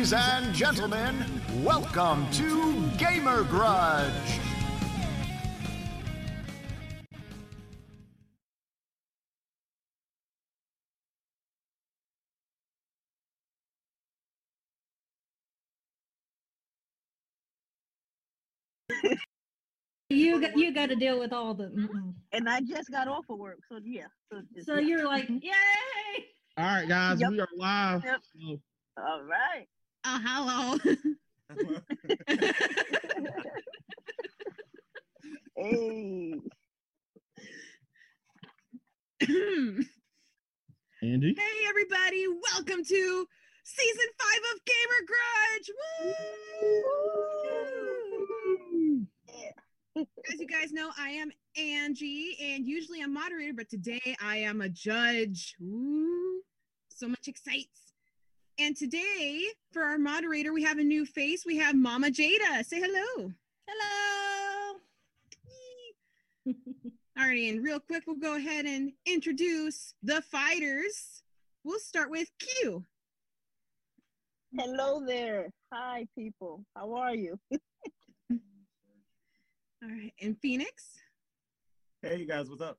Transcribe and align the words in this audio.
Ladies 0.00 0.14
and 0.14 0.54
gentlemen, 0.54 1.26
welcome 1.62 2.26
to 2.30 2.88
Gamer 2.96 3.44
Grudge. 3.44 4.40
You 20.08 20.40
got 20.40 20.56
you 20.56 20.72
got 20.72 20.88
to 20.88 20.96
deal 20.96 21.20
with 21.20 21.34
all 21.34 21.52
the. 21.52 21.64
mm-mm. 21.64 22.14
and 22.32 22.48
I 22.48 22.62
just 22.62 22.90
got 22.90 23.06
off 23.06 23.26
of 23.28 23.38
work, 23.38 23.58
so 23.68 23.78
yeah. 23.84 24.06
So, 24.32 24.40
just- 24.54 24.66
So 24.66 24.76
yeah. 24.76 24.80
you're 24.80 25.04
like, 25.04 25.24
mm-hmm. 25.24 25.38
yay! 25.42 26.24
All 26.56 26.64
right, 26.64 26.88
guys, 26.88 27.20
Yep. 27.20 27.30
we 27.32 27.40
are 27.40 27.48
live. 27.54 28.02
Yep. 28.02 28.20
So, 28.34 28.60
all 28.96 29.22
right. 29.24 29.68
Oh, 30.04 30.20
hello. 30.24 30.78
Hey, 35.56 36.32
Andy, 41.02 41.34
Hey 41.36 41.66
everybody, 41.68 42.26
welcome 42.52 42.82
to 42.82 43.26
season 43.64 44.06
five 44.18 44.42
of 44.54 44.60
Gamer 44.64 45.02
Grudge. 45.06 45.70
Woo! 49.96 50.06
As 50.32 50.40
you 50.40 50.46
guys 50.46 50.72
know, 50.72 50.90
I 50.98 51.10
am 51.10 51.30
Angie, 51.58 52.38
and 52.40 52.66
usually 52.66 53.02
I'm 53.02 53.12
moderator, 53.12 53.52
but 53.54 53.68
today 53.68 54.16
I 54.22 54.38
am 54.38 54.62
a 54.62 54.68
judge. 54.70 55.54
Ooh, 55.62 56.40
so 56.88 57.06
much 57.06 57.28
excites. 57.28 57.89
And 58.60 58.76
today, 58.76 59.46
for 59.72 59.82
our 59.82 59.96
moderator, 59.96 60.52
we 60.52 60.62
have 60.64 60.76
a 60.76 60.84
new 60.84 61.06
face. 61.06 61.46
We 61.46 61.56
have 61.56 61.74
Mama 61.74 62.08
Jada. 62.08 62.62
Say 62.62 62.78
hello. 62.78 63.32
hello. 63.66 64.78
Alrighty, 67.18 67.48
and 67.48 67.64
real 67.64 67.80
quick, 67.80 68.02
we'll 68.06 68.16
go 68.16 68.36
ahead 68.36 68.66
and 68.66 68.92
introduce 69.06 69.94
the 70.02 70.20
fighters. 70.20 71.22
We'll 71.64 71.78
start 71.78 72.10
with 72.10 72.28
Q. 72.38 72.84
hello 74.54 75.06
there. 75.06 75.48
Hi, 75.72 76.06
people. 76.14 76.62
How 76.76 76.94
are 76.96 77.14
you? 77.14 77.40
All 78.30 78.38
right, 79.88 80.12
and 80.20 80.36
Phoenix. 80.42 80.98
Hey, 82.02 82.18
you 82.18 82.26
guys, 82.26 82.50
what's 82.50 82.60
up? 82.60 82.76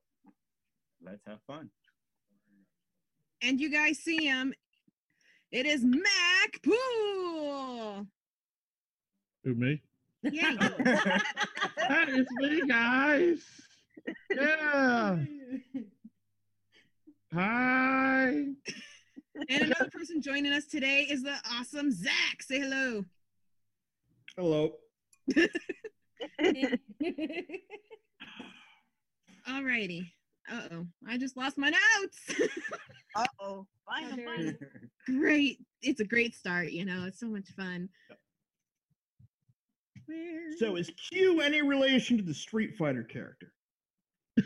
Let's 1.03 1.23
have 1.25 1.39
fun. 1.47 1.71
and 3.41 3.59
you 3.59 3.71
guys 3.71 3.97
see 3.97 4.27
him. 4.27 4.53
It 5.51 5.65
is 5.65 5.83
Mac 5.83 6.61
Pool. 6.63 8.07
who 9.43 9.55
me? 9.55 9.81
Yeah. 10.23 10.55
That 11.89 12.07
is 12.09 12.25
me, 12.37 12.61
guys. 12.67 13.43
Yeah. 14.33 15.17
Hi. 17.33 18.27
and 18.27 18.55
another 19.49 19.89
person 19.91 20.21
joining 20.21 20.53
us 20.53 20.67
today 20.67 21.07
is 21.09 21.23
the 21.23 21.35
awesome 21.53 21.91
Zach. 21.91 22.41
Say 22.41 22.59
hello. 22.59 23.03
Hello. 24.37 24.75
Alrighty. 29.49 30.11
Uh 30.51 30.61
oh, 30.73 30.85
I 31.07 31.17
just 31.17 31.37
lost 31.37 31.57
my 31.57 31.69
notes. 31.69 32.49
Uh 33.13 33.25
oh. 33.41 33.67
Find 33.85 34.09
them, 34.09 34.15
there 34.15 34.25
find 34.25 34.47
it 34.47 34.59
them. 34.61 34.89
Great. 35.19 35.57
It's 35.81 35.99
a 35.99 36.05
great 36.05 36.33
start, 36.33 36.71
you 36.71 36.85
know, 36.85 37.03
it's 37.05 37.19
so 37.19 37.27
much 37.27 37.49
fun. 37.57 37.89
Where- 40.05 40.57
So, 40.57 40.77
is 40.77 40.89
Q 41.11 41.41
any 41.41 41.61
relation 41.61 42.15
to 42.15 42.23
the 42.23 42.33
Street 42.33 42.77
Fighter 42.77 43.03
character? 43.03 43.51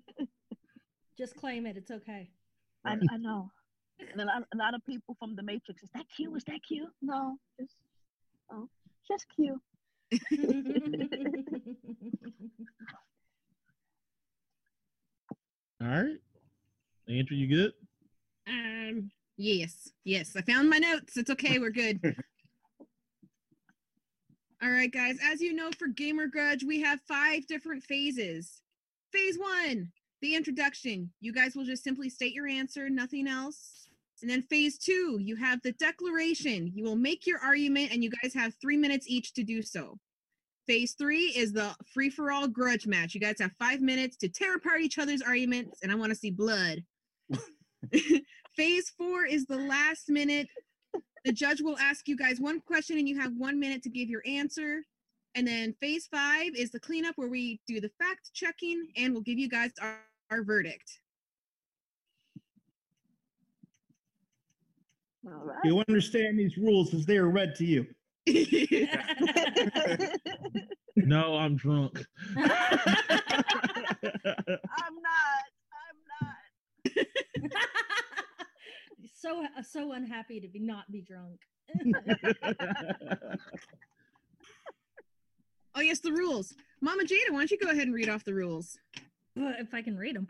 Just 1.15 1.36
claim 1.36 1.68
it. 1.68 1.77
It's 1.77 1.91
okay. 1.91 2.32
I, 2.86 2.94
I 3.12 3.18
know. 3.18 3.51
And 4.12 4.22
a 4.22 4.25
lot, 4.25 4.44
a 4.53 4.58
lot 4.58 4.74
of 4.74 4.84
people 4.88 5.15
from 5.20 5.36
the 5.36 5.44
Matrix. 5.44 5.84
Is 5.84 5.89
that 5.94 6.06
Q? 6.15 6.36
Is 6.36 6.44
that 6.46 6.62
Q? 6.68 6.88
No, 7.03 7.38
just 7.60 7.75
oh, 8.51 8.68
just 9.08 9.27
Q. 9.36 9.62
All 15.82 15.88
right. 15.88 16.18
Andrew, 17.08 17.38
you 17.38 17.48
good? 17.48 17.74
Um. 18.48 19.12
Yes. 19.38 19.89
Yes. 20.04 20.36
I 20.36 20.42
found 20.42 20.70
my 20.70 20.80
notes. 20.80 21.16
It's 21.16 21.30
okay. 21.30 21.60
We're 21.60 21.72
good. 21.72 22.01
All 24.62 24.70
right, 24.70 24.92
guys. 24.92 25.18
As 25.24 25.39
you 25.39 25.54
know, 25.54 25.70
for 25.78 25.88
Gamer 25.88 26.28
Grudge, 26.28 26.66
we 26.66 26.82
have 26.82 27.00
five 27.08 27.48
different 27.48 27.82
phases. 27.84 28.62
Phase 29.13 29.38
one, 29.39 29.89
the 30.22 30.36
introduction. 30.36 31.10
You 31.22 31.32
guys 31.32 31.56
will 31.56 31.63
just 31.63 31.84
simply 31.84 32.10
state 32.10 32.34
your 32.34 32.48
answer, 32.48 32.89
nothing 32.89 33.25
else. 33.28 33.88
And 34.22 34.30
then 34.30 34.42
phase 34.44 34.78
two, 34.78 35.20
you 35.22 35.36
have 35.38 35.62
the 35.62 35.72
declaration. 35.74 36.72
You 36.74 36.84
will 36.84 36.96
make 36.96 37.26
your 37.26 37.40
argument, 37.40 37.92
and 37.92 38.04
you 38.04 38.12
guys 38.22 38.34
have 38.34 38.54
three 38.62 38.78
minutes 38.78 39.08
each 39.10 39.34
to 39.34 39.44
do 39.44 39.62
so. 39.62 39.98
Phase 40.68 40.94
three 40.94 41.34
is 41.36 41.52
the 41.52 41.76
free 41.94 42.10
for 42.10 42.32
all 42.32 42.48
grudge 42.48 42.86
match. 42.86 43.16
You 43.16 43.22
guys 43.22 43.38
have 43.40 43.52
five 43.58 43.82
minutes 43.82 44.18
to 44.18 44.30
tear 44.30 44.56
apart 44.56 44.82
each 44.82 45.00
other's 45.00 45.22
arguments, 45.22 45.80
and 45.82 45.92
I 45.92 45.96
want 45.96 46.12
to 46.12 46.16
see 46.16 46.32
blood. 46.32 46.84
Phase 48.56 48.92
four 48.98 49.26
is 49.26 49.46
the 49.46 49.58
last 49.58 50.10
minute. 50.10 50.48
The 51.26 51.32
judge 51.32 51.62
will 51.62 51.78
ask 51.78 52.08
you 52.08 52.18
guys 52.18 52.40
one 52.40 52.62
question 52.62 52.98
and 52.98 53.08
you 53.08 53.20
have 53.20 53.34
one 53.38 53.60
minute 53.60 53.84
to 53.84 53.90
give 53.90 54.10
your 54.10 54.22
answer. 54.26 54.84
And 55.36 55.48
then 55.48 55.76
phase 55.80 56.08
five 56.12 56.56
is 56.56 56.72
the 56.72 56.80
cleanup 56.80 57.16
where 57.18 57.28
we 57.28 57.60
do 57.68 57.80
the 57.80 57.92
fact 58.00 58.32
checking 58.34 58.88
and 58.98 59.14
we'll 59.14 59.22
give 59.22 59.38
you 59.38 59.50
guys 59.50 59.72
our, 59.82 60.00
our 60.32 60.44
verdict. 60.44 61.00
All 65.26 65.46
right. 65.46 65.58
You 65.64 65.82
understand 65.88 66.38
these 66.40 66.58
rules 66.58 66.94
as 66.94 67.06
they 67.06 67.18
are 67.18 67.30
read 67.30 67.56
to 67.56 67.66
you. 67.66 67.86
No, 71.06 71.38
I'm 71.38 71.56
drunk. 71.56 72.04
I'm 72.36 72.46
not. 75.06 75.46
I'm 75.88 75.98
not. 76.22 76.36
so 79.16 79.46
so 79.64 79.94
unhappy 79.94 80.40
to 80.42 80.48
be 80.48 80.60
not 80.60 80.92
be 80.92 81.02
drunk. 81.02 81.40
oh, 85.76 85.82
yes, 85.82 86.00
the 86.00 86.12
rules. 86.12 86.56
Mama 86.82 87.04
Jada, 87.04 87.32
why 87.32 87.40
don't 87.40 87.52
you 87.52 87.60
go 87.60 87.70
ahead 87.70 87.84
and 87.84 87.94
read 87.94 88.10
off 88.10 88.24
the 88.26 88.34
rules? 88.34 88.78
Well, 89.36 89.54
if 89.58 89.74
I 89.74 89.82
can 89.82 89.98
read 89.98 90.16
them. 90.16 90.28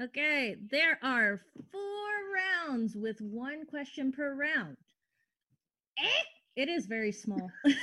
Okay, 0.00 0.56
there 0.70 0.98
are 1.02 1.40
four 1.72 2.70
rounds 2.70 2.94
with 2.96 3.20
one 3.20 3.66
question 3.66 4.12
per 4.12 4.34
round. 4.34 4.76
Eh? 5.98 6.22
It 6.56 6.68
is 6.68 6.86
very 6.86 7.10
small. 7.10 7.50
you 7.64 7.74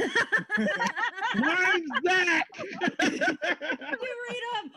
Mine's 1.36 1.89
that. 2.03 2.44
read 3.01 3.20
them. 3.20 4.72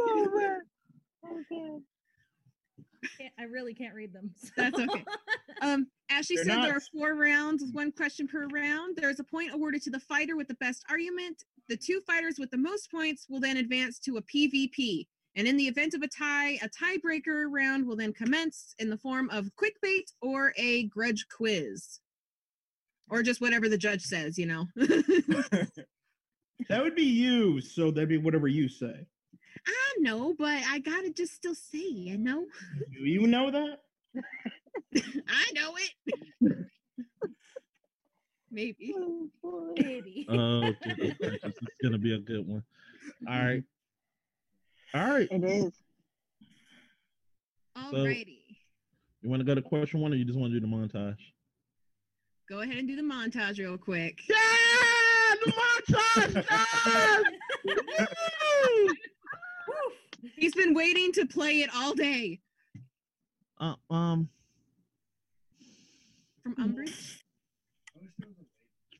Oh 0.00 0.28
man. 0.34 0.60
Okay. 1.30 1.78
Can't- 3.18 3.32
I 3.38 3.42
really 3.44 3.74
can't 3.74 3.94
read 3.94 4.12
them. 4.12 4.30
So. 4.36 4.50
That's 4.56 4.78
okay. 4.78 5.04
Um, 5.60 5.86
as 6.10 6.26
she 6.26 6.34
They're 6.34 6.44
said, 6.44 6.64
there 6.64 6.76
are 6.76 6.80
four 6.92 7.14
rounds 7.14 7.62
with 7.62 7.72
one 7.72 7.92
question 7.92 8.26
per 8.26 8.48
round. 8.48 8.96
There's 8.96 9.20
a 9.20 9.24
point 9.24 9.54
awarded 9.54 9.80
to 9.82 9.90
the 9.90 10.00
fighter 10.00 10.34
with 10.36 10.48
the 10.48 10.54
best 10.54 10.82
argument. 10.90 11.44
The 11.68 11.76
two 11.76 12.00
fighters 12.04 12.34
with 12.36 12.50
the 12.50 12.58
most 12.58 12.90
points 12.90 13.26
will 13.30 13.38
then 13.38 13.58
advance 13.58 14.00
to 14.00 14.16
a 14.16 14.22
PvP. 14.22 15.06
And 15.34 15.48
in 15.48 15.56
the 15.56 15.66
event 15.66 15.94
of 15.94 16.02
a 16.02 16.08
tie, 16.08 16.58
a 16.62 16.68
tiebreaker 16.68 17.46
round 17.50 17.86
will 17.86 17.96
then 17.96 18.12
commence 18.12 18.74
in 18.78 18.90
the 18.90 18.98
form 18.98 19.30
of 19.30 19.54
quick 19.56 19.74
bait 19.80 20.12
or 20.20 20.52
a 20.56 20.84
grudge 20.88 21.26
quiz. 21.34 22.00
Or 23.08 23.22
just 23.22 23.40
whatever 23.40 23.68
the 23.68 23.78
judge 23.78 24.02
says, 24.02 24.38
you 24.38 24.46
know. 24.46 24.66
That 26.68 26.82
would 26.82 26.94
be 26.94 27.02
you, 27.02 27.60
so 27.60 27.90
that'd 27.90 28.08
be 28.08 28.18
whatever 28.18 28.48
you 28.48 28.68
say. 28.68 29.06
I 29.66 29.94
know, 29.98 30.34
but 30.38 30.62
I 30.68 30.78
gotta 30.78 31.10
just 31.10 31.34
still 31.34 31.54
say, 31.54 31.78
you 31.78 32.18
know. 32.18 32.46
Do 32.92 33.04
you 33.04 33.26
know 33.26 33.50
that? 33.50 33.78
I 35.28 35.52
know 35.54 35.74
it. 35.76 36.66
Maybe. 38.50 38.94
Oh, 38.96 39.28
boy. 39.42 39.74
Baby. 39.76 40.26
Oh, 40.28 40.72
goodness 40.82 41.16
gracious, 41.18 41.42
this 41.42 41.54
is 41.54 41.68
gonna 41.82 41.98
be 41.98 42.14
a 42.14 42.18
good 42.18 42.46
one. 42.46 42.62
All 43.28 43.42
right. 43.42 43.62
All 44.94 45.10
right. 45.10 45.28
It 45.30 45.44
is. 45.44 45.72
Alrighty. 47.76 48.38
You 49.22 49.30
want 49.30 49.40
to 49.40 49.44
go 49.44 49.54
to 49.54 49.62
question 49.62 50.00
one, 50.00 50.12
or 50.12 50.16
you 50.16 50.24
just 50.24 50.38
want 50.38 50.52
to 50.52 50.60
do 50.60 50.66
the 50.66 50.70
montage? 50.70 51.16
Go 52.48 52.60
ahead 52.60 52.76
and 52.76 52.88
do 52.88 52.96
the 52.96 53.02
montage 53.02 53.58
real 53.58 53.78
quick. 53.78 54.20
Yeah, 54.28 54.36
the 55.44 55.52
montage. 55.52 56.44
done! 57.66 58.88
He's 60.36 60.54
been 60.54 60.74
waiting 60.74 61.12
to 61.12 61.26
play 61.26 61.60
it 61.60 61.70
all 61.74 61.94
day. 61.94 62.40
Uh, 63.60 63.74
um, 63.90 64.28
From 66.42 66.54
Umbridge. 66.56 67.18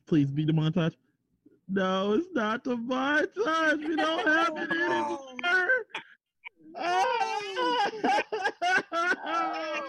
please 0.07 0.31
be 0.31 0.45
the 0.45 0.53
montage. 0.53 0.95
No, 1.69 2.13
it's 2.13 2.27
not 2.33 2.63
the 2.63 2.75
montage. 2.75 3.77
We 3.87 3.95
don't 3.95 4.27
have 4.27 4.53
it 4.57 4.71
anymore. 4.71 5.19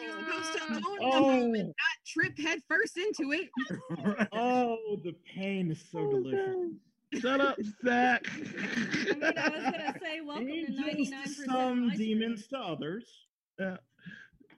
You're 0.02 0.42
supposed 0.44 0.54
to 0.54 0.72
own 0.72 0.96
the 0.98 1.04
Oh. 1.06 1.20
moment, 1.40 1.66
not 1.68 1.74
trip 2.06 2.38
head 2.38 2.60
first 2.68 2.96
into 2.96 3.32
it. 3.32 3.48
Oh, 4.32 4.96
the 5.04 5.14
pain 5.34 5.70
is 5.70 5.82
so 5.90 6.08
delicious. 6.10 6.56
Shut 7.20 7.40
up, 7.40 7.58
Zach. 7.84 8.26
I 8.28 8.38
mean, 8.38 9.22
I 9.22 9.48
was 9.48 9.62
gonna 9.62 9.94
say 10.00 10.20
welcome 10.24 10.46
to 10.46 10.52
Angels 10.52 10.78
ninety 10.80 11.04
to 11.04 11.10
nine 11.10 11.22
percent. 11.22 11.50
some, 11.50 11.90
demons 11.96 12.46
to 12.48 12.58
others. 12.58 13.04
Uh, 13.60 13.76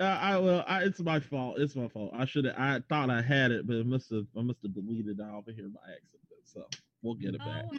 I 0.01 0.37
will. 0.39 0.63
I, 0.67 0.83
it's 0.85 1.01
my 1.01 1.21
fault. 1.21 1.59
It's 1.59 1.75
my 1.77 1.89
fault. 1.89 2.13
I 2.15 2.25
should 2.25 2.45
have. 2.47 2.55
I 2.59 2.81
thought 2.89 3.11
I 3.11 3.21
had 3.23 3.51
it, 3.51 3.67
but 3.67 3.77
it 3.77 3.87
must 3.87 4.11
have. 4.11 4.27
I 4.39 4.43
must 4.43 4.63
have 4.63 4.75
deleted 4.75 5.19
it 5.21 5.23
off 5.23 5.49
of 5.49 5.55
here 5.55 5.69
by 5.69 5.81
accident. 5.91 6.23
So 6.45 6.67
we'll 7.07 7.15
get 7.15 7.35
it 7.35 7.39
back. 7.39 7.65
Oh, 7.73 7.77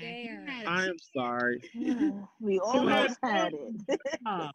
There. 0.00 0.46
I 0.66 0.86
am 0.86 0.96
sorry. 1.14 1.60
we 2.40 2.58
almost 2.60 3.18
had 3.22 3.52
it. 3.52 4.00
Uh, 4.24 4.48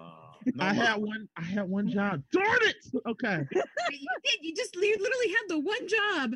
no 0.46 0.64
I 0.64 0.72
had 0.72 0.96
one. 0.96 1.28
I 1.36 1.42
had 1.42 1.68
one 1.68 1.88
job. 1.88 2.22
Darn 2.32 2.58
it. 2.62 2.76
Okay. 3.06 3.46
you 3.90 4.08
did. 4.24 4.38
You 4.42 4.54
just 4.54 4.74
you 4.74 4.96
literally 4.98 5.28
had 5.28 5.48
the 5.48 5.58
one 5.60 5.88
job. 5.88 6.32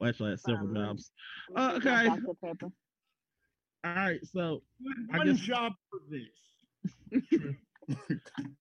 Well, 0.00 0.08
actually, 0.10 0.26
I 0.28 0.30
had 0.30 0.40
several 0.40 0.66
Fine. 0.66 0.74
jobs. 0.74 1.10
My 1.54 1.74
okay. 1.74 2.08
All 3.84 3.94
right. 3.94 4.20
So, 4.24 4.62
I 5.12 5.18
One 5.18 5.26
guess- 5.28 5.38
job 5.40 5.72
for 5.90 6.00
this. 6.10 7.22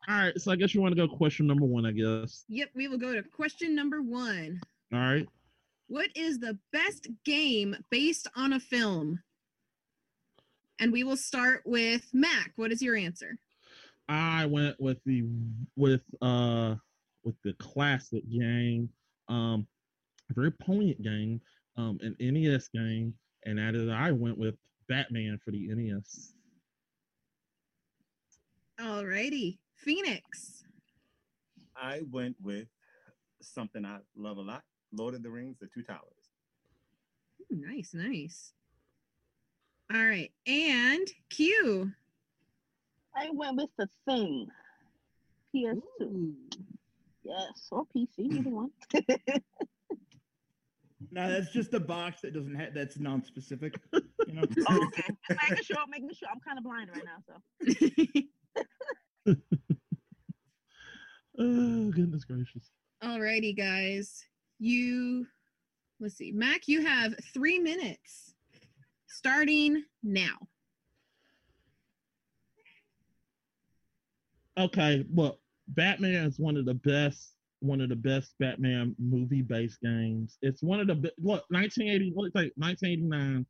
all 0.10 0.16
right. 0.16 0.40
So 0.40 0.52
I 0.52 0.56
guess 0.56 0.74
you 0.76 0.82
want 0.82 0.96
to 0.96 1.08
go 1.08 1.14
question 1.14 1.48
number 1.48 1.66
one. 1.66 1.86
I 1.86 1.92
guess. 1.92 2.46
Yep, 2.50 2.70
we 2.76 2.88
will 2.88 2.98
go 2.98 3.14
to 3.14 3.24
question 3.24 3.74
number 3.76 4.02
one. 4.02 4.62
All 4.94 5.00
right. 5.00 5.28
What 5.94 6.10
is 6.16 6.40
the 6.40 6.58
best 6.72 7.08
game 7.24 7.76
based 7.92 8.28
on 8.36 8.54
a 8.54 8.60
film? 8.60 9.22
And 10.80 10.92
we 10.92 11.04
will 11.04 11.16
start 11.16 11.62
with 11.68 12.10
Mac. 12.12 12.52
What 12.56 12.72
is 12.72 12.82
your 12.82 12.96
answer? 12.96 13.38
I 14.10 14.48
went 14.48 14.82
with 14.82 14.98
the 15.06 15.24
with 15.76 16.02
uh 16.20 16.78
with 17.24 17.36
the 17.44 17.54
classic 17.60 18.24
game, 18.28 18.90
um, 19.30 19.68
very 20.32 20.50
poignant 20.50 21.04
game, 21.04 21.40
um, 21.78 22.00
an 22.02 22.16
NES 22.20 22.70
game, 22.70 23.14
and 23.46 23.60
that 23.60 23.76
is 23.76 23.88
I 23.88 24.10
went 24.10 24.40
with 24.40 24.56
Batman 24.90 25.40
for 25.46 25.52
the 25.52 25.68
NES. 25.76 26.34
Alrighty, 28.82 29.60
Phoenix. 29.76 30.64
I 31.78 32.02
went 32.12 32.36
with 32.42 32.66
something 33.44 33.86
I 33.86 34.00
love 34.16 34.38
a 34.38 34.42
lot 34.42 34.64
Lord 34.94 35.16
of 35.16 35.24
the 35.24 35.30
Rings, 35.30 35.58
The 35.60 35.68
Two 35.68 35.84
Towers. 35.84 36.02
Ooh, 37.42 37.56
nice, 37.56 37.94
nice. 37.94 38.54
All 39.94 40.04
right, 40.04 40.32
and 40.48 41.08
Q. 41.30 41.92
I 43.16 43.30
went 43.32 43.58
with 43.58 43.70
the 43.78 43.88
thing. 44.08 44.48
PS2. 45.56 45.82
Ooh. 46.02 46.34
Yes, 47.24 47.68
or 47.72 47.86
PC, 47.96 48.08
either 48.20 48.50
one. 48.50 48.72
No, 51.12 51.30
that's 51.30 51.52
just 51.52 51.74
a 51.74 51.80
box 51.80 52.22
that 52.22 52.34
doesn't 52.34 52.56
have 52.56 52.74
that's 52.74 52.98
non-specific. 52.98 53.80
You 53.92 54.34
know. 54.34 54.44
oh, 54.70 54.84
okay. 54.88 55.04
Just 55.30 55.50
making 55.50 55.64
sure, 55.64 55.78
making 55.90 56.12
sure. 56.14 56.30
I'm 56.32 56.40
kind 56.40 56.58
of 56.58 56.64
blind 56.64 56.90
right 56.94 57.04
now, 57.06 57.20
so. 59.26 59.36
Oh 61.40 61.90
goodness 61.90 62.26
gracious! 62.26 62.70
Alrighty, 63.04 63.58
guys. 63.58 64.24
You 64.64 65.28
let's 66.00 66.16
see. 66.16 66.32
Mac, 66.32 66.70
you 66.70 66.86
have 66.86 67.14
three 67.34 67.60
minutes 67.60 68.34
starting 69.08 69.84
now. 70.02 70.38
Okay, 74.58 75.06
well, 75.14 75.42
Batman 75.68 76.28
is 76.28 76.40
one 76.40 76.56
of 76.56 76.64
the 76.64 76.76
best, 76.76 77.34
one 77.60 77.82
of 77.82 77.90
the 77.90 77.98
best 77.98 78.36
Batman 78.40 78.96
movie-based 79.00 79.82
games. 79.82 80.38
It's 80.42 80.64
one 80.64 80.80
of 80.80 80.88
the 80.88 80.96
be- 80.96 81.12
look 81.18 81.44
1980, 81.50 82.14
let's 82.16 82.34
say 82.34 82.50
1989. 82.56 83.46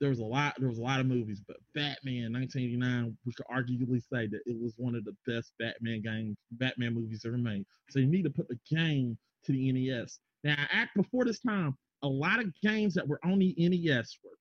There 0.00 0.08
was 0.08 0.20
a 0.20 0.24
lot, 0.24 0.54
there 0.58 0.68
was 0.70 0.78
a 0.78 0.82
lot 0.82 1.00
of 1.00 1.04
movies, 1.04 1.42
but 1.46 1.58
Batman 1.74 2.32
1989, 2.32 3.14
we 3.26 3.34
could 3.34 3.46
arguably 3.54 4.00
say 4.00 4.28
that 4.28 4.40
it 4.46 4.56
was 4.58 4.72
one 4.78 4.94
of 4.94 5.04
the 5.04 5.14
best 5.26 5.52
Batman 5.58 6.00
games, 6.00 6.38
Batman 6.52 6.94
movies 6.94 7.24
ever 7.26 7.36
made. 7.36 7.66
So 7.90 7.98
you 7.98 8.06
need 8.06 8.24
to 8.24 8.30
put 8.30 8.48
the 8.48 8.58
game 8.74 9.18
to 9.44 9.52
the 9.52 9.70
NES. 9.70 10.20
Now, 10.44 10.56
act 10.70 10.94
before 10.94 11.24
this 11.24 11.40
time, 11.40 11.76
a 12.02 12.08
lot 12.08 12.40
of 12.40 12.52
games 12.62 12.94
that 12.94 13.08
were 13.08 13.20
on 13.24 13.38
the 13.38 13.54
NES 13.58 14.18
were 14.22 14.38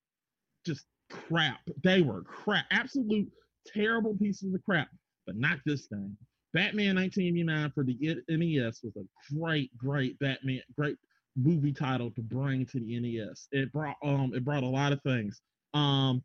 just 0.65 0.85
crap. 1.09 1.61
They 1.83 2.01
were 2.01 2.21
crap, 2.23 2.65
absolute 2.71 3.31
terrible 3.65 4.15
pieces 4.15 4.53
of 4.53 4.63
crap 4.63 4.89
but 5.25 5.35
not 5.35 5.59
this 5.65 5.87
thing. 5.87 6.15
Batman 6.53 6.95
1989 6.95 7.71
for 7.71 7.83
the 7.83 8.23
NES 8.29 8.81
was 8.83 8.95
a 8.97 9.35
great, 9.35 9.75
great 9.77 10.19
Batman, 10.19 10.61
great 10.77 10.97
movie 11.35 11.73
title 11.73 12.11
to 12.11 12.21
bring 12.21 12.65
to 12.67 12.79
the 12.79 12.99
NES. 12.99 13.47
It 13.51 13.71
brought 13.71 13.97
um 14.03 14.33
it 14.35 14.45
brought 14.45 14.63
a 14.63 14.67
lot 14.67 14.93
of 14.93 15.01
things. 15.01 15.41
Um 15.73 16.23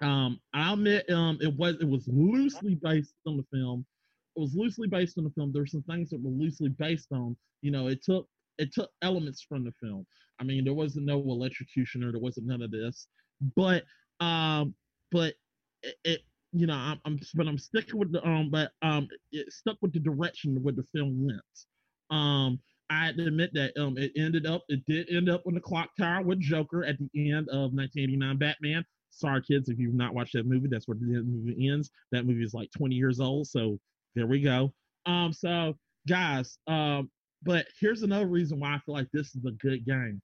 um 0.00 0.40
I'll 0.54 0.74
admit 0.74 1.10
um 1.10 1.38
it 1.40 1.54
was 1.56 1.76
it 1.80 1.88
was 1.88 2.06
loosely 2.06 2.76
based 2.76 3.14
on 3.26 3.36
the 3.36 3.44
film. 3.52 3.84
It 4.36 4.40
was 4.40 4.54
loosely 4.54 4.86
based 4.86 5.18
on 5.18 5.24
the 5.24 5.30
film. 5.30 5.52
There 5.52 5.62
were 5.62 5.66
some 5.66 5.82
things 5.82 6.10
that 6.10 6.22
were 6.22 6.30
loosely 6.30 6.68
based 6.68 7.08
on. 7.10 7.36
You 7.62 7.72
know, 7.72 7.88
it 7.88 8.04
took 8.04 8.28
it 8.58 8.72
took 8.72 8.90
elements 9.02 9.42
from 9.42 9.64
the 9.64 9.72
film. 9.80 10.06
I 10.40 10.44
mean, 10.44 10.64
there 10.64 10.74
wasn't 10.74 11.06
no 11.06 11.20
electrocutioner, 11.22 12.12
there 12.12 12.20
wasn't 12.20 12.46
none 12.46 12.62
of 12.62 12.70
this. 12.70 13.08
But 13.56 13.84
um 14.20 14.74
but 15.10 15.34
it, 15.82 15.96
it 16.04 16.20
you 16.52 16.66
know, 16.66 16.74
I'm, 16.74 17.00
I'm 17.04 17.20
but 17.34 17.46
I'm 17.46 17.58
sticking 17.58 17.98
with 17.98 18.12
the 18.12 18.26
um, 18.26 18.50
but 18.50 18.72
um, 18.82 19.08
it 19.32 19.52
stuck 19.52 19.76
with 19.82 19.92
the 19.92 20.00
direction 20.00 20.62
where 20.62 20.74
the 20.74 20.86
film 20.94 21.26
went. 21.26 21.40
Um, 22.10 22.58
I 22.90 23.04
had 23.04 23.16
to 23.18 23.26
admit 23.26 23.50
that 23.52 23.76
um, 23.76 23.98
it 23.98 24.12
ended 24.16 24.46
up, 24.46 24.64
it 24.68 24.84
did 24.86 25.08
end 25.10 25.28
up 25.28 25.42
on 25.46 25.54
the 25.54 25.60
clock 25.60 25.90
tower 25.98 26.22
with 26.22 26.40
Joker 26.40 26.84
at 26.84 26.96
the 26.98 27.32
end 27.32 27.48
of 27.50 27.72
1989 27.74 28.38
Batman. 28.38 28.84
Sorry, 29.10 29.42
kids, 29.42 29.68
if 29.68 29.78
you've 29.78 29.94
not 29.94 30.14
watched 30.14 30.32
that 30.34 30.46
movie, 30.46 30.68
that's 30.68 30.88
where 30.88 30.96
the 30.96 31.22
movie 31.22 31.68
ends. 31.68 31.90
That 32.12 32.24
movie 32.24 32.44
is 32.44 32.54
like 32.54 32.70
20 32.76 32.94
years 32.94 33.20
old, 33.20 33.46
so 33.46 33.78
there 34.14 34.26
we 34.26 34.40
go. 34.40 34.72
Um, 35.04 35.32
so 35.32 35.76
guys, 36.08 36.58
um, 36.66 37.10
but 37.42 37.66
here's 37.80 38.02
another 38.02 38.26
reason 38.26 38.60
why 38.60 38.74
I 38.74 38.78
feel 38.84 38.94
like 38.94 39.08
this 39.12 39.34
is 39.34 39.44
a 39.44 39.52
good 39.52 39.84
game. 39.86 40.20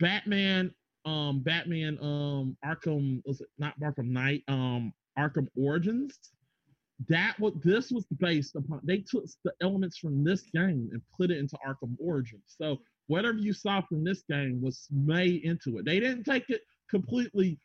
Batman, 0.00 0.72
um, 1.04 1.40
Batman, 1.40 1.98
um, 2.00 2.56
Arkham 2.64 3.22
was 3.24 3.40
it 3.40 3.48
not 3.58 3.78
Arkham 3.80 4.08
Knight, 4.08 4.42
um, 4.48 4.92
Arkham 5.18 5.48
Origins. 5.56 6.18
That 7.08 7.34
what 7.38 7.62
this 7.62 7.90
was 7.90 8.06
based 8.18 8.54
upon. 8.54 8.80
They 8.84 8.98
took 8.98 9.24
the 9.44 9.52
elements 9.60 9.98
from 9.98 10.24
this 10.24 10.42
game 10.54 10.88
and 10.92 11.02
put 11.16 11.30
it 11.30 11.38
into 11.38 11.56
Arkham 11.66 11.96
Origins. 11.98 12.54
So 12.58 12.78
whatever 13.08 13.38
you 13.38 13.52
saw 13.52 13.80
from 13.82 14.04
this 14.04 14.22
game 14.28 14.60
was 14.62 14.88
made 14.90 15.44
into 15.44 15.78
it. 15.78 15.84
They 15.84 16.00
didn't 16.00 16.24
take 16.24 16.50
it 16.50 16.62
completely 16.88 17.58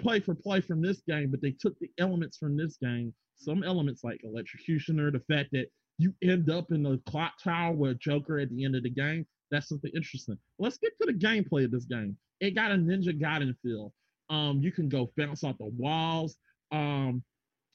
play 0.00 0.20
for 0.20 0.34
play 0.34 0.60
from 0.60 0.82
this 0.82 1.02
game, 1.06 1.30
but 1.30 1.40
they 1.40 1.52
took 1.52 1.78
the 1.78 1.90
elements 1.98 2.36
from 2.36 2.56
this 2.56 2.76
game. 2.76 3.12
Some 3.36 3.62
elements 3.62 4.04
like 4.04 4.20
electrocutioner, 4.24 5.12
the 5.12 5.22
fact 5.28 5.50
that 5.52 5.66
you 5.98 6.14
end 6.22 6.50
up 6.50 6.72
in 6.72 6.82
the 6.82 7.00
clock 7.06 7.34
tower 7.42 7.72
with 7.72 7.98
Joker 8.00 8.38
at 8.38 8.50
the 8.50 8.64
end 8.64 8.76
of 8.76 8.82
the 8.82 8.90
game. 8.90 9.26
That's 9.50 9.68
something 9.68 9.90
interesting. 9.94 10.38
Let's 10.58 10.78
get 10.78 10.92
to 11.00 11.06
the 11.06 11.12
gameplay 11.12 11.64
of 11.64 11.70
this 11.70 11.84
game. 11.84 12.16
It 12.40 12.54
got 12.54 12.72
a 12.72 12.74
Ninja 12.74 13.18
Gaiden 13.18 13.54
feel. 13.62 13.92
Um, 14.30 14.60
you 14.60 14.72
can 14.72 14.88
go 14.88 15.12
bounce 15.16 15.44
off 15.44 15.58
the 15.58 15.70
walls. 15.76 16.36
Um, 16.72 17.22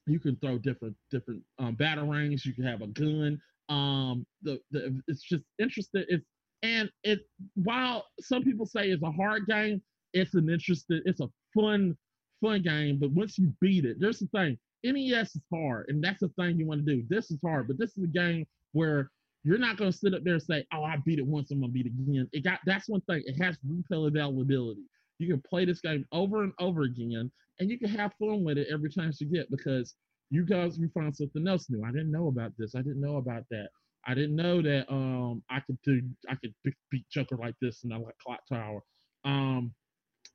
you 0.08 0.20
can 0.20 0.36
throw 0.38 0.58
different 0.58 0.96
different 1.12 1.42
um, 1.60 1.76
batarangs. 1.76 2.46
You 2.46 2.54
can 2.54 2.66
have 2.66 2.82
a 2.82 2.88
gun. 2.88 3.40
Um, 3.70 4.26
the, 4.42 4.60
the 4.72 5.02
it's 5.08 5.22
just 5.22 5.44
interesting. 5.60 6.06
It's 6.10 6.26
and 6.64 6.90
it 7.04 7.20
while 7.56 8.06
some 8.20 8.44
people 8.44 8.66
say 8.66 8.90
it's 8.90 9.04
a 9.04 9.12
hard 9.12 9.46
game, 9.46 9.82
it's 10.14 10.34
an 10.34 10.50
interesting. 10.50 11.02
It's 11.06 11.22
a 11.22 11.30
fun 11.54 11.96
fun 12.42 12.62
game. 12.64 12.98
But 13.00 13.12
once 13.12 13.38
you 13.38 13.54
beat 13.62 13.86
it, 13.86 13.98
there's 14.00 14.20
the 14.20 14.28
thing. 14.28 14.58
NES 14.84 15.36
is 15.36 15.42
hard, 15.54 15.88
and 15.90 16.04
that's 16.04 16.22
the 16.22 16.30
thing 16.30 16.58
you 16.58 16.68
want 16.68 16.86
to 16.86 16.96
do. 16.96 17.04
This 17.10 17.32
is 17.32 17.40
hard, 17.44 17.68
but 17.68 17.78
this 17.78 17.98
is 17.98 18.04
a 18.04 18.08
game 18.08 18.46
where 18.74 19.12
you're 19.44 19.58
not 19.58 19.78
going 19.78 19.92
to 19.92 19.98
sit 19.98 20.14
up 20.14 20.24
there 20.24 20.36
and 20.36 20.44
say, 20.44 20.66
"Oh, 20.74 20.84
I 20.84 20.98
beat 21.06 21.20
it 21.20 21.26
once, 21.26 21.52
I'm 21.52 21.60
going 21.60 21.72
to 21.72 21.74
beat 21.74 21.88
it 21.88 21.94
again." 22.10 22.30
It 22.34 22.44
got 22.44 22.60
that's 22.66 22.90
one 22.90 23.02
thing. 23.02 23.24
It 23.26 23.42
has 23.42 23.58
replay 23.68 24.08
availability. 24.08 24.84
You 25.20 25.30
can 25.30 25.42
play 25.42 25.66
this 25.66 25.82
game 25.82 26.06
over 26.12 26.44
and 26.44 26.54
over 26.60 26.84
again, 26.84 27.32
and 27.60 27.70
you 27.70 27.80
can 27.80 27.90
have 27.90 28.14
fun 28.20 28.44
with 28.44 28.58
it 28.58 28.68
every 28.72 28.90
chance 28.90 29.20
you 29.22 29.28
get 29.28 29.52
because 29.52 29.96
you 30.30 30.46
guys 30.46 30.78
you 30.78 30.90
find 30.94 31.16
something 31.16 31.48
else 31.48 31.70
new. 31.70 31.84
I 31.84 31.92
didn't 31.92 32.12
know 32.12 32.28
about 32.28 32.54
this. 32.58 32.76
I 32.76 32.80
didn't 32.80 33.02
know 33.02 33.18
about 33.18 33.44
that. 33.52 33.70
I 34.08 34.14
didn't 34.14 34.36
know 34.36 34.62
that 34.62 34.92
um 34.92 35.44
I 35.50 35.60
could 35.62 35.80
do 35.84 36.02
I 36.30 36.36
could 36.36 36.54
be- 36.64 36.74
beat 36.92 37.06
Joker 37.10 37.38
like 37.38 37.56
this 37.62 37.84
and 37.84 37.94
I 37.94 37.98
like 37.98 38.18
Clock 38.20 38.42
Tower. 38.50 38.82
Um 39.26 39.74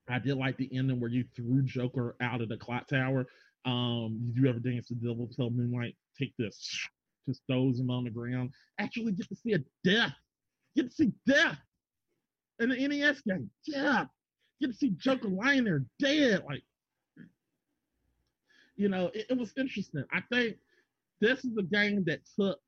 I 0.08 0.18
did 0.18 0.36
like 0.36 0.56
the 0.58 0.68
ending 0.76 1.00
where 1.00 1.10
you 1.10 1.24
threw 1.34 1.62
Joker 1.62 2.16
out 2.20 2.40
of 2.42 2.48
the 2.48 2.56
clock 2.58 2.88
tower. 2.88 3.26
Um, 3.64 4.18
you 4.34 4.42
do 4.42 4.48
ever 4.48 4.58
dance 4.58 4.88
the 4.88 4.94
devil 4.96 5.28
tell 5.34 5.50
Moonlight, 5.50 5.96
take 6.18 6.34
this, 6.38 6.88
just 7.28 7.42
throws 7.48 7.78
him 7.78 7.90
on 7.90 8.04
the 8.04 8.10
ground. 8.10 8.50
Actually 8.78 9.12
get 9.12 9.28
to 9.28 9.36
see 9.36 9.54
a 9.54 9.58
death. 9.84 10.12
Get 10.76 10.90
to 10.90 10.94
see 10.94 11.12
death 11.26 11.58
in 12.58 12.70
the 12.70 12.88
NES 12.88 13.22
game. 13.22 13.50
Yeah. 13.66 14.06
Get 14.60 14.68
to 14.68 14.76
see 14.76 14.90
Joker 14.98 15.28
lying 15.28 15.64
there 15.64 15.84
dead. 15.98 16.44
Like, 16.46 16.62
you 18.76 18.88
know, 18.88 19.10
it, 19.14 19.26
it 19.30 19.38
was 19.38 19.52
interesting. 19.56 20.04
I 20.12 20.20
think 20.32 20.56
this 21.20 21.44
is 21.44 21.56
a 21.56 21.62
game 21.62 22.04
that 22.04 22.20
took 22.38 22.58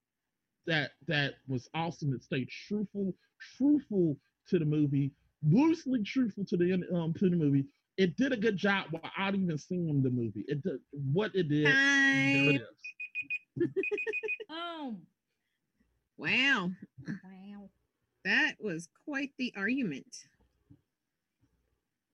that 0.66 0.92
that 1.08 1.34
was 1.48 1.68
awesome. 1.74 2.12
It 2.14 2.22
stayed 2.22 2.48
truthful, 2.68 3.14
truthful 3.56 4.16
to 4.48 4.58
the 4.58 4.64
movie, 4.64 5.12
loosely 5.48 6.02
truthful 6.02 6.44
to 6.46 6.56
the 6.56 6.72
um 6.94 7.12
to 7.14 7.28
the 7.30 7.36
movie. 7.36 7.66
It 7.96 8.16
did 8.16 8.32
a 8.32 8.36
good 8.36 8.56
job 8.56 8.86
without 8.92 9.34
even 9.34 9.56
seeing 9.56 10.02
the 10.02 10.10
movie. 10.10 10.44
It 10.48 10.62
did 10.62 10.80
what 11.12 11.34
it 11.34 11.48
did. 11.48 11.64
there 11.64 12.50
it 12.50 12.62
is. 12.62 13.68
Oh, 14.50 14.96
Wow. 16.18 16.70
wow. 17.24 17.68
That 18.24 18.54
was 18.58 18.88
quite 19.04 19.32
the 19.38 19.52
argument. 19.56 20.28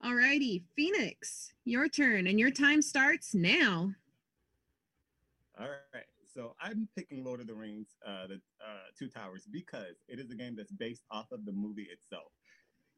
Alrighty, 0.04 0.62
Phoenix, 0.74 1.52
your 1.64 1.88
turn, 1.88 2.26
and 2.26 2.38
your 2.38 2.50
time 2.50 2.82
starts 2.82 3.34
now. 3.34 3.92
All 5.58 5.68
right. 5.94 6.04
So 6.34 6.56
I'm 6.60 6.88
picking 6.96 7.22
Lord 7.24 7.40
of 7.40 7.46
the 7.46 7.54
Rings, 7.54 7.88
uh, 8.06 8.26
the 8.26 8.34
uh, 8.60 8.88
Two 8.98 9.08
Towers, 9.08 9.46
because 9.50 9.96
it 10.08 10.18
is 10.18 10.30
a 10.30 10.34
game 10.34 10.56
that's 10.56 10.72
based 10.72 11.04
off 11.10 11.30
of 11.30 11.44
the 11.44 11.52
movie 11.52 11.88
itself. 11.92 12.32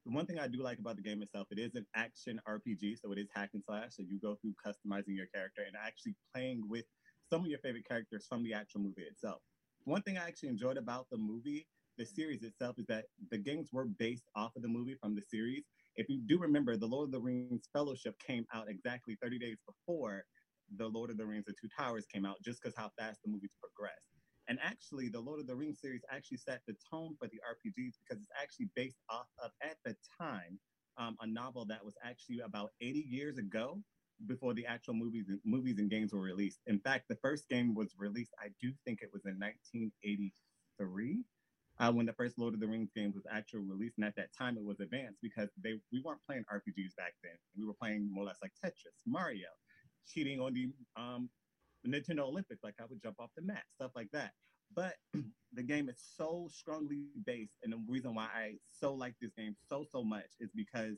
The 0.07 0.13
one 0.13 0.27
thing 0.27 0.39
I 0.39 0.49
do 0.49 0.63
like 0.63 0.79
about 0.79 0.97
the 0.97 1.03
game 1.03 1.23
itself, 1.23 1.47
it 1.51 1.59
is 1.59 1.75
an 1.77 1.87
action 1.97 2.39
RPG, 2.47 2.99
so 3.01 3.11
it 3.13 3.19
is 3.19 3.29
hack 3.35 3.51
and 3.55 3.63
slash. 3.65 3.93
So 3.97 4.03
you 4.03 4.21
go 4.21 4.37
through 4.37 4.55
customizing 4.65 5.17
your 5.17 5.27
character 5.35 5.63
and 5.67 5.75
actually 5.83 6.15
playing 6.35 6.63
with 6.69 6.85
some 7.31 7.41
of 7.41 7.47
your 7.47 7.59
favorite 7.61 7.89
characters 7.89 8.27
from 8.29 8.43
the 8.43 8.53
actual 8.53 8.83
movie 8.83 9.03
itself. 9.03 9.41
One 9.85 10.03
thing 10.03 10.19
I 10.19 10.27
actually 10.27 10.51
enjoyed 10.51 10.77
about 10.77 11.07
the 11.11 11.17
movie, 11.17 11.67
the 11.97 12.05
series 12.05 12.43
itself, 12.43 12.79
is 12.79 12.87
that 12.89 13.07
the 13.31 13.39
games 13.39 13.71
were 13.73 13.87
based 13.87 14.29
off 14.37 14.55
of 14.57 14.63
the 14.63 14.69
movie 14.69 14.97
from 15.01 15.15
the 15.15 15.23
series. 15.23 15.65
If 15.97 16.09
you 16.11 16.21
do 16.27 16.39
remember, 16.39 16.77
the 16.77 16.87
Lord 16.87 17.09
of 17.09 17.13
the 17.13 17.21
Rings 17.21 17.69
Fellowship 17.73 18.15
came 18.27 18.45
out 18.53 18.69
exactly 18.69 19.17
30 19.23 19.39
days 19.39 19.59
before 19.67 20.25
the 20.77 20.89
Lord 20.89 21.11
of 21.11 21.17
the 21.17 21.27
Rings: 21.27 21.45
The 21.47 21.55
Two 21.61 21.69
Towers 21.79 22.05
came 22.13 22.27
out, 22.27 22.37
just 22.43 22.61
because 22.63 22.77
how 22.77 22.91
fast 22.99 23.21
the 23.25 23.31
movies 23.31 23.55
progressed. 23.59 24.14
And 24.49 24.59
actually, 24.63 25.09
the 25.09 25.21
Lord 25.21 25.41
of 25.41 25.47
the 25.47 25.55
Rings 25.55 25.81
series 25.81 26.03
actually 26.11 26.37
set 26.39 26.61
the 26.67 26.77
tone 26.91 27.17
for 27.19 27.29
the 27.29 27.41
RPGs 27.49 27.95
because 27.99 28.23
it's 28.23 28.33
actually 28.41 28.69
based 28.77 29.01
off 29.09 29.27
of, 29.43 29.51
at 29.63 29.77
the 29.85 29.97
time, 30.21 30.59
um, 30.99 31.17
a 31.21 31.27
novel 31.27 31.65
that 31.67 31.85
was 31.85 31.95
actually 32.05 32.41
about 32.41 32.71
80 32.81 33.07
years 33.09 33.39
ago 33.39 33.81
before 34.27 34.55
the 34.55 34.67
actual 34.67 34.95
movies 34.95 35.27
and 35.29 35.41
movies 35.45 35.79
and 35.79 35.91
games 35.91 36.13
were 36.13 36.21
released. 36.21 36.61
In 36.67 36.79
fact, 36.79 37.07
the 37.09 37.17
first 37.17 37.49
game 37.49 37.75
was 37.75 37.95
released, 37.99 38.33
I 38.39 38.49
do 38.61 38.73
think 38.85 39.01
it 39.03 39.11
was 39.13 39.25
in 39.25 39.39
1983. 39.39 41.25
Uh, 41.81 41.91
when 41.91 42.07
the 42.07 42.13
first 42.13 42.39
Lord 42.39 42.55
of 42.55 42.61
the 42.61 42.69
Rings 42.69 42.93
game 42.95 43.13
was 43.13 43.27
actually 43.29 43.63
released, 43.63 43.99
and 43.99 44.07
at 44.07 44.15
that 44.15 44.33
time 44.37 44.57
it 44.57 44.65
was 44.65 44.79
advanced 44.79 45.19
because 45.21 45.49
they 45.61 45.73
we 45.91 46.01
weren't 46.05 46.21
playing 46.25 46.45
RPGs 46.53 46.95
back 46.97 47.15
then. 47.25 47.33
We 47.59 47.67
were 47.67 47.75
playing 47.75 48.09
more 48.13 48.23
or 48.23 48.27
less 48.29 48.39
like 48.43 48.53
Tetris, 48.65 49.03
Mario, 49.05 49.49
cheating 50.07 50.39
on 50.39 50.55
the 50.55 50.71
um, 50.97 51.29
Nintendo 51.87 52.21
Olympics, 52.21 52.63
like 52.63 52.75
I 52.81 52.85
would 52.89 53.03
jump 53.03 53.17
off 53.19 53.31
the 53.37 53.43
mat, 53.43 53.65
stuff 53.75 53.93
like 53.95 54.11
that. 54.13 54.33
But 54.75 54.95
the 55.53 55.63
game 55.63 55.89
is 55.89 56.03
so 56.17 56.49
strongly 56.51 57.05
based, 57.25 57.59
and 57.63 57.73
the 57.73 57.81
reason 57.89 58.15
why 58.15 58.25
I 58.35 58.55
so 58.71 58.95
like 58.95 59.15
this 59.21 59.33
game 59.37 59.55
so 59.69 59.85
so 59.91 60.03
much 60.03 60.31
is 60.41 60.51
because, 60.55 60.97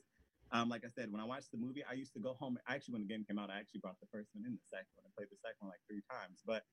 um, 0.51 0.69
like 0.69 0.83
I 0.85 0.89
said, 0.89 1.11
when 1.11 1.21
I 1.21 1.25
watched 1.25 1.51
the 1.51 1.57
movie, 1.57 1.83
I 1.89 1.93
used 1.93 2.13
to 2.13 2.19
go 2.19 2.33
home. 2.33 2.57
Actually, 2.67 2.93
when 2.93 3.01
the 3.01 3.07
game 3.07 3.25
came 3.27 3.37
out, 3.39 3.49
I 3.49 3.59
actually 3.59 3.81
brought 3.81 3.99
the 3.99 4.07
first 4.11 4.29
one 4.33 4.45
in 4.45 4.53
the 4.53 4.67
second 4.69 4.87
one 4.95 5.05
and 5.05 5.15
played 5.15 5.27
the 5.29 5.37
second 5.37 5.57
one 5.59 5.69
like 5.69 5.81
three 5.87 6.01
times. 6.09 6.41
But 6.45 6.63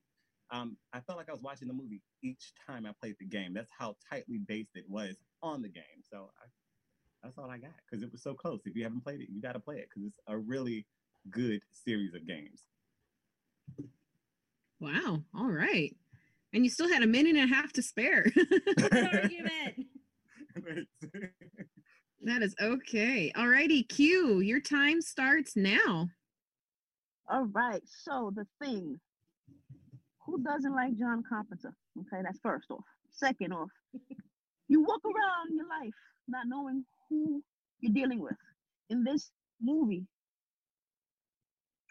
um, 0.51 0.77
I 0.93 0.99
felt 0.99 1.17
like 1.17 1.29
I 1.29 1.33
was 1.33 1.41
watching 1.41 1.67
the 1.67 1.73
movie 1.73 2.01
each 2.23 2.53
time 2.65 2.85
I 2.85 2.91
played 2.99 3.15
the 3.19 3.25
game. 3.25 3.53
That's 3.53 3.71
how 3.77 3.95
tightly 4.09 4.37
based 4.37 4.75
it 4.75 4.85
was 4.87 5.15
on 5.41 5.61
the 5.61 5.69
game. 5.69 6.03
So 6.09 6.31
I, 6.41 6.47
that's 7.23 7.37
all 7.37 7.49
I 7.49 7.57
got 7.57 7.71
because 7.89 8.03
it 8.03 8.11
was 8.11 8.21
so 8.21 8.33
close. 8.33 8.61
If 8.65 8.75
you 8.75 8.83
haven't 8.83 9.03
played 9.03 9.21
it, 9.21 9.29
you 9.31 9.41
got 9.41 9.53
to 9.53 9.59
play 9.59 9.77
it 9.77 9.89
because 9.89 10.07
it's 10.07 10.19
a 10.27 10.37
really 10.37 10.85
good 11.31 11.61
series 11.71 12.13
of 12.13 12.27
games. 12.27 12.63
Wow. 14.79 15.23
All 15.35 15.49
right. 15.49 15.95
And 16.53 16.63
you 16.63 16.69
still 16.69 16.89
had 16.89 17.03
a 17.03 17.07
minute 17.07 17.35
and 17.35 17.51
a 17.51 17.53
half 17.53 17.73
to 17.73 17.81
spare. 17.81 18.25
Argument. 18.91 19.87
that 22.23 22.41
is 22.41 22.55
okay. 22.61 23.31
All 23.35 23.47
righty, 23.47 23.83
Q, 23.83 24.39
your 24.39 24.61
time 24.61 25.01
starts 25.01 25.55
now. 25.55 26.07
All 27.29 27.45
right. 27.45 27.83
So 28.03 28.31
the 28.35 28.45
thing. 28.63 28.99
Who 30.25 30.41
doesn't 30.41 30.73
like 30.73 30.97
John 30.97 31.23
Carpenter? 31.27 31.73
Okay, 31.99 32.23
that's 32.23 32.39
first 32.39 32.71
off. 32.71 32.83
Second 33.11 33.53
off, 33.53 33.69
you 34.67 34.81
walk 34.83 35.01
around 35.05 35.55
your 35.55 35.67
life 35.67 35.93
not 36.27 36.47
knowing 36.47 36.83
who 37.09 37.43
you're 37.79 37.93
dealing 37.93 38.19
with. 38.19 38.35
In 38.89 39.03
this 39.03 39.31
movie, 39.61 40.05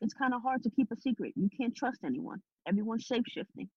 it's 0.00 0.14
kind 0.14 0.34
of 0.34 0.42
hard 0.42 0.62
to 0.64 0.70
keep 0.70 0.90
a 0.92 0.96
secret. 0.96 1.32
You 1.36 1.48
can't 1.56 1.74
trust 1.74 2.00
anyone. 2.04 2.40
Everyone's 2.68 3.04
shape 3.04 3.24
shifting. 3.28 3.68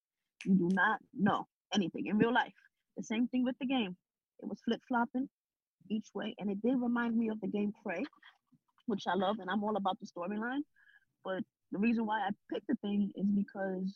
You 0.46 0.56
do 0.56 0.70
not 0.72 1.00
know 1.14 1.46
anything 1.74 2.08
in 2.08 2.18
real 2.18 2.34
life. 2.34 2.54
The 2.96 3.04
same 3.04 3.28
thing 3.28 3.44
with 3.44 3.56
the 3.60 3.68
game. 3.68 3.96
It 4.40 4.48
was 4.48 4.60
flip 4.66 4.82
flopping 4.88 5.30
each 5.90 6.08
way, 6.14 6.36
and 6.40 6.50
it 6.50 6.62
did 6.62 6.82
remind 6.82 7.16
me 7.16 7.30
of 7.30 7.40
the 7.42 7.48
game 7.48 7.74
Prey, 7.84 8.04
which 8.86 9.04
I 9.08 9.16
love, 9.16 9.38
and 9.40 9.50
I'm 9.50 9.64
all 9.64 9.78
about 9.78 9.98
the 10.00 10.08
storyline. 10.08 10.62
But 11.24 11.44
the 11.72 11.80
reason 11.80 12.06
why 12.06 12.20
I 12.20 12.30
picked 12.54 12.68
the 12.68 12.76
thing 12.82 13.12
is 13.16 13.26
because 13.26 13.94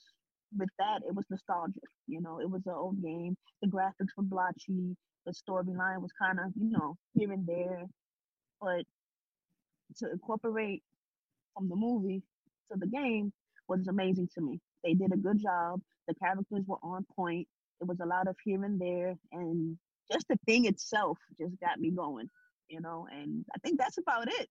with 0.57 0.69
that 0.79 1.01
it 1.07 1.15
was 1.15 1.25
nostalgic. 1.29 1.83
You 2.07 2.21
know, 2.21 2.39
it 2.39 2.49
was 2.49 2.61
an 2.65 2.73
old 2.75 3.01
game. 3.01 3.35
The 3.61 3.69
graphics 3.69 4.13
were 4.17 4.23
blotchy. 4.23 4.95
The 5.25 5.33
storyline 5.33 6.01
was 6.01 6.11
kind 6.19 6.39
of, 6.39 6.51
you 6.55 6.71
know, 6.71 6.97
here 7.13 7.31
and 7.31 7.45
there. 7.45 7.85
But 8.59 8.83
to 9.97 10.11
incorporate 10.11 10.83
from 11.53 11.69
the 11.69 11.75
movie 11.75 12.21
to 12.71 12.77
the 12.77 12.87
game 12.87 13.31
was 13.67 13.87
amazing 13.87 14.29
to 14.35 14.41
me. 14.41 14.59
They 14.83 14.93
did 14.93 15.13
a 15.13 15.17
good 15.17 15.39
job. 15.41 15.81
The 16.07 16.15
characters 16.15 16.63
were 16.67 16.77
on 16.83 17.05
point. 17.15 17.47
It 17.79 17.87
was 17.87 17.99
a 18.01 18.05
lot 18.05 18.27
of 18.27 18.35
here 18.43 18.63
and 18.63 18.79
there, 18.79 19.15
and 19.31 19.77
just 20.11 20.27
the 20.27 20.37
thing 20.45 20.65
itself 20.65 21.17
just 21.39 21.59
got 21.59 21.79
me 21.79 21.91
going. 21.91 22.27
You 22.69 22.81
know, 22.81 23.07
and 23.11 23.45
I 23.53 23.59
think 23.59 23.79
that's 23.79 23.97
about 23.97 24.27
it. 24.27 24.49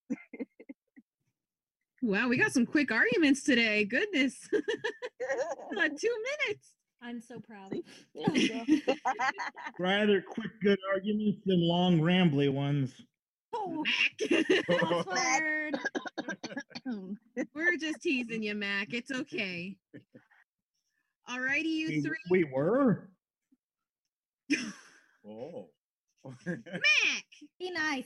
Wow, 2.02 2.28
we 2.28 2.38
got 2.38 2.52
some 2.52 2.64
quick 2.64 2.90
arguments 2.90 3.42
today. 3.42 3.84
Goodness. 3.84 4.48
About 5.72 5.90
two 5.98 6.14
minutes. 6.46 6.72
I'm 7.02 7.20
so 7.20 7.40
proud. 7.40 7.74
There 8.14 8.36
you 8.36 8.82
go. 8.86 8.94
Rather 9.78 10.22
quick, 10.22 10.50
good 10.62 10.78
arguments 10.92 11.40
than 11.44 11.60
long, 11.60 12.00
rambly 12.00 12.52
ones. 12.52 12.94
Oh, 13.52 13.84
Mac. 15.08 15.74
We're 17.54 17.76
just 17.76 18.02
teasing 18.02 18.42
you, 18.42 18.54
Mac. 18.54 18.92
It's 18.92 19.10
okay. 19.10 19.76
All 21.28 21.40
righty, 21.40 21.68
you 21.68 21.88
We, 21.88 22.00
three. 22.00 22.16
we 22.30 22.44
were. 22.44 23.08
oh. 25.26 25.68
Mac. 26.46 27.24
Be 27.58 27.70
nice. 27.70 28.04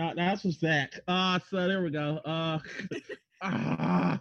Uh, 0.00 0.12
that's 0.16 0.42
for 0.42 0.50
Zach. 0.50 0.98
Uh, 1.06 1.38
so 1.50 1.68
there 1.68 1.82
we 1.82 1.90
go. 1.90 2.18
Uh, 2.24 2.58
ah, 3.42 4.20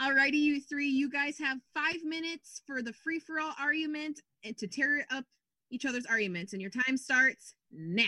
Alrighty, 0.00 0.34
you 0.34 0.60
three. 0.60 0.88
You 0.88 1.10
guys 1.10 1.38
have 1.38 1.58
five 1.74 2.04
minutes 2.04 2.62
for 2.66 2.82
the 2.82 2.92
free 2.92 3.18
for 3.18 3.40
all 3.40 3.52
argument 3.60 4.20
and 4.44 4.56
to 4.58 4.68
tear 4.68 5.04
up 5.10 5.24
each 5.70 5.84
other's 5.84 6.06
arguments, 6.06 6.52
and 6.52 6.62
your 6.62 6.70
time 6.70 6.96
starts 6.96 7.54
now. 7.72 8.04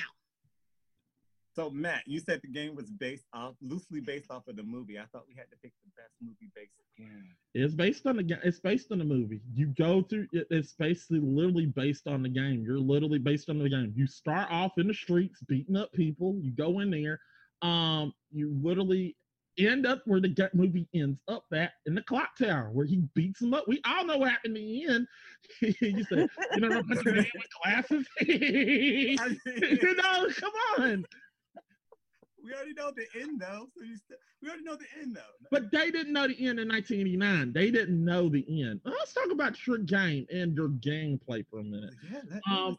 So 1.55 1.69
Matt, 1.71 2.03
you 2.07 2.21
said 2.21 2.41
the 2.43 2.49
game 2.49 2.77
was 2.77 2.91
based 2.91 3.27
off 3.33 3.55
loosely 3.61 4.01
based 4.01 4.31
off 4.31 4.47
of 4.47 4.57
the 4.57 4.63
movie. 4.63 4.99
I 4.99 5.05
thought 5.13 5.25
we 5.29 5.35
had 5.35 5.51
to 5.51 5.57
pick 5.63 5.73
the 5.83 5.91
best 5.97 6.15
movie 6.23 6.51
based 6.55 6.71
game. 6.97 7.25
it's 7.55 7.75
based 7.75 8.07
on 8.07 8.17
the 8.17 8.23
game. 8.23 8.39
It's 8.45 8.61
based 8.61 8.93
on 8.93 8.99
the 8.99 9.05
movie. 9.05 9.41
You 9.53 9.67
go 9.67 10.03
through. 10.03 10.29
It's 10.33 10.75
basically 10.75 11.21
literally 11.21 11.67
based 11.67 12.07
on 12.07 12.23
the 12.23 12.29
game. 12.29 12.63
You're 12.65 12.79
literally 12.79 13.19
based 13.19 13.51
on 13.51 13.59
the 13.59 13.69
game. 13.69 13.93
You 13.97 14.07
start 14.07 14.51
off 14.51 14.73
in 14.79 14.87
the 14.87 14.95
streets 14.95 15.43
beating 15.49 15.77
up 15.77 15.93
people. 15.93 16.37
You 16.41 16.53
go 16.53 16.81
in 16.81 16.91
there. 16.91 17.21
Um, 17.63 18.15
you 18.33 18.57
literally 18.63 19.17
end 19.59 19.87
up 19.87 20.03
where 20.07 20.21
the 20.21 20.51
movie 20.55 20.89
ends 20.95 21.19
up 21.29 21.45
at 21.53 21.73
in 21.87 21.95
the 21.95 22.03
clock 22.03 22.37
tower 22.37 22.71
where 22.73 22.87
he 22.87 23.03
beats 23.15 23.41
them 23.41 23.55
up. 23.55 23.67
We 23.67 23.81
all 23.85 24.05
know 24.05 24.19
what 24.19 24.31
happened 24.31 24.57
in 24.57 24.65
the 24.65 24.87
end. 24.87 25.07
you 25.81 26.05
said, 26.05 26.29
you 26.55 26.61
know, 26.61 26.79
a 26.79 26.83
bunch 26.83 27.01
of 27.01 27.15
men 27.15 27.27
with 27.35 27.47
glasses. 27.63 28.07
you 28.21 29.95
know, 29.97 30.29
come 30.39 30.53
on. 30.79 31.05
We 32.45 32.53
already 32.55 32.75
know 32.75 32.91
the 32.91 33.07
end 33.21 33.41
though. 33.41 33.67
So 33.77 33.85
you 33.85 33.97
st- 33.97 34.19
we 34.43 34.49
already 34.49 34.65
know 34.65 34.77
the 34.77 34.87
end 35.01 35.17
though. 35.17 35.49
But 35.51 35.71
they 35.71 35.91
didn't 35.91 36.13
know 36.13 36.29
the 36.29 36.35
end 36.47 36.61
in 36.61 36.69
1989. 36.69 37.53
They 37.53 37.71
didn't 37.71 38.05
know 38.05 38.29
the 38.29 38.45
end. 38.63 38.81
Let's 38.85 39.13
talk 39.13 39.31
about 39.31 39.67
your 39.67 39.79
game 39.79 40.27
and 40.33 40.55
your 40.57 40.69
gameplay 40.69 41.45
for 41.51 41.59
a 41.61 41.65
minute. 41.65 41.95
yeah, 42.11 42.21
that 42.31 42.43
Um, 42.51 42.77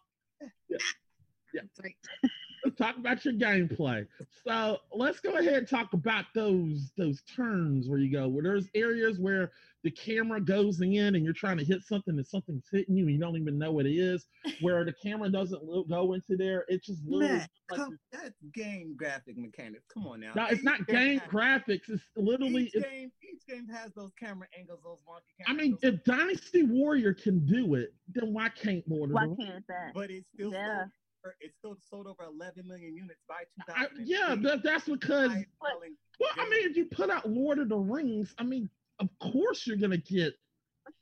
That's 1.53 1.79
right. 1.83 1.95
let's 2.23 2.33
talk 2.77 2.97
about 2.97 3.23
your 3.25 3.33
gameplay. 3.33 4.05
So 4.45 4.77
let's 4.93 5.19
go 5.19 5.37
ahead 5.37 5.53
and 5.53 5.67
talk 5.67 5.93
about 5.93 6.25
those 6.35 6.91
those 6.97 7.21
turns 7.35 7.87
where 7.89 7.99
you 7.99 8.11
go 8.11 8.27
where 8.27 8.43
there's 8.43 8.67
areas 8.75 9.19
where 9.19 9.51
the 9.83 9.89
camera 9.91 10.39
goes 10.39 10.79
in 10.81 11.15
and 11.15 11.23
you're 11.23 11.33
trying 11.33 11.57
to 11.57 11.63
hit 11.65 11.81
something 11.83 12.15
and 12.15 12.27
something's 12.27 12.65
hitting 12.71 12.95
you 12.95 13.05
and 13.05 13.13
you 13.15 13.19
don't 13.19 13.35
even 13.35 13.57
know 13.57 13.71
what 13.71 13.87
it 13.87 13.95
is. 13.95 14.27
Where 14.61 14.85
the 14.85 14.93
camera 14.93 15.29
doesn't 15.29 15.63
lo- 15.63 15.85
go 15.89 16.13
into 16.13 16.37
there, 16.37 16.65
it 16.67 16.83
just 16.83 17.01
literally 17.03 17.37
Matt, 17.39 17.49
like 17.71 17.79
come, 17.79 17.97
that's 18.11 18.35
game 18.53 18.93
graphic 18.95 19.37
mechanics. 19.39 19.83
Come 19.91 20.05
on 20.05 20.19
now. 20.19 20.33
no, 20.35 20.43
it's 20.45 20.59
Each 20.59 20.63
not 20.63 20.85
game 20.85 21.17
has- 21.19 21.29
graphics. 21.29 21.89
It's 21.89 22.03
literally. 22.15 22.65
Each 22.65 22.75
It's, 22.75 22.85
game, 22.85 23.11
each 23.23 23.41
game 23.49 23.67
has 23.69 23.91
those 23.93 24.11
camera 24.19 24.47
angles, 24.57 24.81
those 24.83 24.99
wonky 25.09 25.43
I 25.47 25.53
mean, 25.53 25.75
angles, 25.77 25.79
if 25.83 26.03
Dynasty 26.03 26.61
Warrior 26.63 27.15
can 27.15 27.43
do 27.47 27.73
it, 27.73 27.93
then 28.13 28.33
why 28.33 28.49
can't 28.49 28.83
Lord 28.87 29.09
of 29.09 29.15
Why 29.15 29.23
the 29.25 29.29
Rings? 29.29 29.45
can't 29.49 29.67
that? 29.67 29.93
but 29.95 30.11
it's 30.11 30.27
still 30.35 30.51
Yeah. 30.51 30.83
Sold, 31.21 31.31
over- 31.31 31.35
it's 31.39 31.55
still 31.57 31.77
sold 31.89 32.07
over 32.07 32.23
11 32.23 32.67
million 32.67 32.95
units 32.95 33.21
by 33.27 33.43
2000. 33.67 34.07
yeah, 34.07 34.35
that, 34.41 34.63
that's 34.63 34.85
because. 34.87 35.31
Highest 35.31 35.49
selling 35.63 35.95
Well, 36.19 36.29
I 36.37 36.49
mean, 36.49 36.69
if 36.69 36.75
you 36.77 36.85
put 36.85 37.09
out 37.09 37.29
Lord 37.29 37.59
of 37.59 37.69
the 37.69 37.77
Rings, 37.77 38.33
I 38.37 38.43
mean, 38.43 38.69
of 38.99 39.09
course 39.19 39.65
you're 39.65 39.77
gonna 39.77 39.97
get. 39.97 40.33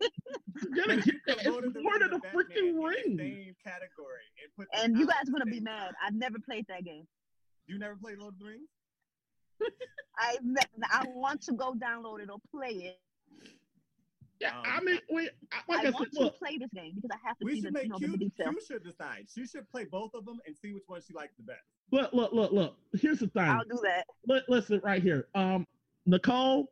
You're 0.01 0.85
gonna 0.85 1.01
get 1.01 1.15
that. 1.27 1.37
It's 1.37 1.47
Lord 1.47 1.65
of 1.65 1.73
the 1.73 1.81
Lord 1.81 2.01
of 2.01 2.11
the 2.11 2.19
freaking 2.27 2.69
in 2.69 2.75
the 2.75 2.81
Rings. 2.81 3.19
Same 3.19 3.55
category. 3.63 4.23
And, 4.59 4.67
And 4.83 4.97
you 4.97 5.07
guys 5.07 5.15
at 5.21 5.25
the 5.25 5.31
gonna 5.31 5.45
be 5.45 5.59
mad. 5.59 5.93
I've 6.05 6.13
never 6.13 6.37
played 6.39 6.65
that 6.69 6.83
game. 6.83 7.07
You 7.67 7.79
never 7.79 7.95
played 7.95 8.17
Lord 8.19 8.33
of 8.33 8.39
the 8.39 8.45
Rings? 8.45 8.69
I 10.17 10.37
I 10.91 11.05
want 11.13 11.41
to 11.43 11.53
go 11.53 11.73
download 11.73 12.21
it 12.21 12.29
or 12.29 12.37
play 12.53 12.69
it. 12.71 12.99
Yeah, 14.39 14.57
Um, 14.57 14.63
I 14.65 14.79
mean, 14.81 14.99
wait, 15.09 15.29
I- 15.51 15.57
like 15.67 15.79
I, 15.79 15.81
I, 15.81 15.83
said, 15.85 15.93
want 15.95 16.11
to 16.13 16.19
look, 16.21 16.39
play 16.39 16.57
this 16.57 16.69
game 16.73 16.93
because 16.95 17.09
I 17.13 17.27
have 17.27 17.37
to 17.39 17.45
We 17.45 17.55
see 17.55 17.61
the, 17.61 17.67
should 17.67 17.73
make 17.73 17.83
you 17.83 17.89
know, 17.89 17.97
Q, 17.97 18.07
the 18.11 18.17
detail. 18.17 18.51
Q 18.51 18.61
should 18.65 18.83
decide. 18.83 19.27
She 19.33 19.45
should 19.45 19.69
play 19.69 19.85
both 19.85 20.13
of 20.13 20.25
them 20.25 20.39
and 20.47 20.55
see 20.55 20.73
which 20.73 20.83
one 20.87 21.01
she 21.05 21.13
likes 21.13 21.33
the 21.37 21.43
best. 21.43 21.59
look, 21.91 22.13
look, 22.13 22.31
look, 22.31 22.51
look. 22.53 22.75
Here's 22.93 23.19
the 23.19 23.27
thing. 23.27 23.43
I'll 23.43 23.63
do 23.65 23.79
that. 23.83 24.05
Li- 24.27 24.43
listen, 24.47 24.79
right 24.83 25.01
here. 25.03 25.27
Um, 25.35 25.67
Nicole, 26.05 26.71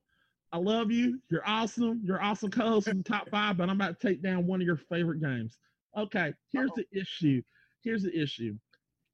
I 0.54 0.58
love 0.58 0.92
you. 0.92 1.20
You're 1.30 1.46
awesome. 1.46 2.02
You're 2.06 2.22
awesome 2.22 2.50
co-host 2.50 2.88
in 2.88 2.98
the 3.00 3.04
top 3.04 3.30
five, 3.30 3.58
but 3.58 3.70
I'm 3.70 3.76
about 3.82 4.00
to 4.00 4.08
take 4.08 4.22
down 4.24 4.48
one 4.48 4.62
of 4.62 4.66
your 4.66 4.78
favorite 4.78 5.20
games. 5.22 5.58
Okay, 5.98 6.34
here's 6.54 6.70
Uh-oh. 6.72 6.84
the 6.92 7.00
issue. 7.02 7.42
Here's 7.84 8.04
the 8.04 8.18
issue. 8.18 8.56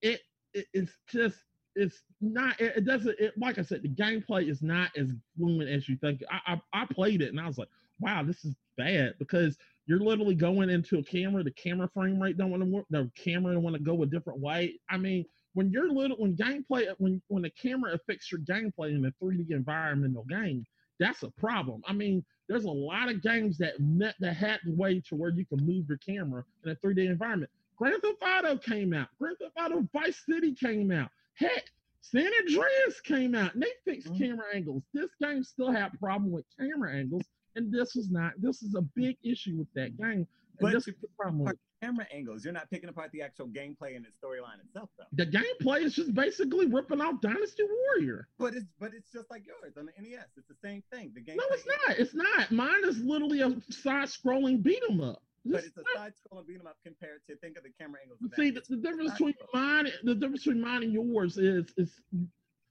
It, 0.04 0.22
it 0.54 0.68
it's 0.74 0.92
just 1.10 1.38
it's 1.76 2.04
not. 2.22 2.60
It, 2.62 2.78
it 2.78 2.86
doesn't. 2.86 3.20
It, 3.20 3.34
like 3.38 3.58
I 3.58 3.64
said, 3.64 3.82
the 3.82 3.90
gameplay 3.90 4.48
is 4.48 4.62
not 4.62 4.92
as 4.96 5.10
fluent 5.36 5.70
as 5.70 5.90
you 5.90 5.96
think. 5.96 6.22
I, 6.30 6.54
I 6.74 6.82
I 6.84 6.86
played 6.86 7.22
it 7.24 7.30
and 7.30 7.40
I 7.40 7.48
was 7.48 7.58
like, 7.58 7.70
wow, 8.00 8.24
this 8.24 8.44
is 8.46 8.56
bad 8.78 9.14
because 9.20 9.58
you're 9.86 10.00
literally 10.00 10.36
going 10.36 10.70
into 10.70 10.98
a 10.98 11.04
camera. 11.04 11.44
The 11.44 11.52
camera 11.52 11.90
frame 11.94 12.22
rate 12.22 12.38
don't 12.38 12.52
want 12.52 12.64
to 12.64 12.70
work. 12.70 12.86
The 12.90 13.10
camera 13.16 13.54
don't 13.54 13.64
want 13.64 13.76
to 13.76 13.82
go 13.82 14.02
a 14.04 14.06
different 14.06 14.40
way. 14.40 14.80
I 14.90 14.98
mean, 14.98 15.26
when 15.54 15.70
you're 15.70 15.92
little, 15.92 16.18
when 16.18 16.36
gameplay, 16.36 16.94
when 16.98 17.22
when 17.28 17.44
the 17.44 17.50
camera 17.50 17.94
affects 17.94 18.32
your 18.32 18.42
gameplay 18.42 18.96
in 18.96 19.06
a 19.06 19.12
3D 19.24 19.52
environmental 19.52 20.24
game, 20.24 20.66
that's 21.00 21.24
a 21.24 21.30
problem. 21.32 21.84
I 21.88 21.94
mean, 21.94 22.24
there's 22.48 22.66
a 22.66 22.72
lot 22.72 23.10
of 23.10 23.22
games 23.22 23.58
that 23.60 23.80
met 23.80 24.16
that 24.20 24.36
had 24.36 24.60
the 24.66 24.74
way 24.74 25.00
to 25.02 25.16
where 25.16 25.30
you 25.32 25.46
can 25.46 25.66
move 25.66 25.88
your 25.88 25.98
camera 25.98 26.44
in 26.64 26.72
a 26.72 26.76
3D 26.76 27.08
environment. 27.10 27.52
Grand 27.78 28.02
Theft 28.02 28.22
Auto 28.22 28.58
came 28.58 28.94
out. 28.94 29.08
Grand 29.20 29.38
Theft 29.38 29.54
Auto 29.60 29.88
Vice 29.94 30.22
City 30.28 30.54
came 30.54 30.92
out. 30.92 31.10
Heck, 31.36 31.66
San 32.02 32.32
Andreas 32.42 33.02
came 33.04 33.36
out. 33.36 33.54
And 33.54 33.64
they 33.64 33.72
fixed 33.86 34.12
Mhm. 34.14 34.18
camera 34.18 34.46
angles. 34.54 34.84
This 34.94 35.10
game 35.22 35.44
still 35.44 35.72
had 35.72 35.98
problem 36.00 36.32
with 36.32 36.46
camera 36.58 36.94
angles, 36.96 37.24
and 37.56 37.72
this 37.72 37.96
is 37.96 38.10
not. 38.10 38.34
This 38.38 38.62
is 38.64 38.76
a 38.76 38.82
big 38.82 39.18
issue 39.24 39.56
with 39.58 39.72
that 39.74 39.98
game. 39.98 40.10
And 40.10 40.28
But 40.60 40.74
this 40.74 40.88
is 40.88 40.96
the 41.02 41.08
problem. 41.18 41.46
with. 41.46 41.58
Camera 41.82 42.08
angles. 42.14 42.46
You're 42.46 42.54
not 42.54 42.70
picking 42.70 42.88
apart 42.88 43.12
the 43.12 43.22
actual 43.22 43.48
gameplay 43.48 43.98
and 43.98 44.06
the 44.06 44.10
storyline 44.26 44.64
itself, 44.64 44.90
though. 44.98 45.04
The 45.12 45.26
gameplay 45.26 45.82
is 45.82 45.94
just 45.94 46.14
basically 46.14 46.66
ripping 46.66 47.02
off 47.02 47.20
Dynasty 47.20 47.64
Warrior. 47.64 48.30
But 48.40 48.54
it's 48.54 48.66
but 48.80 48.94
it's 48.94 49.12
just 49.12 49.30
like 49.30 49.46
yours 49.46 49.74
on 49.78 49.88
the 49.88 49.92
NES. 50.02 50.28
It's 50.38 50.48
the 50.48 50.56
same 50.64 50.82
thing. 50.94 51.12
The 51.14 51.20
game. 51.20 51.36
No, 51.36 51.44
it's 51.52 51.66
not. 51.66 51.98
It's 52.00 52.14
not. 52.14 52.52
Mine 52.52 52.86
is 52.86 53.00
literally 53.00 53.42
a 53.42 53.60
side-scrolling 53.70 54.64
beat 54.64 54.82
'em 54.90 55.02
up. 55.02 55.22
But 55.46 55.66
it's 55.66 55.76
a 55.76 55.84
side 55.94 56.14
scrolling 56.16 56.48
beat 56.48 56.62
'em 56.62 56.68
up 56.68 56.78
compared 56.86 57.20
to 57.28 57.36
think 57.38 57.58
of 57.58 57.64
the 57.64 57.72
camera 57.78 58.00
angles. 58.02 58.20
See, 58.38 58.50
the, 58.52 58.62
the 58.70 58.78
difference 58.78 59.12
between 59.12 59.34
mine, 59.54 59.90
the 60.04 60.16
difference 60.16 60.46
between 60.46 60.62
mine 60.62 60.84
and 60.84 60.94
yours 60.94 61.38
is 61.38 61.66
is. 61.76 62.00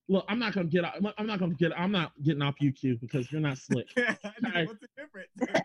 Look, 0.08 0.24
I'm 0.28 0.38
not 0.38 0.52
gonna 0.52 0.66
get. 0.68 0.84
out- 0.84 0.96
I'm 1.16 1.26
not 1.26 1.38
gonna 1.38 1.54
get. 1.54 1.72
I'm 1.78 1.92
not 1.92 2.12
getting 2.22 2.42
off 2.42 2.56
UQ 2.60 3.00
because 3.00 3.30
you're 3.30 3.40
not 3.40 3.56
slick. 3.58 3.86
I 3.96 4.02
know, 4.40 4.48
Okay. 4.48 4.66
What's 4.66 4.80
the 4.80 4.88
difference? 4.96 5.28
The 5.36 5.46
side 5.46 5.62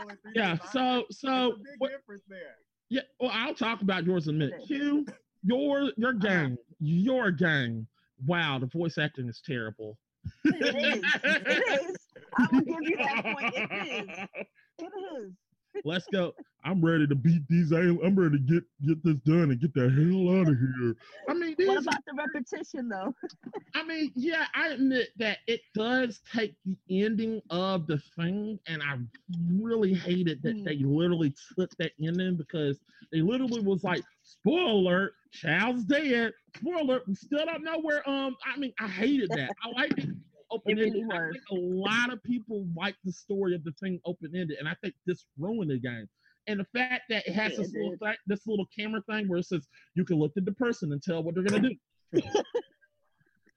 scrolling 0.00 0.18
3D 0.24 0.32
Yeah. 0.36 0.56
So 0.72 1.04
so 1.10 1.52
a 1.52 1.56
big 1.56 1.66
what, 1.78 1.90
difference 1.90 2.22
there. 2.28 2.56
yeah. 2.90 3.02
Well, 3.20 3.30
I'll 3.32 3.54
talk 3.54 3.82
about 3.82 4.04
yours 4.04 4.28
in 4.28 4.36
a 4.36 4.38
minute. 4.38 4.62
Q, 4.66 5.04
your 5.44 5.90
your 5.96 6.10
Uh-huh. 6.10 6.48
your 6.78 7.30
gang. 7.32 7.86
Wow, 8.24 8.58
the 8.60 8.66
voice 8.66 8.98
acting 8.98 9.28
is 9.28 9.40
terrible. 9.44 9.98
It 10.44 10.76
is. 10.76 11.04
It 11.24 11.90
is. 11.90 11.96
I 12.38 12.48
will 12.52 12.60
give 12.60 12.82
you 12.82 12.96
that 12.98 13.24
point. 13.24 13.54
It 13.56 14.28
is. 14.38 14.46
It 14.78 14.92
is. 15.18 15.32
Let's 15.84 16.06
go. 16.12 16.34
I'm 16.64 16.80
ready 16.84 17.06
to 17.06 17.14
beat 17.14 17.42
these. 17.48 17.72
I'm 17.72 18.14
ready 18.14 18.38
to 18.38 18.42
get 18.42 18.62
get 18.86 19.02
this 19.02 19.16
done 19.24 19.50
and 19.50 19.60
get 19.60 19.74
the 19.74 19.88
hell 19.90 20.40
out 20.40 20.48
of 20.48 20.56
here. 20.56 20.94
I 21.28 21.34
mean, 21.34 21.54
these. 21.58 21.66
What 21.68 21.82
about 21.82 22.04
the 22.06 22.14
repetition 22.14 22.88
though? 22.88 23.14
I 23.74 23.82
mean, 23.82 24.12
yeah, 24.14 24.46
I 24.54 24.68
admit 24.68 25.08
that 25.16 25.38
it 25.48 25.60
does 25.74 26.20
take 26.32 26.54
the 26.64 26.76
ending 27.04 27.42
of 27.50 27.86
the 27.86 27.98
thing, 28.16 28.58
and 28.66 28.82
I 28.82 28.98
really 29.50 29.94
hated 29.94 30.42
that 30.42 30.56
Mm. 30.56 30.64
they 30.64 30.76
literally 30.78 31.34
took 31.58 31.70
that 31.78 31.92
ending 32.00 32.36
because 32.36 32.78
they 33.10 33.22
literally 33.22 33.60
was 33.60 33.82
like, 33.82 34.04
"Spoiler 34.22 35.12
child's 35.32 35.84
dead." 35.84 36.32
Spoiler, 36.56 37.00
we 37.06 37.14
still 37.14 37.44
don't 37.44 37.64
know 37.64 37.80
where. 37.80 38.08
Um, 38.08 38.36
I 38.44 38.56
mean, 38.58 38.72
I 38.78 38.86
hated 38.86 39.30
that. 39.30 39.50
I 39.64 39.70
like 39.70 39.98
it 39.98 40.10
open 40.52 40.78
ended. 40.78 40.92
really 41.08 41.38
a 41.50 41.54
lot 41.54 42.12
of 42.12 42.22
people 42.22 42.66
like 42.76 42.94
the 43.04 43.12
story 43.12 43.54
of 43.54 43.64
the 43.64 43.72
thing 43.80 44.00
open 44.04 44.30
ended, 44.34 44.58
and 44.58 44.68
I 44.68 44.74
think 44.82 44.94
this 45.06 45.24
ruined 45.38 45.70
the 45.70 45.78
game. 45.78 46.08
And 46.48 46.58
the 46.60 46.64
fact 46.76 47.04
that 47.08 47.26
it 47.26 47.32
has 47.34 47.52
Yeah, 47.52 47.58
this 47.58 47.74
it 47.74 47.78
little 47.78 47.96
thing, 47.98 48.14
this 48.26 48.46
little 48.46 48.66
camera 48.76 49.00
thing 49.08 49.28
where 49.28 49.38
it 49.38 49.46
says 49.46 49.66
you 49.94 50.04
can 50.04 50.16
look 50.18 50.32
at 50.36 50.44
the 50.44 50.52
person 50.52 50.92
and 50.92 51.02
tell 51.02 51.22
what 51.22 51.34
they're 51.34 51.44
gonna 51.44 51.70
do. 51.70 51.76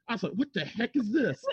I 0.08 0.13
was 0.13 0.23
like, 0.23 0.34
what 0.34 0.49
the 0.53 0.65
heck 0.65 0.91
is 0.95 1.12
this? 1.12 1.43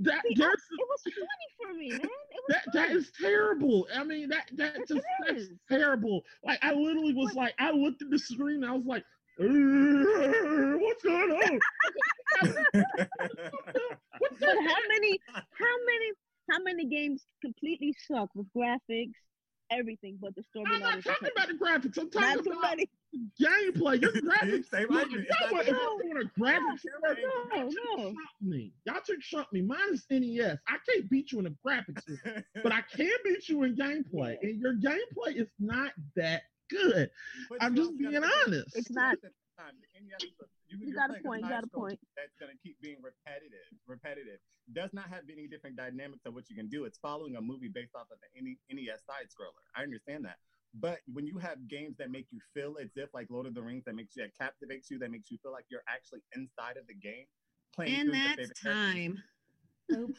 That 0.00 0.20
See, 0.26 0.34
I- 0.42 0.48
it 0.48 0.58
was 0.78 1.02
funny 1.04 1.48
for 1.58 1.74
me, 1.78 1.90
man. 1.92 2.00
That 2.48 2.64
that 2.74 2.88
funny. 2.88 3.00
terrible. 3.20 3.88
I 3.94 4.04
mean, 4.04 4.28
that 4.28 4.50
that 4.56 4.76
It 4.76 4.88
just 4.88 5.06
that's 5.26 5.44
terrible. 5.70 6.22
Like 6.44 6.58
I 6.62 6.74
literally 6.74 7.14
was 7.14 7.34
like, 7.34 7.54
I 7.58 7.70
looked 7.70 8.02
at 8.02 8.10
the 8.10 8.18
screen, 8.18 8.64
I 8.64 8.72
was 8.72 8.84
like, 8.84 9.02
"Uh, 9.02 9.04
what's 10.80 11.02
going 11.02 11.30
on? 11.30 11.60
What 12.40 12.56
But 14.18 14.40
the 14.40 14.46
how 14.46 14.80
many, 14.88 15.20
how 15.34 15.76
many, 15.84 16.12
how 16.50 16.58
many 16.62 16.86
games 16.86 17.26
completely 17.42 17.94
suck 18.08 18.30
with 18.34 18.46
graphics, 18.56 19.12
everything, 19.70 20.16
but 20.22 20.34
the 20.36 20.42
story. 20.42 20.64
I'm 20.72 20.80
not 20.80 21.04
talking 21.04 21.28
about 21.36 21.48
the 21.48 21.54
graphics. 21.54 21.98
I'm 21.98 22.10
talking 22.10 22.44
too 22.44 22.58
about 22.58 22.78
gameplay. 23.38 24.00
Your 24.00 24.12
graphics. 24.22 24.70
Same 24.70 24.86
Look, 24.88 25.08
if 25.12 25.26
y'all 25.28 25.52
want- 25.52 25.68
if 25.68 25.74
y'all 25.74 25.98
want 26.02 26.18
a 26.18 26.40
graphics 26.40 26.84
no, 27.02 27.08
work, 27.08 27.18
no, 27.52 27.62
no. 27.68 27.96
trump 27.96 28.16
me. 28.40 28.72
Y'all 28.86 29.00
should 29.06 29.20
trump 29.20 29.52
me. 29.52 29.60
Mine 29.60 29.78
is 29.92 30.06
NES. 30.10 30.58
I 30.66 30.76
can't 30.88 31.10
beat 31.10 31.32
you 31.32 31.38
in 31.40 31.44
the 31.44 31.54
graphics, 31.66 32.04
but 32.62 32.72
I 32.72 32.80
can 32.90 33.10
beat 33.22 33.48
you 33.50 33.64
in 33.64 33.76
gameplay. 33.76 34.36
And 34.42 34.58
your 34.60 34.74
gameplay 34.76 35.36
is 35.36 35.48
not 35.58 35.92
that 36.16 36.42
good. 36.68 37.10
But 37.48 37.62
I'm 37.62 37.74
just 37.74 37.96
being 37.96 38.12
gotta 38.12 38.30
honest. 38.46 38.76
It's 38.76 38.90
you 38.90 38.96
not. 38.96 39.10
have 39.10 39.20
to- 39.20 39.30
time, 39.56 39.72
the 39.80 39.88
NES 40.00 40.20
is 40.22 40.36
a- 40.38 40.44
you, 40.68 40.86
You 40.88 40.94
got 40.94 41.08
a 41.08 41.14
point, 41.22 41.42
you 41.42 41.48
got 41.48 41.64
a 41.64 41.66
point. 41.68 41.98
That's 42.14 42.34
gonna 42.38 42.56
keep 42.62 42.78
being 42.82 43.00
repetitive. 43.00 43.64
Repetitive 43.86 44.38
does 44.74 44.92
not 44.92 45.08
have 45.08 45.24
any 45.30 45.48
different 45.48 45.76
dynamics 45.76 46.26
of 46.26 46.34
what 46.34 46.50
you 46.50 46.56
can 46.56 46.68
do. 46.68 46.84
It's 46.84 46.98
following 46.98 47.36
a 47.36 47.40
movie 47.40 47.68
based 47.68 47.94
off 47.94 48.10
of 48.10 48.18
the 48.20 48.28
NES 48.68 49.02
side 49.06 49.28
scroller. 49.30 49.64
I 49.74 49.82
understand 49.82 50.26
that. 50.26 50.36
But 50.74 51.00
when 51.10 51.26
you 51.26 51.38
have 51.38 51.66
games 51.68 51.96
that 51.96 52.10
make 52.10 52.26
you 52.32 52.40
feel 52.52 52.76
as 52.78 52.90
if 52.96 53.14
like 53.14 53.30
Lord 53.30 53.46
of 53.46 53.54
the 53.54 53.62
Rings 53.62 53.84
that 53.86 53.94
makes 53.94 54.14
you 54.14 54.24
that 54.24 54.36
captivates 54.36 54.90
you, 54.90 54.98
that 54.98 55.10
makes 55.10 55.30
you 55.30 55.38
feel 55.38 55.52
like 55.52 55.64
you're 55.70 55.84
actually 55.88 56.20
inside 56.34 56.76
of 56.76 56.86
the 56.86 56.94
game, 56.94 57.24
playing 57.72 57.94
And 57.94 58.10
through 58.10 58.18
your 58.18 58.36
that's 58.36 58.60
favorite 58.60 58.76
time. 58.84 59.22
Nope. 59.88 60.10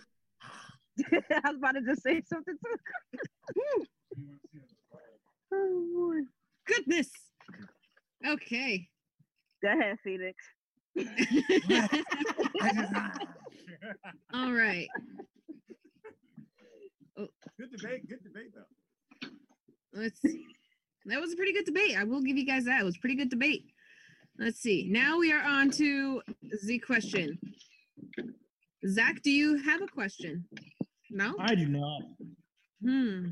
I 1.46 1.52
was 1.52 1.58
about 1.58 1.74
to 1.74 1.82
just 1.82 2.02
say 2.02 2.22
something 2.22 2.58
too. 2.58 3.86
oh 5.54 5.86
boy. 5.94 6.22
Goodness. 6.68 7.10
Okay. 8.26 8.88
Go 9.64 9.70
ahead, 9.72 9.98
Felix. 10.04 10.36
characters. 10.98 12.04
I 12.62 12.74
just- 12.74 12.94
All 14.34 14.52
right. 14.52 14.88
good 17.16 17.72
debate. 17.76 18.08
Good 18.10 18.24
debate 18.24 18.52
though. 18.54 19.30
Let's 19.94 20.20
see. 20.22 20.46
That 21.06 21.20
was 21.22 21.34
a 21.34 21.36
pretty 21.36 21.54
good 21.54 21.66
debate. 21.66 21.98
I 21.98 22.04
will 22.04 22.22
give 22.22 22.38
you 22.38 22.46
guys 22.46 22.66
that. 22.66 22.82
It 22.82 22.86
was 22.86 22.98
a 22.98 23.00
pretty 23.00 23.16
good 23.16 23.30
debate. 23.30 23.66
Let's 24.38 24.60
see. 24.60 24.88
Now 24.90 25.18
we 25.18 25.32
are 25.32 25.42
on 25.44 25.72
to 25.72 26.22
the 26.66 26.80
question. 26.80 27.40
Zach, 28.88 29.22
do 29.24 29.32
you 29.32 29.58
have 29.64 29.82
a 29.82 29.88
question? 29.88 30.46
No? 31.10 31.36
I 31.40 31.56
do 31.56 31.68
not. 31.68 32.02
Hmm. 32.84 33.30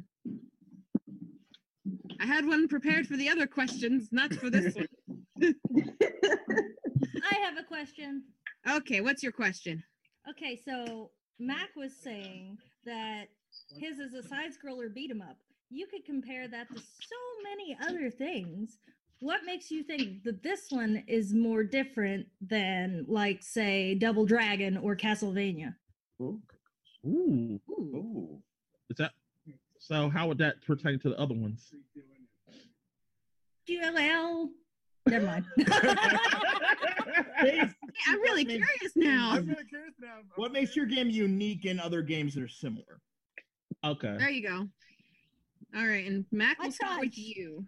I 2.19 2.25
had 2.25 2.45
one 2.45 2.67
prepared 2.67 3.07
for 3.07 3.17
the 3.17 3.29
other 3.29 3.45
questions, 3.47 4.09
not 4.11 4.33
for 4.33 4.49
this 4.49 4.75
one. 4.75 4.87
I 7.31 7.35
have 7.43 7.57
a 7.57 7.63
question. 7.67 8.23
Okay, 8.69 9.01
what's 9.01 9.21
your 9.21 9.31
question? 9.31 9.83
Okay, 10.29 10.59
so 10.65 11.11
Mac 11.39 11.69
was 11.75 11.91
saying 12.01 12.57
that 12.85 13.25
his 13.77 13.99
is 13.99 14.13
a 14.13 14.23
side 14.27 14.51
scroller 14.51 14.93
beat 14.93 15.11
'em 15.11 15.21
up. 15.21 15.37
You 15.69 15.87
could 15.87 16.05
compare 16.05 16.47
that 16.47 16.67
to 16.69 16.79
so 16.79 17.15
many 17.43 17.77
other 17.81 18.09
things. 18.09 18.79
What 19.19 19.45
makes 19.45 19.71
you 19.71 19.83
think 19.83 20.23
that 20.23 20.43
this 20.43 20.67
one 20.69 21.03
is 21.07 21.33
more 21.33 21.63
different 21.63 22.27
than, 22.41 23.05
like, 23.07 23.41
say, 23.41 23.95
Double 23.95 24.25
Dragon 24.25 24.77
or 24.77 24.95
Castlevania? 24.95 25.75
Ooh. 26.21 26.41
Ooh. 27.05 27.59
Ooh. 27.69 28.41
Is 28.89 28.97
that 28.97 29.13
so? 29.87 30.09
How 30.09 30.27
would 30.27 30.37
that 30.39 30.61
pertain 30.65 30.99
to 30.99 31.09
the 31.09 31.19
other 31.19 31.35
ones? 31.35 31.71
GLL. 33.69 34.49
Never 35.07 35.25
mind. 35.25 35.45
Face- 35.57 35.67
Hey, 37.37 37.59
I'm 38.07 38.21
really 38.21 38.45
makes- 38.45 38.65
curious 38.65 38.95
now. 38.95 39.31
I'm 39.33 39.45
really 39.47 39.65
curious 39.65 39.93
now. 40.01 40.19
What 40.35 40.51
makes 40.51 40.75
your 40.75 40.85
game 40.85 41.09
unique 41.09 41.65
in 41.65 41.79
other 41.79 42.01
games 42.01 42.33
that 42.35 42.43
are 42.43 42.47
similar? 42.47 42.99
Okay. 43.83 44.15
There 44.17 44.29
you 44.29 44.41
go. 44.47 44.67
All 45.77 45.85
right, 45.85 46.05
and 46.07 46.25
Mac, 46.31 46.57
I 46.59 46.63
we'll 46.63 46.71
start 46.71 47.01
with 47.01 47.17
you. 47.17 47.65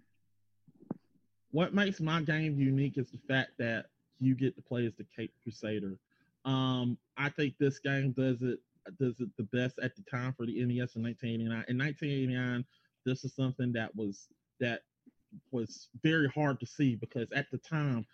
What 1.51 1.73
makes 1.73 1.99
my 1.99 2.21
game 2.21 2.57
unique 2.59 2.97
is 2.97 3.11
the 3.11 3.19
fact 3.27 3.51
that 3.59 3.87
you 4.19 4.35
get 4.35 4.55
to 4.55 4.61
play 4.61 4.85
as 4.85 4.93
the 4.95 5.05
Cape 5.15 5.33
Crusader. 5.43 5.97
Um, 6.45 6.97
I 7.17 7.29
think 7.29 7.55
this 7.59 7.79
game 7.79 8.11
does 8.13 8.41
it 8.41 8.59
does 8.99 9.19
it 9.19 9.29
the 9.37 9.43
best 9.43 9.79
at 9.81 9.95
the 9.95 10.03
time 10.03 10.33
for 10.33 10.45
the 10.45 10.53
NES 10.53 10.95
in 10.95 11.03
1989. 11.03 11.65
In 11.67 11.77
1989, 11.77 12.65
this 13.05 13.23
is 13.23 13.33
something 13.35 13.71
that 13.73 13.95
was 13.95 14.27
that 14.59 14.81
was 15.51 15.89
very 16.03 16.27
hard 16.29 16.59
to 16.59 16.65
see 16.65 16.95
because 16.95 17.31
at 17.31 17.49
the 17.51 17.57
time 17.57 18.05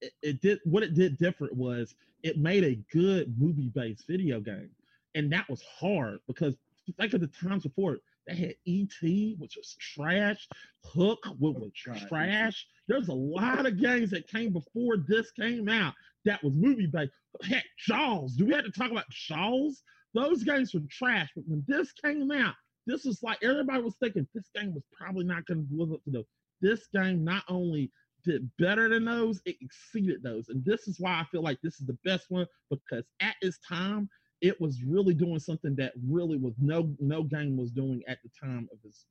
it, 0.00 0.12
it 0.22 0.40
did 0.40 0.58
what 0.64 0.82
it 0.82 0.94
did 0.94 1.18
different 1.18 1.54
was 1.56 1.94
it 2.22 2.38
made 2.38 2.64
a 2.64 2.76
good 2.92 3.34
movie 3.40 3.70
based 3.74 4.06
video 4.06 4.40
game. 4.40 4.70
And 5.14 5.32
that 5.32 5.48
was 5.48 5.62
hard 5.62 6.18
because 6.26 6.54
think 6.98 7.12
of 7.12 7.20
the 7.20 7.26
times 7.26 7.64
before 7.64 7.98
they 8.26 8.34
had 8.34 8.54
et 8.66 9.38
which 9.38 9.56
was 9.56 9.76
trash 9.78 10.48
hook 10.84 11.18
which 11.38 11.56
oh, 11.56 11.60
was 11.60 11.72
Trash. 11.74 12.08
trash. 12.08 12.66
There's 12.86 13.08
a 13.08 13.14
lot 13.14 13.66
of 13.66 13.80
games 13.80 14.10
that 14.10 14.28
came 14.28 14.52
before 14.52 14.96
this 14.96 15.30
came 15.32 15.68
out 15.68 15.94
that 16.24 16.42
was 16.42 16.54
movie 16.54 16.86
based 16.86 17.12
heck 17.42 17.64
jaws. 17.78 18.34
Do 18.34 18.46
we 18.46 18.54
have 18.54 18.64
to 18.64 18.70
talk 18.70 18.90
about 18.90 19.08
jaws 19.10 19.82
those 20.20 20.42
games 20.42 20.74
were 20.74 20.80
trash 20.90 21.28
but 21.34 21.44
when 21.46 21.64
this 21.66 21.92
came 21.92 22.30
out 22.30 22.54
this 22.86 23.04
was 23.04 23.22
like 23.22 23.38
everybody 23.42 23.82
was 23.82 23.94
thinking 24.00 24.26
this 24.34 24.50
game 24.54 24.74
was 24.74 24.84
probably 24.96 25.24
not 25.24 25.44
going 25.46 25.66
to 25.66 25.76
live 25.76 25.92
up 25.92 26.02
to 26.04 26.10
those 26.10 26.24
this 26.60 26.86
game 26.92 27.24
not 27.24 27.44
only 27.48 27.90
did 28.24 28.50
better 28.58 28.88
than 28.88 29.04
those, 29.04 29.40
it 29.44 29.56
exceeded 29.60 30.22
those. 30.22 30.48
And 30.48 30.64
this 30.64 30.88
is 30.88 31.00
why 31.00 31.12
I 31.12 31.24
feel 31.30 31.42
like 31.42 31.58
this 31.62 31.80
is 31.80 31.86
the 31.86 31.98
best 32.04 32.26
one 32.28 32.46
because 32.70 33.04
at 33.20 33.36
its 33.40 33.58
time, 33.66 34.08
it 34.40 34.60
was 34.60 34.82
really 34.84 35.14
doing 35.14 35.40
something 35.40 35.74
that 35.76 35.92
really 36.08 36.36
was 36.36 36.54
no 36.58 36.94
no 37.00 37.24
game 37.24 37.56
was 37.56 37.72
doing 37.72 38.02
at 38.06 38.18
the 38.22 38.30
time 38.40 38.68
of 38.72 38.78
its 38.84 39.06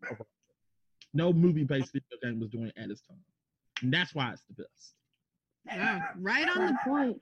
no 1.13 1.33
movie 1.33 1.65
based 1.65 1.91
video 1.91 2.17
game 2.23 2.39
was 2.39 2.49
doing 2.49 2.71
at 2.77 2.89
its 2.89 3.01
time. 3.01 3.19
And 3.81 3.93
that's 3.93 4.15
why 4.15 4.31
it's 4.31 4.43
the 4.43 4.63
best. 4.63 4.93
Wow, 5.65 6.01
right 6.19 6.47
on 6.47 6.65
the 6.67 6.77
point. 6.85 7.21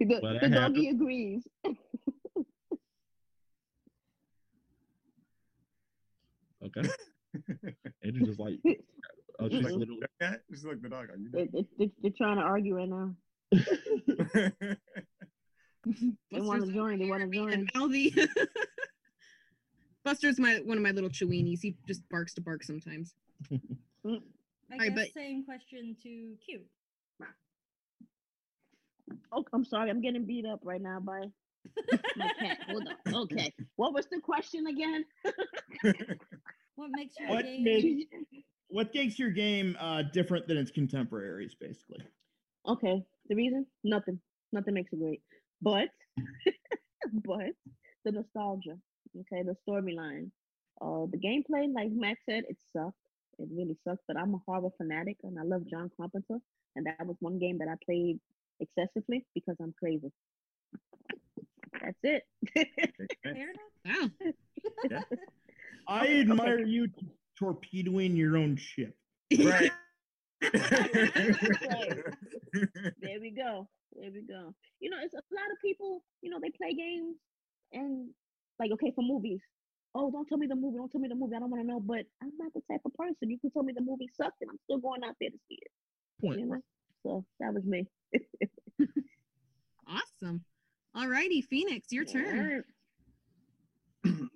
The, 0.00 0.18
Well, 0.22 0.34
the 0.34 0.48
that 0.48 0.50
doggy 0.52 0.88
agrees. 0.90 1.42
Okay. 6.64 6.82
Andrew 8.04 8.26
just 8.26 8.38
like 8.38 8.54
oh 9.40 9.48
she's 9.48 9.58
Mhm. 9.64 9.78
literally 9.78 10.02
Yeah, 10.20 10.36
just 10.50 10.64
like 10.66 10.80
the 10.82 10.88
dog. 10.88 11.10
Are 11.10 11.16
you 11.16 11.30
They, 11.30 11.46
they, 11.46 11.66
they, 11.78 11.90
they're 12.02 12.12
trying 12.16 12.36
to 12.36 12.42
argue 12.42 12.76
right 12.76 12.88
now. 12.88 13.14
They 16.30 16.40
want 16.40 16.64
to 16.64 16.72
join. 16.72 17.00
They 17.00 17.06
want 17.06 17.22
to 17.22 17.28
join. 17.36 17.52
and 17.52 17.68
Mouthy. 17.74 18.14
Buster's 20.04 20.38
my 20.38 20.60
one 20.64 20.76
of 20.76 20.82
my 20.84 20.92
little 20.92 21.10
chiweenies. 21.10 21.58
He 21.60 21.74
just 21.88 22.08
barks 22.08 22.34
to 22.34 22.40
bark 22.40 22.62
sometimes. 22.62 23.14
I 23.52 23.58
Alright, 24.06 24.94
guess 24.94 24.94
but- 24.94 25.08
same 25.12 25.44
question 25.44 25.96
to 26.04 26.36
Q. 26.46 26.60
Oh, 29.32 29.44
I'm 29.52 29.64
sorry. 29.64 29.90
I'm 29.90 30.00
getting 30.00 30.24
beat 30.24 30.46
up 30.46 30.60
right 30.64 30.80
now 30.80 31.00
by 31.00 31.22
my 32.16 32.30
cat. 32.40 32.58
Hold 32.68 32.88
on. 33.06 33.14
Okay. 33.22 33.52
What 33.76 33.94
was 33.94 34.06
the 34.06 34.20
question 34.20 34.66
again? 34.66 35.04
What 36.76 36.90
makes 36.92 37.14
your 37.20 37.28
What 37.28 37.44
game? 37.44 37.64
made- 37.64 38.06
What 38.68 38.94
makes 38.94 39.18
your 39.18 39.30
game 39.30 39.76
uh, 39.78 40.02
different 40.12 40.48
than 40.48 40.56
its 40.56 40.70
contemporaries, 40.70 41.54
basically? 41.54 42.02
Okay. 42.66 43.04
The 43.28 43.34
reason? 43.34 43.66
Nothing. 43.84 44.18
Nothing 44.52 44.74
makes 44.74 44.90
it 44.92 44.98
great. 44.98 45.20
But, 45.60 45.88
but 47.24 47.50
the 48.04 48.12
nostalgia. 48.12 48.78
Okay. 49.20 49.42
The 49.42 49.54
storyline. 49.68 50.30
Uh, 50.80 51.06
the 51.10 51.18
gameplay, 51.18 51.72
like 51.72 51.90
Max 51.92 52.20
said, 52.28 52.44
it 52.48 52.56
sucked. 52.74 52.96
It 53.38 53.48
really 53.54 53.76
sucked. 53.86 54.02
But 54.08 54.16
I'm 54.16 54.34
a 54.34 54.38
horror 54.46 54.70
fanatic, 54.78 55.18
and 55.22 55.38
I 55.38 55.42
love 55.42 55.62
John 55.70 55.90
Carpenter. 55.96 56.38
And 56.74 56.86
that 56.86 57.06
was 57.06 57.16
one 57.20 57.38
game 57.38 57.58
that 57.58 57.68
I 57.68 57.74
played 57.84 58.18
excessively 58.62 59.26
because 59.34 59.56
I'm 59.60 59.74
crazy. 59.78 60.10
That's 61.80 61.98
it. 62.02 62.22
Fair 63.24 63.50
enough. 63.50 64.10
Wow. 64.90 65.00
I 65.88 66.06
admire 66.20 66.60
you 66.60 66.86
t- 66.86 67.08
torpedoing 67.38 68.16
your 68.16 68.36
own 68.36 68.56
ship. 68.56 68.94
right. 69.38 69.72
there 70.40 70.52
we 73.20 73.30
go. 73.30 73.68
There 73.94 74.10
we 74.12 74.22
go. 74.28 74.54
You 74.80 74.90
know, 74.90 74.96
it's 75.02 75.14
a 75.14 75.22
lot 75.34 75.50
of 75.50 75.58
people, 75.62 76.02
you 76.22 76.30
know, 76.30 76.38
they 76.40 76.50
play 76.50 76.74
games 76.74 77.16
and 77.72 78.10
like, 78.58 78.70
okay, 78.72 78.92
for 78.94 79.02
movies. 79.02 79.40
Oh, 79.94 80.10
don't 80.10 80.26
tell 80.26 80.38
me 80.38 80.46
the 80.46 80.54
movie. 80.56 80.78
Don't 80.78 80.90
tell 80.90 81.00
me 81.00 81.08
the 81.08 81.14
movie. 81.14 81.36
I 81.36 81.40
don't 81.40 81.50
want 81.50 81.62
to 81.62 81.66
know. 81.66 81.80
But 81.80 82.04
I'm 82.22 82.32
not 82.38 82.52
the 82.54 82.62
type 82.70 82.80
of 82.86 82.94
person. 82.94 83.28
You 83.28 83.38
can 83.38 83.50
tell 83.50 83.62
me 83.62 83.74
the 83.76 83.84
movie 83.84 84.08
sucked 84.16 84.40
and 84.40 84.50
I'm 84.50 84.58
still 84.64 84.78
going 84.78 85.04
out 85.04 85.16
there 85.20 85.30
to 85.30 85.38
see 85.48 85.58
it. 85.60 85.70
point. 86.24 86.40
You 86.40 86.46
know? 86.46 86.60
So 87.02 87.24
that 87.40 87.54
was 87.54 87.64
me. 87.64 87.86
Awesome. 89.88 90.44
All 90.94 91.08
righty, 91.08 91.40
Phoenix, 91.42 91.88
your 91.90 92.04
turn. 92.04 92.64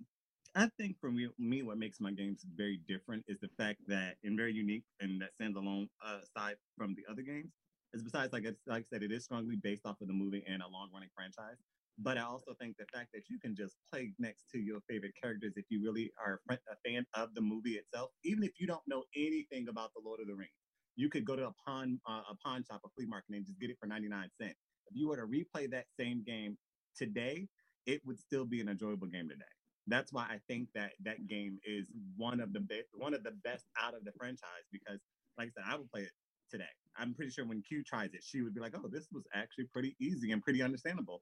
I 0.55 0.69
think 0.79 0.97
for 1.01 1.11
me, 1.11 1.29
me, 1.39 1.63
what 1.63 1.79
makes 1.79 2.01
my 2.01 2.13
games 2.13 2.45
very 2.57 2.81
different 2.89 3.25
is 3.29 3.39
the 3.41 3.51
fact 3.59 3.81
that 3.89 4.17
and 4.25 4.37
very 4.37 4.53
unique 4.53 4.85
and 5.01 5.21
that 5.21 5.35
stands 5.35 5.57
alone 5.57 5.89
uh, 6.05 6.19
aside 6.23 6.57
from 6.77 6.95
the 6.95 7.05
other 7.11 7.23
games 7.23 7.53
is 7.93 8.03
besides 8.03 8.33
like 8.33 8.45
it's, 8.45 8.61
like 8.67 8.85
I 8.85 8.87
said, 8.95 9.03
it 9.03 9.13
is 9.13 9.25
strongly 9.25 9.57
based 9.57 9.85
off 9.85 10.01
of 10.01 10.09
the 10.09 10.15
movie 10.15 10.43
and 10.49 10.63
a 10.63 10.69
long 10.69 10.89
running 10.93 11.11
franchise. 11.15 11.57
But 11.99 12.19
I 12.19 12.23
also 12.23 12.55
think 12.61 12.77
the 12.77 12.87
fact 12.93 13.09
that 13.15 13.23
you 13.29 13.39
can 13.39 13.55
just 13.55 13.77
play 13.91 14.13
next 14.19 14.45
to 14.53 14.59
your 14.59 14.81
favorite 14.89 15.13
characters 15.21 15.55
if 15.57 15.65
you 15.71 15.83
really 15.83 16.11
are 16.25 16.41
a 16.51 16.77
fan 16.85 17.07
of 17.15 17.35
the 17.35 17.41
movie 17.41 17.77
itself, 17.81 18.11
even 18.25 18.43
if 18.43 18.53
you 18.59 18.67
don't 18.67 18.87
know 18.87 19.05
anything 19.17 19.69
about 19.69 19.93
the 19.95 20.03
Lord 20.05 20.21
of 20.21 20.27
the 20.27 20.35
Rings, 20.35 20.51
you 20.97 21.09
could 21.09 21.25
go 21.25 21.37
to 21.37 21.49
a 21.49 21.53
pawn 21.65 22.01
uh, 22.09 22.23
a 22.31 22.35
pawn 22.45 22.65
shop, 22.65 22.81
a 22.85 22.89
flea 22.97 23.07
market, 23.07 23.35
and 23.35 23.47
just 23.47 23.61
get 23.61 23.71
it 23.71 23.77
for 23.79 23.87
ninety 23.87 24.09
nine 24.09 24.29
cents. 24.41 24.57
If 24.91 24.97
you 24.97 25.09
were 25.09 25.17
to 25.17 25.27
replay 25.27 25.71
that 25.71 25.87
same 25.99 26.23
game 26.27 26.57
today, 26.97 27.47
it 27.87 28.01
would 28.05 28.19
still 28.19 28.45
be 28.45 28.61
an 28.61 28.69
enjoyable 28.69 29.07
game 29.07 29.29
today. 29.29 29.45
That's 29.87 30.13
why 30.13 30.23
I 30.23 30.41
think 30.49 30.69
that 30.75 30.93
that 31.05 31.29
game 31.29 31.59
is 31.65 31.87
one 32.17 32.41
of 32.41 32.53
the 32.53 32.61
best, 32.61 32.89
one 32.95 33.15
of 33.15 33.23
the 33.23 33.33
best 33.45 33.65
out 33.81 33.95
of 33.95 34.05
the 34.05 34.13
franchise. 34.19 34.67
Because, 34.73 34.99
like 35.39 35.49
I 35.49 35.63
said, 35.63 35.73
I 35.73 35.77
would 35.77 35.91
play 35.91 36.03
it 36.03 36.11
today. 36.51 36.65
I'm 36.97 37.15
pretty 37.15 37.31
sure 37.31 37.45
when 37.45 37.63
Q 37.63 37.85
tries 37.85 38.15
it, 38.15 38.25
she 38.25 38.43
would 38.43 38.55
be 38.55 38.61
like, 38.61 38.75
"Oh, 38.75 38.89
this 38.91 39.07
was 39.13 39.25
actually 39.35 39.67
pretty 39.73 39.95
easy 40.01 40.33
and 40.33 40.43
pretty 40.43 40.63
understandable." 40.63 41.21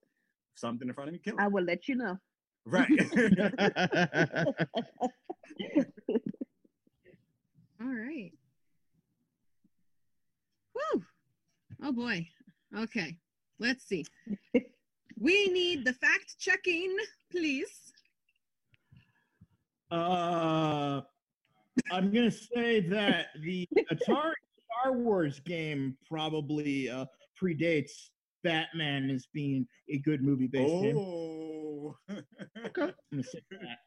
Something 0.57 0.89
in 0.89 0.95
front 0.95 1.09
of 1.09 1.15
me, 1.15 1.21
kill 1.23 1.35
it. 1.35 1.43
I 1.43 1.49
will 1.49 1.65
let 1.65 1.89
you 1.89 1.97
know. 1.97 2.17
Right. 2.65 2.89
All 7.81 7.89
right. 7.89 8.33
Woo. 10.75 11.03
Oh 11.83 11.93
boy. 11.93 12.27
Okay. 12.77 13.17
Let's 13.59 13.85
see. 13.87 14.05
we 15.19 15.49
need 15.49 15.85
the 15.85 15.93
fact 15.93 16.37
checking, 16.39 16.97
please. 17.31 17.93
Uh, 19.91 21.03
I'm 21.93 22.13
gonna 22.13 22.31
say 22.31 22.81
that 22.81 23.27
the 23.41 23.69
Atari 23.93 24.33
Star 24.81 24.93
Wars 24.93 25.41
game 25.41 25.97
probably 26.09 26.91
uh, 26.91 27.07
predates 27.41 28.11
Batman 28.43 29.11
as 29.11 29.27
being 29.33 29.67
a 29.89 29.99
good 29.99 30.23
movie-based 30.23 30.83
game. 30.83 30.97
oh. 30.99 31.97
I'm 32.09 32.23
gonna 32.75 33.23
say 33.23 33.41
that. 33.51 33.79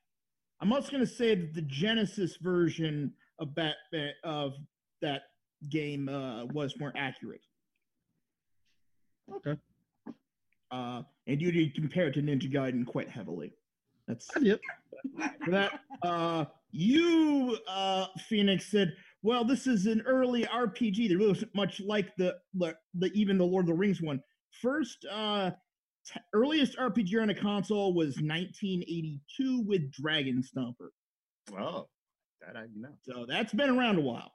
I'm 0.62 0.72
also 0.72 0.92
gonna 0.92 1.06
say 1.06 1.36
that 1.36 1.54
the 1.54 1.62
Genesis 1.62 2.38
version 2.38 3.14
of 3.40 3.54
Batman 3.54 4.14
of 4.24 4.54
that 5.02 5.24
game 5.70 6.10
uh, 6.10 6.46
was 6.46 6.80
more 6.80 6.94
accurate. 6.96 7.42
Okay. 9.36 9.56
Uh, 10.72 11.02
and 11.28 11.42
you 11.42 11.52
did 11.52 11.74
compare 11.76 12.08
it 12.08 12.14
to 12.14 12.22
Ninja 12.22 12.52
Gaiden 12.52 12.86
quite 12.86 13.10
heavily. 13.10 13.54
That's 14.08 14.28
I 14.36 14.40
did. 14.40 14.60
for 15.44 15.52
that. 15.52 15.80
Uh, 16.02 16.46
you, 16.72 17.58
uh, 17.68 18.08
Phoenix 18.28 18.70
said, 18.72 18.94
well, 19.24 19.44
this 19.44 19.68
is 19.68 19.86
an 19.86 20.02
early 20.06 20.46
RPG. 20.46 21.10
There 21.10 21.20
wasn't 21.28 21.54
much 21.56 21.82
like 21.82 22.16
the, 22.18 22.36
the 22.54 22.76
the 22.94 23.12
even 23.14 23.38
the 23.38 23.46
Lord 23.46 23.64
of 23.64 23.68
the 23.68 23.74
Rings 23.74 24.02
one. 24.02 24.22
First, 24.62 25.06
uh, 25.12 25.52
t- 26.06 26.20
earliest 26.34 26.78
RPG 26.78 27.22
on 27.22 27.30
a 27.30 27.36
console 27.36 27.94
was 27.94 28.16
1982 28.22 29.64
with 29.66 29.92
Dragon 29.92 30.44
Stomper. 30.44 30.90
Oh, 31.58 31.88
that 32.46 32.56
I 32.56 32.66
know. 32.76 32.94
So 33.02 33.26
that's 33.28 33.54
been 33.54 33.70
around 33.70 33.98
a 33.98 34.02
while. 34.02 34.32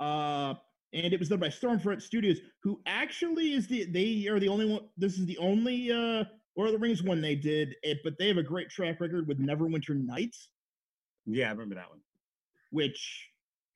Uh, 0.00 0.54
and 0.92 1.12
it 1.12 1.18
was 1.18 1.28
done 1.28 1.38
by 1.40 1.48
Stormfront 1.48 2.00
Studios, 2.02 2.38
who 2.62 2.80
actually 2.86 3.52
is 3.52 3.66
the 3.66 3.84
they 3.84 4.26
are 4.28 4.38
the 4.40 4.48
only 4.48 4.66
one. 4.66 4.88
This 4.96 5.18
is 5.18 5.26
the 5.26 5.38
only 5.38 5.92
uh 5.92 6.24
Lord 6.56 6.68
of 6.68 6.72
the 6.72 6.78
Rings 6.78 7.02
one 7.02 7.20
they 7.20 7.34
did, 7.36 7.74
it, 7.82 7.98
but 8.02 8.18
they 8.18 8.26
have 8.28 8.36
a 8.38 8.42
great 8.42 8.68
track 8.70 9.00
record 9.00 9.28
with 9.28 9.38
Neverwinter 9.38 9.90
Nights, 9.94 10.48
Yeah, 11.26 11.48
I 11.48 11.50
remember 11.52 11.74
that 11.76 11.88
one. 11.90 12.00
which 12.70 13.28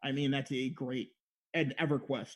I 0.02 0.10
mean 0.12 0.30
that's 0.30 0.50
a 0.52 0.70
great 0.70 1.10
and 1.54 1.74
EverQuest. 1.80 2.34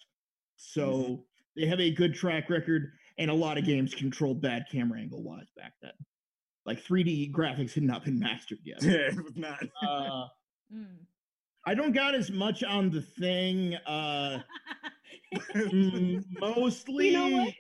So 0.57 1.25
they 1.57 1.67
have 1.67 1.81
a 1.81 1.91
good 1.91 2.15
track 2.15 2.51
record, 2.51 2.93
and 3.19 3.31
a 3.31 3.35
lot 3.35 3.57
of 3.59 3.65
games 3.65 3.95
controlled 3.95 4.41
bad 4.43 4.67
camera 4.71 5.01
angle 5.01 5.23
wise 5.23 5.51
back 5.57 5.73
then. 5.83 5.93
Like 6.67 6.83
3D 6.85 7.33
graphics 7.33 7.73
had 7.75 7.83
not 7.85 8.05
been 8.05 8.19
mastered 8.19 8.59
yet. 8.65 8.83
Yeah, 8.83 8.91
it 9.09 9.17
was 9.25 9.37
not. 9.37 9.63
uh, 9.87 10.27
Mm. 10.75 10.97
I 11.67 11.75
don't 11.75 11.93
got 11.93 12.15
as 12.15 12.31
much 12.31 12.63
on 12.63 12.91
the 12.91 13.03
thing. 13.03 13.75
Uh, 13.75 14.39
mostly, 16.41 17.17
what? 17.17 17.55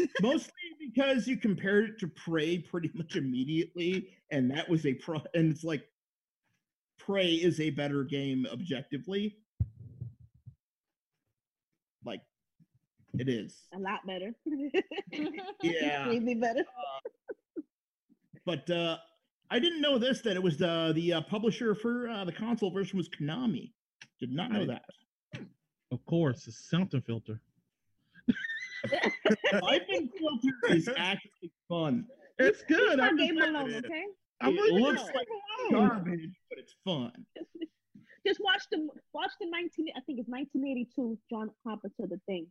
mostly 0.22 0.52
because 0.80 1.28
you 1.28 1.36
compared 1.36 1.90
it 1.90 1.98
to 2.00 2.08
Prey 2.08 2.58
pretty 2.58 2.90
much 2.94 3.16
immediately, 3.16 4.08
and 4.30 4.50
that 4.50 4.68
was 4.70 4.86
a 4.86 4.94
pro. 4.94 5.20
And 5.34 5.52
it's 5.52 5.64
like, 5.64 5.84
Prey 6.98 7.32
is 7.32 7.60
a 7.60 7.68
better 7.68 8.04
game 8.04 8.46
objectively. 8.50 9.36
Like, 12.06 12.22
it 13.18 13.28
is. 13.28 13.54
A 13.74 13.78
lot 13.78 14.06
better. 14.06 14.32
Yeah. 15.62 16.06
Maybe 16.08 16.34
better. 16.34 16.64
But 18.44 18.68
uh, 18.68 18.96
I 19.52 19.58
didn't 19.58 19.82
know 19.82 19.98
this 19.98 20.22
that 20.22 20.34
it 20.34 20.42
was 20.42 20.56
the 20.56 20.92
the 20.94 21.12
uh, 21.12 21.20
publisher 21.20 21.74
for 21.74 22.08
uh, 22.08 22.24
the 22.24 22.32
console 22.32 22.70
version 22.70 22.96
was 22.96 23.08
Konami. 23.10 23.72
Did 24.18 24.32
not 24.32 24.50
know 24.50 24.60
Right. 24.60 24.68
that. 25.34 25.40
Of 25.90 26.04
course, 26.06 26.46
it's 26.48 26.70
something 26.70 27.02
filter. 27.02 27.38
Typing 29.60 30.08
filter 30.18 30.76
is 30.76 30.88
actually 30.96 31.50
fun. 31.68 32.06
It's 32.38 32.62
good. 32.62 32.98
I 32.98 33.10
Leave 33.10 33.18
just, 33.18 33.28
game 33.30 33.36
like 33.40 33.48
alone, 33.50 33.70
it. 33.74 33.84
okay? 33.84 34.04
I'm 34.40 34.54
It 34.56 34.62
leaving 34.62 34.78
looks 34.84 35.02
it 35.02 35.14
like 35.14 35.28
alone. 35.70 35.88
garbage, 35.88 36.30
but 36.48 36.58
it's 36.58 36.74
fun. 36.84 37.12
Just 38.26 38.38
watch 38.40 38.62
the 38.70 38.86
watch 39.12 39.32
the 39.40 39.46
nineteen. 39.50 39.86
I 39.96 40.00
think 40.06 40.20
it's 40.20 40.28
nineteen 40.28 40.64
eighty 40.66 40.88
two. 40.94 41.18
John 41.28 41.50
Carpenter 41.64 42.06
the 42.08 42.20
thing. 42.26 42.46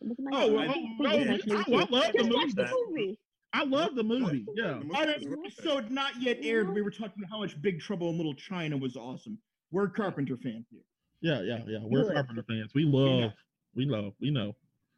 Was 0.00 0.16
Oh, 0.32 0.58
I- 0.58 0.66
1982? 0.66 1.56
I 1.56 1.64
no, 1.68 1.78
I- 1.78 1.82
I 1.82 1.86
love 1.88 2.12
the 2.12 2.18
Just 2.18 2.30
watch 2.34 2.46
movie. 2.46 2.54
the 2.56 2.86
movie. 2.90 3.18
I 3.54 3.62
love 3.64 3.94
the 3.94 4.02
movie. 4.02 4.44
Yeah. 4.56 4.64
The 4.64 4.74
movie 4.84 4.94
I 4.96 5.04
was 5.06 5.14
don't, 5.22 5.30
really 5.30 5.50
so 5.50 5.78
not 5.88 6.20
yet 6.20 6.38
aired. 6.42 6.74
We 6.74 6.82
were 6.82 6.90
talking 6.90 7.14
about 7.18 7.30
how 7.30 7.38
much 7.38 7.60
Big 7.62 7.80
Trouble 7.80 8.10
in 8.10 8.16
Little 8.16 8.34
China 8.34 8.76
was 8.76 8.96
awesome. 8.96 9.38
We're 9.70 9.88
Carpenter 9.88 10.36
fans 10.36 10.66
here. 10.70 10.80
Yeah, 11.20 11.40
yeah, 11.40 11.60
yeah. 11.66 11.78
We're 11.82 12.02
Good. 12.02 12.14
Carpenter 12.14 12.44
fans. 12.48 12.72
We 12.74 12.84
love, 12.84 13.30
we 13.76 13.86
love, 13.86 14.12
we 14.20 14.30
know. 14.30 14.56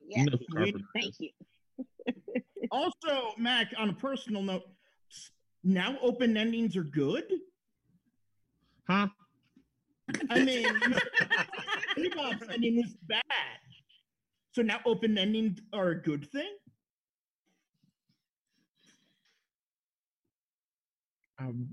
We 0.08 0.24
know 0.24 0.38
who 0.38 0.56
Carpenter 0.56 0.86
Thank 0.94 1.08
is. 1.08 1.20
you. 1.20 1.30
Also, 2.72 3.32
Mac, 3.38 3.72
on 3.78 3.90
a 3.90 3.92
personal 3.92 4.42
note, 4.42 4.64
now 5.62 5.96
open 6.02 6.36
endings 6.36 6.76
are 6.76 6.82
good. 6.82 7.22
Huh? 8.88 9.06
I 10.30 10.42
mean, 10.42 10.64
Bebop's 11.96 12.48
ending 12.52 12.76
was 12.78 12.96
bad. 13.06 13.22
So 14.50 14.62
now 14.62 14.80
open 14.84 15.16
endings 15.16 15.60
are 15.72 15.90
a 15.90 16.02
good 16.02 16.28
thing? 16.32 16.56
Um, 21.38 21.68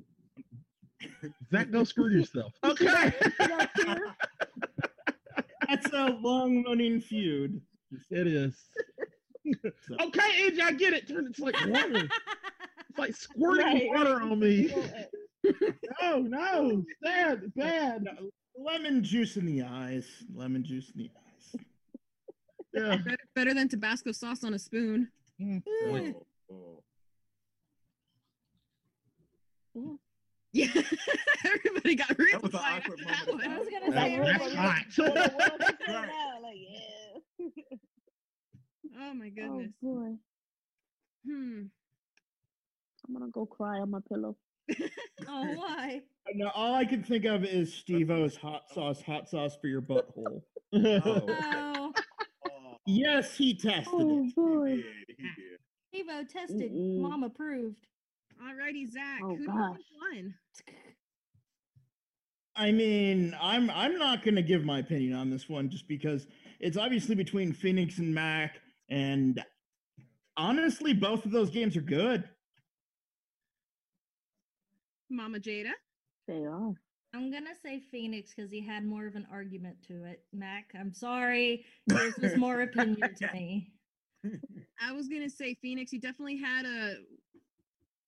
Zach, 1.52 1.72
go 1.72 1.84
screw 1.84 2.10
yourself. 2.10 2.54
Okay. 2.64 3.14
That's 5.68 5.92
a 5.94 6.10
long 6.22 6.64
running 6.66 7.00
feud. 7.02 7.60
it 8.12 8.28
is. 8.28 8.56
So- 9.88 9.96
Okay, 10.02 10.50
AJ, 10.50 10.62
I 10.62 10.72
get 10.74 10.94
it. 10.94 11.08
Turn 11.08 11.26
it's 11.28 11.40
like 11.40 11.56
water. 11.68 12.08
It's 12.90 12.98
like 13.00 13.16
squirting 13.16 13.66
Right. 13.66 13.90
water 13.94 14.22
on 14.22 14.40
me. 14.40 14.74
No, 16.02 16.20
no, 16.20 16.84
bad, 17.02 17.52
bad. 17.56 18.04
No, 18.04 18.30
lemon 18.58 19.04
juice 19.04 19.36
in 19.38 19.46
the 19.46 19.64
eyes. 19.64 20.06
Lemon 20.34 20.64
juice 20.64 20.92
in 20.96 21.04
the 21.04 21.10
eyes. 21.28 21.56
Yeah. 22.74 22.98
Better, 22.98 23.18
better 23.36 23.54
than 23.54 23.68
Tabasco 23.68 24.12
sauce 24.12 24.44
on 24.44 24.54
a 24.54 24.60
spoon. 24.60 25.10
Oh, 25.42 26.24
oh. 29.78 30.00
Yeah, 30.56 30.68
everybody 31.46 31.96
got 31.96 32.16
really 32.20 32.38
was 32.38 32.54
an 32.54 32.60
awkward 32.64 33.00
after 33.08 33.26
that 33.26 33.28
moment. 33.32 33.52
I 33.52 33.58
was 33.60 33.68
gonna 33.70 33.92
That- 33.92 34.04
say 34.08 34.18
that's 34.18 34.30
everybody- 34.30 34.56
hot. 34.56 34.86
Oh, 35.00 35.04
the 35.04 35.34
world 35.38 35.62
Right. 35.88 36.08
now, 36.08 36.42
like, 36.44 36.58
yeah. 36.58 37.78
Oh 39.02 39.14
my 39.16 39.32
Oh 39.42 39.66
boy, 39.82 40.16
Hmm. 41.26 41.62
I'm 43.08 43.14
gonna 43.14 43.32
go 43.32 43.46
cry 43.48 43.80
on 43.80 43.90
my 43.90 44.00
pillow. 44.08 44.36
Oh, 45.28 45.54
why? 45.56 46.02
No, 46.36 46.50
all 46.56 46.74
I 46.76 46.86
can 46.86 47.04
think 47.04 47.26
of 47.26 47.44
is 47.44 47.74
Steve-O's 47.74 48.36
hot 48.38 48.70
sauce, 48.74 49.02
hot 49.02 49.28
sauce 49.28 49.58
for 49.60 49.68
your 49.68 49.82
butthole. 49.82 50.42
Oh. 50.74 50.82
Oh, 51.06 51.94
Oh, 52.46 52.78
Yes, 52.86 53.36
he 53.36 53.56
tested 53.56 53.88
Oh 53.94 54.20
it. 54.20 54.26
he 54.26 54.34
boy. 54.36 54.76
did. 54.76 54.86
He 55.92 56.02
did. 56.02 56.08
Evo 56.08 56.28
tested. 56.28 56.72
Mm-mm. 56.72 57.00
Mom 57.02 57.24
approved. 57.24 57.76
Alrighty, 58.44 58.92
Zach. 58.92 59.22
Oh, 59.24 59.30
who 59.30 59.38
do 59.38 59.42
you 59.44 59.48
gosh. 59.48 59.76
think 59.76 59.86
won? 60.02 60.34
I 62.56 62.72
mean, 62.72 63.36
I'm 63.42 63.70
I'm 63.72 63.98
not 63.98 64.24
gonna 64.24 64.42
give 64.42 64.64
my 64.64 64.80
opinion 64.80 65.16
on 65.16 65.30
this 65.30 65.50
one 65.50 65.70
just 65.70 65.88
because 65.88 66.28
it's 66.60 66.78
obviously 66.78 67.16
between 67.16 67.54
Phoenix 67.54 67.98
and 67.98 68.14
Mac, 68.14 68.60
and 68.90 69.44
honestly, 70.38 70.94
both 70.94 71.26
of 71.26 71.32
those 71.32 71.50
games 71.50 71.76
are 71.78 71.82
good. 71.82 72.24
Mama 75.10 75.40
Jada. 75.40 75.72
They 76.28 76.46
are. 76.46 76.74
I'm 77.16 77.32
gonna 77.32 77.56
say 77.64 77.80
Phoenix 77.92 78.34
because 78.36 78.52
he 78.52 78.66
had 78.66 78.86
more 78.86 79.08
of 79.08 79.16
an 79.16 79.28
argument 79.32 79.78
to 79.88 80.04
it. 80.04 80.24
Mac, 80.34 80.72
I'm 80.80 80.94
sorry. 80.94 81.66
Yours 81.88 82.16
was 82.22 82.36
more 82.38 82.62
opinion 82.62 83.16
to 83.16 83.28
me. 83.34 83.72
I 84.82 84.92
was 84.92 85.08
gonna 85.08 85.30
say 85.30 85.56
Phoenix. 85.62 85.92
He 85.92 86.00
definitely 86.00 86.38
had 86.38 86.66
a 86.66 86.96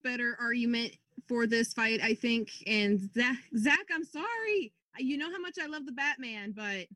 better 0.06 0.36
argument 0.40 0.92
for 1.28 1.46
this 1.46 1.72
fight, 1.72 2.00
I 2.02 2.14
think. 2.14 2.50
And 2.66 3.10
Zach, 3.14 3.38
Zach, 3.58 3.86
I'm 3.92 4.04
sorry. 4.04 4.72
You 4.98 5.18
know 5.18 5.30
how 5.30 5.40
much 5.40 5.56
I 5.62 5.66
love 5.66 5.84
the 5.84 5.92
Batman, 5.92 6.52
but 6.56 6.86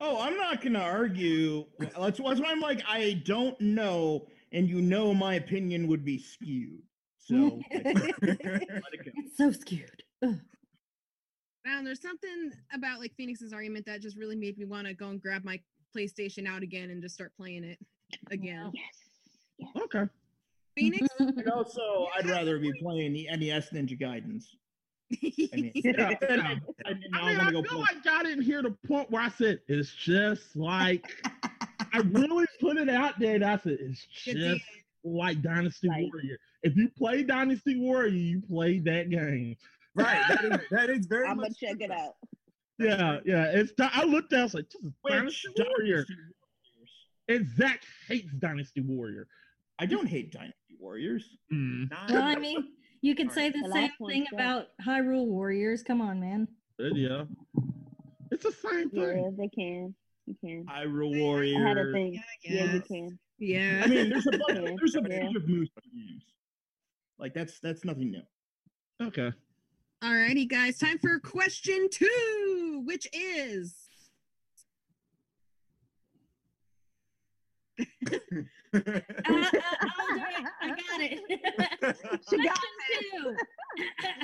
Oh, 0.00 0.20
I'm 0.20 0.36
not 0.36 0.60
gonna 0.60 0.80
argue. 0.80 1.64
That's, 1.78 2.18
that's 2.18 2.20
why 2.20 2.50
I'm 2.50 2.60
like, 2.60 2.82
I 2.86 3.22
don't 3.24 3.58
know, 3.60 4.26
and 4.52 4.68
you 4.68 4.82
know 4.82 5.14
my 5.14 5.34
opinion 5.34 5.86
would 5.86 6.04
be 6.04 6.18
skewed. 6.18 6.82
So 7.18 7.60
let 7.72 7.86
it 7.86 9.04
go. 9.04 9.12
it's 9.16 9.36
so 9.38 9.50
skewed. 9.52 10.02
Ugh. 10.22 10.38
now 11.64 11.82
there's 11.82 12.02
something 12.02 12.52
about 12.74 12.98
like 12.98 13.12
Phoenix's 13.16 13.52
argument 13.52 13.86
that 13.86 14.02
just 14.02 14.18
really 14.18 14.36
made 14.36 14.58
me 14.58 14.66
want 14.66 14.86
to 14.86 14.94
go 14.94 15.08
and 15.08 15.22
grab 15.22 15.42
my 15.44 15.58
PlayStation 15.96 16.46
out 16.46 16.62
again 16.62 16.90
and 16.90 17.00
just 17.00 17.14
start 17.14 17.32
playing 17.36 17.64
it 17.64 17.78
again. 18.30 18.72
Yes. 18.74 19.72
Okay. 19.84 20.04
Phoenix. 20.76 21.08
And 21.18 21.48
also, 21.50 22.08
I'd 22.18 22.26
rather 22.28 22.58
be 22.58 22.72
playing 22.80 23.12
the 23.12 23.28
NES 23.36 23.70
Ninja 23.70 23.98
Gaidens. 24.00 24.44
I 25.12 25.56
mean, 25.56 25.72
Yeah. 25.74 25.90
and 26.28 26.42
yeah. 26.42 26.54
I, 26.86 26.90
and 26.90 27.04
now 27.10 27.20
I 27.22 27.28
mean, 27.30 27.40
I'm 27.40 27.48
I 27.48 27.52
gonna 27.52 27.62
feel 27.62 27.62
play. 27.62 27.78
like 27.80 28.06
I 28.06 28.22
didn't 28.22 28.44
hear 28.44 28.62
the 28.62 28.74
point 28.86 29.10
where 29.10 29.22
I 29.22 29.28
said 29.28 29.60
it's 29.68 29.94
just 29.94 30.56
like 30.56 31.06
I 31.92 31.98
really 32.10 32.46
put 32.60 32.76
it 32.78 32.88
out 32.88 33.18
there. 33.18 33.34
And 33.36 33.44
I 33.44 33.58
said 33.58 33.78
it's 33.80 34.04
just 34.24 34.64
like 35.04 35.42
Dynasty 35.42 35.88
Like- 35.88 36.06
Warrior. 36.12 36.38
If 36.62 36.76
you 36.76 36.88
play 36.96 37.22
Dynasty 37.22 37.78
Warrior, 37.78 38.08
you 38.08 38.40
played 38.40 38.84
that 38.86 39.10
game. 39.10 39.56
Right. 39.94 40.22
That 40.28 40.44
is, 40.44 40.60
that 40.70 40.90
is 40.90 41.06
very 41.06 41.26
I'm 41.28 41.36
gonna 41.36 41.50
check 41.54 41.76
it 41.80 41.90
out. 41.90 42.14
Yeah, 42.78 43.18
yeah. 43.24 43.44
It's 43.52 43.72
I 43.78 44.04
looked 44.04 44.30
down, 44.30 44.40
I 44.40 44.42
was 44.44 44.54
like, 44.54 44.70
this 44.70 44.82
is 44.82 44.92
Which 45.02 45.12
Dynasty 45.12 45.48
Warrior. 45.58 45.94
Dynasty 45.96 46.14
Warriors? 46.14 46.90
And 47.28 47.56
Zach 47.56 47.82
hates 48.08 48.32
Dynasty 48.38 48.80
Warrior. 48.80 49.28
I 49.78 49.86
don't 49.86 50.06
hate 50.06 50.32
Dynasty 50.32 50.56
Warriors. 50.88 51.24
Mm. 51.52 51.90
Well, 52.10 52.22
I 52.22 52.36
mean, 52.36 52.68
you 53.00 53.14
could 53.14 53.32
say 53.32 53.48
the 53.48 53.60
The 53.66 53.72
same 53.72 53.90
thing 54.06 54.26
good. 54.30 54.38
about 54.38 54.66
Hyrule 54.86 55.26
Warriors. 55.26 55.82
Come 55.82 56.00
on, 56.02 56.20
man. 56.20 56.46
Yeah. 56.78 57.24
It's 58.30 58.44
the 58.44 58.52
same 58.52 58.90
Yeah, 58.92 59.06
thing. 59.14 59.36
they 59.38 59.48
can. 59.48 59.94
You 60.26 60.36
can. 60.40 60.66
Hyrule 60.66 61.16
I 61.16 61.20
Warriors. 61.22 61.62
had 61.66 61.78
a 61.78 61.90
thing. 61.92 62.22
Yeah, 62.44 62.72
you 62.74 62.80
can. 62.82 63.18
Yeah. 63.38 63.82
I 63.84 63.88
mean, 63.88 64.10
there's 64.10 64.26
a 64.26 64.30
bunch, 64.32 64.42
Yeah, 64.48 64.74
there's 64.78 64.94
a 64.94 65.00
yeah. 65.08 65.20
bunch 65.22 65.36
of 65.36 65.42
Musou 65.44 65.68
games. 65.94 66.24
Like 67.18 67.32
that's 67.32 67.58
that's 67.60 67.84
nothing 67.84 68.10
new. 68.10 68.22
Okay. 69.06 69.32
Alrighty, 70.02 70.46
guys. 70.48 70.78
Time 70.78 70.98
for 70.98 71.18
question 71.20 71.88
two, 71.90 72.82
which 72.84 73.06
is 73.14 73.83
Uh, 78.74 78.80
uh, 78.80 78.90
I'll 79.30 80.16
do 80.16 80.20
it. 80.20 80.46
I 80.60 80.68
got 80.68 81.00
it. 81.00 81.20
She 82.28 82.36
got 82.42 82.56
Question 82.56 83.36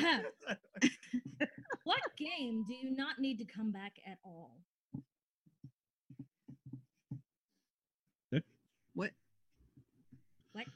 two. 0.08 1.46
what 1.84 2.00
game 2.18 2.64
do 2.66 2.74
you 2.74 2.90
not 2.96 3.20
need 3.20 3.38
to 3.38 3.44
come 3.44 3.70
back 3.70 3.92
at 4.06 4.18
all? 4.24 4.56
what? 8.94 9.12
What? 10.52 10.66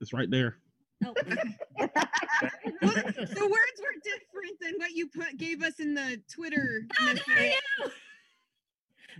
It's 0.00 0.12
right 0.12 0.30
there. 0.30 0.56
Oh, 1.04 1.14
Well, 1.16 2.94
the 2.94 3.48
words 3.48 3.80
were 3.80 3.96
different 4.04 4.60
than 4.60 4.74
what 4.78 4.92
you 4.92 5.08
put 5.08 5.36
gave 5.36 5.62
us 5.62 5.80
in 5.80 5.94
the 5.94 6.20
Twitter. 6.32 6.82
how 6.92 7.06
message. 7.06 7.24
dare 7.26 7.46
you? 7.46 7.90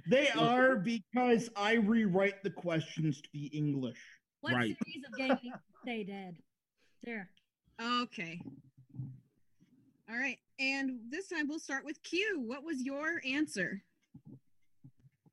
They 0.09 0.29
are 0.31 0.77
because 0.77 1.49
I 1.57 1.75
rewrite 1.75 2.43
the 2.43 2.51
questions 2.51 3.21
to 3.21 3.29
be 3.33 3.47
English. 3.47 3.99
What 4.41 4.55
Right. 4.55 4.77
series 4.85 5.05
of 5.07 5.17
games 5.19 5.39
need 5.43 5.53
to 5.53 5.61
stay 5.83 6.05
dead? 6.05 6.37
There. 7.03 7.31
Okay. 7.81 8.41
All 10.09 10.17
right. 10.17 10.39
And 10.59 11.01
this 11.11 11.29
time 11.29 11.49
we'll 11.49 11.59
start 11.59 11.85
with 11.85 12.03
Q. 12.03 12.41
What 12.47 12.65
was 12.65 12.83
your 12.83 13.21
answer? 13.25 13.83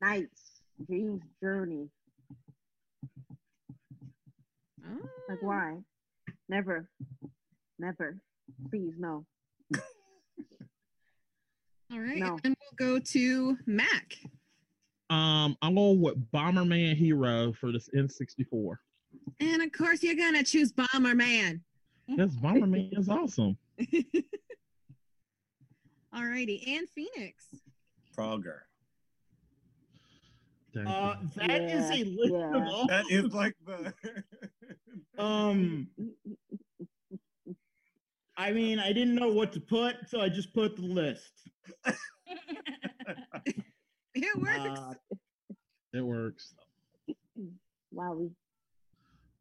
Nights, 0.02 0.62
James 0.90 1.24
journey. 1.42 1.90
Oh. 4.86 5.10
Like 5.28 5.42
why? 5.42 5.78
Never, 6.48 6.90
never. 7.80 8.22
Please 8.70 8.94
no. 8.98 9.26
All 11.92 12.00
right. 12.00 12.18
No. 12.18 12.40
And 12.44 12.56
we'll 12.60 12.78
go 12.78 13.00
to 13.00 13.58
Mac. 13.66 14.16
Um, 15.10 15.56
I'm 15.62 15.76
going 15.76 16.02
with 16.02 16.32
Bomberman 16.32 16.96
Hero 16.96 17.54
for 17.54 17.72
this 17.72 17.90
N64. 17.96 18.76
And 19.40 19.62
of 19.62 19.72
course, 19.72 20.04
you're 20.04 20.16
going 20.16 20.34
to 20.36 20.44
choose 20.44 20.74
Bomberman. 20.74 21.62
Yes, 22.08 22.36
Bomberman 22.42 22.98
is 22.98 23.08
awesome. 23.10 23.58
All 26.14 26.26
righty. 26.26 26.64
And 26.76 26.90
Phoenix. 26.90 27.46
Frogger. 28.18 28.60
Uh, 30.86 31.16
you. 31.22 31.30
that 31.48 31.62
is 31.62 31.90
Yeah, 31.90 31.96
a 31.96 32.04
list 32.06 32.34
yeah. 32.34 32.56
of 32.56 32.68
all. 32.68 32.88
That 32.88 33.06
is 33.10 33.34
like 33.34 33.56
the. 33.66 33.94
Um, 35.18 35.88
I 38.38 38.52
mean, 38.52 38.78
I 38.78 38.94
didn't 38.94 39.16
know 39.16 39.30
what 39.30 39.52
to 39.54 39.60
put, 39.60 39.96
so 40.08 40.22
I 40.22 40.30
just 40.30 40.54
put 40.54 40.76
the 40.76 40.84
list. 40.84 41.32
It 44.24 44.42
works. 44.42 44.80
Uh, 44.80 44.94
It 45.94 46.02
works. 46.02 46.54
Wowie. 47.94 48.32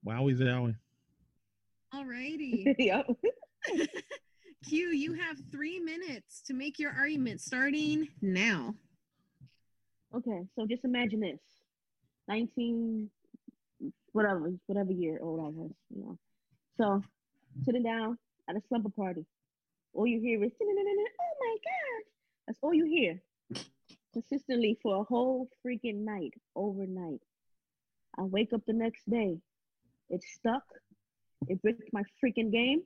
Wowie 0.06 0.36
zowie. 0.36 0.76
All 1.92 2.04
righty. 2.04 2.74
yep. 2.78 3.06
Q, 4.68 4.88
you 4.88 5.14
have 5.14 5.36
three 5.50 5.78
minutes 5.78 6.42
to 6.46 6.54
make 6.54 6.78
your 6.78 6.92
argument 6.92 7.40
starting 7.40 8.08
now. 8.20 8.74
Okay, 10.14 10.42
so 10.54 10.66
just 10.66 10.84
imagine 10.84 11.20
this. 11.20 11.40
19 12.28 13.10
whatever, 14.12 14.50
whatever 14.66 14.92
year 14.92 15.18
old 15.22 15.40
I 15.40 15.48
was, 15.48 15.70
you 15.94 16.02
know. 16.02 16.18
So 16.78 17.02
sitting 17.64 17.82
down 17.82 18.18
at 18.48 18.56
a 18.56 18.62
slumber 18.68 18.88
party. 18.88 19.24
All 19.92 20.06
you 20.06 20.20
hear 20.20 20.42
is 20.42 20.52
oh 20.60 20.66
my 21.40 21.56
gosh. 21.64 22.06
That's 22.46 22.58
all 22.62 22.74
you 22.74 22.86
hear. 22.86 23.20
Consistently 24.16 24.78
for 24.82 25.02
a 25.02 25.04
whole 25.04 25.46
freaking 25.62 25.96
night, 25.96 26.32
overnight. 26.54 27.20
I 28.18 28.22
wake 28.22 28.54
up 28.54 28.62
the 28.66 28.72
next 28.72 29.10
day. 29.10 29.36
It's 30.08 30.26
stuck. 30.32 30.62
It 31.48 31.60
bricked 31.60 31.92
my 31.92 32.02
freaking 32.24 32.50
game. 32.50 32.80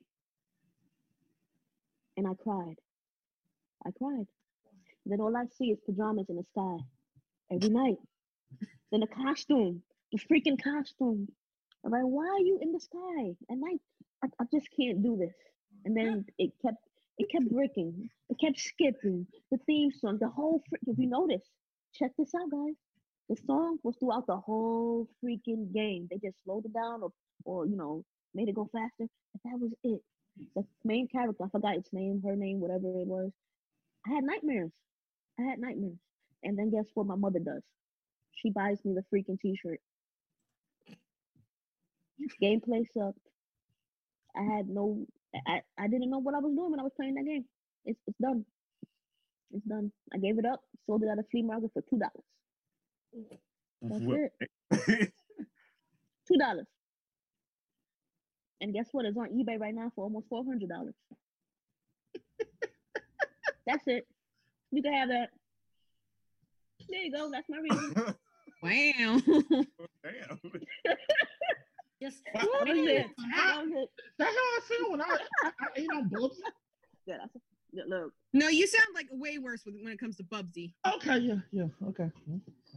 And 2.17 2.27
I 2.27 2.31
cried. 2.33 2.75
I 3.85 3.91
cried. 3.91 4.27
Then 5.05 5.21
all 5.21 5.37
I 5.37 5.45
see 5.57 5.71
is 5.71 5.79
pajamas 5.85 6.25
in 6.27 6.35
the 6.35 6.43
sky 6.51 6.83
every 7.49 7.69
night. 7.69 7.99
Then 8.91 8.99
the 8.99 9.07
costume, 9.07 9.83
the 10.11 10.19
freaking 10.19 10.61
costume. 10.61 11.29
I'm 11.85 11.91
like, 11.91 12.01
why 12.03 12.27
are 12.27 12.41
you 12.41 12.59
in 12.61 12.73
the 12.73 12.79
sky 12.81 13.37
at 13.49 13.57
night? 13.57 13.79
I, 14.21 14.27
I 14.37 14.43
just 14.53 14.67
can't 14.77 15.01
do 15.01 15.15
this. 15.15 15.33
And 15.85 15.95
then 15.95 16.25
it 16.37 16.51
kept 16.61 16.83
it 17.21 17.29
kept 17.31 17.51
breaking. 17.51 18.09
It 18.29 18.39
kept 18.39 18.59
skipping. 18.59 19.27
The 19.51 19.57
theme 19.67 19.91
song, 19.91 20.17
the 20.19 20.27
whole 20.27 20.63
freaking 20.69 20.93
if 20.93 20.97
you 20.97 21.07
notice, 21.07 21.43
check 21.93 22.11
this 22.17 22.33
out, 22.33 22.49
guys. 22.49 22.75
The 23.29 23.35
song 23.45 23.77
was 23.83 23.95
throughout 23.97 24.25
the 24.27 24.37
whole 24.37 25.07
freaking 25.23 25.71
game. 25.71 26.07
They 26.09 26.17
just 26.17 26.43
slowed 26.43 26.65
it 26.65 26.73
down 26.73 27.03
or 27.03 27.11
or 27.45 27.67
you 27.67 27.77
know, 27.77 28.03
made 28.33 28.49
it 28.49 28.55
go 28.55 28.67
faster. 28.71 29.07
But 29.33 29.41
that 29.45 29.59
was 29.59 29.71
it. 29.83 30.01
The 30.55 30.65
main 30.83 31.07
character, 31.07 31.43
I 31.43 31.49
forgot 31.49 31.75
its 31.75 31.93
name, 31.93 32.21
her 32.25 32.35
name, 32.35 32.59
whatever 32.59 32.87
it 32.87 33.07
was. 33.07 33.31
I 34.07 34.15
had 34.15 34.23
nightmares. 34.23 34.71
I 35.39 35.43
had 35.43 35.59
nightmares. 35.59 35.99
And 36.43 36.57
then 36.57 36.71
guess 36.71 36.85
what 36.95 37.05
my 37.05 37.15
mother 37.15 37.39
does? 37.39 37.61
She 38.33 38.49
buys 38.49 38.83
me 38.83 38.95
the 38.95 39.05
freaking 39.15 39.39
t-shirt. 39.39 39.79
Gameplay 42.41 42.85
sucked. 42.93 43.19
I 44.35 44.43
had 44.43 44.69
no 44.69 45.05
I, 45.47 45.61
I 45.77 45.87
didn't 45.87 46.09
know 46.09 46.19
what 46.19 46.35
I 46.35 46.39
was 46.39 46.53
doing 46.53 46.71
when 46.71 46.79
I 46.79 46.83
was 46.83 46.91
playing 46.95 47.15
that 47.15 47.25
game. 47.25 47.45
It's 47.85 47.99
it's 48.07 48.17
done. 48.19 48.45
It's 49.53 49.65
done. 49.65 49.91
I 50.13 50.17
gave 50.17 50.39
it 50.39 50.45
up, 50.45 50.61
sold 50.85 51.03
it 51.03 51.09
at 51.09 51.19
a 51.19 51.23
flea 51.31 51.43
market 51.43 51.71
for 51.73 51.81
two 51.89 51.99
dollars. 51.99 52.23
That's 53.81 54.03
it. 54.71 55.13
Two 56.27 56.37
dollars. 56.37 56.67
And 58.61 58.73
guess 58.73 58.89
what? 58.91 59.05
It's 59.05 59.17
on 59.17 59.29
eBay 59.29 59.59
right 59.59 59.73
now 59.73 59.91
for 59.95 60.03
almost 60.03 60.27
four 60.29 60.45
hundred 60.45 60.69
dollars. 60.69 60.93
That's 63.65 63.87
it. 63.87 64.07
You 64.71 64.83
can 64.83 64.93
have 64.93 65.09
that. 65.09 65.29
There 66.89 67.01
you 67.01 67.11
go. 67.11 67.29
That's 67.31 67.49
my 67.49 67.57
reason. 67.57 67.93
Wow. 67.95 68.13
Oh, 68.63 69.85
damn. 70.03 70.39
Just 72.01 72.23
That 72.33 72.43
it. 72.43 72.77
it. 72.77 73.07
That 73.35 73.61
was 73.63 73.71
it. 73.73 73.89
That's 74.17 74.31
how 74.31 74.35
I 74.35 74.59
feel 74.67 74.91
when 74.91 75.01
I, 75.01 75.17
I, 75.43 75.47
I 75.47 75.79
eat 75.79 75.87
on 75.93 76.09
Bubsy. 76.09 76.37
Yeah, 77.05 77.17
that's 77.19 77.37
yeah, 77.73 77.83
look. 77.87 78.11
no, 78.33 78.47
you 78.49 78.67
sound 78.67 78.87
like 78.93 79.07
way 79.11 79.37
worse 79.37 79.61
with, 79.65 79.75
when 79.81 79.93
it 79.93 79.99
comes 79.99 80.17
to 80.17 80.23
Bubsy. 80.23 80.73
Okay, 80.95 81.19
yeah, 81.19 81.35
yeah, 81.51 81.65
okay. 81.89 82.09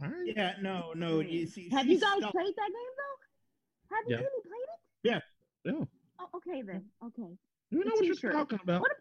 All 0.01 0.09
right. 0.09 0.33
yeah, 0.35 0.53
no, 0.61 0.93
no. 0.95 1.21
Hmm. 1.21 1.27
You 1.27 1.47
see, 1.47 1.69
Have 1.69 1.87
you 1.87 1.99
guys 1.99 2.17
stuck- 2.19 2.31
played 2.31 2.53
that 2.55 2.67
game 2.67 2.93
though? 2.97 3.95
Have 3.95 4.05
you 4.07 4.15
Yeah. 4.15 4.21
really 4.21 4.41
played 4.43 5.15
it? 5.17 5.23
Yeah. 5.67 5.85
Oh, 6.19 6.27
okay 6.37 6.61
then. 6.61 6.85
Okay. 7.03 7.35
You 7.71 7.79
know 7.83 7.91
The 7.97 8.07
what 8.07 8.21
you're 8.23 8.31
talking 8.31 8.59
about. 8.63 8.81
What 8.81 8.91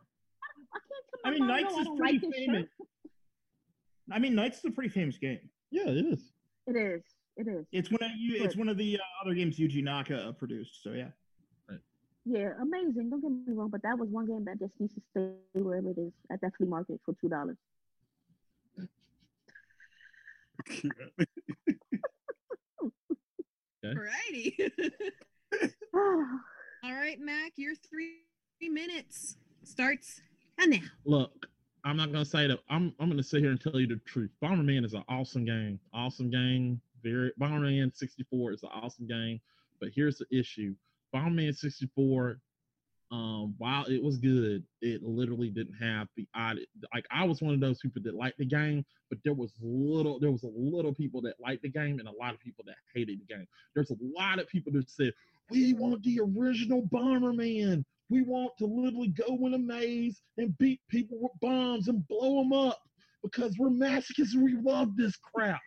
I 0.72 0.78
can't 0.78 1.04
tell 1.10 1.20
I 1.24 1.30
mean, 1.30 1.46
Nights 1.46 1.74
is 1.78 1.88
pretty 1.96 2.18
like 2.26 2.34
famous. 2.34 2.66
I 4.10 4.18
mean, 4.18 4.34
Nights 4.34 4.58
is 4.58 4.64
a 4.66 4.70
pretty 4.70 4.88
famous 4.90 5.16
game. 5.18 5.38
Yeah, 5.70 5.88
it 5.88 6.06
is. 6.06 6.32
It 6.66 6.76
is. 6.76 7.02
It 7.36 7.48
is. 7.48 7.66
It's 7.72 7.90
one 7.90 8.02
of 8.02 8.10
you. 8.16 8.44
It's 8.44 8.56
one 8.56 8.68
of 8.68 8.76
the 8.76 8.96
uh, 8.96 9.24
other 9.24 9.34
games 9.34 9.58
Yuji 9.58 9.82
Naka 9.82 10.28
uh, 10.28 10.32
produced. 10.32 10.82
So 10.82 10.92
yeah. 10.92 11.08
Yeah, 12.26 12.52
amazing. 12.60 13.10
Don't 13.10 13.20
get 13.20 13.30
me 13.30 13.52
wrong, 13.54 13.68
but 13.68 13.82
that 13.82 13.98
was 13.98 14.08
one 14.08 14.26
game 14.26 14.46
that 14.46 14.58
just 14.58 14.72
needs 14.80 14.94
to 14.94 15.02
stay 15.10 15.60
wherever 15.60 15.90
it 15.90 15.98
is 15.98 16.12
at 16.32 16.40
that 16.40 16.52
flea 16.56 16.66
market 16.66 16.98
for 17.04 17.14
two 17.20 17.28
dollars. 17.28 17.56
Okay. 23.84 23.98
Alrighty. 23.98 24.70
All 26.84 26.92
right, 26.94 27.20
Mac, 27.20 27.52
your 27.56 27.74
three 27.74 28.20
minutes 28.62 29.36
starts 29.62 30.20
and 30.58 30.70
now. 30.70 30.78
Look, 31.04 31.46
I'm 31.84 31.96
not 31.96 32.12
gonna 32.12 32.24
say 32.24 32.46
that. 32.46 32.60
I'm 32.70 32.94
I'm 32.98 33.10
gonna 33.10 33.22
sit 33.22 33.40
here 33.40 33.50
and 33.50 33.60
tell 33.60 33.78
you 33.78 33.86
the 33.86 34.00
truth. 34.06 34.30
Bomberman 34.42 34.84
is 34.84 34.94
an 34.94 35.04
awesome 35.08 35.44
game. 35.44 35.78
Awesome 35.92 36.30
game. 36.30 36.80
Very 37.04 37.32
Bomberman 37.40 37.94
64 37.94 38.52
is 38.52 38.62
an 38.62 38.70
awesome 38.72 39.06
game. 39.06 39.40
But 39.80 39.90
here's 39.94 40.18
the 40.18 40.26
issue. 40.36 40.74
Bomberman 41.14 41.54
64, 41.54 42.40
um, 43.10 43.54
while 43.58 43.84
it 43.84 44.02
was 44.02 44.16
good, 44.16 44.64
it 44.80 45.02
literally 45.02 45.50
didn't 45.50 45.74
have 45.74 46.08
the 46.16 46.26
odd 46.34 46.58
like 46.92 47.06
I 47.10 47.24
was 47.24 47.42
one 47.42 47.54
of 47.54 47.60
those 47.60 47.78
people 47.78 48.02
that 48.02 48.14
liked 48.14 48.38
the 48.38 48.46
game, 48.46 48.84
but 49.10 49.18
there 49.22 49.34
was 49.34 49.52
little 49.60 50.18
there 50.18 50.32
was 50.32 50.42
a 50.42 50.50
little 50.52 50.94
people 50.94 51.20
that 51.22 51.38
liked 51.38 51.62
the 51.62 51.68
game 51.68 52.00
and 52.00 52.08
a 52.08 52.18
lot 52.18 52.34
of 52.34 52.40
people 52.40 52.64
that 52.66 52.76
hated 52.92 53.20
the 53.20 53.34
game. 53.34 53.46
There's 53.74 53.90
a 53.90 53.96
lot 54.00 54.40
of 54.40 54.48
people 54.48 54.72
that 54.72 54.90
said, 54.90 55.12
We 55.50 55.74
want 55.74 56.02
the 56.02 56.20
original 56.20 56.82
Bomberman. 56.82 57.84
We 58.08 58.22
want 58.22 58.52
to 58.58 58.66
literally 58.66 59.08
go 59.08 59.46
in 59.46 59.54
a 59.54 59.58
maze 59.58 60.20
and 60.36 60.56
beat 60.58 60.80
people 60.88 61.18
with 61.20 61.32
bombs 61.40 61.88
and 61.88 62.06
blow 62.08 62.42
them 62.42 62.52
up 62.52 62.82
because 63.22 63.56
we're 63.58 63.70
masochists 63.70 64.34
and 64.34 64.42
we 64.42 64.56
love 64.56 64.96
this 64.96 65.16
crap. 65.16 65.60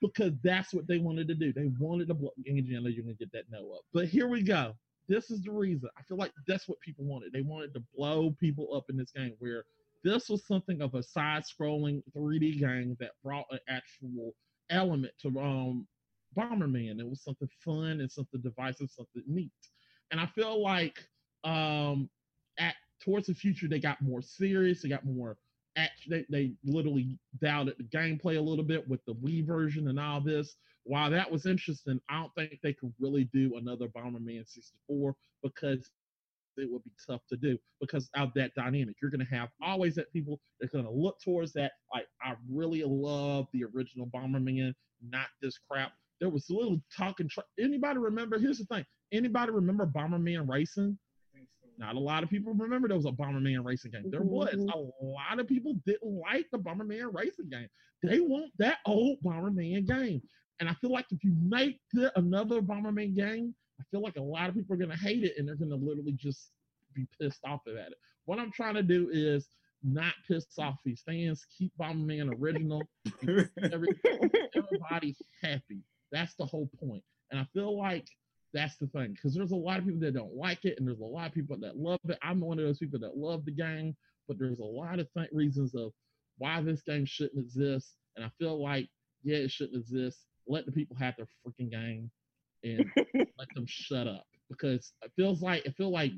Because 0.00 0.32
that's 0.42 0.72
what 0.74 0.86
they 0.88 0.98
wanted 0.98 1.28
to 1.28 1.34
do. 1.34 1.52
They 1.52 1.70
wanted 1.78 2.08
to 2.08 2.14
blow. 2.14 2.30
And 2.46 2.66
you're 2.66 2.80
gonna 3.04 3.14
get 3.14 3.32
that 3.32 3.44
no 3.50 3.72
up. 3.72 3.82
But 3.92 4.06
here 4.08 4.28
we 4.28 4.42
go. 4.42 4.74
this 5.08 5.30
is 5.30 5.42
the 5.42 5.52
reason. 5.52 5.90
I 5.98 6.02
feel 6.02 6.16
like 6.16 6.32
that's 6.46 6.68
what 6.68 6.80
people 6.80 7.04
wanted. 7.04 7.32
They 7.32 7.42
wanted 7.42 7.74
to 7.74 7.82
blow 7.96 8.30
people 8.40 8.74
up 8.74 8.84
in 8.90 8.96
this 8.96 9.10
game 9.12 9.34
where 9.40 9.64
this 10.04 10.28
was 10.30 10.46
something 10.46 10.80
of 10.80 10.94
a 10.94 11.02
side-scrolling 11.02 12.02
3D 12.16 12.58
game 12.60 12.96
that 13.00 13.12
brought 13.24 13.46
an 13.50 13.58
actual 13.68 14.34
element 14.70 15.12
to 15.22 15.28
um 15.40 15.86
Bomberman. 16.36 17.00
It 17.00 17.08
was 17.08 17.22
something 17.22 17.48
fun 17.64 18.00
and 18.00 18.10
something 18.10 18.40
divisive, 18.40 18.90
something 18.90 19.24
neat. 19.26 19.52
And 20.12 20.20
I 20.20 20.26
feel 20.26 20.62
like 20.62 20.98
um 21.44 22.08
at 22.58 22.74
towards 23.02 23.26
the 23.26 23.34
future 23.34 23.68
they 23.68 23.80
got 23.80 24.00
more 24.00 24.22
serious, 24.22 24.82
they 24.82 24.88
got 24.88 25.04
more 25.04 25.36
they, 26.08 26.24
they 26.30 26.52
literally 26.64 27.18
doubted 27.40 27.76
the 27.78 27.84
gameplay 27.84 28.36
a 28.36 28.40
little 28.40 28.64
bit 28.64 28.86
with 28.88 29.04
the 29.06 29.14
Wii 29.14 29.46
version 29.46 29.88
and 29.88 29.98
all 30.00 30.20
this. 30.20 30.56
While 30.84 31.10
that 31.10 31.30
was 31.30 31.46
interesting, 31.46 32.00
I 32.08 32.20
don't 32.20 32.34
think 32.34 32.58
they 32.62 32.72
could 32.72 32.92
really 32.98 33.24
do 33.32 33.56
another 33.56 33.88
Bomberman 33.88 34.48
64 34.48 35.14
because 35.42 35.90
it 36.56 36.70
would 36.70 36.84
be 36.84 36.90
tough 37.06 37.22
to 37.28 37.36
do 37.36 37.58
because 37.80 38.10
of 38.14 38.32
that 38.34 38.54
dynamic. 38.54 38.96
You're 39.00 39.10
going 39.10 39.24
to 39.24 39.34
have 39.34 39.48
always 39.62 39.94
that 39.96 40.12
people 40.12 40.40
that's 40.60 40.72
going 40.72 40.84
to 40.84 40.90
look 40.90 41.20
towards 41.22 41.52
that. 41.54 41.72
Like, 41.94 42.06
I 42.22 42.34
really 42.50 42.82
love 42.84 43.46
the 43.52 43.64
original 43.64 44.06
Bomberman, 44.06 44.74
not 45.08 45.26
this 45.40 45.58
crap. 45.70 45.92
There 46.20 46.30
was 46.30 46.48
a 46.50 46.54
little 46.54 46.80
talking. 46.96 47.28
Tra- 47.28 47.44
anybody 47.58 47.98
remember? 47.98 48.38
Here's 48.38 48.58
the 48.58 48.64
thing. 48.66 48.84
Anybody 49.12 49.52
remember 49.52 49.86
Bomberman 49.86 50.48
Racing? 50.48 50.98
Not 51.80 51.96
a 51.96 51.98
lot 51.98 52.22
of 52.22 52.28
people 52.28 52.52
remember 52.52 52.88
there 52.88 52.96
was 52.98 53.06
a 53.06 53.10
Bomberman 53.10 53.64
racing 53.64 53.92
game. 53.92 54.10
There 54.10 54.20
was 54.22 54.54
Mhm. 54.54 54.70
a 54.74 55.04
lot 55.04 55.40
of 55.40 55.48
people 55.48 55.72
didn't 55.86 56.12
like 56.20 56.46
the 56.50 56.58
Bomberman 56.58 57.12
racing 57.14 57.48
game. 57.48 57.68
They 58.02 58.20
want 58.20 58.52
that 58.58 58.80
old 58.84 59.18
Bomberman 59.22 59.86
game. 59.86 60.22
And 60.60 60.68
I 60.68 60.74
feel 60.74 60.90
like 60.90 61.06
if 61.10 61.24
you 61.24 61.32
make 61.40 61.80
the, 61.94 62.16
another 62.18 62.60
Bomberman 62.60 63.14
game, 63.16 63.54
I 63.80 63.84
feel 63.90 64.02
like 64.02 64.16
a 64.18 64.22
lot 64.22 64.50
of 64.50 64.54
people 64.54 64.74
are 64.74 64.78
going 64.78 64.90
to 64.90 64.96
hate 64.96 65.24
it 65.24 65.38
and 65.38 65.48
they're 65.48 65.56
going 65.56 65.70
to 65.70 65.76
literally 65.76 66.12
just 66.12 66.52
be 66.94 67.06
pissed 67.18 67.40
off 67.46 67.66
at 67.66 67.74
it. 67.76 67.94
What 68.26 68.38
I'm 68.38 68.52
trying 68.52 68.74
to 68.74 68.82
do 68.82 69.08
is 69.10 69.48
not 69.82 70.12
piss 70.28 70.44
off 70.58 70.82
these 70.84 71.00
fans, 71.00 71.46
keep 71.56 71.72
Bomberman 71.78 72.38
original, 72.38 72.82
every, 73.72 73.88
everybody 74.54 75.16
happy. 75.42 75.82
That's 76.12 76.34
the 76.34 76.44
whole 76.44 76.68
point. 76.78 77.02
And 77.30 77.40
I 77.40 77.44
feel 77.54 77.78
like 77.78 78.06
that's 78.52 78.76
the 78.76 78.86
thing 78.88 79.12
because 79.12 79.34
there's 79.34 79.52
a 79.52 79.56
lot 79.56 79.78
of 79.78 79.84
people 79.84 80.00
that 80.00 80.14
don't 80.14 80.34
like 80.34 80.64
it, 80.64 80.76
and 80.78 80.86
there's 80.86 81.00
a 81.00 81.04
lot 81.04 81.28
of 81.28 81.34
people 81.34 81.56
that 81.60 81.76
love 81.76 82.00
it. 82.08 82.18
I'm 82.22 82.40
one 82.40 82.58
of 82.58 82.64
those 82.64 82.78
people 82.78 82.98
that 83.00 83.16
love 83.16 83.44
the 83.44 83.52
game, 83.52 83.96
but 84.28 84.38
there's 84.38 84.60
a 84.60 84.64
lot 84.64 84.98
of 84.98 85.08
th- 85.16 85.30
reasons 85.32 85.74
of 85.74 85.92
why 86.38 86.60
this 86.62 86.82
game 86.82 87.04
shouldn't 87.04 87.38
exist. 87.38 87.94
And 88.16 88.24
I 88.24 88.30
feel 88.38 88.62
like, 88.62 88.88
yeah, 89.22 89.38
it 89.38 89.50
shouldn't 89.50 89.78
exist. 89.78 90.26
Let 90.48 90.66
the 90.66 90.72
people 90.72 90.96
have 90.96 91.14
their 91.16 91.26
freaking 91.46 91.70
game 91.70 92.10
and 92.64 92.84
let 93.14 93.48
them 93.54 93.66
shut 93.66 94.06
up 94.06 94.24
because 94.48 94.92
it 95.02 95.12
feels 95.16 95.42
like 95.42 95.64
it 95.64 95.76
feel 95.76 95.90
like 95.90 96.12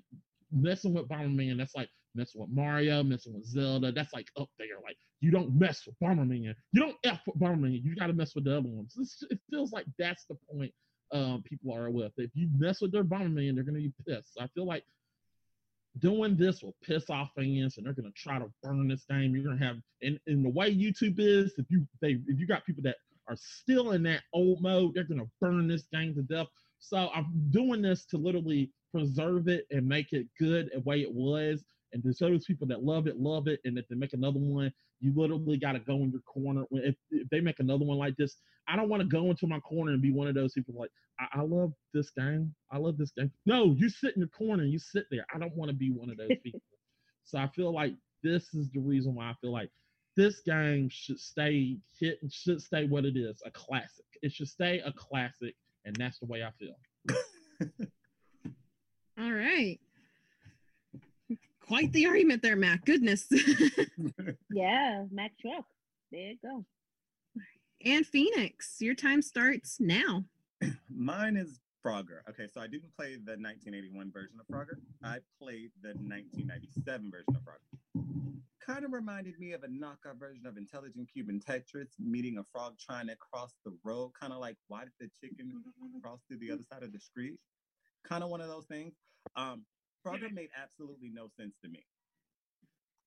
messing 0.51 0.95
with 0.95 1.09
Bomberman. 1.09 1.59
That's 1.59 1.75
like 1.75 1.89
messing 2.15 2.41
with 2.41 2.51
Mario, 2.51 3.03
messing 3.03 3.35
with 3.35 3.45
Zelda. 3.45 3.93
That's 3.93 4.13
like 4.13 4.29
up 4.39 4.49
there. 4.59 4.81
Like 4.83 4.97
you 5.21 5.31
don't 5.31 5.59
mess 5.59 5.83
with 5.87 5.97
Bomberman. 6.03 6.43
You 6.73 6.81
don't 6.81 6.97
f 7.05 7.21
with 7.27 7.39
Bomberman. 7.39 7.83
You 7.83 7.95
got 7.97 8.07
to 8.07 8.13
mess 8.15 8.35
with 8.35 8.45
the 8.45 8.57
other 8.57 8.69
ones. 8.69 8.95
It's, 8.99 9.23
it 9.29 9.39
feels 9.51 9.73
like 9.73 9.87
that's 9.99 10.25
the 10.27 10.37
point 10.51 10.73
um, 11.13 11.43
people 11.43 11.75
are 11.75 11.91
with. 11.91 12.13
If 12.17 12.31
you 12.35 12.49
mess 12.57 12.81
with 12.81 12.93
their 12.93 13.05
Bomberman, 13.05 13.55
they're 13.55 13.65
gonna 13.65 13.79
be 13.79 13.93
pissed. 14.07 14.39
I 14.41 14.47
feel 14.49 14.67
like 14.67 14.85
doing 15.99 16.37
this 16.37 16.63
will 16.63 16.75
piss 16.83 17.11
off 17.11 17.31
fans, 17.37 17.77
and 17.77 17.87
they're 17.87 17.93
gonna 17.93 18.11
try 18.17 18.39
to 18.39 18.51
burn 18.63 18.89
this 18.89 19.05
game. 19.09 19.35
You're 19.35 19.45
gonna 19.45 19.65
have, 19.65 19.77
and, 20.03 20.19
and 20.27 20.45
the 20.45 20.51
way 20.51 20.75
YouTube 20.75 21.19
is, 21.19 21.53
if 21.59 21.67
you 21.71 21.87
they 22.01 22.19
if 22.27 22.39
you 22.39 22.47
got 22.47 22.65
people 22.65 22.83
that 22.85 22.97
are 23.29 23.37
still 23.37 23.93
in 23.93 24.03
that 24.05 24.23
old 24.33 24.61
mode, 24.61 24.95
they're 24.95 25.05
gonna 25.05 25.29
burn 25.41 25.69
this 25.69 25.85
game 25.93 26.15
to 26.15 26.23
death. 26.23 26.49
So 26.79 27.11
I'm 27.15 27.49
doing 27.51 27.83
this 27.83 28.05
to 28.07 28.17
literally 28.17 28.71
preserve 28.91 29.49
it 29.49 29.67
and 29.71 29.87
make 29.87 30.13
it 30.13 30.27
good 30.39 30.71
the 30.73 30.81
way 30.81 31.03
it 31.03 31.13
was. 31.13 31.65
And 31.93 32.03
to 32.05 32.13
show 32.15 32.31
those 32.31 32.45
people 32.47 32.67
that 32.69 32.83
love 32.83 33.07
it, 33.07 33.19
love 33.19 33.49
it, 33.49 33.61
and 33.65 33.77
if 33.79 33.87
they 33.89 33.97
make 33.97 34.13
another 34.15 34.39
one, 34.41 34.73
you 35.01 35.13
literally 35.15 35.59
got 35.59 35.73
to 35.73 35.79
go 35.81 35.97
in 35.97 36.11
your 36.11 36.21
corner. 36.23 36.65
When- 36.71 36.85
If, 36.85 36.95
if 37.11 37.29
they 37.29 37.41
make 37.41 37.61
another 37.61 37.85
one 37.85 37.99
like 37.99 38.17
this, 38.17 38.37
I 38.69 38.77
don't 38.77 38.89
want 38.89 39.03
to 39.03 39.09
go 39.09 39.31
into 39.31 39.47
my 39.47 39.61
corner 39.61 39.93
and 39.93 40.01
be 40.01 40.13
one 40.13 40.29
of 40.29 40.35
those 40.35 40.53
people 40.55 40.75
like, 40.77 40.91
I, 41.21 41.41
I 41.41 41.43
love 41.43 41.73
this 41.93 42.11
game. 42.11 42.55
I 42.71 42.79
love 42.79 42.97
this 42.97 43.11
game. 43.11 43.31
No, 43.45 43.75
you 43.77 43.89
sit 43.89 44.15
in 44.15 44.21
your 44.21 44.29
corner 44.29 44.63
and 44.63 44.73
you 44.73 44.79
sit 44.79 45.05
there. 45.11 45.27
I 45.35 45.39
don't 45.39 45.55
want 45.55 45.71
to 45.71 45.77
be 45.77 45.91
one 45.91 46.09
of 46.11 46.17
those 46.17 46.31
people. 46.43 46.61
so 47.25 47.39
I 47.39 47.49
feel 47.49 47.73
like 47.75 47.95
this 48.23 48.55
is 48.55 48.71
the 48.71 48.81
reason 48.81 49.15
why 49.15 49.27
I 49.31 49.35
feel 49.41 49.53
like 49.53 49.71
this 50.17 50.41
game 50.41 50.89
should 50.91 51.19
stay 51.19 51.79
hit 51.99 52.19
and 52.23 52.33
should 52.33 52.63
stay 52.63 52.87
what 52.87 53.05
it 53.05 53.17
is, 53.17 53.43
a 53.45 53.51
classic. 53.51 54.05
It 54.23 54.33
should 54.33 54.49
stay 54.49 54.81
a 54.85 54.93
classic, 54.93 55.55
and 55.85 55.97
that's 55.97 56.19
the 56.21 56.27
way 56.27 56.43
I 56.45 56.51
feel. 56.59 56.77
All 59.19 59.33
right. 59.33 59.79
Quite 61.67 61.93
the 61.93 62.07
argument 62.07 62.43
there, 62.43 62.57
Matt. 62.57 62.85
Goodness. 62.85 63.27
yeah, 64.51 65.05
Mac 65.11 65.33
Truck. 65.41 65.65
There 66.11 66.21
you 66.21 66.37
go. 66.43 66.65
and 67.85 68.07
Phoenix, 68.07 68.77
your 68.81 68.95
time 68.95 69.23
starts 69.23 69.79
now. 69.81 70.25
Mine 70.95 71.37
is 71.37 71.61
Frogger. 71.85 72.21
Okay, 72.29 72.47
so 72.53 72.61
I 72.61 72.67
didn't 72.67 72.95
play 72.97 73.15
the 73.17 73.39
1981 73.39 74.13
version 74.13 74.37
of 74.41 74.47
Frogger. 74.47 74.79
I 75.03 75.19
played 75.41 75.71
the 75.83 75.95
1997 75.95 77.11
version 77.11 77.35
of 77.35 77.43
Frogger. 77.43 78.05
Kind 78.65 78.85
of 78.85 78.93
reminded 78.93 79.39
me 79.41 79.53
of 79.53 79.65
a 79.65 79.69
knockoff 79.69 80.21
version 80.21 80.47
of 80.47 80.57
Intelligent 80.57 81.09
Cuban 81.13 81.41
Tetris, 81.41 81.89
meeting 81.99 82.39
a 82.39 82.45
frog 82.53 82.75
trying 82.79 83.09
to 83.09 83.17
cross 83.17 83.55
the 83.65 83.73
road. 83.83 84.13
Kind 84.19 84.33
of 84.33 84.39
like, 84.39 84.57
why 84.69 84.83
did 84.85 84.93
the 85.01 85.11
chicken 85.21 85.63
cross 86.01 86.21
to 86.31 86.37
the 86.37 86.53
other 86.53 86.63
side 86.73 86.85
of 86.85 86.93
the 86.93 87.01
street? 87.01 87.35
Kind 88.09 88.23
of 88.23 88.31
one 88.31 88.41
of 88.41 88.49
those 88.49 88.67
things. 88.67 88.95
Um, 89.35 89.65
Frogger 90.05 90.33
made 90.33 90.51
absolutely 90.61 91.11
no 91.11 91.29
sense 91.37 91.55
to 91.63 91.69
me. 91.69 91.85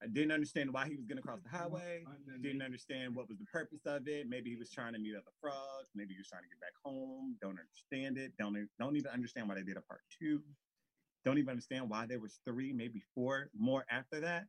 I 0.03 0.07
didn't 0.07 0.31
understand 0.31 0.71
why 0.73 0.87
he 0.87 0.95
was 0.95 1.05
going 1.05 1.17
to 1.17 1.21
cross 1.21 1.39
the 1.41 1.49
highway. 1.49 2.03
Didn't 2.41 2.61
understand 2.61 3.15
what 3.15 3.29
was 3.29 3.37
the 3.37 3.45
purpose 3.45 3.85
of 3.85 4.07
it. 4.07 4.27
Maybe 4.27 4.49
he 4.49 4.55
was 4.55 4.69
trying 4.69 4.93
to 4.93 4.99
meet 4.99 5.15
other 5.15 5.31
frogs. 5.41 5.89
Maybe 5.95 6.13
he 6.13 6.19
was 6.19 6.27
trying 6.27 6.43
to 6.43 6.49
get 6.49 6.59
back 6.59 6.75
home. 6.83 7.37
Don't 7.41 7.57
understand 7.57 8.17
it. 8.17 8.33
Don't 8.37 8.67
don't 8.79 8.95
even 8.97 9.11
understand 9.11 9.47
why 9.47 9.55
they 9.55 9.63
did 9.63 9.77
a 9.77 9.81
part 9.81 10.01
two. 10.19 10.41
Don't 11.23 11.37
even 11.37 11.49
understand 11.49 11.89
why 11.89 12.05
there 12.05 12.19
was 12.19 12.39
three, 12.45 12.71
maybe 12.71 13.01
four 13.15 13.49
more 13.57 13.85
after 13.89 14.19
that. 14.19 14.45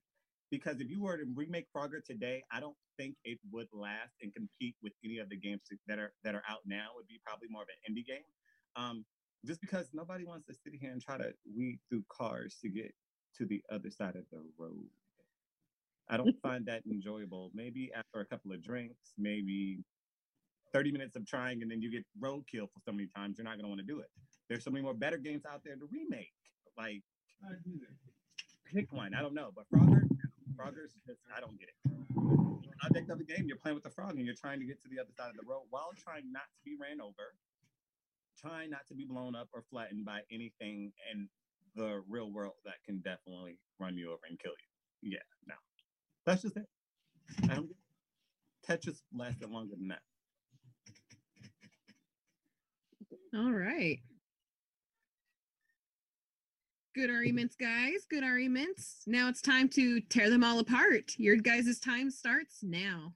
Because 0.50 0.80
if 0.80 0.90
you 0.90 1.02
were 1.02 1.16
to 1.16 1.24
remake 1.34 1.66
Frogger 1.74 2.04
today, 2.04 2.42
I 2.52 2.60
don't 2.60 2.76
think 2.98 3.16
it 3.24 3.38
would 3.50 3.68
last 3.72 4.14
and 4.22 4.34
compete 4.34 4.76
with 4.82 4.92
any 5.04 5.18
of 5.18 5.28
the 5.28 5.36
games 5.36 5.62
that 5.86 5.98
are 5.98 6.12
that 6.24 6.34
are 6.34 6.42
out 6.48 6.60
now. 6.66 6.90
It 6.92 6.96
would 6.96 7.08
be 7.08 7.20
probably 7.24 7.48
more 7.50 7.62
of 7.62 7.68
an 7.68 7.94
indie 7.94 8.06
game. 8.06 8.26
Um, 8.76 9.04
just 9.44 9.60
because 9.60 9.88
nobody 9.92 10.24
wants 10.24 10.46
to 10.46 10.54
sit 10.54 10.74
here 10.80 10.90
and 10.90 11.02
try 11.02 11.18
to 11.18 11.32
weed 11.56 11.78
through 11.88 12.04
cars 12.08 12.56
to 12.62 12.68
get 12.68 12.94
to 13.38 13.46
the 13.46 13.62
other 13.70 13.90
side 13.90 14.16
of 14.16 14.24
the 14.30 14.42
road. 14.58 14.88
I 16.08 16.16
don't 16.16 16.36
find 16.42 16.66
that 16.66 16.82
enjoyable. 16.90 17.50
Maybe 17.54 17.90
after 17.94 18.20
a 18.20 18.26
couple 18.26 18.52
of 18.52 18.62
drinks, 18.62 19.12
maybe 19.18 19.84
30 20.72 20.92
minutes 20.92 21.16
of 21.16 21.26
trying, 21.26 21.62
and 21.62 21.70
then 21.70 21.80
you 21.80 21.90
get 21.90 22.04
roadkill 22.20 22.70
for 22.72 22.80
so 22.84 22.92
many 22.92 23.08
times, 23.16 23.38
you're 23.38 23.44
not 23.44 23.54
going 23.54 23.64
to 23.64 23.68
want 23.68 23.80
to 23.80 23.86
do 23.86 24.00
it. 24.00 24.10
There's 24.48 24.64
so 24.64 24.70
many 24.70 24.82
more 24.82 24.94
better 24.94 25.18
games 25.18 25.42
out 25.50 25.62
there 25.64 25.74
to 25.74 25.88
remake. 25.90 26.32
Like, 26.76 27.02
pick 28.72 28.92
one. 28.92 29.14
I 29.14 29.22
don't 29.22 29.34
know. 29.34 29.50
But 29.54 29.64
Frogger, 29.72 30.06
Frogger's 30.56 30.92
just, 31.06 31.20
I 31.34 31.40
don't 31.40 31.58
get 31.58 31.68
it. 31.70 31.76
Object 32.84 33.10
of 33.10 33.18
the 33.18 33.24
game, 33.24 33.46
you're 33.48 33.56
playing 33.56 33.74
with 33.74 33.84
the 33.84 33.90
frog 33.90 34.16
and 34.16 34.26
you're 34.26 34.36
trying 34.36 34.60
to 34.60 34.66
get 34.66 34.82
to 34.82 34.88
the 34.88 35.00
other 35.00 35.10
side 35.16 35.30
of 35.30 35.36
the 35.36 35.46
road 35.48 35.64
while 35.70 35.90
trying 35.96 36.30
not 36.30 36.44
to 36.54 36.60
be 36.64 36.76
ran 36.76 37.00
over, 37.00 37.34
trying 38.40 38.70
not 38.70 38.86
to 38.88 38.94
be 38.94 39.04
blown 39.04 39.34
up 39.34 39.48
or 39.52 39.62
flattened 39.70 40.04
by 40.04 40.20
anything 40.30 40.92
in 41.12 41.28
the 41.74 42.02
real 42.08 42.30
world 42.30 42.54
that 42.64 42.82
can 42.84 42.98
definitely 42.98 43.58
run 43.78 43.96
you 43.96 44.08
over 44.08 44.20
and 44.28 44.38
kill 44.38 44.52
you. 44.52 45.12
Yeah, 45.12 45.18
no. 45.46 45.54
That's 46.24 46.42
just 46.42 46.56
it. 46.56 46.66
I 47.44 47.54
don't 47.54 47.68
get 47.68 47.76
Tetris 48.66 49.02
lasted 49.14 49.50
longer 49.50 49.74
than 49.76 49.88
that. 49.88 50.02
All 53.34 53.52
right. 53.52 53.98
Good 56.94 57.10
arguments, 57.10 57.56
guys. 57.56 58.06
Good 58.08 58.24
arguments. 58.24 59.02
Now 59.06 59.28
it's 59.28 59.42
time 59.42 59.68
to 59.70 60.00
tear 60.00 60.30
them 60.30 60.42
all 60.42 60.58
apart. 60.58 61.12
Your 61.18 61.36
guys' 61.36 61.78
time 61.78 62.10
starts 62.10 62.60
now. 62.62 63.12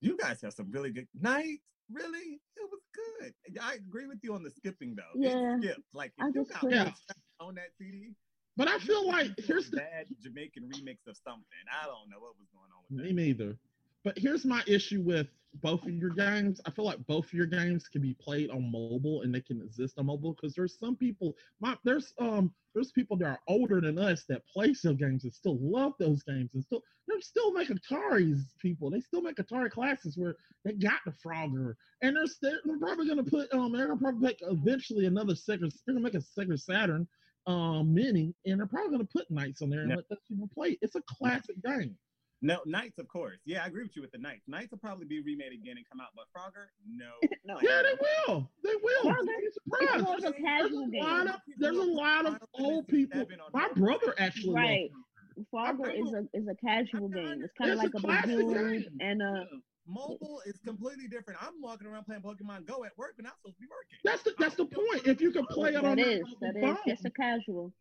You 0.00 0.16
guys 0.16 0.40
have 0.42 0.54
some 0.54 0.70
really 0.70 0.90
good 0.90 1.08
nights. 1.20 1.60
Really? 1.92 2.40
It 2.56 2.70
was 2.70 2.80
good. 2.94 3.32
I 3.60 3.74
agree 3.74 4.06
with 4.06 4.18
you 4.22 4.34
on 4.34 4.42
the 4.42 4.50
skipping 4.50 4.94
though. 4.96 5.02
Yeah. 5.20 5.54
It 5.56 5.62
skipped. 5.62 5.80
Like 5.92 6.12
I 6.20 6.26
you 6.26 6.32
just 6.34 6.50
got 6.52 6.70
Yeah. 6.70 6.92
on 7.40 7.54
that 7.56 7.70
CD, 7.78 8.14
But 8.56 8.68
I 8.68 8.78
feel 8.78 9.06
like 9.06 9.26
it 9.30 9.36
was 9.38 9.46
here's 9.46 9.70
the 9.70 9.78
bad 9.78 10.06
Jamaican 10.22 10.64
remix 10.64 10.98
of 11.08 11.16
something. 11.16 11.44
I 11.70 11.86
don't 11.86 12.08
know 12.10 12.18
what 12.20 12.34
was 12.38 12.48
going 12.52 12.70
on 12.76 12.84
with. 12.90 13.00
Me 13.04 13.08
that. 13.08 13.14
neither. 13.14 13.58
But 14.04 14.18
here's 14.18 14.44
my 14.44 14.62
issue 14.66 15.02
with 15.02 15.28
both 15.62 15.82
of 15.84 15.92
your 15.92 16.10
games. 16.10 16.60
I 16.64 16.70
feel 16.70 16.84
like 16.84 17.04
both 17.06 17.26
of 17.26 17.32
your 17.34 17.46
games 17.46 17.88
can 17.88 18.00
be 18.00 18.14
played 18.14 18.50
on 18.50 18.70
mobile 18.70 19.22
and 19.22 19.34
they 19.34 19.40
can 19.40 19.60
exist 19.60 19.98
on 19.98 20.06
mobile 20.06 20.32
because 20.32 20.54
there's 20.54 20.78
some 20.78 20.96
people. 20.96 21.36
My 21.60 21.76
there's 21.84 22.14
um 22.18 22.52
there's 22.72 22.92
people 22.92 23.16
that 23.16 23.26
are 23.26 23.40
older 23.48 23.80
than 23.80 23.98
us 23.98 24.24
that 24.28 24.46
play 24.46 24.72
some 24.74 24.96
games 24.96 25.24
and 25.24 25.34
still 25.34 25.58
love 25.60 25.94
those 25.98 26.22
games 26.22 26.50
and 26.54 26.64
still 26.64 26.82
they 27.08 27.20
still 27.20 27.52
make 27.52 27.68
Atari's 27.68 28.54
people. 28.60 28.90
They 28.90 29.00
still 29.00 29.22
make 29.22 29.36
Atari 29.36 29.70
classes 29.70 30.16
where 30.16 30.36
they 30.64 30.72
got 30.72 31.00
the 31.04 31.12
Frogger 31.12 31.74
and 32.00 32.16
they're, 32.16 32.26
still, 32.26 32.56
they're 32.64 32.78
probably 32.78 33.08
gonna 33.08 33.24
put 33.24 33.52
um 33.52 33.72
they're 33.72 33.88
gonna 33.88 34.00
probably 34.00 34.20
make 34.20 34.38
eventually 34.42 35.06
another 35.06 35.34
Sega. 35.34 35.70
They're 35.84 35.94
gonna 35.94 36.00
make 36.00 36.14
a 36.14 36.18
Sega 36.18 36.58
Saturn 36.58 37.08
um 37.46 37.92
mini 37.92 38.34
and 38.46 38.60
they're 38.60 38.66
probably 38.68 38.92
gonna 38.92 39.04
put 39.04 39.30
Nights 39.30 39.62
on 39.62 39.70
there 39.70 39.80
and 39.80 39.90
Yeah. 39.90 39.96
let 39.96 40.08
those 40.08 40.20
people 40.28 40.48
play. 40.54 40.78
It's 40.80 40.94
a 40.94 41.02
classic 41.02 41.60
game. 41.62 41.98
No, 42.42 42.60
Nights, 42.64 42.98
of 42.98 43.06
course. 43.08 43.38
Yeah, 43.44 43.62
I 43.64 43.66
agree 43.66 43.82
with 43.82 43.94
you 43.96 44.02
with 44.02 44.12
the 44.12 44.18
Nights. 44.18 44.42
Nights 44.48 44.70
will 44.70 44.78
probably 44.78 45.06
be 45.06 45.20
remade 45.20 45.52
again 45.52 45.76
and 45.76 45.86
come 45.90 46.00
out, 46.00 46.08
but 46.16 46.24
Frogger, 46.34 46.68
no. 46.88 47.10
No. 47.44 47.58
Yeah, 47.62 47.82
they 47.82 47.98
will. 48.28 48.50
They 48.62 48.74
will. 48.82 49.02
Frogger, 49.12 49.16
Don't 49.16 49.26
be 49.26 49.32
It's 49.46 49.56
surprised. 49.64 50.24
a 50.24 50.30
There's 50.30 50.34
casual 50.44 50.84
a 50.84 50.90
game. 50.90 51.02
lot 51.04 51.26
of 51.26 51.34
there's 51.58 51.76
a 51.76 51.82
lot 51.82 52.26
of 52.26 52.38
old 52.54 52.88
people. 52.88 53.26
My 53.52 53.68
brother 53.74 54.14
actually 54.18 54.54
Right. 54.54 54.90
it. 55.36 55.46
Frogger 55.52 55.88
is 55.92 56.12
a 56.12 56.26
is 56.36 56.46
a 56.48 56.54
casual 56.64 57.08
game. 57.08 57.42
It's 57.42 57.52
kind 57.58 57.70
of 57.72 57.78
like 57.78 57.92
a 57.94 57.98
a 57.98 58.26
game. 58.26 58.84
and 59.00 59.22
a 59.22 59.46
Mobile 59.86 60.40
is 60.46 60.58
completely 60.64 61.08
different. 61.08 61.42
I'm 61.42 61.60
walking 61.60 61.86
around 61.88 62.04
playing 62.04 62.22
Pokemon 62.22 62.64
Go 62.66 62.84
at 62.84 62.96
work, 62.96 63.14
but 63.16 63.24
not 63.24 63.34
supposed 63.40 63.56
to 63.56 63.60
be 63.62 63.66
working. 63.70 63.98
That's 64.04 64.22
the 64.22 64.34
that's 64.38 64.54
the 64.54 64.66
point. 64.66 65.06
If 65.06 65.20
you 65.20 65.32
can 65.32 65.46
play 65.46 65.70
it 65.70 65.76
on 65.76 65.96
that 65.96 65.98
your 65.98 66.08
is 66.08 66.20
mobile 66.20 66.38
that 66.42 66.56
is 66.56 66.62
phone, 66.62 66.78
just 66.86 67.04
a 67.06 67.10
casual. 67.10 67.72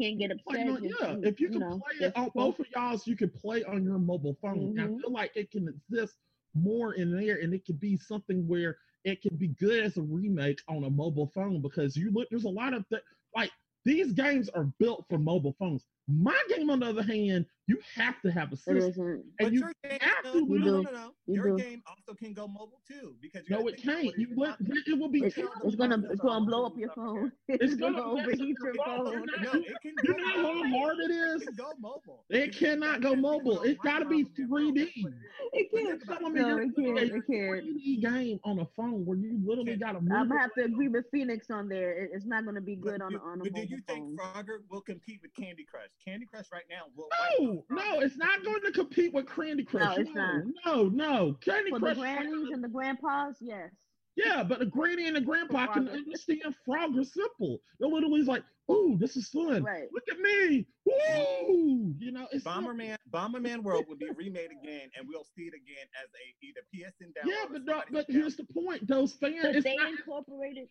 Can't 0.00 0.18
get 0.18 0.30
upset. 0.30 0.66
just, 0.82 0.94
yeah, 1.00 1.16
if 1.22 1.40
you 1.40 1.46
you 1.46 1.52
can 1.52 1.60
know, 1.60 1.80
play 1.80 2.06
it 2.06 2.16
on 2.16 2.30
both 2.34 2.58
of 2.58 2.66
y'all's, 2.74 3.06
you 3.06 3.16
can 3.16 3.30
play 3.30 3.64
on 3.64 3.82
your 3.82 3.98
mobile 3.98 4.36
phone. 4.42 4.58
And 4.58 4.80
I 4.80 4.84
mm-hmm. 4.84 4.98
feel 5.00 5.12
like 5.12 5.32
it 5.34 5.50
can 5.50 5.68
exist 5.68 6.16
more 6.54 6.94
in 6.94 7.16
there, 7.16 7.38
and 7.40 7.54
it 7.54 7.64
could 7.64 7.80
be 7.80 7.96
something 7.96 8.46
where 8.46 8.76
it 9.04 9.22
can 9.22 9.36
be 9.36 9.48
good 9.48 9.84
as 9.84 9.96
a 9.96 10.02
remake 10.02 10.60
on 10.68 10.84
a 10.84 10.90
mobile 10.90 11.30
phone 11.34 11.62
because 11.62 11.96
you 11.96 12.10
look. 12.10 12.28
There's 12.30 12.44
a 12.44 12.48
lot 12.50 12.74
of 12.74 12.86
th- 12.88 13.02
like 13.34 13.50
these 13.84 14.12
games 14.12 14.48
are 14.50 14.64
built 14.78 15.06
for 15.08 15.18
mobile 15.18 15.54
phones. 15.58 15.84
My 16.08 16.38
game, 16.48 16.70
on 16.70 16.80
the 16.80 16.86
other 16.86 17.02
hand, 17.02 17.46
you 17.66 17.78
have 17.96 18.20
to 18.22 18.30
have 18.30 18.52
a 18.52 18.56
system, 18.56 18.76
isn't. 18.76 19.24
But 19.38 19.46
and 19.46 19.54
you 19.54 19.60
your 19.60 19.72
game, 19.82 19.98
have 20.00 20.24
no, 20.24 20.32
to. 20.32 20.38
You 20.38 20.58
no, 20.58 20.64
do. 20.64 20.82
no, 20.82 20.90
no. 20.90 21.10
You 21.26 21.34
Your 21.34 21.56
do. 21.56 21.56
game 21.56 21.82
also 21.88 22.14
can 22.14 22.32
go 22.32 22.46
mobile 22.46 22.80
too, 22.86 23.16
because 23.20 23.48
you 23.48 23.56
No, 23.56 23.66
it 23.68 23.76
can't. 23.82 24.04
You 24.16 24.28
you're 24.28 24.36
let 24.36 24.60
not- 24.60 24.70
it 24.86 24.98
will 24.98 25.08
be 25.08 25.22
It's, 25.24 25.34
terrible. 25.34 25.54
it's 25.64 25.74
gonna 25.76 26.02
it's 26.10 26.20
gonna 26.20 26.44
blow 26.46 26.66
up 26.66 26.76
your 26.76 26.90
phone. 26.94 27.32
It's, 27.48 27.74
gonna 27.74 27.98
gonna 27.98 28.10
overheat 28.20 28.56
your 28.60 28.74
your 28.74 28.84
phone. 28.84 29.04
phone. 29.04 29.26
No, 29.42 29.52
it 29.54 29.80
can 29.82 29.94
You 30.02 30.16
know 30.16 30.42
how 30.42 30.78
hard 30.78 30.98
it 31.00 31.10
is. 31.10 31.42
It 31.42 31.46
can 31.46 31.54
go 31.56 31.72
mobile. 31.80 32.24
It 32.30 32.52
Because 32.52 32.58
cannot 32.58 33.00
go 33.00 33.14
mobile. 33.14 33.62
It's 33.62 33.80
got 33.80 33.98
to 34.00 34.04
be 34.06 34.24
Microsoft 34.24 34.38
and 34.38 34.50
Apple, 34.52 34.72
3D. 34.72 34.76
that's 34.76 34.96
what 35.00 35.12
it 35.12 35.16
is. 35.16 35.50
It 35.52 35.70
can't. 35.72 35.98
think 35.98 36.02
about 36.02 36.18
Tell 36.20 36.26
it. 36.26 36.32
me 36.32 36.40
No, 36.40 36.56
it 36.58 36.74
can't. 36.76 36.98
It 36.98 37.24
can't. 37.26 37.64
3D 37.64 38.00
game 38.00 38.40
on 38.44 38.58
a 38.60 38.66
phone 38.76 39.04
where 39.04 39.16
you 39.18 39.38
literally 39.44 39.76
got 39.76 39.92
to 39.92 40.00
move. 40.00 40.12
I'm 40.12 40.28
gonna 40.28 40.40
have 40.40 40.54
to 40.54 40.64
agree 40.64 40.88
with 40.88 41.06
Phoenix 41.10 41.50
on 41.50 41.68
there. 41.68 41.92
It's 42.12 42.26
not 42.26 42.44
gonna 42.44 42.60
be 42.60 42.76
good 42.76 43.00
on 43.02 43.12
do- 43.12 43.18
a, 43.18 43.20
on 43.20 43.40
a 43.40 43.44
But 43.44 43.54
do 43.54 43.62
you 43.62 43.78
think. 43.86 44.18
Frogger 44.18 44.58
will 44.70 44.80
compete 44.80 45.20
with 45.22 45.34
Candy 45.34 45.64
Crush? 45.64 45.88
Candy 46.04 46.26
Crush 46.26 46.46
right 46.52 46.64
now 46.70 46.84
will. 46.96 47.08
No, 47.40 47.55
no, 47.70 48.00
it's 48.00 48.16
not 48.16 48.44
going 48.44 48.60
to 48.62 48.72
compete 48.72 49.12
with 49.14 49.28
Candy 49.28 49.64
Crush. 49.64 49.98
it's 49.98 50.10
not. 50.14 50.42
No, 50.64 50.84
no. 50.88 51.36
Candy 51.40 51.70
For 51.70 51.78
the 51.78 51.86
Crush. 51.86 51.98
grannies 51.98 52.48
and 52.52 52.62
the 52.62 52.68
grandpas, 52.68 53.36
yes. 53.40 53.70
Yeah, 54.16 54.42
but 54.42 54.60
the 54.60 54.66
granny 54.66 55.06
and 55.06 55.14
the 55.16 55.20
grandpa 55.20 55.66
can 55.74 55.86
Frogger. 55.88 55.92
understand 55.92 56.54
Frogger 56.66 57.04
simple. 57.06 57.58
They're 57.78 57.88
literally 57.90 58.22
like, 58.22 58.42
"Ooh, 58.70 58.96
this 58.98 59.14
is 59.14 59.28
fun. 59.28 59.62
Right. 59.62 59.88
Look 59.92 60.04
at 60.10 60.18
me. 60.18 60.66
Woo!" 60.86 61.94
You 61.98 62.12
know, 62.12 62.26
it's 62.32 62.44
not- 62.46 62.62
Bomberman, 62.64 62.96
Bomberman 63.10 63.62
World 63.62 63.84
will 63.88 63.96
be 63.96 64.08
remade 64.16 64.50
again, 64.50 64.90
and 64.96 65.06
we'll 65.06 65.24
see 65.36 65.42
it 65.42 65.54
again 65.54 65.86
as 66.02 66.08
a 66.14 66.46
either 66.46 66.60
PSN 66.74 67.12
download. 67.12 67.26
Yeah, 67.30 67.44
but 67.52 67.64
no, 67.64 67.72
somebody 67.72 67.92
but 67.92 68.08
download. 68.08 68.12
here's 68.14 68.36
the 68.36 68.44
point. 68.44 68.86
Those 68.86 69.12
fans, 69.14 69.36
But 69.42 69.56
it's 69.56 69.64
they 69.64 69.76
not, 69.76 69.90
incorporated. 69.90 70.68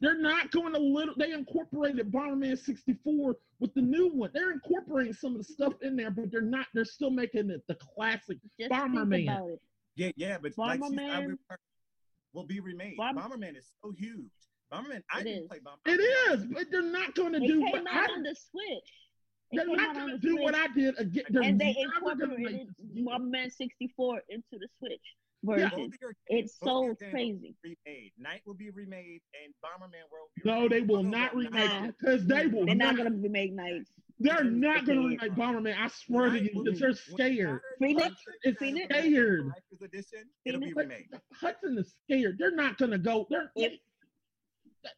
They're 0.00 0.18
not 0.18 0.50
going 0.50 0.72
to 0.72 0.78
little. 0.80 1.14
They 1.16 1.32
incorporated 1.32 2.10
Bomberman 2.10 2.58
64 2.58 3.36
with 3.58 3.74
the 3.74 3.82
new 3.82 4.08
one. 4.14 4.30
They're 4.32 4.52
incorporating 4.52 5.12
some 5.12 5.32
of 5.32 5.38
the 5.38 5.44
stuff 5.44 5.74
in 5.82 5.96
there, 5.96 6.10
but 6.10 6.30
they're 6.30 6.40
not. 6.40 6.66
They're 6.74 6.84
still 6.84 7.10
making 7.10 7.50
it 7.50 7.62
the 7.68 7.74
classic. 7.76 8.38
Just 8.58 8.72
Bomberman. 8.72 9.10
think 9.10 9.28
about 9.28 9.48
it. 9.50 9.60
Yeah, 9.96 10.10
yeah, 10.16 10.38
but 10.40 10.52
like 10.56 10.80
she's, 10.82 10.92
I 10.92 10.96
Bomberman- 10.96 11.36
will 12.32 12.46
be 12.46 12.60
remade. 12.60 12.96
Bomb- 12.96 13.16
Bomberman 13.18 13.56
is 13.58 13.66
so 13.82 13.92
huge. 13.98 14.30
Bomberman, 14.72 15.02
I 15.12 15.20
It 15.20 15.24
didn't 15.24 15.42
is. 15.42 15.48
play 15.48 15.58
Bomberman. 15.58 15.94
It 15.94 16.00
is, 16.00 16.46
but 16.46 16.64
they're 16.70 16.80
not 16.82 17.14
going 17.14 17.32
to 17.32 17.40
do 17.40 17.60
came 17.60 17.70
what 17.72 17.86
out 17.92 18.08
I. 18.10 18.12
on 18.14 18.22
the 18.22 18.34
Switch. 18.34 18.92
It 19.52 19.56
They're 19.56 19.76
not 19.76 19.94
going 19.96 20.10
to 20.10 20.16
the 20.16 20.18
do 20.28 20.36
what 20.36 20.54
I 20.54 20.68
did 20.68 20.96
again. 20.98 21.24
They're 21.30 21.42
and 21.42 21.60
they 21.60 21.74
never 21.74 22.14
gonna 22.16 22.34
incorporated 22.34 22.68
make 22.78 22.94
this. 22.94 23.04
Bomberman 23.04 23.52
64 23.52 24.22
into 24.28 24.44
the 24.52 24.68
Switch 24.78 25.00
Both 25.42 25.56
version. 25.58 25.80
of 25.80 25.94
your 26.00 26.14
It's 26.26 26.58
so 26.58 26.82
your 26.84 26.94
games 26.94 27.00
will 27.02 27.10
crazy. 27.10 27.56
Remade. 27.64 28.12
Night 28.18 28.42
will 28.46 28.54
be 28.54 28.70
remade, 28.70 29.20
and 29.42 29.54
Bomberman 29.64 30.04
World 30.12 30.28
will 30.36 30.42
be 30.42 30.48
No, 30.50 30.54
remade. 30.54 30.70
they 30.70 30.80
will 30.82 31.02
Both 31.02 31.12
not 31.12 31.34
remake 31.34 31.96
because 31.98 32.26
they 32.26 32.46
will 32.46 32.66
They're 32.66 32.74
not 32.74 32.96
not. 32.96 33.04
gonna 33.04 33.16
remake 33.16 33.52
nights. 33.54 33.90
They're 34.18 34.44
They 34.44 34.50
not 34.50 34.84
going 34.84 35.00
to 35.00 35.08
remake 35.08 35.32
Bomberman. 35.32 35.74
I 35.78 35.88
swear 35.88 36.28
to 36.28 36.38
you, 36.38 36.50
because 36.62 36.78
they're 36.78 36.92
scared. 36.92 37.62
Phoenix? 37.78 38.02
Hudson 38.04 38.34
It's 38.42 38.58
Phoenix? 38.58 38.86
scared. 38.94 39.40
Collector's 39.40 39.80
Edition, 39.82 40.28
it'll 40.44 40.60
be 40.60 40.66
Phoenix? 40.66 40.74
But 40.74 40.82
remade. 40.84 41.06
Hudson 41.32 41.78
is 41.78 41.94
scared. 42.04 42.36
They're 42.38 42.54
not 42.54 42.76
going 42.76 42.90
to 42.90 42.98
go. 42.98 43.26
They're 43.30 43.50
If- 43.56 43.80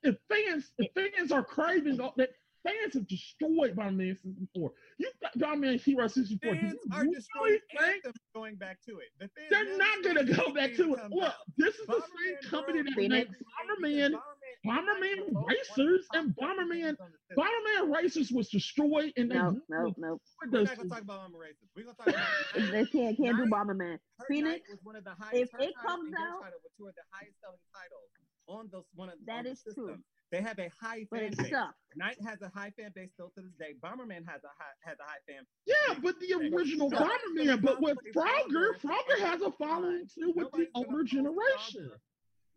if 0.03 0.17
fans 0.29 0.73
if 0.79 0.93
fans 0.95 1.31
are 1.33 1.45
craving 1.45 2.01
all- 2.01 2.15
that 2.17 2.31
fans 2.65 2.95
have 2.95 3.07
destroyed 3.09 3.75
Bomberman 3.77 4.17
64. 4.23 4.71
You 4.99 5.11
got 5.23 5.39
Bomberman 5.39 5.81
Hero 5.83 6.07
64. 6.07 6.55
Fans 6.55 6.73
you 6.73 6.79
are 6.93 7.03
really 7.03 7.15
destroying 7.15 7.59
think 7.71 8.05
Anthem 8.05 8.13
going 8.35 8.57
back 8.57 8.79
to 8.89 8.99
it. 8.99 9.09
The 9.19 9.29
fans 9.37 9.49
they're 9.51 9.79
not 9.79 10.03
going 10.03 10.27
to 10.27 10.33
go 10.35 10.53
back 10.53 10.75
to 10.75 10.95
it. 10.95 11.01
Look, 11.11 11.25
out. 11.25 11.35
this 11.57 11.75
is 11.75 11.87
the 11.87 12.01
same 12.03 12.51
company 12.51 12.83
that 12.83 12.93
Phoenix. 12.95 13.31
made 13.31 13.39
because 13.39 13.45
Bomberman. 13.83 14.11
Bomberman 14.13 15.19
Bomberman 15.33 15.47
Racers 15.49 16.07
and 16.15 16.31
of 16.31 16.37
the 16.37 16.41
top 16.41 16.51
Bomberman- 16.57 16.83
games 16.83 16.99
on 17.01 17.11
the 17.11 17.19
system. 17.35 17.45
Bomberman 17.45 17.95
Racers 17.97 18.31
was 18.31 18.49
destroyed 18.49 19.13
and 19.17 19.31
they 19.31 19.35
No, 19.35 19.51
destroyed 19.53 19.95
no, 19.99 20.09
no. 20.09 20.19
We're 20.53 20.61
not 20.63 20.77
gonna 20.77 20.89
talk 20.89 21.01
about 21.03 21.33
Bomberman 21.33 21.41
Racers. 21.41 21.69
We're 21.77 21.83
gonna 21.85 21.97
talk 21.97 22.09
about 22.09 22.71
They 22.73 22.85
can't 22.87 23.17
can't 23.17 23.37
do 23.39 23.47
Bomberman. 23.47 23.99
Phoenix, 24.29 24.69
was 24.71 24.79
one 24.85 24.95
of 24.97 25.03
the 25.05 25.15
highest. 25.19 25.53
if 25.55 25.61
it 25.61 25.75
comes 25.85 26.13
out- 26.15 26.43
title 26.43 26.59
were 26.63 26.71
two 26.79 26.87
of 26.87 26.95
the 26.95 27.03
highest 27.11 27.41
selling 27.41 27.59
titles 27.75 28.11
on 28.47 28.69
those 28.71 28.85
one 28.95 29.09
of 29.09 29.15
That 29.27 29.39
on 29.39 29.45
the 29.45 29.51
is 29.51 29.63
true. 29.75 29.97
Systems. 30.33 30.45
They 30.45 30.49
have 30.49 30.59
a 30.59 30.71
high 30.85 31.07
But 31.11 31.21
fan 31.21 31.31
base. 31.37 31.51
sucked. 31.51 31.75
Knight 31.97 32.17
has 32.27 32.41
a 32.43 32.49
high 32.49 32.71
fan 32.79 32.91
base 32.95 33.11
still 33.15 33.31
to 33.37 33.43
this 33.43 33.53
day. 33.59 33.75
Bomberman 33.83 34.27
has 34.27 34.43
a 34.45 34.53
high 34.59 34.75
has 34.85 34.97
a 34.99 35.05
high 35.05 35.21
fan. 35.29 35.45
Yeah, 35.67 35.95
but 36.03 36.15
the 36.21 36.33
original 36.55 36.89
Nobody's 36.91 37.11
Bomberman, 37.37 37.47
gonna 37.47 37.57
but 37.59 37.81
with 37.83 37.99
Frogger, 38.15 38.77
Frogger 38.81 38.81
Frogger 38.83 39.19
has 39.21 39.41
a 39.43 39.51
following 39.53 40.07
too 40.13 40.33
with 40.35 40.51
the 40.53 40.67
Nobody's 40.67 40.69
gonna 40.75 40.87
older 40.89 41.05
generation. 41.05 41.91
Frogger. 41.93 41.99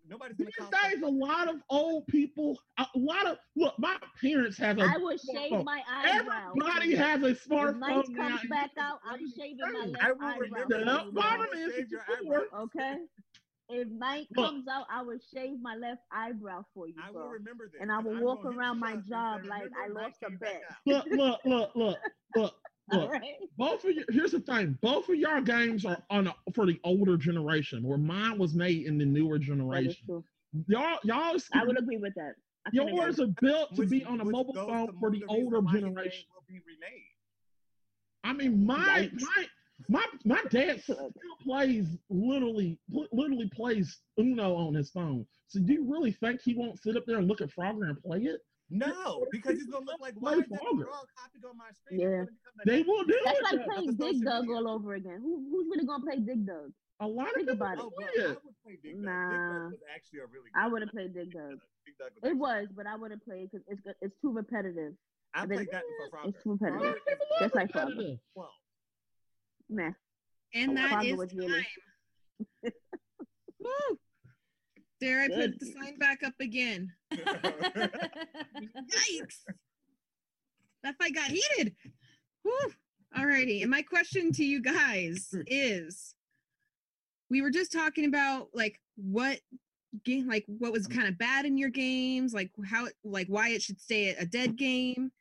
Nobody's 0.08 0.38
These 0.38 0.48
days, 0.94 1.02
a 1.02 1.08
lot 1.08 1.48
of 1.50 1.56
old 1.68 2.06
people, 2.06 2.60
a 2.78 2.86
lot 2.96 3.26
of 3.26 3.40
look. 3.56 3.74
My 3.80 3.98
parents 4.22 4.56
have 4.60 4.78
a. 4.78 4.84
I 4.84 4.98
would 5.00 5.20
shave 5.20 5.52
smartphone. 5.52 5.66
my 5.66 5.82
eyebrow. 5.90 6.54
Everybody 6.62 6.96
has 6.96 7.24
a 7.24 7.34
smartphone 7.34 7.80
Night 7.80 8.06
now. 8.10 8.28
comes 8.30 8.42
back 8.48 8.70
out, 8.80 9.00
I'm 9.04 9.20
shaving 9.36 9.58
my 9.62 9.72
Hey, 9.84 9.88
left 9.92 10.04
I 10.04 10.12
will 10.12 10.24
eyebrow. 10.26 10.38
remember 10.38 10.78
Yeah, 10.78 10.86
that. 10.86 11.00
for 11.00 11.06
you 11.08 11.12
Bomberman 11.12 11.52
guys. 11.54 11.74
Shave 11.76 11.90
your 11.90 12.02
64. 12.08 12.36
eyebrow. 12.38 12.62
Okay. 12.66 12.96
If 13.70 13.88
Night 13.90 14.28
Look. 14.36 14.46
comes 14.52 14.68
out, 14.68 14.86
I 14.92 15.02
will 15.02 15.18
shave 15.34 15.60
my 15.62 15.76
left 15.76 16.02
eyebrow 16.12 16.64
for 16.74 16.88
you, 16.88 16.94
I 17.04 17.12
will 17.12 17.28
remember 17.30 17.68
this. 17.72 17.82
And 17.82 17.92
I 17.92 18.00
will 18.00 18.16
I'm 18.18 18.22
walk 18.24 18.44
gonna 18.44 18.58
around 18.58 18.80
my 18.80 18.90
up 18.90 18.94
and 18.96 19.04
say, 19.06 19.10
job 19.10 19.46
like 19.46 19.64
I 19.84 19.88
lost 19.88 20.18
a 20.26 20.30
bet." 20.32 20.62
Look, 20.86 21.06
look, 21.10 21.40
look, 21.46 21.72
look, 21.76 22.00
look, 22.36 22.54
look. 22.92 23.12
right. 23.12 23.22
Both 23.58 23.84
of 23.86 23.92
you. 23.92 24.06
Here's 24.10 24.32
the 24.34 24.40
thing. 24.42 24.78
Both 24.82 25.10
of 25.10 25.16
your 25.16 25.42
games 25.42 25.84
are 25.86 25.98
on 26.12 26.28
a, 26.28 26.36
for 26.54 26.68
the 26.68 26.80
older 26.84 27.18
generation, 27.18 27.82
where 27.84 27.98
mine 27.98 28.38
was 28.38 28.54
made 28.54 28.86
in 28.86 28.98
the 29.00 29.06
newer 29.06 29.40
generation. 29.40 30.24
Y'all, 30.68 31.00
y'all, 31.04 31.36
I 31.54 31.66
would 31.66 31.80
agree 31.80 31.98
with 31.98 32.14
that. 32.16 32.34
I 32.68 32.70
can 32.70 32.80
agree. 32.82 32.96
yours 32.96 33.20
are 33.20 33.28
built 33.42 33.74
to 33.76 33.82
Which- 33.82 33.90
be 33.90 34.06
on 34.06 34.22
a 34.22 34.26
mobile 34.26 34.54
phone 34.54 34.88
to 34.88 34.94
for 35.00 35.10
the 35.12 35.20
the 35.20 35.26
older 35.28 35.62
generation. 35.72 36.26
Will 36.36 36.44
be 36.48 36.62
remade. 36.66 37.02
I 38.24 38.34
mean, 38.34 38.66
my 38.66 39.10
Yikes. 39.12 39.22
my 39.22 39.46
my 39.90 40.06
my 40.24 40.42
dad 40.50 40.82
still 40.82 41.12
plays 41.44 41.86
literally 42.10 42.80
literally 43.12 43.50
plays 43.54 44.00
Uno 44.20 44.56
on 44.56 44.74
his 44.74 44.90
phone. 44.92 45.26
So 45.48 45.60
do 45.60 45.74
you 45.74 45.90
really 45.92 46.12
think 46.12 46.42
he 46.42 46.54
won't 46.56 46.80
sit 46.82 46.98
up 46.98 47.04
there 47.06 47.18
and 47.18 47.28
look 47.28 47.42
at 47.42 47.50
Frogger 47.50 47.90
and 47.90 48.02
play 48.02 48.20
it? 48.24 48.42
No, 48.72 49.26
because 49.32 49.54
he's 49.60 49.68
gonna 49.68 49.86
look 49.86 50.02
like 50.02 50.16
why 50.18 50.34
Play 50.34 50.42
is 50.44 50.50
that 50.50 50.60
Frogger. 50.62 50.84
frog 50.90 51.08
hopping 51.16 51.42
on 51.48 51.56
my 51.58 51.70
screen? 51.72 52.00
Yeah. 52.00 52.24
It's 52.24 52.32
gonna 52.32 52.32
become 52.32 52.54
the 52.58 52.72
They 52.72 52.78
next- 52.78 52.88
will 52.88 53.04
do 53.04 53.22
That's 53.26 53.38
it. 53.38 53.44
like 53.44 53.66
playing 53.66 53.86
That's 53.86 54.10
a 54.10 54.12
Dig 54.14 54.24
Dug 54.26 54.50
all 54.50 54.68
over 54.70 54.94
again. 54.96 55.20
Who, 55.22 55.46
who's 55.52 55.68
really 55.70 55.86
gonna 55.86 56.04
play 56.04 56.18
Dig 56.20 56.46
Dug? 56.48 56.72
A 57.02 57.08
lot 57.08 57.28
of 57.28 57.34
Think 57.36 57.50
people 57.50 57.66
about 57.68 57.78
it. 57.78 57.84
Oh, 57.84 57.92
play 57.92 58.08
I 58.18 58.28
would 58.30 58.38
play 58.64 58.78
Dig 58.82 58.96
Dug. 58.96 59.04
Dig 59.04 59.06
Nah. 59.06 59.30
Dug 59.70 59.72
was 59.72 59.82
actually 59.94 60.20
a 60.20 60.26
really. 60.26 60.50
I 60.56 60.68
wouldn't 60.68 60.92
game. 60.94 61.12
play 61.14 61.24
Dig 61.24 61.32
Dug. 61.32 61.60
Dig 61.86 61.96
Dug 62.00 62.10
was 62.22 62.32
It 62.32 62.38
was, 62.38 62.68
but 62.76 62.88
I 62.88 62.96
wouldn't 62.96 63.24
play 63.24 63.44
it 63.44 63.52
because 63.52 63.64
it's 63.70 63.82
it's 64.02 64.16
too 64.22 64.32
repetitive. 64.34 64.94
I 65.36 65.44
and 65.44 65.52
played 65.52 65.68
that 65.72 65.84
before 65.86 66.10
Frogger. 66.10 66.30
It's 66.34 66.42
too 66.44 66.52
repetitive. 66.58 66.82
Frogger 66.82 66.96
is 66.96 67.02
People 67.06 67.38
Just 67.40 67.56
like 67.56 67.70
Frogger. 67.72 67.90
repetitive. 67.90 68.20
Twelve. 69.74 69.90
Nah. 69.90 69.94
And 70.54 70.72
Oh, 70.72 70.76
that 70.76 70.92
Frogger 70.92 71.12
is 71.12 71.18
was 71.18 71.34
really- 71.34 71.54
time. 71.54 72.72
Woo! 73.60 74.00
There, 75.02 75.22
I 75.22 75.28
put 75.28 75.60
the 75.60 75.66
sign 75.66 75.98
back 75.98 76.24
up 76.24 76.34
again. 76.40 76.94
Yikes! 77.14 77.26
That 80.84 80.96
fight 80.98 81.14
got 81.16 81.32
heated. 81.32 81.76
Woo! 82.44 82.52
Alrighty, 83.18 83.62
and 83.62 83.72
my 83.72 83.82
question 83.82 84.32
to 84.34 84.44
you 84.44 84.62
guys 84.62 85.34
is 85.48 86.16
we 87.30 87.42
were 87.42 87.50
just 87.52 87.72
talking 87.72 88.06
about 88.06 88.50
like 88.54 88.80
what 88.98 89.40
game 90.04 90.28
like 90.28 90.44
what 90.48 90.72
was 90.74 90.86
kind 90.88 91.08
of 91.08 91.18
bad 91.18 91.46
in 91.46 91.58
your 91.58 91.70
games, 91.70 92.34
like 92.34 92.52
how 92.66 92.88
like 93.04 93.28
why 93.28 93.50
it 93.50 93.62
should 93.62 93.80
stay 93.82 94.10
a 94.10 94.26
dead 94.26 94.58
game. 94.58 95.12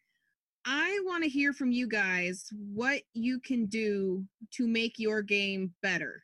I 0.66 0.98
want 1.04 1.24
to 1.24 1.28
hear 1.28 1.52
from 1.52 1.72
you 1.72 1.86
guys 1.86 2.48
what 2.72 3.02
you 3.12 3.38
can 3.40 3.66
do 3.66 4.24
to 4.52 4.66
make 4.66 4.98
your 4.98 5.20
game 5.20 5.72
better 5.82 6.22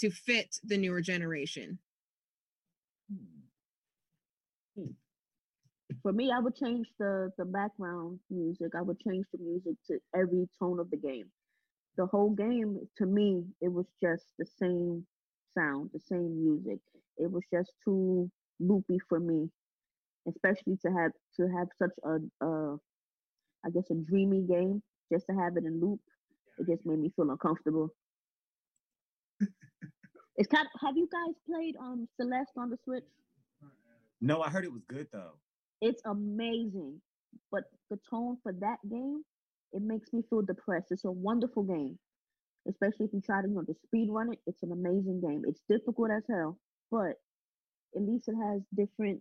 to 0.00 0.10
fit 0.10 0.56
the 0.64 0.76
newer 0.76 1.00
generation. 1.00 1.78
For 6.02 6.12
me, 6.12 6.32
I 6.32 6.40
would 6.40 6.56
change 6.56 6.88
the 6.98 7.30
the 7.38 7.44
background 7.44 8.18
music. 8.30 8.72
I 8.76 8.82
would 8.82 8.98
change 9.00 9.26
the 9.32 9.38
music 9.38 9.74
to 9.88 9.98
every 10.16 10.48
tone 10.58 10.80
of 10.80 10.90
the 10.90 10.96
game. 10.96 11.26
The 11.96 12.06
whole 12.06 12.30
game, 12.30 12.80
to 12.98 13.06
me, 13.06 13.44
it 13.60 13.68
was 13.68 13.86
just 14.02 14.24
the 14.38 14.46
same 14.58 15.06
sound, 15.56 15.90
the 15.92 16.00
same 16.00 16.42
music. 16.42 16.80
It 17.18 17.30
was 17.30 17.42
just 17.52 17.70
too 17.84 18.30
loopy 18.58 18.98
for 19.08 19.20
me, 19.20 19.50
especially 20.26 20.78
to 20.78 20.90
have 20.90 21.12
to 21.36 21.46
have 21.56 21.68
such 21.78 21.92
a, 22.04 22.44
a 22.44 22.78
I 23.64 23.70
guess 23.70 23.84
a 23.90 23.94
dreamy 23.94 24.42
game. 24.42 24.82
Just 25.12 25.26
to 25.28 25.36
have 25.36 25.56
it 25.56 25.64
in 25.64 25.80
loop, 25.80 26.00
it 26.58 26.66
just 26.66 26.86
made 26.86 26.98
me 26.98 27.12
feel 27.14 27.30
uncomfortable. 27.30 27.90
it's 30.36 30.48
kind 30.48 30.66
of, 30.74 30.80
have 30.80 30.96
you 30.96 31.08
guys 31.12 31.34
played 31.46 31.76
um 31.76 32.08
Celeste 32.18 32.52
on 32.56 32.70
the 32.70 32.78
Switch? 32.84 33.04
No, 34.20 34.40
I 34.40 34.48
heard 34.48 34.64
it 34.64 34.72
was 34.72 34.82
good 34.88 35.08
though. 35.12 35.32
It's 35.80 36.00
amazing. 36.06 37.00
But 37.50 37.64
the 37.90 37.98
tone 38.08 38.38
for 38.42 38.52
that 38.52 38.78
game, 38.88 39.22
it 39.72 39.82
makes 39.82 40.12
me 40.12 40.22
feel 40.30 40.42
depressed. 40.42 40.88
It's 40.90 41.04
a 41.04 41.10
wonderful 41.10 41.64
game. 41.64 41.98
Especially 42.68 43.06
if 43.06 43.12
you 43.12 43.20
try 43.20 43.42
to, 43.42 43.48
you 43.48 43.54
know, 43.54 43.62
to 43.62 43.74
speed 43.84 44.08
run 44.08 44.32
it, 44.32 44.38
it's 44.46 44.62
an 44.62 44.70
amazing 44.70 45.20
game. 45.20 45.42
It's 45.46 45.62
difficult 45.68 46.10
as 46.12 46.22
hell, 46.30 46.58
but 46.90 47.16
at 47.96 48.02
least 48.02 48.28
it 48.28 48.36
has 48.36 48.62
different 48.74 49.20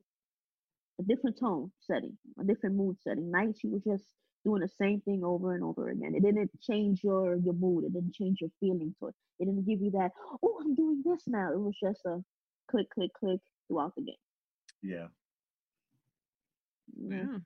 a 1.00 1.04
different 1.04 1.39
tone 1.39 1.72
setting, 1.80 2.16
a 2.39 2.44
different 2.44 2.76
mood 2.76 2.98
setting. 3.02 3.32
Nights 3.32 3.64
you 3.64 3.72
were 3.72 3.96
just 3.96 4.06
doing 4.44 4.62
the 4.62 4.68
same 4.68 5.02
thing 5.02 5.24
over 5.24 5.54
and 5.54 5.64
over 5.64 5.89
again. 5.89 6.14
It 6.16 6.24
didn't 6.24 6.52
change 6.62 7.04
your 7.04 7.36
your 7.36 7.54
mood. 7.54 7.86
It 7.86 7.94
didn't 7.94 8.16
change 8.16 8.42
your 8.42 8.50
feeling 8.60 8.94
to 9.00 9.08
it. 9.08 9.16
It 9.39 9.46
didn't 9.46 9.66
give 9.66 9.82
you 9.82 9.92
that, 9.92 10.12
oh, 10.44 10.60
I'm 10.62 10.76
doing 10.76 11.02
this 11.06 11.24
now. 11.28 11.52
It 11.52 11.60
was 11.60 11.76
just 11.82 12.02
a 12.06 12.24
click, 12.70 12.89
click, 12.92 13.12
click 13.20 13.39
throughout 13.68 13.94
the 13.96 14.04
game. 14.04 14.16
Yeah. 14.84 15.08
Yeah. 16.96 17.24
Wow. 17.24 17.42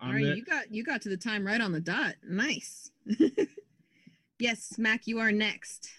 All 0.00 0.14
it. 0.14 0.36
you 0.36 0.44
got 0.44 0.72
you 0.72 0.84
got 0.84 1.02
to 1.02 1.08
the 1.08 1.16
time 1.16 1.46
right 1.46 1.60
on 1.60 1.72
the 1.72 1.80
dot. 1.80 2.14
Nice. 2.22 2.90
yes, 4.38 4.78
Mac, 4.78 5.06
you 5.06 5.18
are 5.18 5.32
next. 5.32 5.90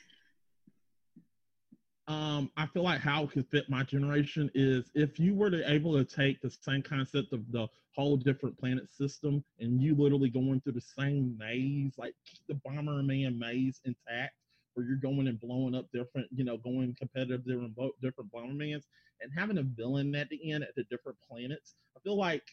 Um, 2.12 2.52
I 2.58 2.66
feel 2.66 2.84
like 2.84 3.00
how 3.00 3.24
it 3.24 3.32
could 3.32 3.48
fit 3.48 3.70
my 3.70 3.84
generation 3.84 4.52
is 4.54 4.92
if 4.96 5.18
you 5.18 5.34
were 5.34 5.50
to 5.50 5.72
able 5.72 5.94
to 5.94 6.04
take 6.04 6.42
the 6.42 6.50
same 6.50 6.82
concept 6.82 7.32
of 7.32 7.50
the 7.52 7.68
whole 7.96 8.18
different 8.18 8.60
planet 8.60 8.90
system 8.90 9.42
and 9.60 9.82
you 9.82 9.96
literally 9.96 10.30
going 10.30 10.60
through 10.60 10.74
the 10.74 10.82
same 10.82 11.38
maze, 11.40 11.94
like 11.98 12.14
the 12.50 12.56
Bomberman 12.68 13.38
maze 13.38 13.80
intact, 13.86 14.34
where 14.74 14.86
you're 14.86 14.98
going 14.98 15.28
and 15.28 15.40
blowing 15.40 15.74
up 15.74 15.86
different, 15.94 16.28
you 16.32 16.44
know, 16.44 16.58
going 16.58 16.94
competitive 17.00 17.46
different 17.46 17.78
different 18.02 18.32
Bombermans 18.32 18.84
and 19.22 19.32
having 19.34 19.60
a 19.60 19.64
villain 19.64 20.14
at 20.16 20.28
the 20.28 20.52
end 20.52 20.64
at 20.64 20.76
the 20.76 20.84
different 20.92 21.18
planets. 21.30 21.76
I 21.96 22.02
feel 22.02 22.18
like 22.18 22.44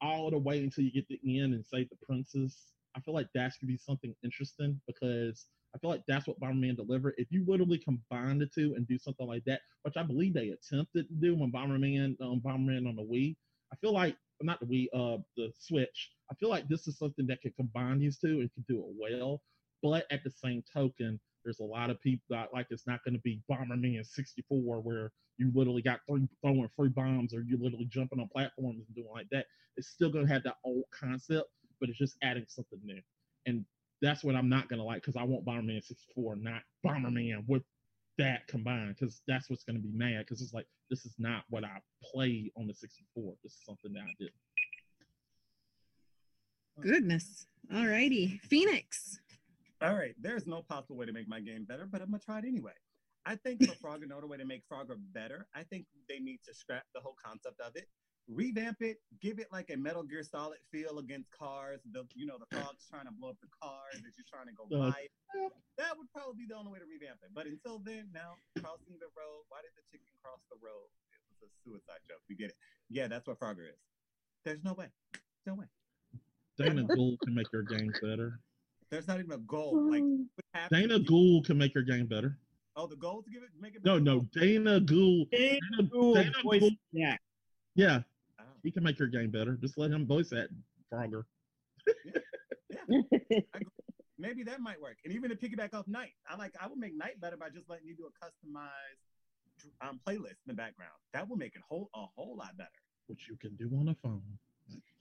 all 0.00 0.30
the 0.30 0.38
way 0.38 0.62
until 0.62 0.84
you 0.84 0.92
get 0.92 1.08
the 1.08 1.40
end 1.40 1.54
and 1.54 1.66
save 1.66 1.88
the 1.90 1.96
princess. 2.06 2.72
I 2.96 3.00
feel 3.00 3.14
like 3.14 3.28
that 3.34 3.52
could 3.58 3.68
be 3.68 3.76
something 3.76 4.14
interesting 4.22 4.80
because 4.86 5.46
I 5.74 5.78
feel 5.78 5.90
like 5.90 6.04
that's 6.08 6.26
what 6.26 6.40
Bomberman 6.40 6.76
delivered. 6.76 7.14
If 7.18 7.28
you 7.30 7.44
literally 7.46 7.78
combine 7.78 8.38
the 8.38 8.46
two 8.46 8.74
and 8.76 8.86
do 8.88 8.98
something 8.98 9.26
like 9.26 9.44
that, 9.44 9.60
which 9.82 9.96
I 9.96 10.02
believe 10.02 10.34
they 10.34 10.48
attempted 10.48 11.08
to 11.08 11.14
do 11.14 11.36
when 11.36 11.52
Bomberman, 11.52 12.20
um, 12.20 12.40
Bomberman 12.44 12.88
on 12.88 12.96
the 12.96 13.02
Wii, 13.02 13.36
I 13.72 13.76
feel 13.76 13.92
like 13.92 14.16
not 14.40 14.60
the 14.60 14.66
Wii, 14.66 14.86
uh, 14.94 15.18
the 15.36 15.52
Switch. 15.58 16.10
I 16.30 16.34
feel 16.34 16.48
like 16.48 16.68
this 16.68 16.86
is 16.88 16.98
something 16.98 17.26
that 17.26 17.42
could 17.42 17.56
combine 17.56 17.98
these 17.98 18.18
two 18.18 18.40
and 18.40 18.52
can 18.54 18.64
do 18.68 18.78
it 18.78 18.94
well. 18.98 19.42
But 19.82 20.06
at 20.10 20.24
the 20.24 20.30
same 20.30 20.62
token, 20.72 21.20
there's 21.44 21.60
a 21.60 21.64
lot 21.64 21.90
of 21.90 22.00
people 22.00 22.24
that 22.30 22.52
like 22.52 22.66
it's 22.70 22.86
not 22.86 23.04
going 23.04 23.14
to 23.14 23.20
be 23.20 23.40
Bomberman 23.50 24.04
64 24.04 24.80
where 24.80 25.12
you 25.38 25.52
literally 25.54 25.82
got 25.82 26.00
three 26.08 26.28
throwing 26.42 26.68
free 26.76 26.88
bombs 26.88 27.32
or 27.32 27.42
you 27.42 27.58
literally 27.60 27.86
jumping 27.86 28.20
on 28.20 28.28
platforms 28.28 28.84
and 28.86 28.96
doing 28.96 29.08
like 29.12 29.28
that. 29.30 29.46
It's 29.76 29.88
still 29.88 30.10
going 30.10 30.26
to 30.26 30.32
have 30.32 30.42
that 30.42 30.56
old 30.64 30.84
concept, 30.98 31.48
but 31.80 31.88
it's 31.88 31.98
just 31.98 32.16
adding 32.22 32.46
something 32.48 32.80
new. 32.84 33.00
And 33.46 33.64
that's 34.00 34.22
what 34.24 34.36
I'm 34.36 34.48
not 34.48 34.68
gonna 34.68 34.84
like 34.84 35.02
because 35.02 35.16
I 35.16 35.24
want 35.24 35.44
Bomberman 35.44 35.82
64, 35.84 36.36
not 36.36 36.62
Bomberman 36.84 37.44
with 37.46 37.62
that 38.18 38.46
combined, 38.48 38.96
because 38.98 39.22
that's 39.26 39.48
what's 39.50 39.64
gonna 39.64 39.78
be 39.78 39.92
mad. 39.92 40.20
Because 40.20 40.42
it's 40.42 40.52
like 40.52 40.66
this 40.90 41.04
is 41.04 41.14
not 41.18 41.44
what 41.50 41.64
I 41.64 41.78
played 42.02 42.50
on 42.56 42.66
the 42.66 42.74
64. 42.74 43.34
This 43.42 43.52
is 43.52 43.64
something 43.64 43.92
that 43.92 44.02
I 44.02 44.14
did. 44.18 44.30
Goodness. 46.80 47.46
All 47.74 47.86
righty. 47.86 48.40
Phoenix. 48.44 49.20
All 49.82 49.94
right. 49.94 50.14
There's 50.20 50.46
no 50.46 50.62
possible 50.62 50.96
way 50.96 51.06
to 51.06 51.12
make 51.12 51.28
my 51.28 51.40
game 51.40 51.64
better, 51.64 51.86
but 51.86 52.00
I'm 52.00 52.10
gonna 52.10 52.20
try 52.24 52.38
it 52.38 52.44
anyway. 52.44 52.72
I 53.26 53.36
think 53.36 53.62
for 53.66 53.88
Frogger, 53.88 54.04
another 54.04 54.26
way 54.26 54.38
to 54.38 54.44
make 54.44 54.62
Frogger 54.68 54.96
better, 55.12 55.46
I 55.54 55.64
think 55.64 55.86
they 56.08 56.18
need 56.18 56.40
to 56.46 56.54
scrap 56.54 56.84
the 56.94 57.00
whole 57.00 57.16
concept 57.22 57.60
of 57.60 57.76
it, 57.76 57.88
revamp 58.28 58.76
it, 58.80 58.98
give 59.20 59.38
it 59.38 59.48
like 59.50 59.70
a 59.72 59.76
Metal 59.76 60.02
Gear 60.02 60.22
Solid 60.22 60.58
feel 60.70 60.98
against 60.98 61.30
cars. 61.32 61.80
The 61.92 62.04
you 62.14 62.26
know 62.26 62.36
the 62.38 62.46
frogs 62.56 62.86
trying 62.88 63.06
to 63.06 63.12
blow 63.12 63.30
up 63.30 63.36
the 63.40 63.48
cars 63.62 63.96
as 63.96 64.12
you're 64.16 64.28
trying 64.28 64.46
to 64.46 64.54
go 64.54 64.64
Uh, 64.68 64.90
by. 64.92 65.00
it. 65.08 65.52
That 65.78 65.96
would 65.96 66.10
probably 66.12 66.34
be 66.36 66.46
the 66.46 66.56
only 66.56 66.72
way 66.72 66.78
to 66.78 66.84
revamp 66.86 67.20
it. 67.22 67.30
But 67.34 67.46
until 67.46 67.78
then, 67.80 68.10
now 68.12 68.36
crossing 68.60 68.98
the 69.00 69.08
road. 69.16 69.44
Why 69.48 69.60
did 69.62 69.72
the 69.76 69.82
chicken 69.90 70.08
cross 70.22 70.40
the 70.50 70.56
road? 70.60 70.88
It 71.30 71.40
was 71.40 71.50
a 71.50 71.60
suicide 71.64 72.02
joke. 72.08 72.20
We 72.28 72.36
get 72.36 72.50
it. 72.50 72.56
Yeah, 72.90 73.06
that's 73.08 73.26
what 73.26 73.38
Frogger 73.38 73.68
is. 73.68 73.78
There's 74.44 74.62
no 74.64 74.72
way. 74.74 74.86
No 75.46 75.54
way. 75.54 75.66
Dana 76.58 76.82
Gould 76.84 77.20
can 77.20 77.34
make 77.34 77.46
your 77.52 77.62
game 77.62 77.92
better. 78.02 78.40
There's 78.90 79.06
not 79.06 79.18
even 79.20 79.32
a 79.32 79.38
goal. 79.38 79.90
Like 79.90 80.02
Dana 80.70 80.98
Gould 80.98 81.46
can 81.46 81.56
make 81.58 81.74
your 81.74 81.84
game 81.84 82.06
better. 82.06 82.36
Oh, 82.74 82.86
the 82.86 82.96
goal 82.96 83.22
to 83.22 83.30
give 83.30 83.42
it 83.42 83.50
make 83.60 83.74
it. 83.74 83.84
No, 83.84 83.94
better? 83.94 84.04
no, 84.04 84.20
Dana 84.32 84.80
Gould. 84.80 85.30
Dana 85.30 85.58
Dana, 85.76 85.82
Gould 85.90 86.14
Dana 86.16 86.32
Gould- 86.42 86.72
Jack. 86.94 87.20
Yeah, 87.74 87.98
Oh. 88.00 88.04
He 88.62 88.70
can 88.70 88.82
make 88.82 88.98
your 88.98 89.08
game 89.08 89.30
better. 89.30 89.56
Just 89.60 89.78
let 89.78 89.90
him 89.90 90.06
voice 90.06 90.30
that 90.30 90.48
Frogger. 90.92 91.22
Yeah, 92.04 92.20
maybe 94.18 94.42
that 94.44 94.60
might 94.60 94.80
work. 94.80 94.96
And 95.04 95.12
even 95.14 95.30
to 95.30 95.36
piggyback 95.36 95.74
off 95.74 95.86
Night, 95.86 96.12
I 96.28 96.36
like 96.36 96.54
I 96.60 96.66
would 96.66 96.78
make 96.78 96.96
Night 96.96 97.20
better 97.20 97.36
by 97.36 97.50
just 97.50 97.68
letting 97.68 97.86
you 97.86 97.94
do 97.94 98.06
a 98.06 98.24
customized 98.24 98.70
um, 99.80 100.00
playlist 100.06 100.40
in 100.46 100.48
the 100.48 100.54
background. 100.54 100.92
That 101.12 101.28
will 101.28 101.36
make 101.36 101.54
it 101.54 101.62
whole 101.68 101.90
a 101.94 102.06
whole 102.16 102.36
lot 102.36 102.56
better. 102.56 102.70
Which 103.06 103.28
you 103.28 103.36
can 103.36 103.54
do 103.56 103.70
on 103.78 103.88
a 103.88 103.96
phone. 104.02 104.22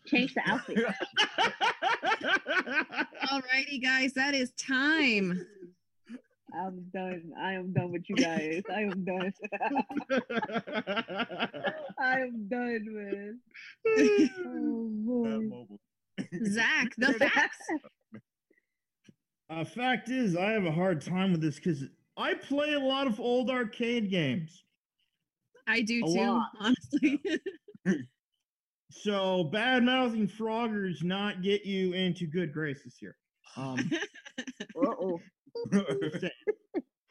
Change 0.06 0.34
the 0.34 0.42
outfit. 0.46 0.80
All 3.32 3.42
righty, 3.54 3.80
guys. 3.80 4.14
That 4.14 4.34
is 4.34 4.52
time. 4.52 5.46
I'm 6.54 6.84
done. 6.94 7.32
I 7.40 7.54
am 7.54 7.74
done 7.74 7.92
with 7.92 8.04
you 8.10 8.16
guys. 8.16 8.62
I 8.74 8.82
am 8.84 9.04
done. 9.04 9.34
I 12.00 12.20
am 12.22 12.48
done, 12.48 12.86
man. 12.88 13.40
Oh 14.46 14.90
Uh, 15.26 15.40
boy. 15.40 15.40
mobile. 15.40 15.80
Zach, 16.46 16.94
the 16.98 17.14
facts. 17.20 17.58
Uh, 19.50 19.64
fact 19.66 20.10
is, 20.10 20.36
I 20.36 20.52
have 20.52 20.66
a 20.66 20.72
hard 20.72 21.02
time 21.02 21.32
with 21.32 21.42
this 21.42 21.56
because 21.58 21.84
I 22.18 22.34
play 22.34 22.74
a 22.74 22.80
lot 22.80 23.08
of 23.08 23.20
old 23.20 23.50
arcade 23.50 24.10
games. 24.10 24.64
I 25.68 25.82
do 25.82 26.04
A 26.04 26.08
too, 26.08 26.22
lot. 26.22 26.48
honestly. 26.60 27.22
So 28.90 29.44
bad 29.46 29.84
mouthing 29.84 30.28
Froggers 30.28 31.04
not 31.04 31.42
get 31.44 31.66
you 31.66 31.94
into 31.94 32.26
good 32.26 32.52
graces 32.54 32.96
here. 33.00 33.16
Um, 33.56 33.78
Uh-oh. 34.76 35.20
just 35.20 35.24
saying. 35.24 35.37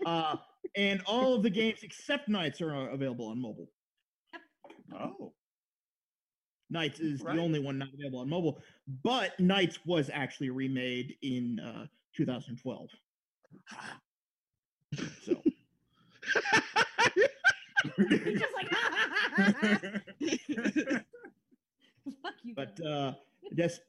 Uh, 0.05 0.37
and 0.77 1.01
all 1.07 1.35
of 1.35 1.43
the 1.43 1.51
games 1.51 1.81
except 1.83 2.29
Nights 2.29 2.61
are 2.61 2.73
uh, 2.75 2.93
available 2.93 3.27
on 3.27 3.41
mobile. 3.41 3.69
oh, 4.95 5.33
Nights 6.71 7.01
is 7.01 7.23
Right. 7.23 7.35
the 7.37 7.43
only 7.43 7.59
one 7.61 7.79
not 7.79 7.89
available 7.95 8.21
on 8.21 8.29
mobile, 8.29 8.61
but 9.03 9.39
Nights 9.41 9.79
was 9.87 10.11
actually 10.13 10.51
remade 10.51 11.17
in 11.23 11.59
uh, 11.61 11.87
2012. 12.17 12.89
So 15.25 15.43
He's 20.19 20.41
just 20.47 20.77
like, 20.77 21.05
fuck 22.23 22.35
you. 22.45 22.55
but 22.55 22.77
guys. 22.79 22.87
uh 22.87 23.13
just 23.55 23.81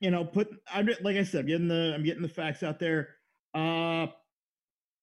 you 0.00 0.10
know 0.10 0.24
put 0.24 0.48
i'm 0.72 0.88
like 1.02 1.16
i 1.16 1.22
said 1.24 1.40
I'm 1.40 1.46
getting 1.46 1.68
the 1.68 1.92
i'm 1.94 2.02
getting 2.04 2.22
the 2.22 2.28
facts 2.28 2.62
out 2.62 2.78
there 2.78 3.16
uh 3.54 4.06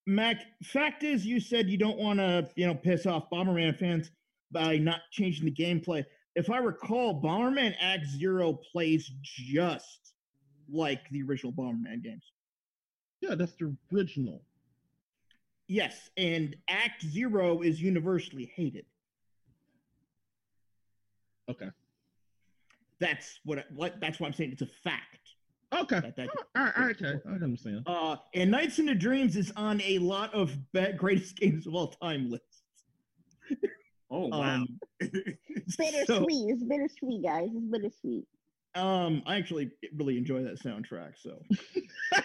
mac 0.06 0.38
fact 0.64 1.04
is 1.04 1.26
you 1.26 1.40
said 1.40 1.70
you 1.70 1.78
don't 1.78 1.98
want 1.98 2.20
to 2.20 2.50
you 2.56 2.66
know 2.66 2.74
piss 2.74 3.06
off 3.06 3.30
bomberman 3.30 3.78
fans 3.78 4.12
by 4.52 4.78
not 4.78 5.02
changing 5.12 5.46
the 5.46 5.52
gameplay 5.52 6.04
if 6.36 6.50
i 6.50 6.58
recall 6.58 7.22
bomberman 7.22 7.76
act 7.80 8.08
zero 8.08 8.54
plays 8.54 9.12
just 9.24 10.10
like 10.72 11.10
the 11.10 11.24
original 11.24 11.52
Bomberman 11.52 12.04
games. 12.04 12.32
Yeah, 13.22 13.36
that's 13.36 13.54
the 13.54 13.76
original. 13.94 14.42
Yes, 15.68 16.10
and 16.18 16.56
Act 16.68 17.04
Zero 17.04 17.62
is 17.62 17.82
universally 17.82 18.52
hated. 18.56 18.86
Okay. 21.50 21.70
That's 23.00 23.40
what, 23.46 23.60
I- 23.60 23.66
what 23.74 24.00
that's 24.00 24.20
why 24.20 24.28
I'm 24.28 24.34
saying 24.34 24.52
it's 24.52 24.62
a 24.62 24.68
fact. 24.68 25.29
Okay. 25.74 26.00
That- 26.00 26.16
that- 26.16 26.30
All 26.56 26.64
right, 26.64 26.74
all 26.78 26.86
right, 26.88 26.96
okay. 27.02 27.20
I 27.28 27.32
understand. 27.34 27.84
Uh, 27.86 28.16
and 28.34 28.50
Nights 28.52 28.80
into 28.80 28.96
Dreams 28.96 29.36
is 29.36 29.52
on 29.56 29.82
a 29.82 30.00
lot 30.00 30.34
of 30.34 30.56
be- 30.74 30.94
greatest 30.94 31.36
games 31.40 31.68
of 31.68 31.76
all 31.76 31.88
time 31.90 32.30
lists. 32.30 32.64
Oh 34.12 34.28
wow. 34.28 34.42
Um, 34.56 34.68
Bittersweet. 35.00 36.08
so, 36.08 36.26
it's 36.28 36.64
bittersweet, 36.64 37.24
guys. 37.24 37.50
It's 37.54 37.66
bittersweet. 37.72 38.26
um, 38.76 39.22
I 39.28 39.36
actually 39.38 39.70
really 39.96 40.18
enjoy 40.18 40.42
that 40.44 40.60
soundtrack. 40.60 41.14
So, 41.20 41.40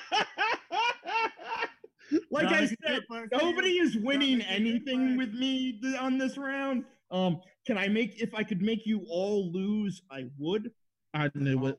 like 2.30 2.46
I 2.46 2.66
said, 2.66 3.02
nobody 3.32 3.78
is 3.78 3.96
winning 3.96 4.40
Jonathan, 4.40 4.66
anything 4.66 5.16
with 5.16 5.32
me 5.34 5.78
th- 5.82 5.96
on 5.98 6.16
this 6.18 6.36
round. 6.38 6.84
Um, 7.10 7.40
can 7.66 7.76
I 7.78 7.88
make 7.88 8.20
if 8.20 8.34
I 8.34 8.42
could 8.42 8.62
make 8.62 8.86
you 8.86 9.04
all 9.08 9.50
lose, 9.52 10.02
I 10.10 10.24
would. 10.38 10.70
I 11.12 11.30
knew 11.34 11.66
it. 11.68 11.78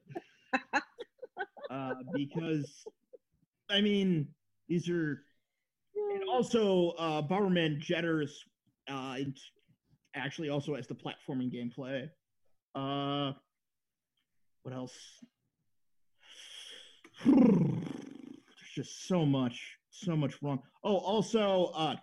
Uh, 1.70 1.96
because 2.14 2.86
I 3.70 3.82
mean, 3.82 4.28
these 4.68 4.90
are 4.90 5.22
and 6.14 6.24
also 6.30 6.90
uh 6.98 7.22
Bomberman 7.22 7.80
Jetters 7.80 8.44
uh 8.88 9.18
actually 10.16 10.50
also 10.50 10.76
has 10.76 10.88
the 10.88 10.96
platforming 10.96 11.52
gameplay. 11.54 12.10
Uh 12.76 13.34
what 14.64 14.74
else? 14.74 14.98
There's 17.26 18.72
just 18.74 19.08
so 19.08 19.26
much, 19.26 19.78
so 19.90 20.16
much 20.16 20.42
wrong. 20.42 20.60
Oh, 20.84 20.98
also, 20.98 21.72
uh 21.76 21.96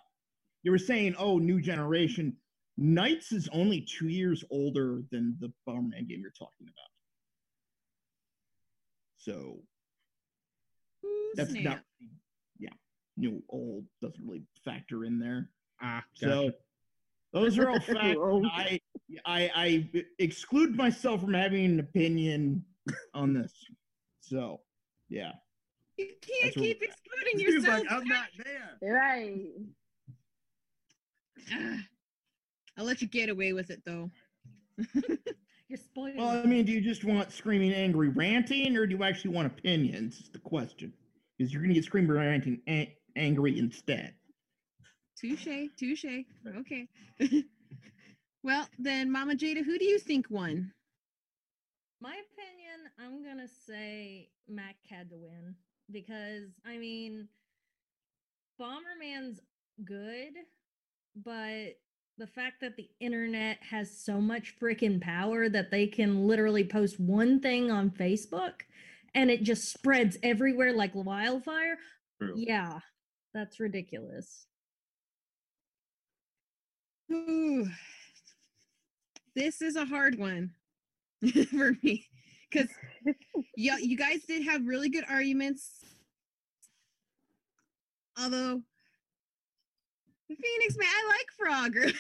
you 0.63 0.71
were 0.71 0.79
saying, 0.79 1.15
oh, 1.19 1.39
new 1.39 1.61
generation. 1.61 2.37
Nights 2.79 3.33
is 3.33 3.49
only 3.53 3.81
two 3.83 4.09
years 4.09 4.45
older 4.51 5.03
than 5.11 5.37
the 5.41 5.53
Bomberman 5.69 6.09
game 6.09 6.21
you're 6.21 6.31
talking 6.31 6.67
about. 6.67 6.92
So 9.25 9.61
Ooh, 11.05 11.33
that's 11.37 11.51
snap. 11.53 11.65
not 11.65 11.81
yeah 12.59 12.71
new 13.17 13.41
old 13.49 13.85
doesn't 14.01 14.25
really 14.27 14.43
factor 14.65 15.05
in 15.05 15.19
there 15.21 15.49
Ah, 15.81 16.03
so 16.15 16.51
those 17.33 17.57
are 17.59 17.69
all 17.71 17.79
facts. 17.81 18.19
I, 18.19 18.81
I 19.25 19.51
i 19.55 19.89
exclude 20.19 20.77
myself 20.77 21.21
from 21.21 21.35
having 21.35 21.65
an 21.67 21.81
opinion 21.81 22.65
on 23.15 23.33
this 23.33 23.53
so 24.21 24.61
yeah 25.09 25.33
You 25.99 26.07
can't 26.21 26.45
That's 26.45 26.57
what- 26.57 26.63
keep 26.65 26.83
excluding 26.83 27.39
yourself. 27.41 27.81
like, 27.85 27.93
I'm 27.93 28.05
not 28.09 28.29
there. 28.45 28.79
Right. 28.93 29.51
Ah, 31.53 31.79
I'll 32.79 32.85
let 32.85 33.01
you 33.03 33.09
get 33.09 33.29
away 33.29 33.53
with 33.53 33.71
it 33.71 33.83
though. 33.85 34.11
You're 35.73 35.79
spoiling. 35.79 36.17
well 36.19 36.29
i 36.29 36.45
mean 36.45 36.67
do 36.67 36.73
you 36.73 36.83
just 36.83 37.03
want 37.03 37.33
screaming 37.33 37.73
angry 37.73 38.11
ranting 38.11 38.77
or 38.77 38.87
do 38.87 38.95
you 38.95 39.03
actually 39.03 39.31
want 39.31 39.47
opinions 39.47 40.21
is 40.21 40.29
the 40.29 40.39
question 40.39 40.93
because 41.39 41.53
you're 41.53 41.63
gonna 41.63 41.73
get 41.73 41.85
screaming 41.85 42.13
ranting 42.13 42.61
an- 42.67 42.89
angry 43.17 43.59
instead 43.59 44.15
Touche, 45.23 45.69
touche. 45.79 46.25
Okay. 46.59 46.89
well, 48.43 48.67
then, 48.77 49.11
Mama 49.13 49.35
Jada, 49.37 49.65
who 49.65 49.79
do 49.79 49.85
you 49.85 50.01
think 50.01 50.27
won? 50.31 50.73
My 52.01 52.17
opinion, 52.33 52.91
I'm 52.99 53.23
gonna 53.25 53.47
say 53.47 54.31
Mac 54.49 54.75
had 54.91 55.11
to 55.11 55.17
win 55.17 55.55
because 55.93 56.51
I 56.67 56.77
mean, 56.77 57.29
Bomberman's 58.61 59.41
good, 59.85 60.33
but 61.15 61.77
the 62.19 62.27
fact 62.27 62.61
that 62.61 62.77
the 62.77 62.89
internet 63.01 63.59
has 63.63 63.97
so 63.97 64.21
much 64.21 64.55
freaking 64.61 65.01
power 65.01 65.49
that 65.49 65.71
they 65.71 65.87
can 65.87 66.27
literally 66.27 66.65
post 66.65 67.01
one 67.01 67.41
thing 67.41 67.71
on 67.71 67.91
Facebook 67.91 68.53
and 69.15 69.31
it 69.31 69.43
just 69.43 69.71
spreads 69.73 70.19
everywhere 70.23 70.73
like 70.73 70.95
wildfire. 70.95 71.79
True. 72.21 72.35
Yeah, 72.37 72.81
that's 73.35 73.61
ridiculous. 73.61 74.47
Ooh, 77.11 77.67
this 79.35 79.61
is 79.61 79.77
a 79.77 79.85
hard 79.85 80.19
one 80.19 80.53
for 81.51 81.77
me 81.83 82.07
because 82.51 82.69
yeah, 83.57 83.77
you 83.79 83.97
guys 83.97 84.23
did 84.27 84.45
have 84.45 84.67
really 84.67 84.89
good 84.89 85.05
arguments. 85.09 85.85
Although 88.19 88.63
Phoenix 90.37 90.77
man, 90.77 90.89
I 90.91 91.05
like 91.09 91.29
Frogger. 91.39 91.93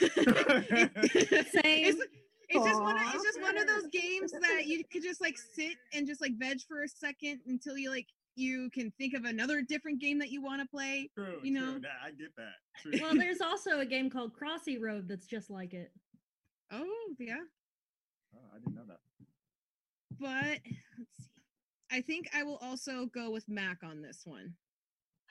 Same. 1.63 1.85
It's, 1.87 2.03
it's 2.49 2.65
just 2.67 2.83
one 2.83 2.97
of 2.99 3.15
it's 3.15 3.25
just 3.25 3.41
one 3.41 3.57
of 3.57 3.67
those 3.67 3.87
games 3.93 4.33
that 4.33 4.67
you 4.67 4.83
could 4.93 5.03
just 5.03 5.21
like 5.21 5.39
sit 5.39 5.77
and 5.95 6.07
just 6.07 6.21
like 6.21 6.33
veg 6.39 6.61
for 6.69 6.83
a 6.83 6.89
second 6.89 7.41
until 7.47 7.79
you 7.79 7.91
like 7.91 8.07
you 8.37 8.69
can 8.71 8.91
think 8.99 9.15
of 9.15 9.25
another 9.25 9.63
different 9.63 10.01
game 10.01 10.19
that 10.19 10.31
you 10.31 10.43
want 10.43 10.61
to 10.63 10.69
play. 10.69 11.11
True, 11.15 11.39
You 11.43 11.53
true. 11.53 11.61
know? 11.73 11.79
Nah, 11.79 11.89
I 12.05 12.11
get 12.13 12.35
that. 12.37 12.55
True. 12.81 12.93
Well, 13.01 13.15
there's 13.15 13.41
also 13.43 13.81
a 13.81 13.87
game 13.87 14.09
called 14.11 14.33
Crossy 14.35 14.79
Road 14.81 15.07
that's 15.09 15.27
just 15.27 15.51
like 15.51 15.73
it. 15.75 15.93
Oh 16.71 16.87
yeah. 17.19 17.37
Oh, 18.35 18.39
I 18.55 18.59
didn't 18.59 18.75
know 18.75 18.85
that. 18.89 19.01
but 20.19 20.61
let's 20.99 21.17
see. 21.19 21.29
I 21.91 22.01
think 22.01 22.29
I 22.35 22.43
will 22.43 22.59
also 22.63 23.07
go 23.07 23.31
with 23.31 23.49
Mac 23.49 23.79
on 23.83 24.01
this 24.03 24.23
one. 24.25 24.55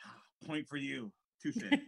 Point 0.47 0.67
for 0.67 0.77
you. 0.77 1.11
Touche. 1.41 1.55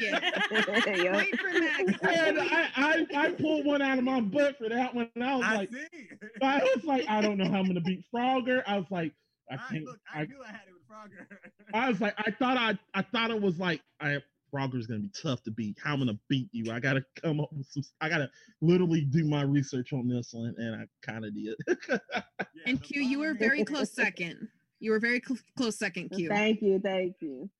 Yeah. 0.00 1.16
Wait 1.16 1.38
for 1.40 1.52
Mac. 1.52 1.80
And 1.80 2.38
I, 2.40 2.68
I, 2.76 3.06
I 3.16 3.30
pulled 3.32 3.66
one 3.66 3.82
out 3.82 3.98
of 3.98 4.04
my 4.04 4.20
butt 4.20 4.56
for 4.58 4.68
that 4.68 4.94
one. 4.94 5.10
And 5.14 5.24
I 5.24 5.36
was 5.36 5.44
I 5.44 5.56
like, 5.56 5.70
see. 5.70 6.08
I 6.40 6.58
was 6.74 6.84
like, 6.84 7.04
I 7.08 7.20
don't 7.20 7.38
know 7.38 7.48
how 7.48 7.58
I'm 7.58 7.66
gonna 7.66 7.80
beat 7.80 8.04
Frogger. 8.14 8.62
I 8.66 8.76
was 8.76 8.86
like, 8.90 9.12
I 9.50 9.54
I, 9.54 9.58
can't. 9.70 9.84
look, 9.84 9.98
I, 10.14 10.20
I, 10.20 10.24
knew 10.26 10.42
I 10.42 10.48
had 10.48 10.60
it 10.68 10.74
with 10.74 10.88
Frogger. 10.88 11.26
I 11.74 11.88
was 11.88 12.00
like, 12.00 12.14
I 12.18 12.30
thought 12.30 12.56
I, 12.56 12.78
I 12.94 13.02
thought 13.02 13.30
it 13.30 13.40
was 13.40 13.58
like, 13.58 13.80
I 14.00 14.18
Frogger's 14.54 14.86
gonna 14.86 15.00
be 15.00 15.10
tough 15.20 15.42
to 15.42 15.50
beat. 15.50 15.76
How 15.82 15.94
I'm 15.94 15.98
gonna 15.98 16.18
beat 16.28 16.48
you? 16.52 16.70
I 16.72 16.78
gotta 16.78 17.04
come 17.20 17.40
up 17.40 17.52
with 17.52 17.66
some. 17.66 17.82
I 18.00 18.08
gotta 18.08 18.30
literally 18.60 19.00
do 19.00 19.24
my 19.24 19.42
research 19.42 19.92
on 19.92 20.06
this 20.08 20.32
one, 20.32 20.54
and 20.56 20.76
I 20.76 20.86
kind 21.02 21.24
of 21.24 21.34
did. 21.34 21.56
Yeah, 21.88 22.20
And 22.66 22.80
Q, 22.80 23.02
you 23.02 23.18
were 23.18 23.34
very 23.34 23.64
close 23.64 23.92
second. 23.92 24.48
You 24.78 24.92
were 24.92 25.00
very 25.00 25.20
cl- 25.26 25.40
close 25.56 25.76
second, 25.76 26.10
Q. 26.10 26.28
Thank 26.28 26.62
you, 26.62 26.78
thank 26.78 27.16
you. 27.20 27.50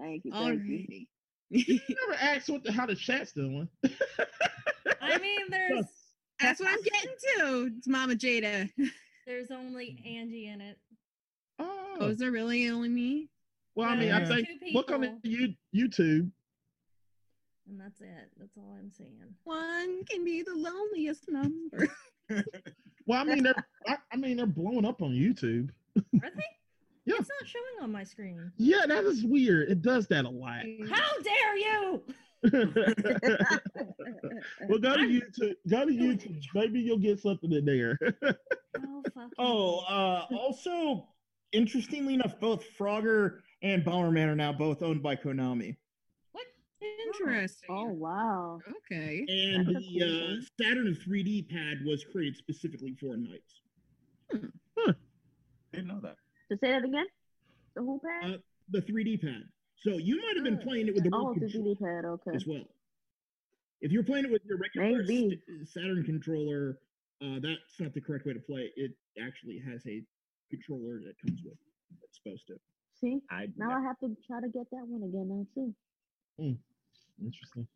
Thank 0.00 0.24
you, 0.24 0.32
oh, 0.34 0.44
thank 0.46 0.64
you. 0.66 1.06
You 1.52 1.80
never 2.08 2.20
asked 2.20 2.48
what 2.48 2.62
the, 2.62 2.70
how 2.72 2.86
the 2.86 2.94
chat's 2.94 3.32
doing. 3.32 3.68
I 5.00 5.18
mean, 5.18 5.40
there's 5.50 5.84
That's 6.40 6.60
what 6.60 6.68
I'm 6.70 6.82
getting 6.82 7.10
to. 7.38 7.72
It's 7.76 7.88
Mama 7.88 8.14
Jada. 8.14 8.70
there's 9.26 9.50
only 9.50 10.00
Angie 10.06 10.46
in 10.46 10.60
it. 10.60 10.78
Oh, 11.58 11.96
Oh, 12.00 12.06
is 12.08 12.18
there 12.18 12.30
really 12.30 12.68
only 12.70 12.88
me? 12.88 13.28
well, 13.74 13.88
I 13.90 13.96
mean, 13.96 14.12
I 14.12 14.24
there's 14.24 14.46
think 14.46 14.74
look 14.74 14.90
on 14.92 15.00
the 15.02 15.18
you, 15.22 15.54
YouTube. 15.74 16.30
And 17.68 17.80
that's 17.80 18.00
it. 18.00 18.30
That's 18.38 18.56
all 18.56 18.76
I'm 18.78 18.90
saying. 18.90 19.10
One 19.44 20.04
can 20.04 20.24
be 20.24 20.42
the 20.42 20.54
loneliest 20.54 21.28
number. 21.28 21.88
Well, 23.06 23.20
I 23.20 23.24
mean, 23.24 23.42
they're, 23.42 23.66
I, 23.88 23.96
I 24.12 24.16
mean, 24.16 24.36
they're 24.36 24.46
blowing 24.46 24.84
up 24.84 25.02
on 25.02 25.10
YouTube. 25.10 25.70
Are 25.96 26.30
they? 26.36 26.44
Yeah. 27.06 27.14
It's 27.18 27.28
not 27.40 27.48
showing 27.48 27.82
on 27.82 27.92
my 27.92 28.04
screen. 28.04 28.52
Yeah, 28.56 28.86
that 28.86 29.04
is 29.04 29.24
weird. 29.24 29.70
It 29.70 29.82
does 29.82 30.06
that 30.08 30.24
a 30.24 30.28
lot. 30.30 30.64
How 30.90 31.22
dare 31.22 31.56
you? 31.56 32.02
well, 34.68 34.78
go 34.78 34.96
to 34.96 35.02
YouTube. 35.02 35.54
Go 35.68 35.84
to 35.86 35.92
YouTube. 35.92 36.42
Maybe 36.54 36.80
you'll 36.80 36.98
get 36.98 37.20
something 37.20 37.52
in 37.52 37.64
there. 37.64 37.98
Oh, 38.82 39.02
fuck. 39.14 39.30
Oh, 39.36 39.78
uh, 39.80 40.26
also, 40.34 41.08
interestingly 41.52 42.14
enough, 42.14 42.38
both 42.40 42.64
Frogger 42.78 43.40
and 43.62 43.84
Bomberman 43.84 44.28
are 44.28 44.36
now 44.36 44.52
both 44.52 44.80
owned 44.80 45.02
by 45.02 45.16
Konami. 45.16 45.76
what? 46.32 46.44
Interesting. 47.06 47.68
Oh 47.68 47.88
wow. 47.88 48.60
Okay. 48.86 49.26
And 49.28 49.66
the 49.66 49.74
cool 49.74 50.02
uh, 50.02 50.06
thing. 50.06 50.46
Saturn 50.62 50.96
3D 51.06 51.50
pad 51.50 51.84
was 51.84 52.04
created 52.04 52.36
specifically 52.36 52.94
for 52.98 53.16
Nights. 53.16 53.60
I 54.32 54.94
didn't 55.72 55.88
know 55.88 56.00
that. 56.02 56.16
So 56.50 56.56
say 56.60 56.72
that 56.72 56.84
again. 56.84 57.06
The 57.76 57.82
who 57.82 58.00
pad? 58.00 58.30
Uh, 58.34 58.36
the 58.70 58.82
3D 58.82 59.20
pad. 59.22 59.42
So 59.76 59.98
you 59.98 60.16
might 60.16 60.34
have 60.36 60.44
been 60.44 60.58
Oh, 60.60 60.64
playing 60.64 60.88
it 60.88 60.94
with 60.94 61.04
the 61.04 61.10
oh, 61.14 61.32
the 61.34 61.46
3D 61.46 61.78
pad. 61.80 62.04
Okay. 62.04 62.32
as 62.34 62.46
well. 62.46 62.64
If 63.80 63.92
you're 63.92 64.02
playing 64.02 64.24
it 64.26 64.30
with 64.32 64.42
your 64.44 64.58
regular 64.58 65.02
Maybe. 65.02 65.40
st- 65.46 65.68
Saturn 65.68 66.02
controller, 66.04 66.78
uh, 67.22 67.38
that's 67.40 67.78
not 67.78 67.94
the 67.94 68.00
correct 68.00 68.26
way 68.26 68.32
to 68.34 68.40
play. 68.40 68.70
It 68.76 68.92
actually 69.24 69.58
has 69.70 69.86
a 69.86 70.02
controller 70.50 70.98
that 71.06 71.14
comes 71.24 71.40
with. 71.44 71.54
It's 72.02 72.18
supposed 72.22 72.46
to. 72.48 72.54
See, 73.00 73.20
I 73.30 73.46
now 73.56 73.70
I 73.70 73.80
have 73.80 73.98
to 74.00 74.14
try 74.26 74.40
to 74.40 74.48
get 74.48 74.70
that 74.72 74.86
one 74.86 75.02
again 75.08 75.28
now 75.28 75.46
too. 75.54 75.74
Interesting. 77.22 77.66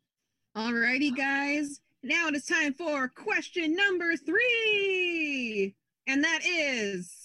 Alrighty, 0.55 1.15
guys. 1.15 1.79
Now 2.03 2.27
it 2.27 2.35
is 2.35 2.45
time 2.45 2.73
for 2.73 3.07
question 3.07 3.75
number 3.75 4.15
three. 4.17 5.75
And 6.07 6.23
that 6.23 6.41
is 6.45 7.24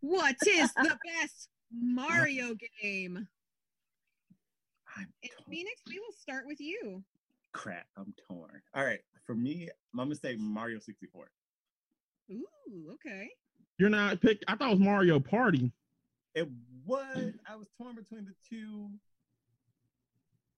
What 0.00 0.36
is 0.46 0.72
the 0.74 0.98
best 1.20 1.48
Mario 1.72 2.54
game? 2.82 3.28
I'm 4.96 5.06
And 5.22 5.30
torn. 5.38 5.44
Phoenix, 5.50 5.80
we 5.86 5.98
will 5.98 6.12
start 6.18 6.44
with 6.46 6.60
you. 6.60 7.02
Crap, 7.52 7.86
I'm 7.96 8.14
torn. 8.28 8.62
All 8.74 8.84
right, 8.84 9.00
for 9.26 9.34
me, 9.34 9.68
I'm 9.92 9.98
gonna 9.98 10.14
say 10.14 10.36
Mario 10.36 10.78
64. 10.78 11.28
Ooh, 12.32 12.44
okay. 12.94 13.28
You're 13.78 13.88
not 13.90 14.20
pick. 14.20 14.42
I 14.48 14.56
thought 14.56 14.68
it 14.68 14.78
was 14.78 14.80
Mario 14.80 15.18
Party. 15.20 15.72
It 16.34 16.48
was. 16.86 17.32
I 17.48 17.56
was 17.56 17.68
torn 17.76 17.96
between 17.96 18.24
the 18.24 18.34
two, 18.48 18.88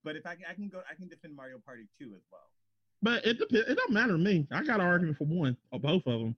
but 0.04 0.16
if 0.16 0.26
I, 0.26 0.34
can- 0.34 0.44
I 0.50 0.54
can 0.54 0.68
go, 0.68 0.82
I 0.90 0.94
can 0.94 1.08
defend 1.08 1.34
Mario 1.34 1.58
Party 1.64 1.84
2 1.98 2.04
as 2.14 2.22
well. 2.30 2.40
But 3.00 3.26
it 3.26 3.38
depends. 3.38 3.68
It 3.68 3.76
don't 3.76 3.92
matter 3.92 4.12
to 4.12 4.18
me. 4.18 4.46
I 4.52 4.62
got 4.64 4.80
an 4.80 4.86
argument 4.86 5.16
for 5.18 5.24
one 5.24 5.56
or 5.72 5.80
both 5.80 6.06
of 6.06 6.20
them. 6.20 6.36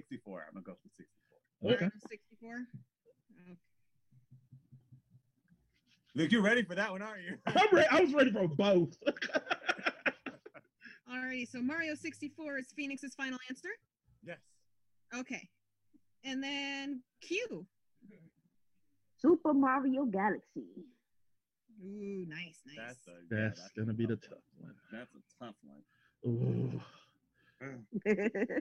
64. 0.00 0.44
I'm 0.48 0.54
gonna 0.54 0.64
go 0.64 0.72
for 0.82 0.88
64. 0.96 1.72
Okay. 1.72 1.90
64. 2.08 2.66
Okay. 3.42 3.56
Look, 6.14 6.30
you're 6.32 6.42
ready 6.42 6.62
for 6.62 6.74
that 6.74 6.90
one, 6.92 7.00
aren't 7.02 7.22
you? 7.22 7.36
I'm 7.46 7.74
re- 7.74 7.86
I 7.90 8.00
was 8.02 8.12
ready 8.12 8.30
for 8.30 8.46
both. 8.48 8.96
Alrighty, 11.10 11.48
so 11.48 11.62
Mario 11.62 11.94
64 11.94 12.58
is 12.58 12.66
Phoenix's 12.76 13.14
final 13.14 13.38
answer. 13.48 13.68
yes. 14.26 14.38
Okay. 15.14 15.48
And 16.24 16.42
then 16.42 17.00
Q. 17.22 17.64
Super 19.18 19.54
Mario 19.54 20.04
Galaxy. 20.04 20.66
Ooh, 21.82 22.26
nice, 22.28 22.60
nice. 22.66 22.76
That's 22.76 23.06
a. 23.08 23.12
yeah, 23.34 23.48
That's 23.48 23.70
gonna 23.78 23.94
be 23.94 24.04
the 24.06 24.16
tough 24.16 24.44
one. 24.58 24.74
That's 24.92 25.10
a 25.14 25.44
tough 25.44 25.54
one. 25.64 25.82
Ooh. 26.26 26.80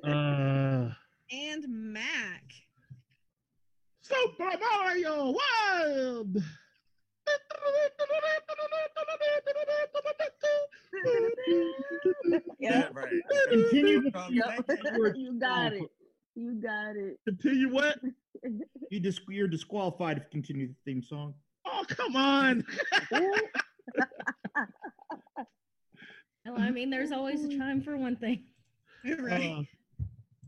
Uh, 0.05 0.89
and 1.31 1.65
Mac. 1.67 2.43
Super 4.01 4.51
Mario 4.59 5.33
World. 5.33 6.37
yeah. 12.59 12.89
right. 12.93 13.09
Continue 13.49 14.01
the 14.03 14.11
From 14.11 14.33
Yep. 14.33 14.67
that 14.67 14.83
game- 14.83 14.97
Word 14.99 15.17
you 15.17 15.39
got 15.39 15.73
it. 15.73 15.83
You 16.35 16.53
got 16.61 16.95
it. 16.95 17.19
Continue 17.25 17.71
what? 17.73 17.99
You 18.91 18.99
dis- 18.99 19.19
you're 19.27 19.47
disqualified 19.47 20.17
if 20.17 20.23
you 20.25 20.29
continue 20.29 20.67
the 20.67 20.75
theme 20.85 21.01
song. 21.01 21.33
Oh, 21.65 21.83
come 21.87 22.15
on. 22.15 22.63
Well, 26.45 26.59
I 26.61 26.69
mean, 26.69 26.91
there's 26.91 27.11
always 27.11 27.43
a 27.43 27.57
time 27.57 27.81
for 27.81 27.97
one 27.97 28.15
thing. 28.17 28.43
right. 29.03 29.49
Uh, 29.49 29.63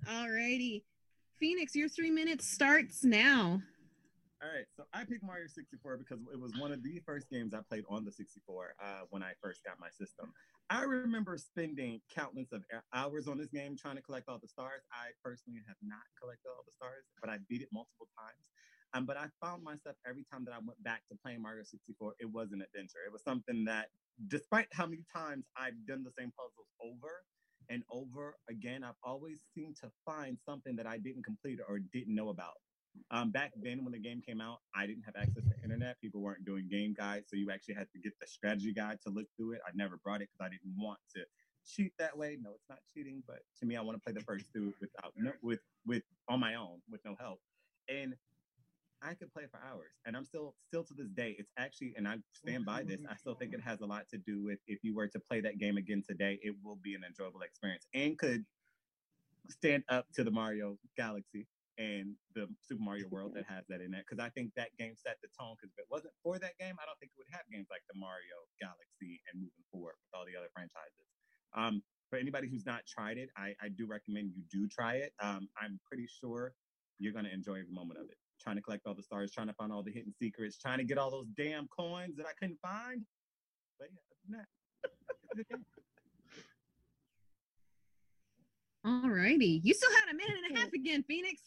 Alrighty. 0.07 0.83
Phoenix, 1.39 1.75
your 1.75 1.89
three 1.89 2.11
minutes 2.11 2.47
starts 2.47 3.03
now. 3.03 3.61
All 4.39 4.49
right, 4.53 4.65
so 4.77 4.83
I 4.93 5.03
picked 5.03 5.23
Mario 5.23 5.47
64 5.47 5.97
because 5.97 6.19
it 6.31 6.39
was 6.39 6.53
one 6.57 6.71
of 6.71 6.83
the 6.83 7.01
first 7.05 7.27
games 7.29 7.53
I 7.53 7.59
played 7.67 7.83
on 7.89 8.05
the 8.05 8.11
64 8.11 8.75
uh, 8.79 8.85
when 9.09 9.23
I 9.23 9.33
first 9.41 9.65
got 9.65 9.79
my 9.79 9.89
system. 9.89 10.31
I 10.69 10.83
remember 10.83 11.37
spending 11.37 11.99
countless 12.13 12.51
of 12.53 12.63
hours 12.93 13.27
on 13.27 13.37
this 13.37 13.49
game 13.49 13.75
trying 13.75 13.95
to 13.95 14.01
collect 14.01 14.29
all 14.29 14.37
the 14.37 14.47
stars. 14.47 14.81
I 14.93 15.11
personally 15.23 15.59
have 15.67 15.77
not 15.81 16.05
collected 16.21 16.47
all 16.47 16.63
the 16.65 16.71
stars, 16.71 17.03
but 17.19 17.29
I 17.29 17.39
beat 17.49 17.61
it 17.61 17.69
multiple 17.73 18.07
times. 18.15 18.45
Um, 18.93 19.05
but 19.05 19.17
I 19.17 19.27
found 19.41 19.63
myself 19.63 19.95
every 20.07 20.23
time 20.31 20.45
that 20.45 20.53
I 20.53 20.59
went 20.63 20.81
back 20.83 21.01
to 21.09 21.17
playing 21.17 21.41
Mario 21.41 21.63
64, 21.63 22.15
it 22.19 22.31
was 22.31 22.53
an 22.53 22.61
adventure. 22.61 23.03
It 23.05 23.11
was 23.11 23.23
something 23.23 23.65
that, 23.65 23.87
despite 24.27 24.67
how 24.71 24.85
many 24.85 25.03
times 25.11 25.45
I've 25.57 25.75
done 25.87 26.03
the 26.03 26.13
same 26.17 26.31
puzzles 26.37 26.69
over 26.79 27.25
and 27.69 27.83
over 27.91 28.37
again, 28.49 28.83
I've 28.83 28.99
always 29.03 29.41
seemed 29.53 29.75
to 29.77 29.91
find 30.05 30.37
something 30.45 30.75
that 30.75 30.87
I 30.87 30.97
didn't 30.97 31.23
complete 31.23 31.59
or 31.67 31.79
didn't 31.79 32.15
know 32.15 32.29
about. 32.29 32.55
Um, 33.11 33.31
back 33.31 33.51
then, 33.61 33.83
when 33.83 33.91
the 33.91 33.99
game 33.99 34.21
came 34.25 34.41
out, 34.41 34.59
I 34.75 34.87
didn't 34.87 35.03
have 35.03 35.15
access 35.15 35.43
to 35.43 35.63
internet. 35.63 35.99
People 36.01 36.21
weren't 36.21 36.45
doing 36.45 36.67
game 36.69 36.95
guides, 36.97 37.27
so 37.29 37.35
you 37.35 37.51
actually 37.51 37.75
had 37.75 37.91
to 37.91 37.99
get 37.99 38.13
the 38.19 38.27
strategy 38.27 38.73
guide 38.73 38.99
to 39.05 39.11
look 39.11 39.27
through 39.37 39.53
it. 39.53 39.61
I 39.67 39.71
never 39.75 39.97
brought 39.97 40.21
it 40.21 40.29
because 40.31 40.45
I 40.45 40.49
didn't 40.49 40.75
want 40.77 40.99
to 41.15 41.21
cheat 41.65 41.93
that 41.99 42.17
way. 42.17 42.37
No, 42.41 42.51
it's 42.51 42.69
not 42.69 42.79
cheating, 42.93 43.23
but 43.27 43.39
to 43.59 43.65
me, 43.65 43.75
I 43.75 43.81
want 43.81 43.97
to 43.97 44.03
play 44.03 44.13
the 44.13 44.25
first 44.25 44.45
two 44.53 44.73
without 44.81 45.13
no, 45.15 45.31
with 45.43 45.59
with 45.85 46.03
on 46.27 46.39
my 46.39 46.55
own 46.55 46.81
with 46.89 47.01
no 47.05 47.15
help. 47.19 47.39
And 47.89 48.15
I 49.01 49.13
could 49.13 49.31
play 49.31 49.43
for 49.49 49.59
hours, 49.61 49.93
and 50.05 50.17
I'm 50.17 50.25
still 50.25 50.55
still 50.67 50.83
to 50.83 50.93
this 50.93 51.09
day. 51.09 51.35
It's 51.37 51.51
actually, 51.57 51.93
and 51.97 52.07
I 52.07 52.17
stand 52.33 52.65
by 52.65 52.83
this. 52.83 52.99
I 53.09 53.15
still 53.15 53.35
think 53.35 53.53
it 53.53 53.61
has 53.61 53.81
a 53.81 53.85
lot 53.85 54.09
to 54.09 54.17
do 54.17 54.43
with 54.43 54.59
if 54.67 54.79
you 54.83 54.95
were 54.95 55.07
to 55.07 55.19
play 55.19 55.41
that 55.41 55.59
game 55.59 55.77
again 55.77 56.03
today, 56.07 56.39
it 56.41 56.55
will 56.63 56.77
be 56.81 56.95
an 56.95 57.03
enjoyable 57.07 57.41
experience 57.41 57.85
and 57.93 58.17
could 58.17 58.43
stand 59.49 59.83
up 59.89 60.07
to 60.15 60.23
the 60.23 60.31
Mario 60.31 60.77
Galaxy 60.97 61.47
and 61.77 62.15
the 62.33 62.47
Super 62.61 62.81
Mario 62.81 63.07
World 63.09 63.33
that 63.35 63.45
has 63.47 63.63
that 63.69 63.81
in 63.81 63.93
it. 63.93 64.03
Because 64.07 64.23
I 64.23 64.29
think 64.29 64.51
that 64.55 64.75
game 64.77 64.95
set 64.95 65.17
the 65.21 65.29
tone. 65.39 65.55
Because 65.55 65.71
if 65.77 65.79
it 65.79 65.87
wasn't 65.91 66.13
for 66.23 66.39
that 66.39 66.57
game, 66.57 66.75
I 66.81 66.85
don't 66.85 66.97
think 66.99 67.11
it 67.13 67.17
would 67.17 67.31
have 67.31 67.45
games 67.51 67.67
like 67.69 67.85
the 67.87 67.97
Mario 67.97 68.49
Galaxy 68.59 69.21
and 69.29 69.41
moving 69.45 69.65
forward 69.71 69.93
with 70.01 70.11
all 70.17 70.25
the 70.25 70.35
other 70.35 70.49
franchises. 70.53 71.05
Um, 71.53 71.83
for 72.09 72.17
anybody 72.17 72.49
who's 72.49 72.65
not 72.65 72.85
tried 72.87 73.17
it, 73.17 73.29
I, 73.37 73.53
I 73.61 73.69
do 73.69 73.85
recommend 73.85 74.31
you 74.33 74.43
do 74.51 74.67
try 74.67 74.95
it. 74.95 75.13
Um, 75.21 75.49
I'm 75.59 75.79
pretty 75.85 76.07
sure 76.07 76.53
you're 76.99 77.13
gonna 77.13 77.29
enjoy 77.29 77.61
every 77.61 77.71
moment 77.71 77.99
of 77.99 78.09
it. 78.09 78.17
Trying 78.41 78.55
to 78.55 78.61
collect 78.61 78.85
all 78.85 78.93
the 78.93 79.03
stars, 79.03 79.31
trying 79.31 79.47
to 79.47 79.53
find 79.53 79.71
all 79.71 79.83
the 79.83 79.91
hidden 79.91 80.13
secrets, 80.21 80.57
trying 80.57 80.77
to 80.77 80.83
get 80.83 80.97
all 80.97 81.11
those 81.11 81.27
damn 81.35 81.67
coins 81.67 82.15
that 82.17 82.25
I 82.25 82.33
couldn't 82.39 82.59
find. 82.61 83.01
But 83.79 83.89
yeah, 83.91 83.99
other 84.11 84.19
than 84.29 84.37
that, 84.37 84.47
it's 85.09 85.31
a 85.31 85.35
good 85.35 85.47
game. 85.49 85.65
Alrighty. 88.85 89.59
You 89.63 89.73
still 89.73 89.89
had 89.91 90.13
a 90.13 90.15
minute 90.15 90.35
and 90.49 90.57
a 90.57 90.59
half 90.61 90.71
again, 90.73 91.03
Phoenix. 91.07 91.41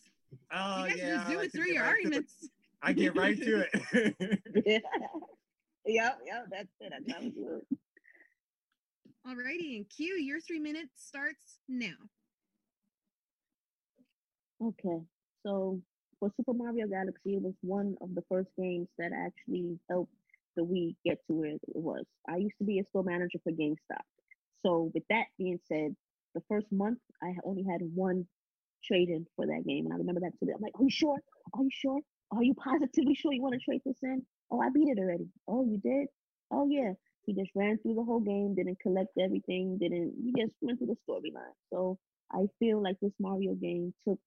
Oh 0.53 0.85
you 0.85 0.91
guys 0.91 0.99
yeah, 0.99 1.15
just 1.15 1.21
I 1.21 1.25
zooming 1.25 1.39
like 1.39 1.51
to 1.53 1.57
through 1.59 1.67
get 1.67 1.75
your 1.75 1.83
right 1.83 1.89
to 1.89 1.97
arguments. 1.97 2.49
I 2.83 2.93
get 2.93 3.17
right 3.17 3.37
to 3.43 3.67
it. 3.67 4.15
yeah. 4.67 4.79
yep, 5.87 6.19
yep, 6.25 6.47
that's 6.51 6.69
it. 6.81 6.93
That's 6.93 7.13
how 7.13 7.21
we 7.23 7.31
do 7.31 7.61
it. 7.71 7.79
Alrighty, 9.29 9.77
and 9.77 9.87
Q, 9.89 10.15
your 10.15 10.41
three 10.41 10.59
minutes 10.59 10.93
starts 10.97 11.59
now. 11.69 11.93
Okay, 14.63 15.03
so 15.45 15.81
for 16.21 16.31
Super 16.37 16.55
Mario 16.55 16.87
Galaxy, 16.87 17.35
it 17.37 17.43
was 17.43 17.55
one 17.63 17.97
of 18.03 18.15
the 18.15 18.23
first 18.29 18.51
games 18.59 18.89
that 18.99 19.11
actually 19.13 19.81
helped 19.91 20.13
the 20.57 20.63
Wii 20.63 20.95
get 21.05 21.19
to 21.27 21.33
where 21.35 21.51
it 21.55 21.61
was. 21.75 22.05
I 22.29 22.37
used 22.37 22.59
to 22.59 22.65
be 22.65 22.79
a 22.79 22.85
store 22.85 23.03
manager 23.03 23.39
for 23.43 23.53
GameStop. 23.53 24.05
So 24.65 24.91
with 24.95 25.05
that 25.11 25.27
being 25.39 25.59
said, 25.67 25.97
the 26.35 26.43
first 26.49 26.67
month 26.71 26.99
I 27.23 27.33
only 27.45 27.65
had 27.65 27.81
one 27.95 28.27
trade 28.85 29.09
in 29.09 29.27
for 29.37 29.47
that 29.47 29.65
game, 29.67 29.87
and 29.87 29.95
I 29.95 29.97
remember 29.99 30.21
that 30.21 30.39
today. 30.39 30.53
I'm 30.55 30.63
like, 30.63 30.79
"Are 30.79 30.85
you 30.85 30.91
sure? 30.91 31.19
Are 31.55 31.63
you 31.63 31.71
sure? 31.73 32.01
Are 32.33 32.43
you 32.43 32.55
positively 32.65 33.15
sure 33.15 33.33
you 33.33 33.43
want 33.43 33.55
to 33.55 33.61
trade 33.61 33.81
this 33.85 33.99
in? 34.03 34.25
Oh, 34.51 34.61
I 34.61 34.69
beat 34.71 34.89
it 34.89 34.99
already. 34.99 35.29
Oh, 35.49 35.65
you 35.65 35.79
did? 35.79 36.09
Oh 36.51 36.69
yeah." 36.69 36.93
He 37.27 37.35
just 37.35 37.51
ran 37.55 37.79
through 37.79 37.95
the 37.95 38.05
whole 38.05 38.21
game, 38.21 38.55
didn't 38.55 38.81
collect 38.81 39.11
everything, 39.19 39.79
didn't. 39.79 40.15
He 40.23 40.33
just 40.41 40.55
went 40.63 40.79
through 40.79 40.89
the 40.89 40.97
storyline. 41.09 41.55
So 41.71 41.99
I 42.33 42.47
feel 42.59 42.83
like 42.83 42.97
this 43.01 43.13
Mario 43.21 43.55
game 43.55 43.93
took 44.09 44.19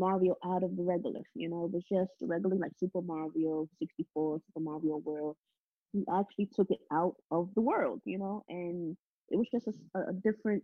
Mario 0.00 0.36
out 0.44 0.64
of 0.64 0.76
the 0.76 0.82
regular. 0.82 1.20
You 1.34 1.50
know, 1.50 1.66
it 1.66 1.72
was 1.72 1.84
just 1.84 2.12
regular 2.22 2.56
like 2.56 2.72
Super 2.80 3.02
Mario 3.02 3.68
64, 3.78 4.40
Super 4.46 4.60
Mario 4.60 4.96
World. 4.96 5.36
He 5.92 6.04
actually 6.12 6.48
took 6.54 6.70
it 6.70 6.80
out 6.92 7.16
of 7.30 7.50
the 7.54 7.60
world, 7.60 8.00
you 8.04 8.18
know, 8.18 8.42
and 8.48 8.96
it 9.28 9.36
was 9.36 9.46
just 9.52 9.68
a 9.94 10.12
different, 10.12 10.62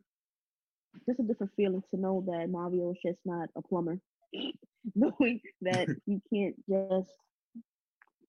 just 1.07 1.21
a 1.21 1.25
different 1.25 1.53
feeling 1.57 1.83
to 1.91 2.01
know 2.01 2.25
that 2.27 2.49
Mario 2.49 2.93
is 2.93 2.99
just 3.05 3.19
not 3.25 3.49
a 3.57 3.63
plumber, 3.63 3.99
knowing 4.95 5.41
that 5.63 5.89
he 6.07 6.21
can't 6.33 6.57
just, 6.69 7.11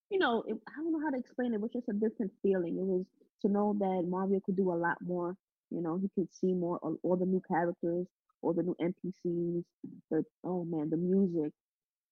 you 0.09 0.19
know, 0.19 0.43
it, 0.47 0.57
I 0.67 0.81
don't 0.81 0.91
know 0.91 1.01
how 1.03 1.11
to 1.11 1.17
explain 1.17 1.53
it. 1.53 1.55
It 1.55 1.61
was 1.61 1.71
just 1.71 1.89
a 1.89 1.93
different 1.93 2.31
feeling. 2.41 2.77
It 2.77 2.83
was 2.83 3.05
to 3.43 3.47
know 3.47 3.75
that 3.79 4.07
Mario 4.09 4.41
could 4.45 4.57
do 4.57 4.71
a 4.71 4.75
lot 4.75 4.97
more. 5.01 5.35
You 5.69 5.81
know, 5.81 5.97
he 5.97 6.09
could 6.15 6.33
see 6.33 6.53
more 6.53 6.79
all, 6.81 6.97
all 7.03 7.15
the 7.15 7.25
new 7.25 7.41
characters, 7.47 8.07
all 8.41 8.53
the 8.53 8.63
new 8.63 8.75
NPCs. 8.81 9.65
The 10.11 10.23
oh 10.43 10.65
man, 10.65 10.89
the 10.89 10.97
music 10.97 11.53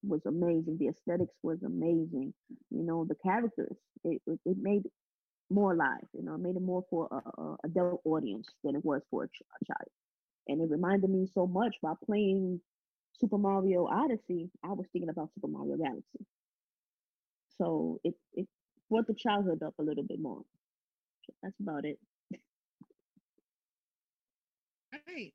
was 0.04 0.22
amazing. 0.26 0.78
The 0.80 0.90
aesthetics 0.90 1.36
was 1.44 1.64
amazing. 1.64 2.34
You 2.72 2.84
know, 2.84 3.06
the 3.06 3.16
characters. 3.16 3.78
It 4.04 4.22
it, 4.28 4.40
it 4.46 4.58
made 4.60 4.84
more 5.52 5.74
alive. 5.74 6.06
You 6.14 6.24
know, 6.24 6.36
it 6.36 6.40
made 6.42 6.58
it 6.58 6.62
more 6.64 6.84
for 6.90 7.08
a, 7.12 7.42
a 7.42 7.58
adult 7.66 8.02
audience 8.06 8.48
than 8.64 8.76
it 8.76 8.86
was 8.86 9.02
for 9.12 9.26
a, 9.26 9.28
ch- 9.30 9.44
a 9.62 9.66
child. 9.66 9.90
And 10.48 10.62
it 10.62 10.70
reminded 10.72 11.10
me 11.10 11.28
so 11.34 11.48
much 11.48 11.76
while 11.82 12.00
playing 12.06 12.62
Super 13.20 13.38
Mario 13.38 13.88
Odyssey. 13.88 14.52
I 14.64 14.70
was 14.74 14.88
thinking 14.94 15.10
about 15.10 15.32
Super 15.36 15.48
Mario 15.48 15.78
Galaxy. 15.78 16.26
So 17.58 18.00
it 18.04 18.16
it 18.34 18.48
brought 18.90 19.08
the 19.08 19.16
childhood 19.16 19.64
up 19.64 19.76
a 19.80 19.84
little 19.84 20.04
bit 20.04 20.20
more. 20.22 20.44
That's 21.44 21.60
about 21.60 21.86
it. 21.86 22.00
All 24.94 25.00
right. 25.08 25.34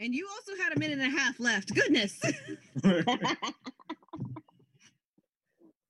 And 0.00 0.14
you 0.14 0.28
also 0.32 0.52
had 0.62 0.76
a 0.76 0.78
minute 0.78 0.98
and 1.00 1.14
a 1.14 1.18
half 1.18 1.40
left. 1.40 1.74
Goodness. 1.74 2.20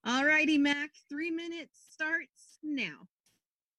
Alrighty, 0.06 0.59
Mac. 0.59 0.90
Three 1.10 1.30
minutes 1.30 1.78
starts 1.90 2.59
now. 2.62 3.06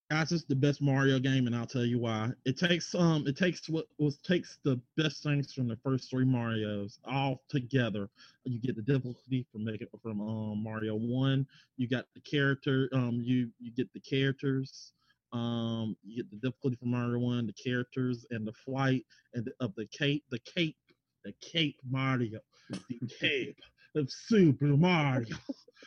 That's 0.10 0.31
just 0.31 0.47
the 0.47 0.56
best 0.56 0.81
Mario 0.81 1.19
game, 1.19 1.45
and 1.45 1.56
I'll 1.56 1.68
tell 1.68 1.85
you 1.85 1.99
why. 1.99 2.31
It 2.43 2.57
takes 2.57 2.95
um, 2.95 3.27
it 3.27 3.38
takes 3.38 3.69
what 3.69 3.85
was 3.99 4.18
takes 4.18 4.57
the 4.64 4.80
best 4.97 5.22
things 5.22 5.53
from 5.53 5.68
the 5.68 5.77
first 5.84 6.10
three 6.10 6.26
Mario's 6.26 6.99
all 7.06 7.43
together. 7.47 8.10
You 8.43 8.60
get 8.60 8.76
the 8.76 8.81
difficulty 8.81 9.45
from 9.51 9.65
making 9.65 9.88
from 10.01 10.19
um 10.22 10.64
Mario 10.64 10.95
one. 10.95 11.45
You 11.77 11.88
got 11.88 12.06
the 12.15 12.22
character, 12.22 12.89
um, 12.91 13.19
you 13.23 13.49
you 13.60 13.72
get 13.72 13.91
the 13.93 13.99
characters, 13.99 14.93
um, 15.34 15.95
you 16.03 16.18
get 16.18 16.30
the 16.31 16.38
difficulty 16.38 16.76
from 16.77 16.91
Mario 16.91 17.19
one, 17.19 17.47
the 17.47 17.53
characters, 17.53 18.26
and 18.31 18.47
the 18.47 18.53
flight, 18.53 19.06
and 19.34 19.45
the, 19.45 19.51
of 19.60 19.73
the 19.76 19.85
cape, 19.88 20.23
the 20.31 20.39
cape, 20.39 20.77
the 21.23 21.34
cape 21.41 21.77
Mario, 21.89 22.39
the 22.69 23.10
cape 23.19 23.57
of 23.95 24.10
Super 24.10 24.65
Mario, 24.65 25.35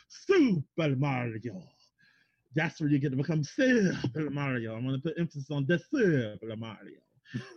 Super 0.07 0.95
Mario 0.95 1.39
that's 2.55 2.79
where 2.79 2.89
you 2.89 2.99
get 2.99 3.11
to 3.11 3.17
become 3.17 3.43
Super 3.43 4.29
Mario. 4.29 4.75
I'm 4.75 4.85
gonna 4.85 4.99
put 4.99 5.15
emphasis 5.17 5.49
on 5.51 5.65
the 5.65 5.79
Super 5.79 6.55
Mario. 6.55 6.99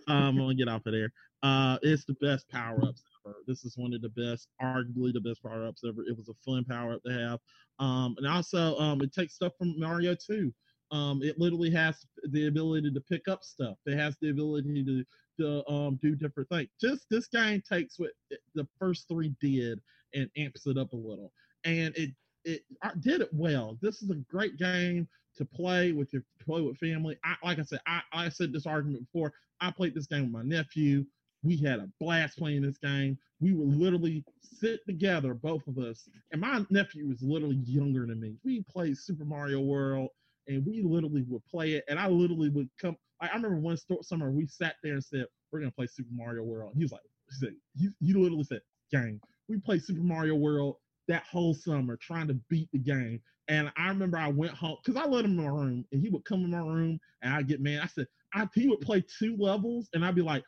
Um, 0.08 0.16
I'm 0.16 0.38
gonna 0.38 0.54
get 0.54 0.68
off 0.68 0.86
of 0.86 0.92
there. 0.92 1.12
Uh, 1.42 1.78
it's 1.82 2.04
the 2.04 2.14
best 2.14 2.48
power 2.48 2.82
ups 2.82 3.02
ever. 3.26 3.36
This 3.46 3.64
is 3.64 3.76
one 3.76 3.92
of 3.92 4.00
the 4.00 4.08
best, 4.08 4.48
arguably 4.62 5.12
the 5.12 5.20
best 5.20 5.42
power 5.42 5.66
ups 5.66 5.82
ever. 5.86 6.02
It 6.02 6.16
was 6.16 6.28
a 6.28 6.34
fun 6.44 6.64
power 6.64 6.94
up 6.94 7.02
to 7.04 7.12
have. 7.12 7.40
Um, 7.78 8.14
and 8.18 8.26
also, 8.26 8.78
um, 8.78 9.02
it 9.02 9.12
takes 9.12 9.34
stuff 9.34 9.52
from 9.58 9.78
Mario 9.78 10.14
2. 10.14 10.52
Um, 10.90 11.22
it 11.22 11.38
literally 11.38 11.70
has 11.70 12.06
the 12.30 12.46
ability 12.46 12.92
to 12.92 13.00
pick 13.00 13.28
up 13.28 13.42
stuff. 13.42 13.76
It 13.86 13.96
has 13.96 14.16
the 14.20 14.30
ability 14.30 14.84
to 14.84 15.04
to 15.38 15.68
um 15.70 15.98
do 16.02 16.14
different 16.14 16.48
things. 16.48 16.68
Just 16.80 17.06
this 17.10 17.26
game 17.26 17.62
takes 17.68 17.98
what 17.98 18.10
the 18.54 18.66
first 18.78 19.08
three 19.08 19.34
did 19.40 19.80
and 20.14 20.30
amps 20.36 20.66
it 20.66 20.78
up 20.78 20.92
a 20.92 20.96
little. 20.96 21.32
And 21.64 21.94
it 21.96 22.10
it 22.44 22.62
I 22.82 22.92
did 23.00 23.20
it 23.20 23.30
well. 23.32 23.78
This 23.82 24.02
is 24.02 24.10
a 24.10 24.14
great 24.14 24.56
game 24.58 25.08
to 25.36 25.44
play 25.44 25.92
with 25.92 26.12
your 26.12 26.22
play 26.44 26.62
with 26.62 26.78
family. 26.78 27.18
I 27.24 27.34
like 27.44 27.58
I 27.58 27.62
said, 27.64 27.80
I, 27.86 28.00
I 28.12 28.28
said 28.28 28.52
this 28.52 28.66
argument 28.66 29.06
before. 29.12 29.32
I 29.60 29.70
played 29.70 29.94
this 29.94 30.06
game 30.06 30.22
with 30.24 30.32
my 30.32 30.42
nephew. 30.42 31.04
We 31.42 31.56
had 31.58 31.78
a 31.78 31.88
blast 32.00 32.38
playing 32.38 32.62
this 32.62 32.78
game. 32.78 33.18
We 33.40 33.52
would 33.52 33.76
literally 33.76 34.24
sit 34.40 34.84
together, 34.86 35.34
both 35.34 35.66
of 35.66 35.78
us, 35.78 36.08
and 36.32 36.40
my 36.40 36.64
nephew 36.70 37.06
was 37.06 37.22
literally 37.22 37.60
younger 37.66 38.06
than 38.06 38.20
me. 38.20 38.36
We 38.44 38.62
played 38.62 38.96
Super 38.96 39.24
Mario 39.24 39.60
World, 39.60 40.08
and 40.48 40.64
we 40.66 40.82
literally 40.82 41.24
would 41.28 41.44
play 41.46 41.72
it. 41.72 41.84
And 41.88 41.98
I 41.98 42.08
literally 42.08 42.48
would 42.50 42.68
come. 42.80 42.96
I, 43.20 43.28
I 43.28 43.34
remember 43.34 43.58
one 43.58 43.78
summer 44.02 44.30
we 44.30 44.46
sat 44.46 44.76
there 44.82 44.94
and 44.94 45.04
said, 45.04 45.26
"We're 45.50 45.60
gonna 45.60 45.72
play 45.72 45.86
Super 45.86 46.10
Mario 46.12 46.42
World." 46.42 46.72
he 46.76 46.84
was 46.84 46.92
like, 46.92 47.02
"He 47.30 47.36
said, 47.36 47.54
you, 47.74 47.92
you 48.00 48.20
literally 48.20 48.44
said, 48.44 48.60
gang." 48.90 49.20
We 49.48 49.58
played 49.58 49.84
Super 49.84 50.02
Mario 50.02 50.34
World 50.34 50.76
that 51.08 51.24
whole 51.24 51.54
summer 51.54 51.96
trying 51.96 52.28
to 52.28 52.34
beat 52.48 52.68
the 52.72 52.78
game. 52.78 53.20
And 53.48 53.72
I 53.76 53.88
remember 53.88 54.18
I 54.18 54.28
went 54.28 54.54
home 54.54 54.76
because 54.84 55.00
I 55.00 55.06
let 55.06 55.24
him 55.24 55.38
in 55.38 55.44
my 55.44 55.50
room 55.50 55.84
and 55.92 56.02
he 56.02 56.08
would 56.08 56.24
come 56.24 56.44
in 56.44 56.50
my 56.50 56.58
room 56.58 56.98
and 57.22 57.32
I'd 57.32 57.46
get 57.46 57.60
mad. 57.60 57.80
I 57.82 57.86
said, 57.86 58.08
I, 58.34 58.48
he 58.54 58.66
would 58.68 58.80
play 58.80 59.04
two 59.18 59.36
levels 59.38 59.88
and 59.94 60.04
I'd 60.04 60.16
be 60.16 60.22
like, 60.22 60.42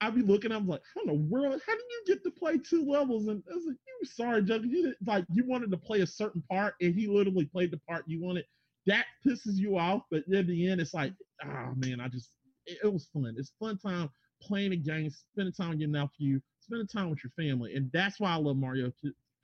I'd 0.00 0.16
be 0.16 0.22
looking, 0.22 0.50
I 0.50 0.56
was 0.56 0.66
like, 0.66 0.82
how 0.94 1.02
in 1.02 1.06
the 1.06 1.14
world, 1.14 1.60
how 1.64 1.72
did 1.72 1.82
you 1.90 2.14
get 2.14 2.24
to 2.24 2.30
play 2.32 2.58
two 2.58 2.84
levels? 2.84 3.28
And 3.28 3.40
I 3.48 3.54
was 3.54 3.66
like, 3.66 3.76
you 3.86 4.06
sorry, 4.06 4.42
Joe, 4.42 4.56
you 4.56 4.82
did, 4.82 4.96
like 5.06 5.24
you 5.32 5.44
wanted 5.46 5.70
to 5.70 5.76
play 5.76 6.00
a 6.00 6.06
certain 6.06 6.42
part 6.50 6.74
and 6.80 6.92
he 6.92 7.06
literally 7.06 7.44
played 7.44 7.70
the 7.70 7.78
part 7.88 8.04
you 8.08 8.20
wanted. 8.20 8.44
That 8.86 9.04
pisses 9.24 9.56
you 9.56 9.78
off, 9.78 10.02
but 10.10 10.24
in 10.26 10.46
the 10.46 10.68
end, 10.68 10.80
it's 10.80 10.94
like, 10.94 11.12
oh 11.44 11.72
man, 11.76 12.00
I 12.00 12.08
just 12.08 12.30
it, 12.66 12.78
it 12.84 12.92
was 12.92 13.06
fun. 13.12 13.34
It's 13.36 13.52
fun 13.58 13.78
time 13.78 14.10
playing 14.40 14.72
a 14.72 14.76
game, 14.76 15.10
spending 15.10 15.52
time 15.52 15.70
with 15.70 15.80
your 15.80 15.88
nephew, 15.88 16.40
spending 16.60 16.88
time 16.88 17.10
with 17.10 17.20
your 17.22 17.30
family, 17.36 17.74
and 17.74 17.90
that's 17.92 18.18
why 18.18 18.32
I 18.32 18.36
love 18.36 18.56
Mario 18.56 18.92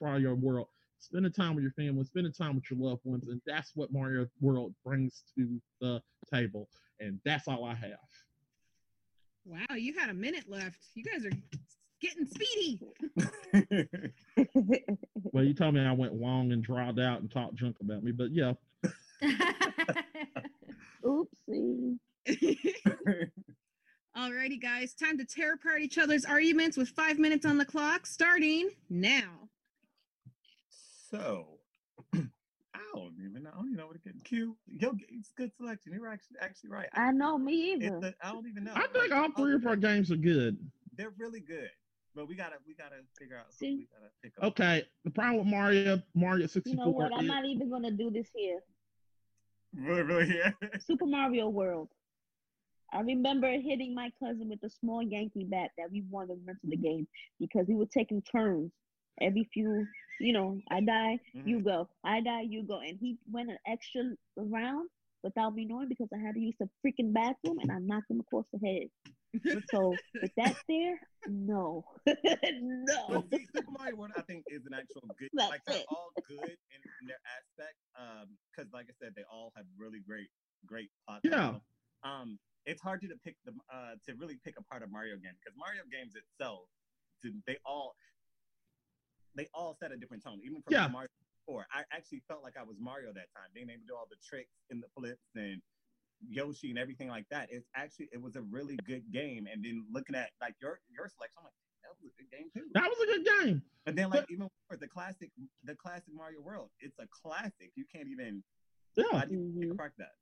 Mario 0.00 0.34
World. 0.34 0.68
Spending 1.00 1.30
time 1.30 1.54
with 1.54 1.62
your 1.62 1.72
family, 1.72 2.04
spending 2.04 2.32
time 2.32 2.56
with 2.56 2.68
your 2.68 2.80
loved 2.80 3.02
ones, 3.04 3.28
and 3.28 3.40
that's 3.46 3.70
what 3.76 3.92
Mario 3.92 4.26
World 4.40 4.74
brings 4.84 5.22
to 5.36 5.60
the 5.80 6.02
table. 6.32 6.68
And 6.98 7.20
that's 7.24 7.46
all 7.46 7.64
I 7.64 7.74
have. 7.74 7.98
Wow, 9.44 9.76
you 9.76 9.94
had 9.96 10.10
a 10.10 10.14
minute 10.14 10.44
left. 10.48 10.78
You 10.94 11.04
guys 11.04 11.24
are 11.24 11.30
getting 12.00 12.26
speedy. 12.26 12.80
well, 15.32 15.44
you 15.44 15.54
told 15.54 15.74
me 15.74 15.80
I 15.80 15.92
went 15.92 16.14
long 16.14 16.52
and 16.52 16.62
drawed 16.62 16.98
out 16.98 17.20
and 17.20 17.30
talked 17.30 17.54
junk 17.54 17.76
about 17.80 18.02
me, 18.02 18.12
but 18.12 18.30
yeah. 18.32 18.54
Oopsie. 21.04 21.98
Alrighty, 24.16 24.60
guys, 24.60 24.94
time 24.94 25.16
to 25.18 25.24
tear 25.24 25.54
apart 25.54 25.80
each 25.80 25.96
other's 25.98 26.24
arguments 26.24 26.76
with 26.76 26.88
five 26.88 27.18
minutes 27.18 27.46
on 27.46 27.56
the 27.56 27.64
clock, 27.64 28.04
starting 28.06 28.70
now. 28.90 29.48
So, 31.10 31.46
I 32.14 32.18
don't 32.94 33.14
even 33.24 33.44
know. 33.44 33.50
I 33.52 33.56
don't 33.58 33.66
even 33.66 33.76
know 33.76 33.86
what 33.86 33.94
to 33.94 34.00
get. 34.00 34.24
Q, 34.24 34.56
yo, 34.66 34.92
it's 35.08 35.30
good 35.36 35.52
selection. 35.56 35.92
You're 35.94 36.08
actually 36.08 36.36
actually 36.40 36.70
right. 36.70 36.88
I 36.94 37.12
know 37.12 37.38
me 37.38 37.72
It's 37.74 37.84
either. 37.86 38.14
a, 38.22 38.26
I 38.26 38.32
don't 38.32 38.46
even 38.48 38.64
know. 38.64 38.72
I 38.74 38.86
think 38.88 39.12
all 39.12 39.30
three 39.36 39.54
of 39.54 39.64
our 39.66 39.76
games 39.76 40.10
are 40.10 40.16
good. 40.16 40.56
They're 40.96 41.12
really 41.16 41.40
good, 41.40 41.70
but 42.16 42.26
we 42.28 42.34
gotta 42.34 42.56
we 42.66 42.74
gotta 42.74 42.96
figure 43.18 43.36
out. 43.36 43.46
who 43.50 43.56
See? 43.66 43.76
we 43.76 43.88
gotta 43.92 44.10
pick 44.22 44.32
up. 44.38 44.44
Okay, 44.50 44.82
the 45.04 45.10
problem 45.10 45.38
with 45.38 45.46
Mario, 45.46 46.02
Mario 46.14 46.42
You 46.42 46.48
64 46.48 46.84
know 46.84 46.90
what? 46.90 47.12
I'm 47.14 47.20
is- 47.20 47.26
not 47.28 47.44
even 47.44 47.70
gonna 47.70 47.92
do 47.92 48.10
this 48.10 48.26
here. 48.34 48.58
Really, 49.74 50.02
really, 50.02 50.36
yeah. 50.36 50.50
Super 50.80 51.06
Mario 51.06 51.48
World. 51.48 51.88
I 52.92 53.00
remember 53.00 53.50
hitting 53.50 53.94
my 53.94 54.10
cousin 54.18 54.48
with 54.48 54.62
a 54.62 54.70
small 54.70 55.02
Yankee 55.02 55.44
bat 55.44 55.70
that 55.76 55.90
we 55.92 56.02
won 56.10 56.28
the 56.28 56.38
rest 56.46 56.60
of 56.64 56.70
the 56.70 56.76
game 56.76 57.06
because 57.38 57.66
we 57.68 57.74
were 57.74 57.86
taking 57.86 58.22
turns 58.22 58.72
every 59.20 59.44
few, 59.52 59.86
you 60.20 60.32
know, 60.32 60.58
I 60.70 60.80
die, 60.80 61.20
you 61.44 61.58
Mhm. 61.60 61.64
go, 61.64 61.88
I 62.02 62.20
die, 62.20 62.42
you 62.42 62.62
go, 62.62 62.80
and 62.80 62.98
he 62.98 63.18
went 63.30 63.50
an 63.50 63.58
extra 63.66 64.04
round 64.36 64.88
without 65.22 65.54
me 65.54 65.64
knowing 65.64 65.88
because 65.88 66.08
I 66.14 66.18
had 66.18 66.34
to 66.34 66.40
use 66.40 66.54
the 66.60 66.68
freaking 66.84 67.12
bathroom 67.12 67.58
and 67.60 67.70
I 67.72 67.78
knocked 67.80 68.10
him 68.10 68.20
across 68.20 68.44
the 68.52 68.58
head. 68.66 68.88
So 69.70 69.94
with 70.22 70.32
that 70.38 70.56
there, 70.68 70.98
no, 71.28 71.84
no. 72.06 72.16
But 73.10 73.24
see, 73.30 73.46
Super 73.54 73.70
Mario 73.78 73.96
World, 73.96 74.12
I 74.16 74.22
think, 74.22 74.44
is 74.48 74.64
an 74.64 74.72
actual 74.72 75.02
good. 75.18 75.28
That's 75.34 75.50
like 75.50 75.60
they're 75.66 75.76
it. 75.76 75.84
all 75.90 76.08
good 76.26 76.48
in, 76.48 76.80
in 76.80 77.04
their 77.06 77.20
aspect. 77.36 77.76
Um, 77.94 78.28
because 78.50 78.72
like 78.72 78.86
I 78.88 78.94
said, 79.04 79.12
they 79.14 79.24
all 79.30 79.52
have 79.54 79.66
really 79.76 80.00
great, 80.00 80.28
great 80.64 80.88
plots. 81.06 81.22
to 81.24 81.28
Yeah. 81.28 81.54
Um, 82.02 82.38
it's 82.64 82.80
hard 82.80 83.02
to 83.02 83.08
pick 83.22 83.36
the 83.44 83.52
uh 83.72 84.00
to 84.06 84.14
really 84.16 84.38
pick 84.44 84.58
apart 84.58 84.82
a 84.82 84.86
Mario 84.86 85.16
game 85.16 85.36
because 85.44 85.56
Mario 85.58 85.82
games 85.92 86.14
itself, 86.16 86.64
to- 87.22 87.36
they 87.46 87.58
all, 87.66 87.94
they 89.36 89.46
all 89.52 89.76
set 89.78 89.92
a 89.92 89.96
different 89.96 90.24
tone. 90.24 90.40
Even 90.42 90.62
from 90.62 90.72
Yeah. 90.72 90.88
Mario 90.88 91.08
Four, 91.48 91.66
I 91.72 91.80
actually 91.96 92.20
felt 92.28 92.42
like 92.44 92.58
I 92.60 92.62
was 92.62 92.76
Mario 92.78 93.08
that 93.14 93.32
time, 93.32 93.48
being 93.54 93.70
able 93.70 93.80
to 93.80 93.86
do 93.88 93.94
all 93.96 94.06
the 94.10 94.20
tricks 94.22 94.52
and 94.68 94.82
the 94.82 94.86
flips 94.94 95.24
and 95.34 95.62
Yoshi 96.28 96.68
and 96.68 96.78
everything 96.78 97.08
like 97.08 97.24
that. 97.30 97.48
It's 97.50 97.64
actually 97.74 98.10
it 98.12 98.20
was 98.20 98.36
a 98.36 98.42
really 98.42 98.76
good 98.86 99.10
game. 99.10 99.48
And 99.50 99.64
then 99.64 99.86
looking 99.90 100.14
at 100.14 100.28
like 100.42 100.54
your 100.60 100.80
your 100.92 101.08
selection, 101.08 101.38
I'm 101.40 101.44
like, 101.44 101.56
that 101.84 101.96
was 101.96 102.12
a 102.12 102.20
good 102.20 102.30
game 102.30 102.50
too. 102.54 102.68
that 102.74 102.84
was 102.84 102.98
a 103.00 103.06
good 103.06 103.24
game. 103.46 103.62
But 103.86 103.96
then 103.96 104.10
like 104.10 104.20
But- 104.28 104.30
even 104.30 104.48
for 104.68 104.76
the 104.76 104.88
classic, 104.88 105.30
the 105.64 105.74
classic 105.74 106.12
Mario 106.14 106.42
World, 106.42 106.68
it's 106.80 106.98
a 106.98 107.06
classic. 107.08 107.72
You 107.76 107.86
can't 107.90 108.08
even 108.08 108.44
Yeah. 108.94 109.04
how 109.12 109.24
do 109.24 109.32
you 109.34 109.54
pick 109.58 109.68
Mhm. 109.70 109.72
apart 109.72 109.94
that? 109.96 110.16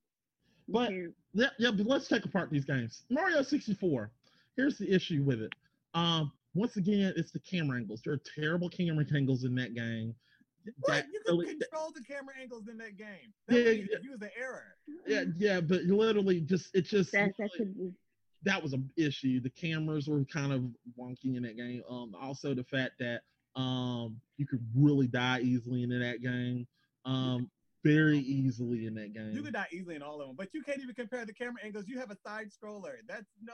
But 0.68 0.92
You 0.92 1.12
yeah, 1.32 1.50
yeah, 1.58 1.72
but 1.72 1.86
let's 1.86 2.06
take 2.06 2.24
apart 2.24 2.50
these 2.50 2.64
games. 2.64 3.04
Mario 3.10 3.42
64. 3.42 4.12
Here's 4.54 4.78
the 4.78 4.88
issue 4.92 5.24
with 5.24 5.42
it. 5.42 5.52
Um, 5.92 6.30
once 6.54 6.76
again, 6.76 7.12
it's 7.16 7.32
the 7.32 7.40
camera 7.40 7.78
angles. 7.78 8.00
There 8.02 8.12
are 8.12 8.18
terrible 8.18 8.68
camera 8.68 9.04
angles 9.12 9.42
in 9.44 9.56
that 9.56 9.74
game. 9.74 10.14
What? 10.80 10.88
That 10.92 11.06
You 11.12 11.20
can 11.26 11.38
really- 11.38 11.54
control 11.56 11.92
the 11.94 12.02
camera 12.02 12.34
angles 12.40 12.68
in 12.68 12.76
that 12.78 12.96
game. 12.96 13.32
Yeah, 13.48 13.62
That 13.62 13.76
yeah. 13.76 13.82
was 13.96 14.04
use 14.04 14.18
the 14.18 14.30
error. 14.38 14.76
yeah, 15.06 15.24
yeah, 15.36 15.60
but 15.60 15.82
literally, 15.84 16.40
just 16.40 16.74
it 16.74 16.82
just 16.82 17.12
that 17.12 17.32
that 17.38 17.50
could 17.56 17.76
be. 17.76 17.92
that 18.44 18.62
was 18.62 18.72
an 18.72 18.90
issue. 18.96 19.40
The 19.40 19.50
cameras 19.50 20.08
were 20.08 20.24
kind 20.24 20.52
of 20.52 20.64
wonky 20.98 21.36
in 21.36 21.42
that 21.42 21.56
game. 21.56 21.82
Um, 21.88 22.14
also 22.20 22.54
the 22.54 22.64
fact 22.64 22.92
that 23.00 23.22
um 23.54 24.20
you 24.36 24.46
could 24.46 24.60
really 24.74 25.06
die 25.06 25.40
easily 25.40 25.82
in 25.82 25.90
that 25.90 26.20
game. 26.20 26.66
Um, 27.04 27.50
very 27.86 28.18
easily 28.18 28.86
in 28.86 28.94
that 28.94 29.12
game. 29.14 29.32
You 29.32 29.42
could 29.42 29.54
die 29.54 29.66
easily 29.72 29.94
in 29.94 30.02
all 30.02 30.20
of 30.20 30.26
them, 30.28 30.36
but 30.36 30.48
you 30.52 30.62
can't 30.62 30.80
even 30.80 30.94
compare 30.94 31.24
the 31.24 31.32
camera 31.32 31.60
angles. 31.64 31.86
You 31.88 31.98
have 31.98 32.10
a 32.10 32.16
side 32.26 32.48
scroller. 32.50 32.94
That's 33.08 33.26
no. 33.42 33.52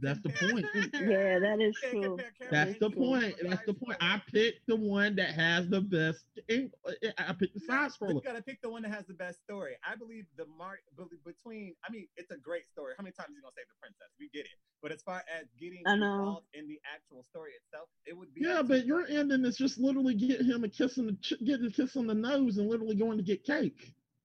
That's 0.00 0.20
the 0.20 0.30
point. 0.30 0.66
Yeah, 0.94 1.38
that 1.38 1.60
is 1.60 1.76
true. 1.90 2.18
That's 2.50 2.78
the 2.78 2.90
point. 2.90 3.34
That's 3.42 3.64
the 3.66 3.74
point. 3.74 3.98
I 4.00 4.20
picked 4.32 4.66
the 4.66 4.76
one 4.76 5.16
that 5.16 5.30
has 5.30 5.68
the 5.68 5.80
best. 5.80 6.24
ang- 6.50 6.70
I 7.18 7.32
picked 7.32 7.54
the 7.54 7.60
side 7.60 7.90
But 8.00 8.08
scroller. 8.08 8.14
You 8.14 8.20
gotta 8.24 8.42
pick 8.42 8.60
the 8.62 8.70
one 8.70 8.82
that 8.82 8.92
has 8.92 9.06
the 9.06 9.14
best 9.14 9.42
story. 9.42 9.76
I 9.88 9.96
believe 9.96 10.24
the 10.36 10.46
mark 10.58 10.80
between. 11.24 11.74
I 11.88 11.92
mean, 11.92 12.06
it's 12.16 12.30
a 12.30 12.36
great 12.36 12.66
story. 12.68 12.94
How 12.96 13.02
many 13.02 13.12
times 13.12 13.30
are 13.30 13.32
you 13.36 13.42
gonna 13.42 13.52
save 13.56 13.68
the 13.68 13.78
princess? 13.80 14.08
We 14.18 14.28
get 14.32 14.44
it. 14.46 14.58
But 14.80 14.92
as 14.92 15.02
far 15.02 15.24
as 15.40 15.46
getting 15.58 15.82
I 15.86 15.96
know. 15.96 16.14
involved 16.14 16.46
in 16.54 16.68
the 16.68 16.78
actual 16.94 17.24
story 17.24 17.50
itself, 17.64 17.88
it 18.06 18.16
would 18.16 18.32
be. 18.32 18.42
Yeah, 18.42 18.62
but 18.62 18.86
your 18.86 19.06
ending 19.08 19.44
is 19.44 19.56
just 19.56 19.78
literally 19.78 20.14
get 20.14 20.40
him 20.40 20.62
a 20.62 20.68
kiss 20.68 20.98
on 20.98 21.06
the 21.06 21.12
ch- 21.20 21.34
get 21.44 21.62
a 21.64 21.70
kiss 21.70 21.96
on 21.96 22.06
the 22.06 22.14
nose 22.14 22.58
and 22.58 22.68
literally 22.68 22.94
going 22.94 23.18
to 23.18 23.24
get 23.24 23.44
cake. 23.44 23.67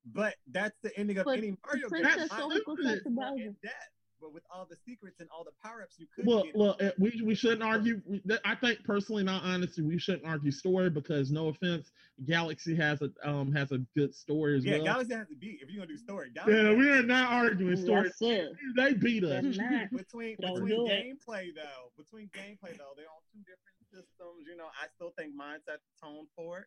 But 0.06 0.36
that's 0.52 0.76
the 0.84 0.98
ending 0.98 1.18
of 1.18 1.26
But 1.26 1.38
any 1.38 1.56
Mario 1.66 1.90
game. 1.90 2.02
princess 2.04 2.30
My 2.32 2.42
only 2.42 2.56
ending 2.58 2.76
protects 2.76 2.98
is 2.98 3.04
the 3.06 3.10
more 3.10 3.26
Bowser. 3.32 3.44
in 3.44 3.56
depth. 3.64 3.76
But 4.22 4.34
with 4.34 4.44
all 4.50 4.66
the 4.70 4.78
secrets 4.86 5.20
and 5.20 5.28
all 5.36 5.44
the 5.44 5.52
power 5.62 5.82
ups 5.84 5.96
you 6.00 6.08
could 6.16 6.26
Look, 6.26 6.46
get. 6.46 6.56
look, 6.56 6.82
uh, 6.82 6.92
we 6.98 7.22
we 7.26 7.36
shouldn't 7.36 7.62
argue. 7.62 8.02
I 8.46 8.56
think 8.56 8.82
personally, 8.86 9.22
not 9.22 9.44
honestly, 9.44 9.84
we 9.84 10.00
shouldn't 10.00 10.26
argue 10.26 10.50
story 10.50 10.90
because 10.90 11.30
no 11.30 11.50
offense, 11.50 11.92
Galaxy 12.26 12.74
has 12.76 13.02
a 13.02 13.12
um 13.30 13.52
has 13.52 13.74
a 13.74 13.80
good 13.98 14.16
story 14.16 14.58
as 14.58 14.64
yeah, 14.64 14.78
well. 14.78 14.80
Yeah, 14.80 14.92
Galaxy 14.94 15.14
has 15.16 15.28
to 15.28 15.36
beat 15.36 15.60
if 15.62 15.70
you're 15.70 15.84
gonna 15.84 15.92
do 15.92 15.98
story. 15.98 16.30
Galaxy 16.34 16.56
yeah, 16.56 16.74
we 16.74 16.90
are 16.90 17.04
not 17.04 17.34
arguing 17.34 17.76
story. 17.76 18.04
That's 18.04 18.22
it. 18.22 18.54
They 18.78 18.94
beat 18.94 19.26
us. 19.26 19.44
Between 19.92 20.38
between 20.38 20.68
do 20.70 20.88
it. 20.88 21.04
gameplay 21.04 21.54
though, 21.54 21.92
between 21.98 22.28
gameplay 22.30 22.78
though, 22.78 22.96
they're 22.96 23.12
on 23.12 23.24
two 23.34 23.40
different 23.44 23.76
systems. 23.92 24.48
You 24.48 24.56
know, 24.56 24.68
I 24.82 24.88
still 24.96 25.12
think 25.18 25.36
mine 25.36 25.60
set 25.68 25.80
the 25.84 26.08
tone 26.08 26.28
for 26.38 26.60
it. 26.60 26.66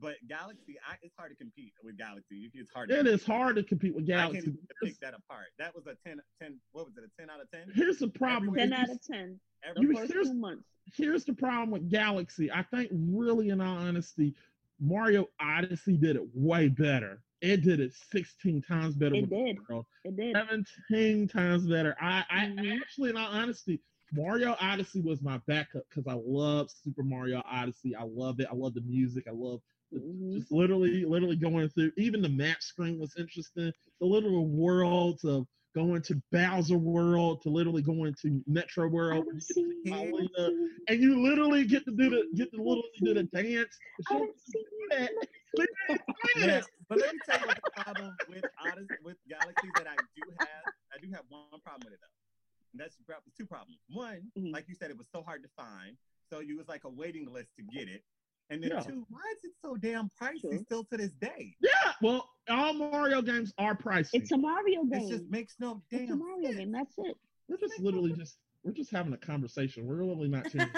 But 0.00 0.14
Galaxy, 0.28 0.76
I, 0.88 0.94
it's 1.02 1.14
hard 1.18 1.30
to 1.32 1.36
compete 1.36 1.72
with 1.82 1.98
Galaxy. 1.98 2.50
It's 2.54 2.70
hard. 2.72 2.88
To 2.90 3.00
It 3.00 3.06
is 3.06 3.24
hard 3.24 3.56
to 3.56 3.62
compete 3.64 3.94
with 3.94 4.06
Galaxy. 4.06 4.38
I 4.38 4.40
can't 4.42 4.46
even 4.54 4.58
pick 4.82 5.00
that 5.00 5.14
apart. 5.14 5.46
That 5.58 5.74
was 5.74 5.86
a 5.86 5.96
10, 6.08 6.20
10 6.40 6.54
What 6.72 6.86
was 6.86 6.96
it? 6.96 7.04
A 7.04 7.20
ten 7.20 7.28
out 7.30 7.40
of 7.40 7.50
ten? 7.50 7.62
Here's 7.74 7.98
the 7.98 8.08
problem. 8.08 8.54
Ten 8.54 8.72
out 8.72 8.88
of 8.90 9.00
ten. 9.02 9.40
Every 9.64 9.82
The 9.86 9.88
You- 9.92 9.96
first 9.98 10.12
here's- 10.12 10.28
two 10.28 10.34
months. 10.34 10.64
here's 10.94 11.24
the 11.24 11.32
problem 11.34 11.70
with 11.70 11.90
Galaxy. 11.90 12.50
I 12.52 12.62
think, 12.62 12.90
really, 12.92 13.48
in 13.48 13.60
all 13.60 13.76
honesty, 13.78 14.34
Mario 14.80 15.26
Odyssey 15.40 15.96
did 15.96 16.14
it 16.14 16.22
way 16.34 16.68
better. 16.68 17.20
It 17.40 17.62
did 17.62 17.80
it 17.80 17.92
16 18.12 18.62
times 18.62 18.94
better. 18.94 19.16
It 19.16 19.22
with 19.22 19.30
the 19.30 19.36
did. 19.54 19.68
world. 19.68 19.86
It 20.04 20.16
did. 20.16 20.34
17 20.36 21.26
times 21.28 21.66
better. 21.66 21.96
I, 22.00 22.24
I 22.30 22.46
Mhm. 22.46 22.80
actually, 22.80 23.10
in 23.10 23.16
all 23.16 23.30
honesty, 23.32 23.80
Mario 24.12 24.56
Odyssey 24.60 25.00
was 25.00 25.20
my 25.22 25.38
backup 25.46 25.82
because 25.88 26.06
I 26.06 26.14
love 26.14 26.70
Super 26.70 27.02
Mario 27.02 27.42
Odyssey. 27.44 27.94
I 27.96 28.04
love 28.04 28.38
it. 28.40 28.46
I 28.50 28.54
love 28.54 28.74
the 28.74 28.80
music. 28.82 29.26
I 29.28 29.32
love 29.32 29.60
the- 29.90 30.00
Mhm. 30.00 30.34
just 30.38 30.52
literally, 30.52 31.04
literally 31.04 31.36
going 31.36 31.68
through. 31.70 31.92
Even 31.96 32.22
the 32.22 32.28
map 32.28 32.62
screen 32.62 32.98
was 32.98 33.14
interesting. 33.16 33.72
The 34.00 34.06
literal 34.06 34.46
worlds 34.46 35.24
of 35.24 35.46
going 35.74 36.02
to 36.02 36.20
Bowser 36.32 36.78
World 36.78 37.42
to 37.42 37.50
literally 37.50 37.82
going 37.82 38.14
to 38.22 38.42
Metro 38.46 38.88
World. 38.88 39.26
And 39.26 39.26
you 39.26 39.32
get 39.32 39.46
to 39.46 39.52
see 39.54 39.92
I 39.92 39.96
Paulina, 40.10 40.28
done 40.36 40.50
seen- 40.56 40.76
and 40.88 41.02
you 41.02 41.22
literally 41.22 41.64
get 41.66 41.84
to 41.84 41.92
do 41.92 42.10
the 42.10 42.28
get 42.34 42.50
to 42.52 42.56
I 42.58 42.62
literally 42.62 42.90
do 43.00 43.14
the 43.14 43.22
dance. 43.24 43.78
The 43.98 44.04
I 44.08 44.12
show 44.12 44.26
done 44.26 44.38
seen 44.38 44.64
that. 44.90 45.12
Look 45.56 45.68
Yeah, 46.36 46.62
but 46.88 46.98
let 46.98 47.12
me 47.14 47.20
tell 47.24 47.40
you 47.40 47.46
what 47.46 47.60
the 47.62 47.82
problem 47.82 48.16
with 48.28 48.44
Odyssey, 48.58 48.94
with 49.02 49.16
Galaxy 49.28 49.68
that 49.76 49.86
I 49.86 49.96
do 50.16 50.22
have. 50.40 50.64
I 50.94 50.98
do 50.98 51.10
have 51.12 51.24
one 51.28 51.60
problem 51.62 51.82
with 51.84 51.94
it 51.94 52.00
though. 52.00 52.72
And 52.72 52.80
that's 52.80 52.96
two 53.36 53.46
problems. 53.46 53.78
One, 53.88 54.30
Mhm. 54.36 54.52
like 54.52 54.68
you 54.68 54.74
said, 54.74 54.90
it 54.90 54.98
was 54.98 55.08
so 55.08 55.22
hard 55.22 55.42
to 55.42 55.48
find, 55.50 55.96
so 56.30 56.40
you 56.40 56.56
was 56.56 56.68
like 56.68 56.84
a 56.84 56.90
waiting 56.90 57.26
list 57.32 57.54
to 57.56 57.62
get 57.62 57.88
it. 57.88 58.04
And 58.50 58.62
then 58.62 58.70
Yeah. 58.70 58.80
two, 58.80 59.04
why 59.10 59.20
is 59.36 59.44
it 59.44 59.52
so 59.62 59.76
damn 59.76 60.10
pricey 60.20 60.40
True. 60.40 60.58
still 60.64 60.84
to 60.84 60.96
this 60.96 61.12
day? 61.20 61.54
Yeah, 61.60 61.92
well, 62.00 62.28
all 62.48 62.72
Mario 62.72 63.20
games 63.20 63.52
are 63.58 63.76
pricey. 63.76 64.10
It's 64.14 64.32
a 64.32 64.36
Mario 64.38 64.84
game. 64.84 65.02
It 65.02 65.08
just 65.08 65.24
makes 65.30 65.54
no 65.58 65.82
damn 65.90 66.00
It's 66.02 66.10
a 66.10 66.16
Mario 66.16 66.46
sense. 66.48 66.58
game. 66.58 66.72
That's 66.72 66.94
it. 66.98 67.16
we're 67.48 67.56
just 67.58 67.78
literally 67.80 68.12
just 68.12 68.38
we're 68.64 68.72
just 68.72 68.90
having 68.90 69.12
a 69.12 69.16
conversation. 69.16 69.86
We're 69.86 69.94
really 69.96 70.28
not 70.28 70.44
changing. 70.50 70.68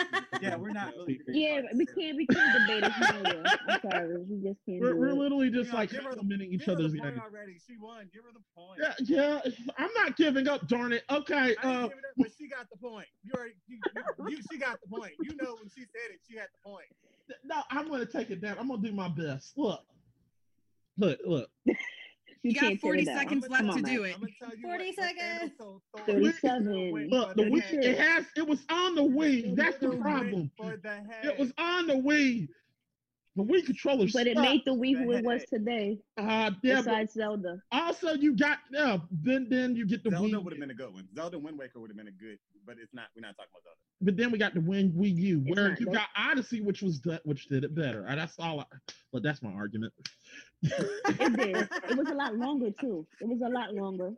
Yeah, 0.41 0.57
we're 0.57 0.71
not 0.73 0.93
really. 0.97 1.21
Yeah, 1.29 1.63
we 1.75 1.87
can't 1.87 2.17
we 2.17 2.27
can't 2.27 2.69
debate 2.69 2.85
as 2.85 2.93
Mario. 3.23 3.43
I'm 3.69 3.81
sorry, 3.81 4.17
we 4.29 4.43
just 4.43 4.61
can't 4.67 4.81
We're, 4.81 4.97
we're 4.97 5.13
literally 5.13 5.51
just 5.51 5.71
Yeah, 5.71 5.77
like 5.77 5.91
give 5.91 6.03
her 6.05 6.11
the- 6.11 6.17
complimenting 6.17 6.53
each 6.53 6.61
Give 6.61 6.69
her 6.69 6.73
other's 6.75 6.93
the 6.93 6.99
point 7.01 7.19
already. 7.19 7.57
She 7.67 7.77
won. 7.81 8.09
Give 8.13 8.23
her 8.25 8.31
the 8.33 8.41
point. 8.55 8.81
Yeah, 9.09 9.41
yeah. 9.45 9.53
I'm 9.79 9.91
not 9.95 10.17
giving 10.17 10.47
up. 10.49 10.67
Darn 10.69 10.93
it. 10.93 11.05
Okay. 11.11 11.57
I 11.63 11.67
Uh, 11.67 11.85
it 11.87 11.93
up, 11.93 11.93
but 12.17 12.29
she 12.39 12.49
got 12.49 12.67
the 12.71 12.77
point. 12.79 13.07
You 13.25 13.33
already, 13.35 13.55
you, 13.67 13.79
you, 13.97 14.29
you, 14.29 14.39
she 14.51 14.59
got 14.59 14.79
the 14.83 14.97
point. 14.97 15.13
You 15.23 15.35
know 15.41 15.55
when 15.55 15.69
she 15.75 15.81
said 15.83 16.11
it, 16.13 16.21
she 16.29 16.37
had 16.37 16.49
the 16.65 16.71
point. 16.71 16.87
no, 17.45 17.63
I'm 17.71 17.89
gonna 17.89 18.07
take 18.07 18.31
it 18.31 18.41
down. 18.41 18.57
I'm 18.59 18.69
gonna 18.69 18.83
do 18.83 18.93
my 18.93 19.09
best. 19.09 19.55
Look, 19.57 19.81
look, 20.99 21.19
look. 21.27 21.51
You 22.43 22.55
got 22.55 22.79
40 22.79 23.05
seconds 23.05 23.47
left 23.51 23.65
tell 23.65 23.73
to 23.75 23.79
you- 23.81 23.99
do 23.99 24.05
it. 24.05 24.15
I'ma 24.17 24.27
tell 24.39 24.57
you 24.57 24.63
40 24.63 24.85
what- 24.87 24.97
what 24.97 25.09
seconds. 25.19 25.53
so 25.59 25.83
37. 26.07 27.09
Look, 27.11 27.35
the 27.37 27.45
the 27.45 27.51
Wii. 27.51 27.73
It 27.85 27.99
has. 27.99 28.25
It 28.37 28.47
was 28.47 28.65
on 28.71 28.95
the 28.95 29.03
Wii. 29.03 29.55
That's 29.57 29.79
the 29.79 29.91
problem. 29.99 30.51
The. 30.59 31.11
It 31.25 31.39
was 31.39 31.53
on 31.59 31.87
the 31.87 31.95
Wii. 31.95 32.49
The 33.37 33.45
Wii 33.45 33.65
controller. 33.65 34.07
But 34.13 34.27
it 34.27 34.37
sucked. 34.37 34.49
made 34.49 34.63
the 34.65 34.73
Wii 34.75 34.97
who 35.05 35.13
it 35.13 35.25
was 35.25 35.45
today. 35.45 35.99
Uh, 36.19 36.51
yeah, 36.63 36.77
but 36.77 36.85
besides 36.85 37.13
Zelda. 37.13 37.63
also 37.71 38.15
you 38.15 38.35
got 38.37 38.59
yeah. 38.73 38.99
Then 39.11 39.49
then 39.49 39.77
you 39.77 39.87
get 39.87 40.03
the 40.03 40.11
Zelda 40.11 40.37
Wii. 40.39 40.43
would 40.45 40.53
have 40.53 40.61
been 40.61 40.71
a 40.71 40.75
good 40.75 40.93
one. 40.93 41.07
Zelda 41.15 41.39
Wind 41.39 41.57
Waker 41.59 41.79
would 41.79 41.91
have 41.91 41.97
been 41.97 42.09
a 42.09 42.13
good, 42.13 42.39
but 42.67 42.77
it's 42.83 42.93
not. 42.93 43.07
We're 43.15 43.21
not 43.23 43.37
talking 43.37 43.51
about 43.53 43.63
Zelda. 43.63 43.77
But 44.03 44.17
then 44.17 44.33
we 44.33 44.39
got 44.39 44.55
the 44.55 44.61
Wii 44.61 44.93
Wii 44.95 45.15
U, 45.15 45.43
It's 45.47 45.57
where 45.57 45.77
you 45.79 45.87
that- 45.87 45.93
got 45.95 46.09
Odyssey, 46.17 46.61
which 46.61 46.83
was 46.83 47.01
the, 47.03 47.21
which 47.25 47.47
did 47.47 47.65
it 47.65 47.75
better. 47.75 48.05
Uh, 48.09 48.17
That's 48.17 48.37
all. 48.39 48.61
I, 48.61 48.65
but 49.13 49.23
that's 49.23 49.43
my 49.43 49.53
argument. 49.53 49.93
It 50.63 51.37
did. 51.37 51.57
It 51.91 51.97
was 51.97 52.09
a 52.09 52.15
lot 52.15 52.35
longer 52.37 52.71
too. 52.81 53.07
It 53.21 53.27
was 53.29 53.41
a 53.45 53.49
lot 53.49 53.75
longer. 53.75 54.13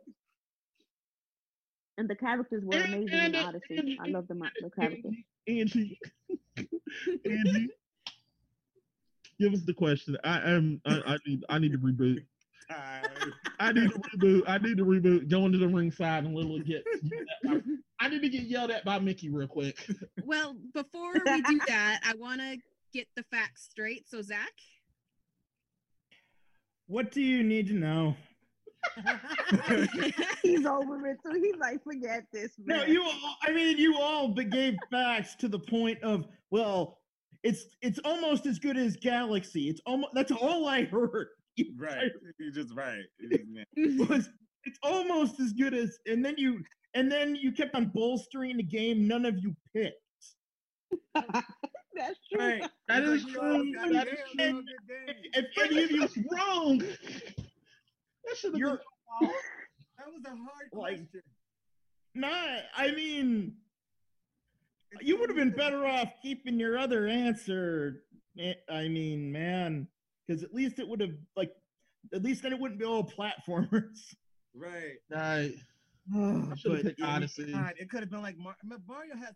And 1.97 2.09
the 2.09 2.15
characters 2.15 2.63
were 2.65 2.77
amazing 2.77 3.09
and- 3.13 3.35
in 3.35 3.41
Odyssey. 3.43 3.77
and- 3.77 3.97
I 4.01 4.07
love 4.09 4.27
the, 4.27 4.35
mo- 4.35 4.47
the 4.61 4.69
characters. 4.71 5.13
Angie, 5.47 5.99
Angie, 7.25 7.69
give 9.39 9.53
us 9.53 9.61
the 9.65 9.73
question. 9.73 10.17
I 10.23 10.39
am. 10.51 10.81
I, 10.85 11.01
I 11.05 11.17
need. 11.27 11.43
I 11.49 11.59
need 11.59 11.73
to 11.73 11.77
reboot. 11.77 12.23
I 13.59 13.71
need 13.73 13.91
to 13.91 13.99
reboot. 13.99 14.41
I 14.47 14.57
need 14.57 14.77
to 14.77 14.85
reboot. 14.85 15.29
Go 15.29 15.45
into 15.45 15.57
the 15.57 15.67
ringside 15.67 16.23
and 16.25 16.33
literally 16.33 16.61
get. 16.63 16.83
yelled 17.03 17.11
at 17.29 17.43
by- 17.65 17.71
I 17.99 18.09
need 18.09 18.21
to 18.21 18.29
get 18.29 18.43
yelled 18.43 18.71
at 18.71 18.83
by 18.85 18.99
Mickey 18.99 19.29
real 19.29 19.47
quick. 19.47 19.77
Well, 20.23 20.55
before 20.73 21.13
we 21.13 21.41
do 21.43 21.59
that, 21.67 21.99
I 22.05 22.13
want 22.15 22.39
to 22.41 22.57
get 22.93 23.07
the 23.15 23.23
facts 23.23 23.67
straight. 23.69 24.07
So, 24.09 24.21
Zach, 24.21 24.51
What 26.87 27.11
do 27.11 27.21
you 27.21 27.43
need 27.43 27.67
to 27.67 27.73
know? 27.73 28.15
He's 30.41 30.65
over 30.65 31.07
it 31.07 31.17
so 31.25 31.33
He's 31.33 31.55
like, 31.57 31.83
forget 31.83 32.25
this, 32.33 32.51
man. 32.59 32.79
No, 32.79 32.85
you. 32.85 33.03
all- 33.03 33.37
I 33.41 33.51
mean, 33.53 33.77
you 33.77 33.97
all 33.97 34.27
but 34.29 34.49
gave 34.49 34.75
facts 34.91 35.35
to 35.35 35.47
the 35.47 35.59
point 35.59 36.01
of 36.03 36.25
well, 36.51 36.99
it's 37.43 37.65
it's 37.81 37.99
almost 38.05 38.45
as 38.45 38.59
good 38.59 38.77
as 38.77 38.95
Galaxy. 38.97 39.69
It's 39.69 39.81
almost 39.85 40.13
that's 40.13 40.31
all 40.31 40.67
I 40.67 40.83
heard. 40.85 41.27
You 41.55 41.67
right. 41.77 42.09
You're 42.39 42.51
just 42.51 42.73
right. 42.73 43.03
Yeah. 43.19 43.63
was 44.09 44.27
it's 44.63 44.79
almost 44.81 45.39
as 45.39 45.53
good 45.53 45.75
as 45.75 45.99
and 46.07 46.25
then 46.25 46.33
you 46.35 46.63
and 46.95 47.11
then 47.11 47.35
you 47.35 47.51
kept 47.51 47.75
on 47.75 47.91
bolstering 47.93 48.57
the 48.57 48.63
game 48.63 49.07
none 49.07 49.23
of 49.23 49.37
you 49.37 49.55
picked 49.71 49.93
That's 51.95 52.19
true. 52.31 52.39
Right. 52.39 52.63
That 52.87 53.03
is 53.03 53.23
Because 53.25 53.41
we 53.41 53.47
all 53.47 53.57
true. 53.61 53.73
got 53.73 53.91
That 53.93 54.07
damn 54.37 54.53
true. 54.55 54.63
good 54.87 55.07
game. 55.07 55.15
if 55.33 55.45
any 55.71 55.83
of 55.83 55.91
you 55.91 55.99
That's 56.01 56.17
wrong. 56.31 56.79
That 58.25 58.37
should 58.37 58.51
have 58.53 58.59
You're- 58.59 58.77
been. 59.21 59.29
That 59.97 60.07
was 60.11 60.23
a 60.25 60.29
hard 60.29 60.69
Like, 60.73 60.95
question. 60.97 61.21
not 62.15 62.59
i 62.75 62.91
mean 62.91 63.53
It's 64.91 65.03
you 65.07 65.17
would 65.19 65.29
have 65.29 65.37
been 65.37 65.51
better 65.51 65.85
off 65.85 66.11
keeping 66.21 66.59
your 66.59 66.77
other 66.77 67.07
answer 67.07 68.01
Eh, 68.39 68.53
i 68.69 68.87
mean 68.87 69.31
man 69.31 69.87
because 70.27 70.43
at 70.43 70.53
least 70.53 70.79
it 70.79 70.87
would 70.87 70.99
have 70.99 71.13
like 71.37 71.51
at 72.13 72.21
least 72.23 72.41
then 72.43 72.51
it 72.53 72.59
wouldn't 72.59 72.79
be 72.79 72.85
all 72.85 73.03
platformers 73.03 73.99
Right. 74.55 74.97
Right. 75.09 75.53
Oh, 76.13 76.49
I 76.51 76.55
but 76.69 76.83
picked 76.83 77.01
Odyssey. 77.01 77.51
God, 77.53 77.73
it 77.77 77.89
could 77.89 78.01
have 78.01 78.09
been 78.11 78.21
like 78.21 78.37
Mar- 78.37 78.57
Mario 78.87 79.15
has. 79.15 79.33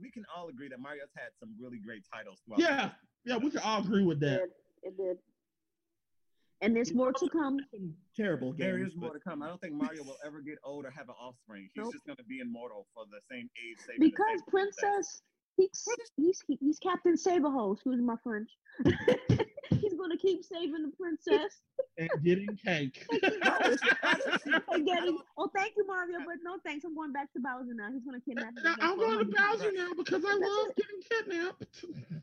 We 0.00 0.10
can 0.10 0.24
all 0.34 0.48
agree 0.48 0.68
that 0.68 0.80
Mario's 0.80 1.08
had 1.16 1.28
some 1.38 1.50
really 1.60 1.78
great 1.78 2.02
titles. 2.12 2.40
throughout 2.44 2.58
the 2.58 2.64
Yeah. 2.64 2.90
Yeah, 3.24 3.36
we 3.38 3.50
can 3.50 3.60
all 3.60 3.80
agree 3.80 4.04
with 4.04 4.18
It 4.18 4.26
that. 4.26 4.40
did. 4.40 4.50
It 4.92 4.96
did. 4.96 5.18
And 6.60 6.74
there's 6.74 6.92
more 6.94 7.12
to 7.12 7.28
come. 7.28 7.58
terrible 8.16 8.52
games 8.52 8.58
There 8.58 8.78
is 8.78 8.96
more 8.96 9.12
to 9.12 9.20
come. 9.20 9.42
I 9.42 9.48
don't 9.48 9.60
think 9.60 9.74
Mario 9.74 10.02
will 10.04 10.16
ever 10.24 10.40
get 10.40 10.58
old 10.64 10.84
or 10.86 10.90
have 10.90 11.08
an 11.08 11.14
offspring. 11.20 11.68
He's 11.74 11.84
Nope. 11.84 11.92
just 11.92 12.06
going 12.06 12.16
to 12.16 12.24
be 12.24 12.40
immortal 12.40 12.86
for 12.94 13.04
the 13.10 13.20
same 13.30 13.50
age. 13.66 13.78
saving 13.86 14.00
the 14.00 14.06
Because 14.10 14.40
same 14.40 14.48
Princess, 14.48 15.22
he's 15.56 15.84
he's 16.16 16.42
he's 16.60 16.78
Captain 16.78 17.14
Saberho. 17.16 17.74
Excuse 17.74 18.00
my 18.02 18.16
French. 18.22 18.50
he's 19.70 19.94
gonna 19.94 20.16
keep 20.16 20.44
saving 20.44 20.82
the 20.82 20.92
princess. 20.98 21.60
And 21.98 22.08
getting 22.24 22.48
cake. 22.64 23.04
and 23.12 24.86
getting. 24.86 25.18
Oh, 25.38 25.50
thank 25.56 25.74
you, 25.76 25.86
Mario, 25.86 26.18
but 26.26 26.36
no 26.42 26.58
thanks. 26.64 26.84
I'm 26.84 26.94
going 26.94 27.12
back 27.12 27.32
to 27.34 27.40
Bowser 27.40 27.74
now. 27.74 27.90
He's 27.92 28.04
gonna 28.04 28.20
kidnap 28.20 28.54
me. 28.54 28.62
I'm 28.80 28.96
going 28.98 29.18
to 29.18 29.24
Bowser 29.24 29.70
now 29.72 29.90
because 29.96 30.24
I 30.24 30.28
That's 30.38 30.40
love 30.40 30.68
it. 30.68 30.76
getting 30.76 31.02
kidnapped. 31.40 31.84
Mhm. 31.86 32.22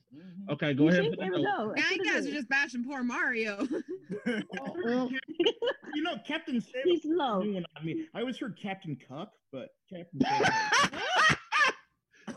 Okay, 0.51 0.73
go 0.73 0.83
You 0.83 0.89
ahead. 0.89 1.03
see? 1.03 1.09
put 1.11 1.19
There 1.19 1.31
we 1.31 1.43
go. 1.43 1.73
Now 1.75 1.89
you 1.91 2.03
guys 2.03 2.27
are 2.27 2.31
just 2.31 2.49
bashing 2.49 2.83
poor 2.83 3.03
Mario. 3.03 3.65
Well, 4.25 5.09
you 5.93 6.03
know 6.03 6.15
captain 6.27 6.59
Saber 6.61 6.79
He's 6.85 7.05
low. 7.05 7.41
new 7.41 7.53
one 7.55 7.65
on 7.77 7.85
me 7.85 8.05
i 8.13 8.19
always 8.19 8.37
heard 8.37 8.57
captain 8.61 8.97
cuck 9.07 9.31
but 9.51 9.69
captain 9.89 10.19
Saber- 10.21 11.01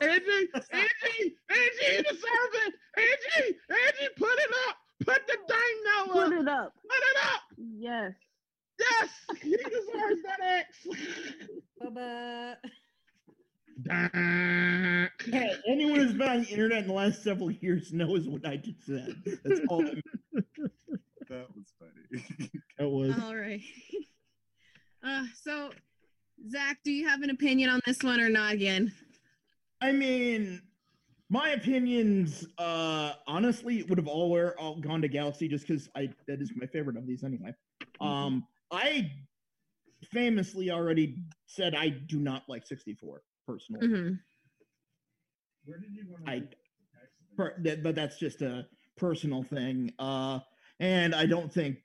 Angie, 0.00 0.48
Angie, 0.72 1.36
Angie, 1.50 1.96
you 1.96 2.02
deserve 2.02 2.52
it. 2.66 2.74
Angie, 2.96 3.56
Angie, 3.70 4.14
put 4.16 4.38
it 4.38 4.50
up. 4.68 4.76
Put 5.04 5.26
the 5.26 5.36
thing 5.48 5.74
now 5.84 6.12
Put 6.12 6.32
it 6.32 6.48
up. 6.48 6.72
Put 6.88 6.98
it 6.98 7.16
up. 7.24 7.40
Yes. 7.56 8.12
Yes, 8.78 9.10
he 9.40 9.56
deserves 9.56 10.22
that 10.24 10.40
X. 10.42 10.86
Bubba. 11.82 12.56
Dak. 13.82 15.12
Hey, 15.26 15.50
anyone 15.68 16.00
who's 16.00 16.12
been 16.12 16.28
on 16.28 16.42
the 16.42 16.48
internet 16.48 16.82
in 16.82 16.88
the 16.88 16.92
last 16.92 17.22
several 17.22 17.50
years 17.50 17.92
knows 17.92 18.28
what 18.28 18.46
I 18.46 18.56
just 18.56 18.84
said. 18.86 19.16
That's 19.44 19.60
all. 19.68 19.82
that 19.82 20.02
that 21.28 21.46
was 21.54 21.66
funny. 21.78 22.50
That 22.78 22.88
was 22.88 23.14
All 23.22 23.36
right. 23.36 23.60
Uh, 25.02 25.24
so 25.42 25.70
Zach, 26.50 26.78
do 26.84 26.92
you 26.92 27.08
have 27.08 27.22
an 27.22 27.30
opinion 27.30 27.70
on 27.70 27.80
this 27.86 28.02
one 28.02 28.20
or 28.20 28.28
not 28.28 28.52
again? 28.52 28.92
I 29.84 29.92
mean, 29.92 30.62
my 31.28 31.50
opinions, 31.50 32.46
uh, 32.56 33.12
honestly, 33.26 33.82
would 33.82 33.98
have 33.98 34.08
all 34.08 34.30
were 34.30 34.58
all 34.58 34.80
gone 34.80 35.02
to 35.02 35.08
Galaxy 35.08 35.46
just 35.46 35.66
because 35.66 35.90
I 35.94 36.08
that 36.26 36.40
is 36.40 36.52
my 36.56 36.66
favorite 36.66 36.96
of 36.96 37.06
these 37.06 37.22
anyway. 37.22 37.52
Um, 38.00 38.46
I 38.70 39.12
famously 40.10 40.70
already 40.70 41.18
said 41.44 41.74
I 41.74 41.90
do 41.90 42.18
not 42.18 42.44
like 42.48 42.66
64 42.66 43.20
personally. 43.46 43.86
Mhm. 43.86 44.18
I, 46.26 46.42
per, 47.36 47.54
that, 47.62 47.82
but 47.82 47.94
that's 47.94 48.18
just 48.18 48.40
a 48.40 48.66
personal 48.96 49.42
thing. 49.42 49.92
Uh, 49.98 50.40
and 50.80 51.14
I 51.14 51.26
don't 51.26 51.52
think, 51.52 51.84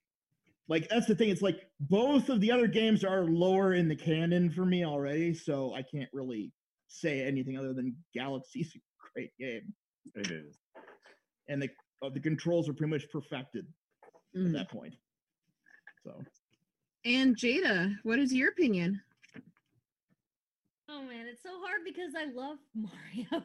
like, 0.70 0.88
that's 0.88 1.08
the 1.08 1.16
thing. 1.16 1.30
It's 1.30 1.42
like 1.42 1.70
both 1.82 2.30
of 2.30 2.40
the 2.40 2.52
other 2.52 2.68
games 2.68 3.04
are 3.04 3.24
lower 3.24 3.74
in 3.74 3.90
the 3.90 3.96
canon 3.96 4.50
for 4.52 4.66
me 4.66 4.86
already, 4.86 5.34
so 5.34 5.74
I 5.74 5.82
can't 5.82 6.10
really 6.14 6.54
say 6.90 7.22
anything 7.22 7.58
other 7.58 7.74
than 7.74 7.96
Galaxy's 8.14 8.74
a 8.76 8.80
great 9.14 9.32
game, 9.40 9.74
It 10.16 10.30
is. 10.32 10.58
and 11.48 11.62
the 11.62 11.70
uh, 12.02 12.10
the 12.10 12.20
controls 12.20 12.68
are 12.70 12.74
pretty 12.74 12.92
much 12.92 13.10
perfected 13.10 13.66
at 14.36 14.42
Mhm. 14.42 14.54
that 14.54 14.70
point. 14.70 14.96
So 16.04 16.24
And 17.06 17.36
Jada, 17.36 17.96
what 18.04 18.20
is 18.20 18.34
your 18.34 18.50
opinion? 18.50 19.02
Oh 20.90 21.04
man, 21.04 21.28
it's 21.28 21.44
so 21.44 21.60
hard 21.62 21.82
because 21.86 22.14
I 22.18 22.26
love 22.26 22.58
Mario. 22.76 23.44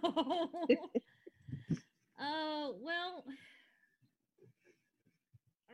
Oh, 2.18 2.76
well. 2.82 3.24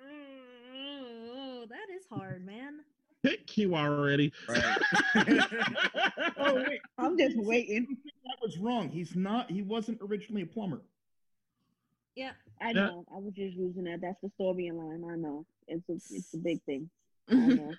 Oh, 0.03 1.67
that 1.69 1.91
is 1.95 2.05
hard, 2.11 2.45
man. 2.45 2.81
Pick 3.23 3.47
Q 3.47 3.75
already. 3.75 4.33
Right. 4.49 4.77
Oh 6.43 6.55
wait, 6.55 6.81
I'm 6.99 7.19
just 7.19 7.37
waiting. 7.37 7.87
that 8.25 8.37
was 8.43 8.57
wrong. 8.59 8.89
He's 8.89 9.15
not. 9.15 9.51
He 9.51 9.63
wasn't 9.63 9.99
originally 10.03 10.43
a 10.43 10.47
plumber. 10.47 10.81
Yeah. 12.17 12.33
I 12.61 12.69
Yeah. 12.69 12.87
know. 12.87 13.05
I 13.15 13.19
was 13.19 13.35
just 13.35 13.55
using 13.57 13.85
that. 13.85 14.01
That's 14.01 14.21
the 14.23 14.31
storyline. 14.41 15.11
I 15.11 15.17
know. 15.17 15.45
It's 15.69 15.89
a 15.89 15.93
it's 16.15 16.33
a 16.35 16.39
big 16.39 16.63
thing. 16.67 16.89
I 17.31 17.35
know. 17.35 17.73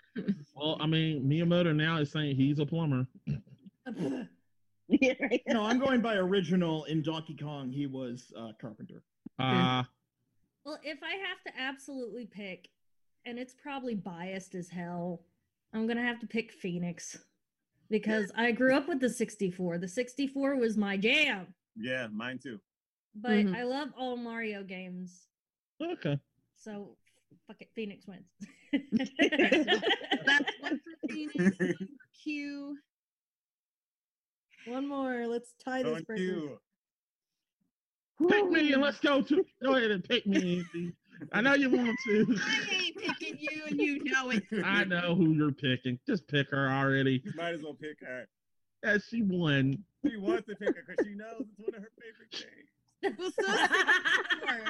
Well, 0.55 0.77
I 0.80 0.85
mean, 0.88 1.23
Miyamoto 1.23 1.76
now 1.76 1.97
is 1.97 2.11
saying 2.11 2.35
he's 2.35 2.59
a 2.59 2.65
plumber. 2.65 3.07
yeah, 4.88 5.13
right. 5.19 5.41
No, 5.47 5.63
I'm 5.65 5.80
going 5.80 6.01
by 6.01 6.15
original. 6.15 6.84
In 6.85 7.01
Donkey 7.01 7.35
Kong, 7.35 7.72
he 7.72 7.88
was 7.88 8.31
uh, 8.38 8.51
carpenter. 8.59 9.01
Uh, 9.39 9.84
Well, 10.65 10.77
if 10.84 10.99
I 11.03 11.13
have 11.27 11.41
to 11.47 11.59
absolutely 11.59 12.26
pick, 12.27 12.69
and 13.26 13.38
it's 13.39 13.53
probably 13.53 13.95
biased 13.95 14.53
as 14.55 14.69
hell, 14.69 15.22
I'm 15.73 15.88
gonna 15.88 16.03
have 16.03 16.19
to 16.19 16.27
pick 16.27 16.52
Phoenix 16.52 17.18
because 17.89 18.31
I 18.35 18.52
grew 18.52 18.76
up 18.76 18.88
with 18.88 18.99
the 18.99 19.10
64. 19.10 19.77
The 19.77 19.88
64 19.88 20.57
was 20.57 20.77
my 20.77 20.98
jam, 20.98 21.53
yeah, 21.76 22.07
mine 22.11 22.39
too. 22.41 22.60
but 23.15 23.31
Mhm. 23.31 23.56
I 23.56 23.64
love 23.64 23.89
all 23.98 24.18
Mario 24.18 24.64
games, 24.64 25.27
okay. 25.81 26.19
so 26.56 26.98
fuck 27.48 27.61
it, 27.61 27.69
Phoenix 27.76 28.06
wins. 28.07 28.27
That's 30.26 30.52
one 30.60 30.80
for 30.80 31.07
Phoenix, 31.10 31.35
one 31.60 31.76
for 31.77 31.88
Q. 32.23 32.77
One 34.65 34.88
more. 34.88 35.26
Let's 35.27 35.53
tie 35.65 35.81
this. 35.81 35.93
Thank 35.95 36.06
breaker. 36.07 36.22
you. 36.23 36.60
Pick 38.30 38.48
me 38.52 38.73
and 38.73 38.81
let's 38.84 38.99
go 38.99 39.22
to. 39.23 39.43
Go 39.64 39.73
ahead 39.76 39.89
and 39.89 40.03
pick 40.03 40.27
me. 40.27 40.64
Andy. 41.22 41.31
I 41.34 41.41
know 41.41 41.53
you 41.53 41.69
want 41.69 41.98
to. 42.06 42.38
I 42.41 42.65
ain't 42.73 42.98
picking 42.98 43.38
you, 43.39 43.64
and 43.68 43.80
you 43.80 44.03
know 44.03 44.30
it. 44.31 44.43
I 44.65 44.84
know 44.84 45.15
who 45.15 45.31
you're 45.34 45.52
picking. 45.52 45.99
Just 46.07 46.27
pick 46.27 46.49
her 46.52 46.69
already. 46.69 47.22
You 47.23 47.31
Might 47.35 47.53
as 47.53 47.61
well 47.61 47.73
pick 47.73 47.99
her. 48.02 48.27
Yeah, 48.84 48.98
she 49.07 49.22
won. 49.22 49.84
She 50.07 50.18
wants 50.18 50.48
to 50.48 50.56
pick 50.56 50.76
her 50.76 50.84
because 50.88 51.06
she 51.06 51.14
knows 51.14 51.41
it's 51.41 51.60
one 51.60 51.76
of 51.76 51.81
her 51.84 51.91
favorite 52.02 52.31
games. 52.31 53.18
Well, 53.19 53.31
so 53.31 53.45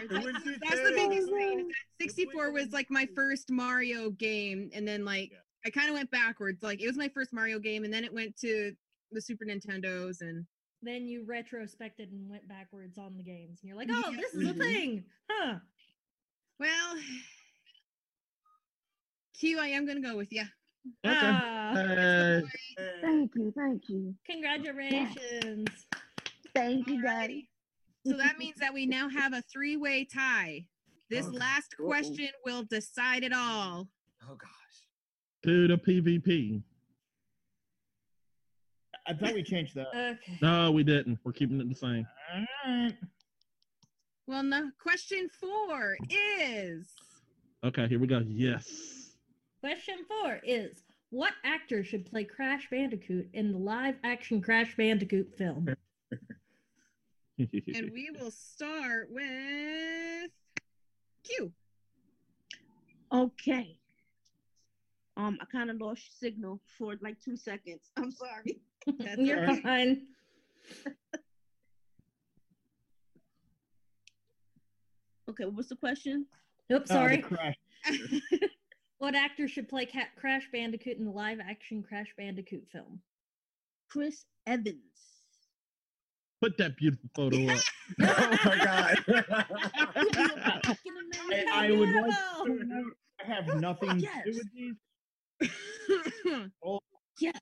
64. 0.08 0.22
When 0.24 0.34
That's 0.62 0.82
the 0.82 0.94
biggest 0.96 1.30
thing. 1.30 1.70
64 2.02 2.52
was 2.52 2.72
like 2.72 2.88
my 2.90 3.08
first 3.16 3.50
Mario 3.52 4.10
game, 4.10 4.70
and 4.74 4.88
then 4.88 5.06
like 5.06 5.32
Yeah. 5.32 5.38
I 5.66 5.70
kind 5.70 5.90
of 5.90 5.96
went 5.96 6.12
backwards. 6.12 6.62
Like 6.64 6.82
it 6.82 6.88
was 6.88 6.98
my 6.98 7.10
first 7.10 7.32
Mario 7.34 7.60
game, 7.60 7.84
and 7.86 7.94
then 7.94 8.04
it 8.04 8.14
went 8.14 8.36
to 8.42 8.74
the 9.12 9.22
Super 9.22 9.46
Nintendos, 9.46 10.22
and 10.22 10.46
then 10.82 11.06
you 11.06 11.26
retrospected 11.26 12.12
and 12.12 12.30
went 12.30 12.48
backwards 12.48 12.98
on 12.98 13.16
the 13.18 13.24
games, 13.24 13.60
and 13.62 13.68
you're 13.70 13.78
like, 13.78 13.90
"Oh, 13.92 14.12
Yeah. 14.12 14.18
this 14.18 14.34
is 14.34 14.50
a 14.50 14.54
Mhm. 14.54 14.60
thing, 14.60 15.06
huh?" 15.30 15.60
Well, 16.62 16.96
Q, 19.40 19.60
I 19.60 19.68
am 19.70 19.88
gonna 19.88 20.00
go 20.00 20.16
with 20.16 20.32
you. 20.32 20.44
Okay. 21.06 21.16
Uh, 21.18 22.42
Thank 23.02 23.32
you, 23.36 23.52
thank 23.56 23.82
you, 23.90 24.14
congratulations. 24.30 25.68
thank 26.56 26.88
you, 26.88 27.02
Daddy. 27.02 27.50
So 28.06 28.16
that 28.18 28.38
means 28.38 28.58
that 28.60 28.74
we 28.74 28.86
now 28.86 29.10
have 29.10 29.34
a 29.34 29.42
three-way 29.52 30.06
tie. 30.06 30.66
This 31.10 31.26
Okay. 31.28 31.38
last 31.38 31.76
Uh-oh. 31.80 31.88
question 31.88 32.30
will 32.46 32.64
decide 32.64 33.24
it 33.24 33.34
all. 33.34 33.88
oh 34.30 34.36
gosh. 34.36 34.50
to 35.44 35.68
the 35.68 35.78
PvP. 35.78 36.62
I 39.08 39.14
thought 39.14 39.34
we 39.34 39.42
changed 39.44 39.74
that. 39.76 39.88
Okay. 39.96 40.38
No, 40.44 40.72
we 40.72 40.84
didn't. 40.84 41.18
We're 41.24 41.32
keeping 41.32 41.60
it 41.60 41.68
the 41.70 41.76
same. 41.76 42.06
Alright. 42.66 42.96
Well, 44.32 44.44
no. 44.44 44.72
Question 44.82 45.28
four 45.42 45.98
is 46.10 46.88
Okay, 47.66 47.90
here 47.90 48.00
we 48.00 48.08
go. 48.08 48.24
Yes. 48.26 49.18
Question 49.60 50.06
four 50.08 50.40
is 50.42 50.84
what 51.10 51.34
actor 51.44 51.84
should 51.84 52.06
play 52.06 52.24
Crash 52.24 52.70
Bandicoot 52.72 53.28
in 53.34 53.52
the 53.52 53.58
live 53.58 53.96
action 54.06 54.42
Crash 54.42 54.74
Bandicoot 54.78 55.36
film? 55.38 55.68
and 57.40 57.92
we 57.92 58.10
will 58.18 58.32
start 58.32 59.10
with 59.12 60.32
Q. 61.26 61.52
Okay. 63.12 63.78
Um, 65.18 65.40
I 65.42 65.46
kind 65.52 65.70
of 65.70 65.82
lost 65.82 66.22
signal 66.22 66.62
for 66.78 66.96
like 67.02 67.18
two 67.20 67.36
seconds. 67.36 67.92
I'm 67.98 68.12
sorry. 68.12 68.62
That's 68.98 69.18
You're 69.20 69.42
all 69.42 69.48
right. 69.48 69.62
fine. 69.62 70.04
Okay, 75.32 75.46
what 75.46 75.56
was 75.56 75.70
the 75.70 75.76
question? 75.78 76.26
Oops, 76.72 76.92
Oh, 76.92 76.94
the 76.94 77.00
sorry. 77.00 77.18
crash. 77.20 77.56
what 78.98 79.16
actor 79.16 79.48
should 79.48 79.70
play 79.70 79.86
Cat 79.86 80.10
Crash 80.18 80.44
Bandicoot 80.52 80.98
in 80.98 81.06
the 81.06 81.12
live 81.12 81.40
action 81.40 81.82
Crash 81.84 82.14
Bandicoot 82.18 82.68
film? 82.72 83.00
Chris 83.90 84.26
Evans. 84.46 84.76
Put 86.42 86.58
that 86.58 86.76
beautiful 86.76 87.10
photo 87.16 87.38
up. 87.54 87.60
Oh 88.02 88.38
my 88.46 88.58
god. 88.58 88.98
I, 91.34 91.46
I 91.54 91.72
would 91.72 91.90
like 91.94 92.14
to 92.46 92.64
note 92.66 92.94
I 93.22 93.34
have 93.34 93.56
nothing 93.62 94.00
to 94.02 94.08
do 94.26 94.32
with 94.34 94.50
these. 94.54 95.50
oh. 96.66 96.80
Yes. 97.20 97.34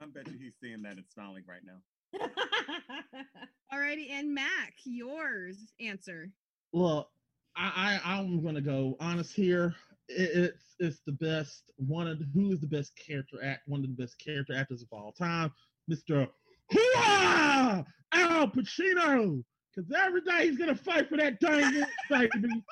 I 0.00 0.06
bet 0.06 0.26
you 0.28 0.38
he's 0.40 0.54
seeing 0.62 0.82
that 0.82 0.92
and 0.96 1.04
smiling 1.12 1.44
right 1.46 1.60
now. 1.64 1.78
Alrighty, 3.72 4.10
and 4.10 4.34
Mac, 4.34 4.74
yours 4.84 5.56
answer. 5.80 6.30
Well, 6.72 7.10
I, 7.56 8.00
I 8.04 8.18
I'm 8.18 8.42
gonna 8.42 8.60
go 8.60 8.96
honest 9.00 9.34
here. 9.34 9.74
It, 10.08 10.30
it's 10.34 10.74
it's 10.78 11.00
the 11.06 11.12
best 11.12 11.70
one 11.76 12.06
of 12.06 12.18
the, 12.18 12.26
who 12.32 12.52
is 12.52 12.60
the 12.60 12.66
best 12.66 12.92
character 12.96 13.38
act 13.44 13.62
one 13.66 13.80
of 13.80 13.86
the 13.86 14.02
best 14.02 14.18
character 14.18 14.54
actors 14.54 14.82
of 14.82 14.88
all 14.92 15.12
time, 15.12 15.52
Mr. 15.90 16.28
Hooah! 16.72 17.84
Al 18.12 18.48
Pacino. 18.48 19.42
Cause 19.74 19.84
every 19.96 20.22
day 20.22 20.48
he's 20.48 20.58
gonna 20.58 20.74
fight 20.74 21.08
for 21.08 21.16
that 21.18 21.38
dang 21.40 21.84
baby. 22.10 22.64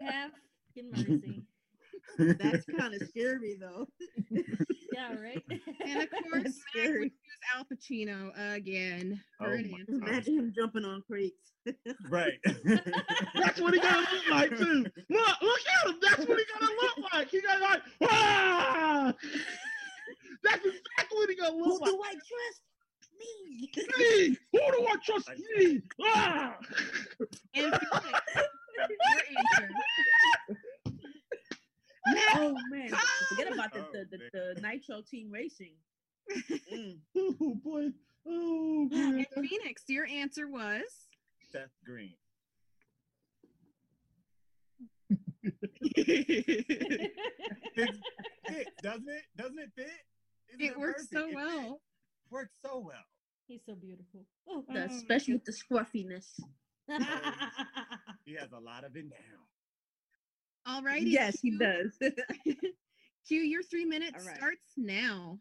Have 0.00 0.32
in 0.76 0.90
mercy. 0.90 1.44
That's 2.18 2.64
kind 2.78 2.94
of 2.94 3.08
scary 3.08 3.56
though. 3.60 3.88
Yeah, 4.94 5.14
right. 5.20 5.42
And 5.86 6.02
of 6.02 6.10
course, 6.30 6.42
That's 6.44 6.58
Mac 6.74 6.98
would 6.98 7.10
choose 7.10 7.10
Al 7.56 7.64
Pacino 7.64 8.54
again 8.54 9.20
Oh 9.40 9.46
my 9.46 9.54
answer. 9.54 9.84
Imagine 9.88 10.38
him 10.38 10.52
jumping 10.54 10.84
on 10.84 11.02
crates. 11.02 11.52
right. 12.10 12.38
That's 12.44 13.60
what 13.60 13.74
he 13.74 13.80
gonna 13.80 13.98
look 13.98 14.30
like 14.30 14.50
too. 14.50 14.86
Look, 15.10 15.42
look 15.42 15.60
at 15.60 15.88
him. 15.88 15.96
That's 16.00 16.26
what 16.26 16.38
he 16.38 16.44
gonna 16.60 16.72
look 16.80 17.12
like. 17.12 17.28
He 17.28 17.40
gonna 17.40 17.60
like 17.60 17.82
ah! 18.04 19.14
That's 20.42 20.66
exactly 20.66 21.18
what 21.18 21.28
he 21.30 21.36
gonna 21.36 21.52
Who 21.52 21.64
look 21.64 21.80
like. 21.80 21.90
Who 21.90 21.96
do 21.96 22.02
I 22.02 22.12
trust? 22.12 22.60
Me. 23.18 23.70
Me, 23.98 24.38
who 24.52 24.58
do 24.58 24.86
I 24.86 24.96
trust? 25.02 25.30
Me. 25.56 25.80
Ah! 26.02 26.56
And 27.54 27.72
Felix, 27.72 28.20
your 28.76 28.88
answer. 29.58 29.70
Oh 32.34 32.54
man, 32.70 32.90
forget 33.28 33.52
about 33.52 33.72
the 33.72 33.84
the, 33.92 34.06
the, 34.10 34.54
the 34.54 34.60
Nitro 34.60 35.02
Team 35.08 35.30
Racing. 35.30 35.72
Mm. 36.72 36.98
Oh 37.16 37.54
boy. 37.62 37.88
Oh 38.26 38.88
And 38.92 39.16
man. 39.16 39.26
Phoenix, 39.34 39.82
your 39.88 40.06
answer 40.06 40.48
was 40.48 40.82
Seth 41.52 41.68
Green. 41.84 42.14
His, 45.94 46.08
fits, 47.74 48.70
doesn't 48.82 49.08
it? 49.08 49.24
Doesn't 49.36 49.58
it 49.58 49.70
fit? 49.76 49.86
Isn't 50.54 50.60
It 50.72 50.78
works 50.78 51.08
so? 51.12 51.28
It 51.28 51.34
well. 51.34 51.60
fits. 51.72 51.82
Works 52.30 52.56
so 52.64 52.78
well. 52.84 53.04
He's 53.46 53.60
so 53.66 53.74
beautiful. 53.74 54.24
Oh. 54.48 54.64
Oh 54.68 54.74
especially 54.74 55.34
with 55.34 55.44
the 55.44 55.52
scruffiness. 55.52 56.40
He 58.24 58.34
has 58.36 58.52
a 58.52 58.60
lot 58.60 58.84
of 58.84 58.96
it 58.96 59.04
now. 59.04 59.40
Alrighty. 60.66 61.02
Yes, 61.04 61.40
he 61.40 61.56
does. 61.58 61.98
Q, 63.28 63.40
your 63.40 63.62
three 63.62 63.84
minutes 63.84 64.22
All 64.22 64.26
right. 64.26 64.36
starts 64.36 64.72
now. 64.76 65.38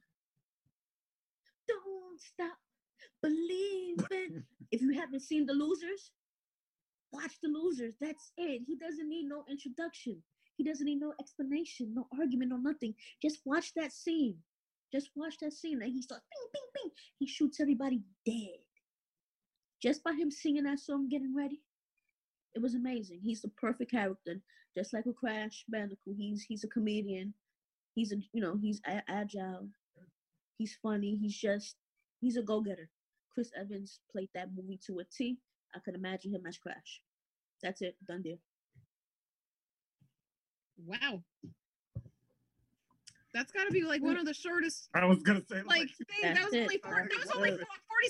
Don't 1.68 2.20
stop 2.20 2.58
believing. 3.22 4.44
if 4.72 4.82
you 4.82 4.94
haven't 4.94 5.22
seen 5.22 5.46
The 5.46 5.54
Losers, 5.54 6.12
watch 7.12 7.34
The 7.42 7.50
Losers. 7.50 7.96
That's 8.02 8.32
it. 8.38 8.62
He 8.68 8.76
doesn't 8.78 9.08
need 9.08 9.26
no 9.28 9.44
introduction. 9.50 10.22
He 10.58 10.64
doesn't 10.64 10.86
need 10.86 11.00
no 11.00 11.14
explanation, 11.20 11.94
no 11.94 12.08
argument, 12.20 12.52
no 12.52 12.58
nothing. 12.58 12.94
Just 13.22 13.40
watch 13.46 13.74
that 13.76 13.92
scene. 13.92 14.36
Just 14.94 15.10
watch 15.16 15.36
that 15.42 15.54
scene. 15.54 15.82
And 15.82 15.92
he 15.92 16.02
starts 16.02 16.26
bing, 16.30 16.50
bing, 16.54 16.70
bing. 16.76 16.92
He 17.18 17.28
shoots 17.28 17.60
everybody 17.60 18.02
dead. 18.26 18.60
Just 19.82 20.04
by 20.04 20.14
him 20.14 20.30
singing 20.32 20.64
that 20.64 20.80
song, 20.80 21.10
getting 21.10 21.36
ready. 21.36 21.62
It 22.56 22.62
was 22.62 22.76
amazing. 22.76 23.20
He's 23.24 23.42
the 23.42 23.50
perfect 23.50 23.92
character. 23.92 24.40
Just 24.78 24.94
like 24.94 25.06
with 25.06 25.16
Crash 25.16 25.66
Bandicoot. 25.70 26.16
He's 26.18 26.44
he's 26.44 26.64
a 26.64 26.68
comedian. 26.68 27.34
He's 27.96 28.12
a 28.12 28.18
you 28.32 28.42
know, 28.42 28.58
he's 28.62 28.82
a- 28.88 29.04
agile. 29.10 29.70
He's 30.58 30.78
funny. 30.82 31.18
He's 31.22 31.36
just 31.38 31.76
he's 32.22 32.38
a 32.38 32.42
go-getter. 32.42 32.90
Chris 33.34 33.52
Evans 33.60 34.00
played 34.12 34.30
that 34.36 34.50
movie 34.56 34.80
to 34.88 35.00
a 35.00 35.04
T. 35.06 35.38
I 35.76 35.80
could 35.80 35.96
imagine 35.96 36.34
him 36.34 36.46
as 36.48 36.58
Crash. 36.58 37.02
That's 37.62 37.82
it. 37.82 37.96
Done 38.08 38.22
deal. 38.22 38.38
Wow. 40.86 41.24
That's 43.34 43.52
got 43.52 43.66
to 43.66 43.72
be 43.72 43.82
like 43.84 44.04
one 44.04 44.18
of 44.18 44.26
the 44.26 44.34
shortest 44.34 44.90
I 44.94 45.06
was 45.06 45.24
gonna 45.24 45.42
say 45.50 45.64
like 45.66 45.90
thing. 46.22 46.34
That 46.34 46.46
was 46.46 46.54
it. 46.54 46.62
only 46.62 46.78
four, 46.78 47.08
that 47.10 47.20
was 47.20 47.32
only 47.36 47.50
40 47.50 47.64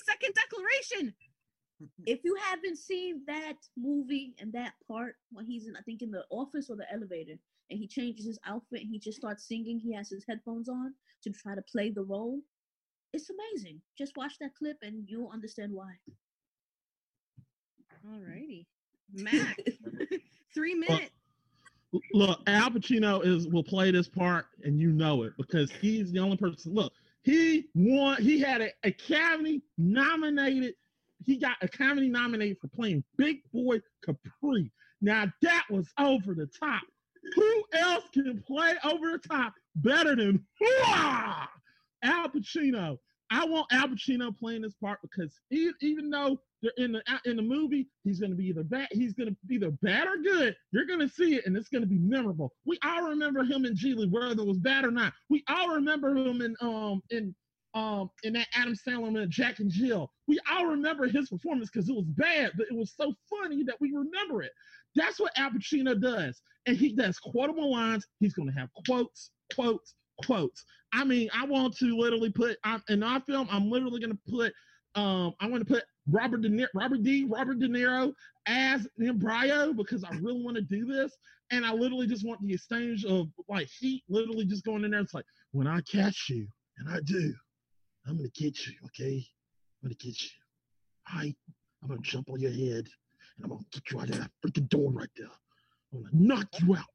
second 0.05 0.33
declaration. 0.35 1.13
Mm-hmm. 1.81 2.03
If 2.05 2.23
you 2.23 2.35
haven't 2.41 2.77
seen 2.77 3.21
that 3.27 3.57
movie 3.77 4.35
and 4.39 4.51
that 4.53 4.73
part 4.87 5.15
when 5.31 5.45
he's 5.45 5.67
in, 5.67 5.75
I 5.75 5.81
think 5.81 6.01
in 6.01 6.11
the 6.11 6.25
office 6.29 6.69
or 6.69 6.75
the 6.75 6.91
elevator, 6.91 7.37
and 7.69 7.79
he 7.79 7.87
changes 7.87 8.25
his 8.25 8.39
outfit 8.45 8.81
and 8.81 8.89
he 8.89 8.99
just 8.99 9.17
starts 9.17 9.47
singing, 9.47 9.79
he 9.79 9.93
has 9.93 10.09
his 10.09 10.25
headphones 10.27 10.69
on 10.69 10.93
to 11.23 11.31
try 11.31 11.55
to 11.55 11.61
play 11.61 11.89
the 11.89 12.03
role. 12.03 12.39
It's 13.13 13.29
amazing. 13.29 13.81
Just 13.97 14.17
watch 14.17 14.33
that 14.39 14.55
clip 14.55 14.77
and 14.81 15.03
you'll 15.07 15.31
understand 15.31 15.71
why. 15.71 15.93
Alrighty. 18.07 18.65
Mm-hmm. 19.15 19.23
Mac. 19.23 19.59
three 20.53 20.75
minutes. 20.75 21.11
Look, 22.13 22.41
Al 22.47 22.71
Pacino 22.71 23.23
is 23.23 23.47
will 23.47 23.63
play 23.63 23.91
this 23.91 24.07
part, 24.07 24.47
and 24.63 24.79
you 24.79 24.91
know 24.91 25.23
it 25.23 25.33
because 25.37 25.71
he's 25.71 26.11
the 26.11 26.19
only 26.19 26.37
person. 26.37 26.73
Look, 26.73 26.91
he 27.21 27.67
won. 27.75 28.21
He 28.21 28.39
had 28.39 28.61
an 28.61 28.71
Academy 28.83 29.61
nominated. 29.77 30.73
He 31.25 31.37
got 31.37 31.57
a 31.61 31.65
Academy 31.65 32.09
nominated 32.09 32.57
for 32.59 32.67
playing 32.67 33.03
Big 33.17 33.39
Boy 33.53 33.81
Capri. 34.05 34.71
Now 35.01 35.31
that 35.41 35.63
was 35.69 35.89
over 35.99 36.33
the 36.33 36.47
top. 36.47 36.81
Who 37.35 37.63
else 37.73 38.03
can 38.13 38.41
play 38.45 38.73
over 38.83 39.11
the 39.11 39.19
top 39.19 39.53
better 39.75 40.15
than! 40.15 40.45
Al 42.03 42.29
Pacino? 42.29 42.97
I 43.29 43.45
want 43.45 43.67
Al 43.71 43.87
Pacino 43.87 44.37
playing 44.37 44.61
this 44.61 44.75
part 44.75 44.99
because 45.01 45.33
even 45.49 46.09
though 46.09 46.39
they're 46.61 46.71
in 46.77 46.91
the 46.91 47.01
in 47.25 47.37
the 47.37 47.41
movie, 47.41 47.87
he's 48.03 48.19
to 48.31 48.37
be 48.37 48.47
either 48.47 48.63
bad, 48.63 48.87
he's 48.91 49.13
to 49.29 49.37
be 49.47 49.55
either 49.55 49.71
bad 49.81 50.07
or 50.07 50.17
good. 50.17 50.55
You're 50.71 50.85
to 50.99 51.09
see 51.09 51.35
it, 51.35 51.45
and 51.45 51.57
it's 51.57 51.69
to 51.81 51.87
be 51.87 51.97
memorable. 51.97 52.53
We 52.65 52.77
all 52.85 53.09
remember 53.09 53.43
him 53.43 53.65
in 53.65 53.75
Gigli, 53.75 54.09
whether 54.09 54.41
it 54.41 54.47
was 54.47 54.59
bad 54.59 54.85
or 54.85 54.91
not. 54.91 55.13
We 55.29 55.43
all 55.47 55.73
remember 55.73 56.15
him 56.15 56.41
in 56.41 56.55
um 56.61 57.01
in 57.09 57.33
um 57.73 58.09
in 58.23 58.33
that 58.33 58.47
Adam 58.53 58.75
Sandler 58.75 59.23
and 59.23 59.31
Jack 59.31 59.59
and 59.59 59.71
Jill. 59.71 60.11
We 60.27 60.39
all 60.51 60.67
remember 60.67 61.07
his 61.07 61.29
performance 61.29 61.69
because 61.71 61.89
it 61.89 61.95
was 61.95 62.05
bad, 62.05 62.51
but 62.57 62.67
it 62.69 62.75
was 62.75 62.93
so 62.95 63.13
funny 63.29 63.63
that 63.63 63.79
we 63.79 63.91
remember 63.91 64.43
it. 64.43 64.51
That's 64.95 65.19
what 65.19 65.31
Al 65.37 65.51
Pacino 65.51 65.99
does, 65.99 66.41
and 66.65 66.77
he 66.77 66.93
does 66.93 67.17
quotable 67.19 67.71
lines. 67.71 68.05
He's 68.19 68.33
going 68.33 68.51
to 68.51 68.59
have 68.59 68.69
quotes, 68.85 69.31
quotes, 69.55 69.95
quotes. 70.23 70.63
I 70.93 71.03
mean, 71.03 71.29
I 71.33 71.45
want 71.45 71.75
to 71.77 71.97
literally 71.97 72.29
put 72.29 72.57
I'm, 72.63 72.83
in 72.89 73.01
our 73.01 73.19
film. 73.21 73.47
I'm 73.49 73.69
literally 73.69 73.99
going 73.99 74.11
to 74.11 74.31
put 74.31 74.53
um 74.95 75.33
I 75.39 75.47
want 75.47 75.67
to 75.67 75.73
put 75.73 75.83
Robert 76.07 76.41
De 76.41 76.49
Niro, 76.49 76.67
Robert 76.75 77.01
D, 77.01 77.25
Robert 77.27 77.59
De 77.59 77.67
Niro 77.67 78.13
as 78.45 78.87
N. 79.01 79.17
Brio 79.17 79.73
because 79.73 80.03
I 80.03 80.11
really 80.21 80.43
want 80.43 80.55
to 80.57 80.61
do 80.61 80.85
this, 80.85 81.15
and 81.51 81.65
I 81.65 81.73
literally 81.73 82.07
just 82.07 82.25
want 82.25 82.41
the 82.41 82.53
exchange 82.53 83.05
of 83.05 83.27
like 83.47 83.67
heat, 83.79 84.03
literally 84.09 84.45
just 84.45 84.63
going 84.65 84.83
in 84.83 84.91
there. 84.91 84.99
It's 85.01 85.13
like 85.13 85.25
when 85.51 85.67
I 85.67 85.81
catch 85.81 86.27
you, 86.29 86.47
and 86.77 86.89
I 86.89 86.99
do, 87.05 87.33
I'm 88.05 88.17
gonna 88.17 88.29
get 88.29 88.65
you, 88.67 88.73
okay? 88.85 89.25
I'm 89.81 89.89
gonna 89.89 89.95
get 89.95 90.21
you. 90.21 90.29
All 91.11 91.19
right, 91.19 91.35
I'm 91.81 91.89
gonna 91.89 92.01
jump 92.01 92.29
on 92.29 92.39
your 92.39 92.51
head, 92.51 92.87
and 93.37 93.43
I'm 93.43 93.49
gonna 93.49 93.63
get 93.71 93.91
you 93.91 93.99
out 93.99 94.09
of 94.09 94.17
that 94.19 94.31
freaking 94.45 94.69
door 94.69 94.91
right 94.91 95.09
there. 95.15 95.27
I'm 95.93 96.03
gonna 96.03 96.09
knock 96.13 96.47
you 96.61 96.75
out. 96.75 96.85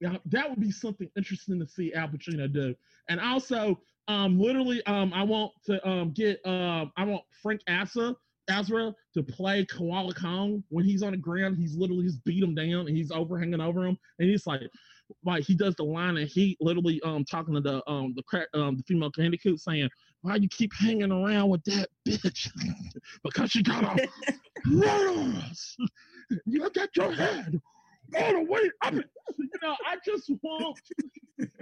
Now 0.00 0.18
that 0.26 0.48
would 0.48 0.60
be 0.60 0.70
something 0.70 1.10
interesting 1.16 1.60
to 1.60 1.66
see 1.66 1.92
Al 1.92 2.08
Pacino 2.08 2.50
do, 2.52 2.74
and 3.08 3.20
also 3.20 3.80
um 4.08 4.40
literally 4.40 4.84
um 4.86 5.12
I 5.12 5.22
want 5.22 5.52
to 5.66 5.86
um 5.88 6.12
get 6.12 6.44
um 6.46 6.92
I 6.96 7.04
want 7.04 7.22
Frank 7.42 7.60
Asa 7.68 8.16
Azra 8.50 8.94
to 9.14 9.22
play 9.22 9.64
Koala 9.66 10.14
Kong 10.14 10.62
when 10.68 10.84
he's 10.84 11.02
on 11.02 11.12
the 11.12 11.18
ground. 11.18 11.56
He's 11.56 11.76
literally 11.76 12.04
just 12.04 12.24
beat 12.24 12.42
him 12.42 12.54
down 12.54 12.88
and 12.88 12.96
he's 12.96 13.10
overhanging 13.10 13.60
over 13.60 13.86
him, 13.86 13.98
and 14.18 14.28
he's 14.28 14.46
like, 14.46 14.62
like 15.24 15.44
he 15.44 15.54
does 15.54 15.74
the 15.76 15.84
line 15.84 16.16
and 16.16 16.28
he 16.28 16.56
literally 16.60 17.00
um 17.02 17.24
talking 17.24 17.54
to 17.54 17.60
the 17.60 17.88
um 17.90 18.12
the 18.16 18.22
cra- 18.22 18.46
um 18.54 18.76
the 18.76 18.82
female 18.82 19.10
bandicoot 19.16 19.60
saying, 19.60 19.88
"Why 20.22 20.36
you 20.36 20.48
keep 20.48 20.72
hanging 20.74 21.12
around 21.12 21.48
with 21.48 21.64
that 21.64 21.88
bitch? 22.06 22.50
because 23.24 23.50
she 23.50 23.62
got 23.62 23.84
a 23.84 24.08
rose. 24.70 25.76
You 26.46 26.70
got 26.70 26.94
your 26.96 27.12
head 27.12 27.60
all 28.16 28.32
the 28.32 28.44
way 28.44 28.70
up. 28.82 28.94
it." 28.94 29.10
You 29.38 29.48
know, 29.62 29.76
I 29.86 29.96
just 30.04 30.30
want 30.42 30.78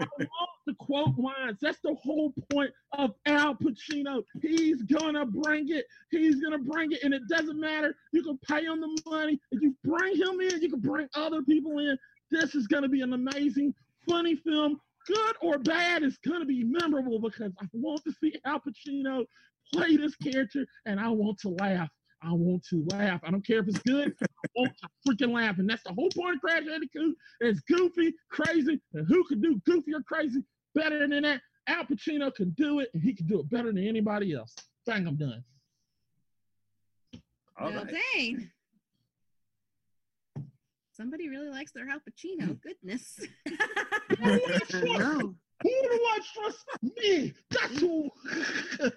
I 0.01 0.07
want 0.19 0.51
the 0.67 0.75
quote 0.75 1.17
lines. 1.19 1.59
That's 1.61 1.81
the 1.81 1.95
whole 1.95 2.33
point 2.53 2.71
of 2.93 3.13
Al 3.27 3.55
Pacino. 3.55 4.23
He's 4.43 4.83
gonna 4.83 5.27
bring 5.27 5.69
it. 5.69 5.87
He's 6.11 6.41
gonna 6.43 6.59
bring 6.59 6.93
it, 6.93 7.03
and 7.03 7.15
it 7.15 7.23
doesn't 7.29 7.59
matter. 7.59 7.95
You 8.13 8.23
can 8.23 8.39
pay 8.39 8.65
him 8.65 8.81
the 8.81 9.03
money. 9.07 9.41
If 9.51 9.63
you 9.63 9.75
bring 9.85 10.17
him 10.17 10.41
in, 10.41 10.61
you 10.63 10.71
can 10.71 10.81
bring 10.81 11.09
other 11.15 11.43
people 11.43 11.79
in. 11.79 11.99
This 12.31 12.55
is 12.55 12.67
gonna 12.67 12.89
be 12.89 13.03
an 13.03 13.13
amazing, 13.13 13.75
funny 14.09 14.37
film. 14.37 14.81
Good 15.09 15.37
or 15.41 15.59
bad, 15.59 16.03
it's 16.03 16.19
gonna 16.19 16.45
be 16.45 16.65
memorable 16.65 17.19
because 17.19 17.53
I 17.61 17.65
want 17.73 18.05
to 18.05 18.13
see 18.13 18.35
Al 18.45 18.61
Pacino 18.61 19.25
play 19.73 19.97
this 19.97 20.15
character, 20.17 20.67
and 20.85 21.01
I 21.01 21.09
want 21.09 21.39
to 21.41 21.49
laugh. 21.49 21.89
I 22.23 22.33
want 22.33 22.65
to 22.71 22.85
laugh. 22.91 23.21
I 23.25 23.31
don't 23.31 23.47
care 23.47 23.61
if 23.61 23.69
it's 23.69 23.79
good. 23.79 24.15
I 24.23 24.27
want 24.55 24.73
to 24.77 24.89
freaking 25.09 25.33
laugh, 25.33 25.59
and 25.59 25.71
that's 25.71 25.83
the 25.85 25.95
whole 25.95 26.11
point 26.11 26.35
of 26.35 26.41
Crash 26.43 26.65
Bandicoot. 26.67 27.17
It's 27.41 27.61
goofy, 27.61 28.13
crazy, 28.31 28.81
and 28.93 29.07
who 29.07 29.25
can 29.25 29.41
do 29.41 29.61
goofy 29.65 29.95
or 29.95 30.03
crazy 30.03 30.43
better 30.75 31.07
than 31.07 31.23
that? 31.23 31.41
Al 31.69 31.85
Pacino 31.85 32.35
can 32.35 32.51
do 32.51 32.81
it, 32.81 32.91
and 32.93 33.03
he 33.03 33.15
can 33.15 33.27
do 33.27 33.41
it 33.41 33.49
better 33.51 33.73
than 33.73 33.87
anybody 33.87 34.35
else. 34.35 34.55
Bang, 34.85 35.07
I'm 35.07 35.17
done. 35.17 35.43
All 37.59 37.71
well, 37.71 37.85
right. 37.85 37.95
dang. 38.15 38.51
Somebody 40.99 41.29
really 41.29 41.49
likes 41.49 41.71
their 41.71 41.89
Al 41.89 42.01
Pacino. 42.01 42.61
Goodness. 42.61 43.21
No. 44.19 45.35
Who 45.63 45.69
do 45.69 45.89
I 45.91 46.19
trust? 46.35 46.65
Me. 46.83 47.35
That's 47.51 47.81
who. 47.81 48.09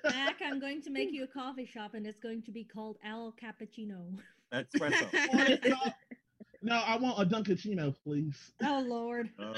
Mac, 0.03 0.35
I'm 0.45 0.59
going 0.59 0.81
to 0.83 0.91
make 0.91 1.11
you 1.11 1.23
a 1.23 1.27
coffee 1.27 1.65
shop, 1.65 1.95
and 1.95 2.05
it's 2.05 2.19
going 2.19 2.43
to 2.43 2.51
be 2.51 2.63
called 2.63 2.97
Al 3.03 3.33
Cappuccino. 3.41 4.15
Espresso. 4.53 5.09
no, 6.61 6.75
I 6.75 6.97
want 6.97 7.19
a 7.19 7.25
Dunkaccino, 7.25 7.95
please. 8.03 8.37
Oh 8.63 8.83
Lord. 8.85 9.29
Oh. 9.39 9.53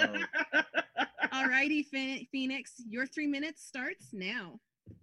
Alrighty, 1.33 1.85
Phoe- 1.87 2.25
Phoenix, 2.31 2.71
your 2.87 3.05
three 3.05 3.27
minutes 3.27 3.65
starts 3.65 4.13
now. 4.13 4.59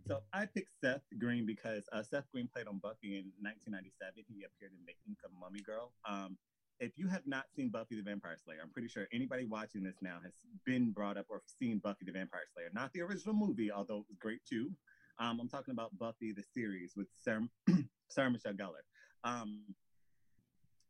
So 0.06 0.20
I 0.32 0.46
picked 0.46 0.70
Seth 0.80 1.02
Green 1.18 1.44
because 1.44 1.84
uh, 1.92 2.02
Seth 2.02 2.24
Green 2.32 2.48
played 2.52 2.66
on 2.66 2.78
Buffy 2.78 3.18
in 3.18 3.30
1997. 3.40 4.24
He 4.26 4.44
appeared 4.44 4.72
in 4.72 4.86
the 4.86 4.94
Inca 5.06 5.28
Mummy 5.38 5.60
Girl. 5.60 5.92
Um, 6.08 6.38
if 6.81 6.93
you 6.97 7.09
have 7.09 7.27
not 7.27 7.44
seen 7.55 7.69
Buffy 7.69 7.97
the 7.97 8.02
Vampire 8.02 8.36
Slayer, 8.43 8.59
I'm 8.62 8.70
pretty 8.70 8.89
sure 8.89 9.07
anybody 9.12 9.44
watching 9.44 9.82
this 9.82 9.97
now 10.01 10.19
has 10.24 10.32
been 10.65 10.93
brought 10.93 11.19
up 11.19 11.27
or 11.28 11.43
seen 11.59 11.78
Buffy 11.78 12.07
the 12.07 12.12
Vampire 12.12 12.40
Slayer. 12.55 12.70
Not 12.73 12.93
the 12.94 13.02
original 13.02 13.35
movie, 13.35 13.70
although 13.70 13.98
it 13.98 14.07
was 14.09 14.19
great 14.19 14.40
too. 14.48 14.70
Um, 15.19 15.39
I'm 15.40 15.48
talking 15.48 15.73
about 15.73 15.97
Buffy 15.98 16.32
the 16.32 16.43
series 16.55 16.94
with 16.97 17.07
Sarah, 17.23 17.47
Sarah 18.09 18.31
Michelle 18.31 18.55
Gellar. 18.55 18.82
Um, 19.24 19.62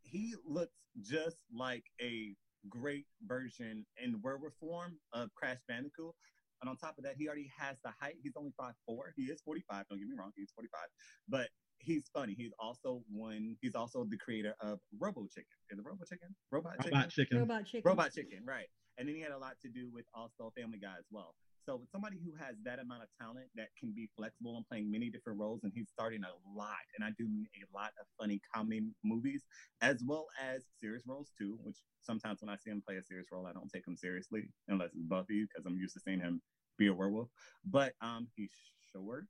he 0.02 0.34
looks 0.46 0.76
just 1.02 1.38
like 1.52 1.84
a 2.00 2.34
great 2.68 3.06
version 3.26 3.84
in 4.02 4.20
werewolf 4.22 4.52
form 4.60 4.96
of 5.12 5.34
Crash 5.34 5.58
Bandicoot. 5.66 6.14
And 6.60 6.68
on 6.68 6.76
top 6.76 6.98
of 6.98 7.04
that, 7.04 7.14
he 7.16 7.26
already 7.26 7.50
has 7.58 7.76
the 7.82 7.90
height. 7.98 8.16
He's 8.22 8.34
only 8.36 8.52
5'4. 8.60 8.72
He 9.16 9.22
is 9.24 9.40
45. 9.40 9.86
Don't 9.88 9.98
get 9.98 10.08
me 10.08 10.14
wrong. 10.16 10.30
He's 10.36 10.52
45. 10.54 10.80
But 11.28 11.48
he's 11.80 12.04
funny. 12.14 12.34
He's 12.36 12.52
also 12.58 13.02
one, 13.10 13.56
he's 13.60 13.74
also 13.74 14.06
the 14.08 14.16
creator 14.16 14.54
of 14.60 14.78
Robo 14.98 15.26
Chicken. 15.26 15.58
Is 15.70 15.78
it 15.78 15.84
Robo 15.84 16.04
Chicken? 16.08 16.34
Robot 16.50 16.76
Chicken? 16.78 16.92
Robot 16.92 17.10
chicken. 17.10 17.38
Robot 17.38 17.64
chicken. 17.66 17.82
Robot 17.84 18.12
Chicken, 18.12 18.40
right. 18.46 18.66
and 18.98 19.08
then 19.08 19.16
he 19.16 19.22
had 19.22 19.32
a 19.32 19.38
lot 19.38 19.54
to 19.62 19.68
do 19.68 19.88
with 19.92 20.04
also 20.14 20.52
Family 20.56 20.78
Guy 20.78 20.94
as 20.98 21.06
well. 21.10 21.34
So 21.66 21.76
with 21.76 21.90
somebody 21.90 22.16
who 22.24 22.32
has 22.42 22.56
that 22.64 22.78
amount 22.78 23.02
of 23.02 23.08
talent 23.20 23.46
that 23.54 23.68
can 23.78 23.92
be 23.94 24.08
flexible 24.16 24.56
and 24.56 24.66
playing 24.66 24.90
many 24.90 25.10
different 25.10 25.38
roles, 25.38 25.60
and 25.62 25.72
he's 25.74 25.88
starting 25.88 26.22
a 26.24 26.58
lot, 26.58 26.82
and 26.96 27.04
I 27.04 27.10
do 27.18 27.26
a 27.54 27.76
lot 27.76 27.92
of 28.00 28.06
funny 28.18 28.40
comedy 28.54 28.82
movies 29.04 29.44
as 29.82 30.02
well 30.04 30.26
as 30.42 30.64
serious 30.80 31.02
roles 31.06 31.32
too. 31.38 31.58
Which 31.62 31.76
sometimes 32.00 32.40
when 32.40 32.48
I 32.48 32.56
see 32.56 32.70
him 32.70 32.82
play 32.86 32.96
a 32.96 33.02
serious 33.02 33.28
role, 33.30 33.46
I 33.46 33.52
don't 33.52 33.70
take 33.72 33.86
him 33.86 33.96
seriously 33.96 34.48
unless 34.68 34.90
it's 34.94 35.04
Buffy 35.04 35.46
because 35.46 35.66
I'm 35.66 35.78
used 35.78 35.94
to 35.94 36.00
seeing 36.00 36.20
him 36.20 36.40
be 36.78 36.88
a 36.88 36.94
werewolf. 36.94 37.28
But 37.64 37.92
um, 38.00 38.28
he's 38.36 38.52
short. 38.92 39.26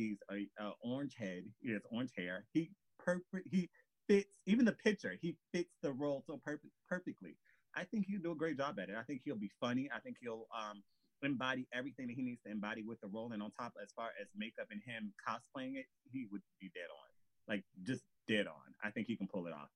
He's 0.00 0.18
a, 0.30 0.64
a 0.64 0.72
orange 0.82 1.14
head. 1.14 1.44
He 1.60 1.72
has 1.72 1.82
orange 1.92 2.12
hair. 2.16 2.46
He 2.54 2.70
perfect. 2.98 3.48
He 3.50 3.68
fits 4.08 4.30
even 4.46 4.64
the 4.64 4.72
picture. 4.72 5.14
He 5.20 5.36
fits 5.52 5.70
the 5.82 5.92
role 5.92 6.24
so 6.26 6.40
perfect 6.42 6.72
perfectly. 6.88 7.36
I 7.76 7.84
think 7.84 8.06
he'll 8.06 8.22
do 8.22 8.32
a 8.32 8.36
great 8.36 8.56
job 8.56 8.78
at 8.80 8.88
it. 8.88 8.96
I 8.98 9.02
think 9.02 9.20
he'll 9.24 9.36
be 9.36 9.50
funny. 9.60 9.90
I 9.94 10.00
think 10.00 10.16
he'll 10.20 10.46
um 10.58 10.82
embody 11.22 11.68
everything 11.74 12.06
that 12.06 12.16
he 12.16 12.22
needs 12.22 12.40
to 12.46 12.50
embody 12.50 12.82
with 12.82 12.98
the 13.02 13.08
role. 13.08 13.30
And 13.32 13.42
on 13.42 13.50
top, 13.60 13.74
as 13.82 13.92
far 13.94 14.08
as 14.18 14.26
makeup 14.34 14.68
and 14.70 14.80
him 14.86 15.12
cosplaying 15.28 15.76
it, 15.76 15.84
he 16.10 16.26
would 16.32 16.40
be 16.60 16.70
dead 16.74 16.88
on. 16.90 17.54
Like 17.54 17.64
just 17.82 18.02
dead 18.26 18.46
on. 18.46 18.74
I 18.82 18.90
think 18.90 19.06
he 19.06 19.16
can 19.16 19.28
pull 19.28 19.46
it 19.46 19.52
off. 19.52 19.68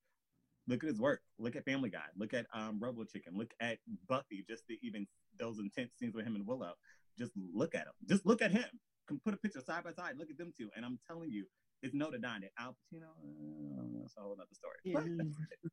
Look 0.66 0.82
at 0.82 0.88
his 0.88 0.98
work. 0.98 1.20
Look 1.38 1.54
at 1.54 1.66
Family 1.66 1.90
Guy. 1.90 2.06
Look 2.16 2.32
at 2.32 2.46
um 2.54 2.80
Chicken. 3.12 3.36
Look 3.36 3.52
at 3.60 3.76
Buffy. 4.08 4.42
Just 4.48 4.64
the 4.68 4.78
even 4.82 5.06
those 5.38 5.58
intense 5.58 5.92
scenes 5.98 6.14
with 6.14 6.24
him 6.24 6.34
and 6.34 6.46
Willow. 6.46 6.72
Just 7.18 7.32
look 7.36 7.74
at 7.74 7.82
him. 7.82 7.92
Just 8.08 8.24
look 8.24 8.40
at 8.40 8.52
him. 8.52 8.64
Can 9.06 9.20
put 9.24 9.34
a 9.34 9.36
picture 9.36 9.60
side 9.60 9.84
by 9.84 9.92
side. 9.92 10.14
Look 10.18 10.30
at 10.30 10.38
them 10.38 10.52
two. 10.56 10.70
And 10.76 10.84
I'm 10.84 10.98
telling 11.06 11.30
you, 11.30 11.44
it's 11.82 11.94
no 11.94 12.10
to 12.10 12.18
dine 12.18 12.42
it. 12.42 12.52
Al 12.58 12.70
Pacino, 12.72 13.04
uh, 13.04 13.82
that's 14.00 14.16
a 14.16 14.20
whole 14.20 14.36
other 14.40 14.46
story. 14.54 14.78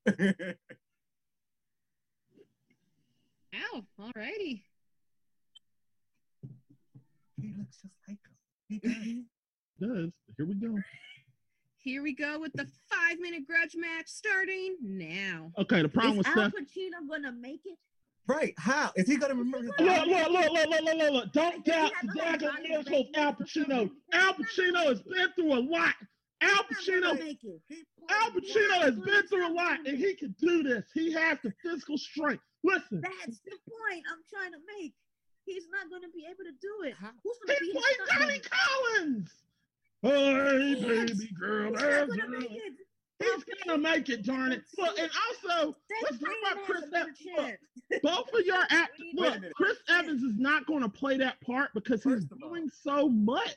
But- 0.06 0.56
Ow, 3.54 3.84
alrighty. 4.00 4.64
he 7.42 7.54
looks 7.58 7.78
just 7.82 7.94
like 8.08 8.18
him. 8.24 8.36
He 8.68 8.80
does. 8.80 9.90
Does 9.98 10.12
here 10.38 10.46
we 10.46 10.54
go. 10.56 10.78
Here 11.78 12.04
we 12.04 12.14
go 12.14 12.40
with 12.40 12.54
the 12.54 12.66
five 12.90 13.20
minute 13.20 13.46
grudge 13.48 13.76
match 13.76 14.08
starting 14.08 14.78
now. 14.82 15.52
Okay, 15.58 15.82
the 15.82 15.90
problem 15.90 16.14
Is 16.14 16.18
with 16.20 16.28
Al 16.28 16.36
Seth. 16.36 16.54
Pacino 16.54 17.10
gonna 17.10 17.32
make 17.32 17.62
it? 17.66 17.78
Right? 18.28 18.54
How 18.58 18.92
is 18.96 19.08
he 19.08 19.18
gonna 19.18 19.34
remember 19.36 19.60
his? 19.60 19.72
Look, 19.80 20.06
look, 20.08 20.30
look, 20.30 20.30
look, 20.30 20.52
look, 20.70 20.70
look, 20.70 20.96
look, 20.98 21.12
look. 21.12 21.34
Don't 21.34 21.56
He 21.66 21.72
doubt 21.72 21.92
had 21.96 22.10
the 22.14 22.20
daggone 22.48 22.62
miracle 22.68 23.02
of 23.02 23.06
Al 23.16 23.34
Pacino. 23.34 23.90
Al 24.14 24.34
Pacino 24.36 24.86
has 24.88 25.02
been 25.02 25.28
through 25.36 25.54
a 25.54 25.60
lot. 25.60 25.96
Al 26.42 26.64
Pacino, 26.64 27.02
gonna 27.02 27.20
make 27.20 27.44
it. 27.44 27.62
He 27.68 27.84
Al 28.10 28.32
Pacino 28.32 28.82
has 28.82 28.96
been 28.96 29.28
through 29.28 29.48
a 29.48 29.54
lot, 29.54 29.80
and 29.86 29.98
he 29.98 30.16
can 30.16 30.36
do 30.40 30.64
this. 30.64 30.86
He 30.94 31.12
has 31.14 31.40
the 31.44 31.52
physical 31.64 31.98
strength. 31.98 32.44
Listen, 32.64 33.02
That's 33.02 33.40
the 33.42 33.58
point 33.68 34.04
I'm 34.12 34.22
trying 34.32 34.52
to 34.52 34.60
make. 34.80 34.94
He's 35.46 35.66
not 35.72 35.90
gonna 35.90 36.12
be 36.14 36.26
able 36.26 36.44
to 36.46 36.56
do 36.62 36.88
it. 36.88 36.94
Who's 37.24 37.38
gonna 37.46 37.60
he 37.60 37.72
be 37.74 37.74
his 37.74 37.84
played 37.84 38.20
Johnny? 38.20 38.40
Collins. 38.50 39.32
Hey, 40.04 40.76
Yes. 40.80 41.12
baby 41.12 41.32
girl, 41.40 41.70
He's 41.72 41.82
that's 41.82 42.10
not 42.10 42.20
gonna 42.20 42.38
right. 42.38 42.50
make 42.50 42.52
it. 42.52 42.74
He's 43.22 43.44
gonna 43.66 43.78
make 43.78 44.10
it, 44.10 44.24
darn 44.24 44.52
it. 44.52 44.64
Look, 44.78 44.98
and 45.00 45.10
also, 45.28 45.72
Seth 45.88 46.12
let's 46.12 46.20
talk 46.24 46.32
about 46.52 46.64
Chris 46.66 46.84
Evans. 46.94 47.18
Look, 47.38 48.02
both 48.02 48.34
of 48.34 48.46
your 48.46 48.64
act. 48.70 48.94
Wait 49.16 49.42
Look. 49.42 49.54
Chris 49.56 49.78
Evans 49.90 50.24
is 50.24 50.38
not 50.38 50.66
going 50.66 50.82
to 50.82 50.90
play 50.90 51.18
that 51.18 51.40
part 51.42 51.70
because 51.74 52.04
he's 52.04 52.14
First 52.14 52.32
of 52.32 52.40
all- 52.44 52.50
doing 52.50 52.70
so 52.70 53.08
much. 53.10 53.56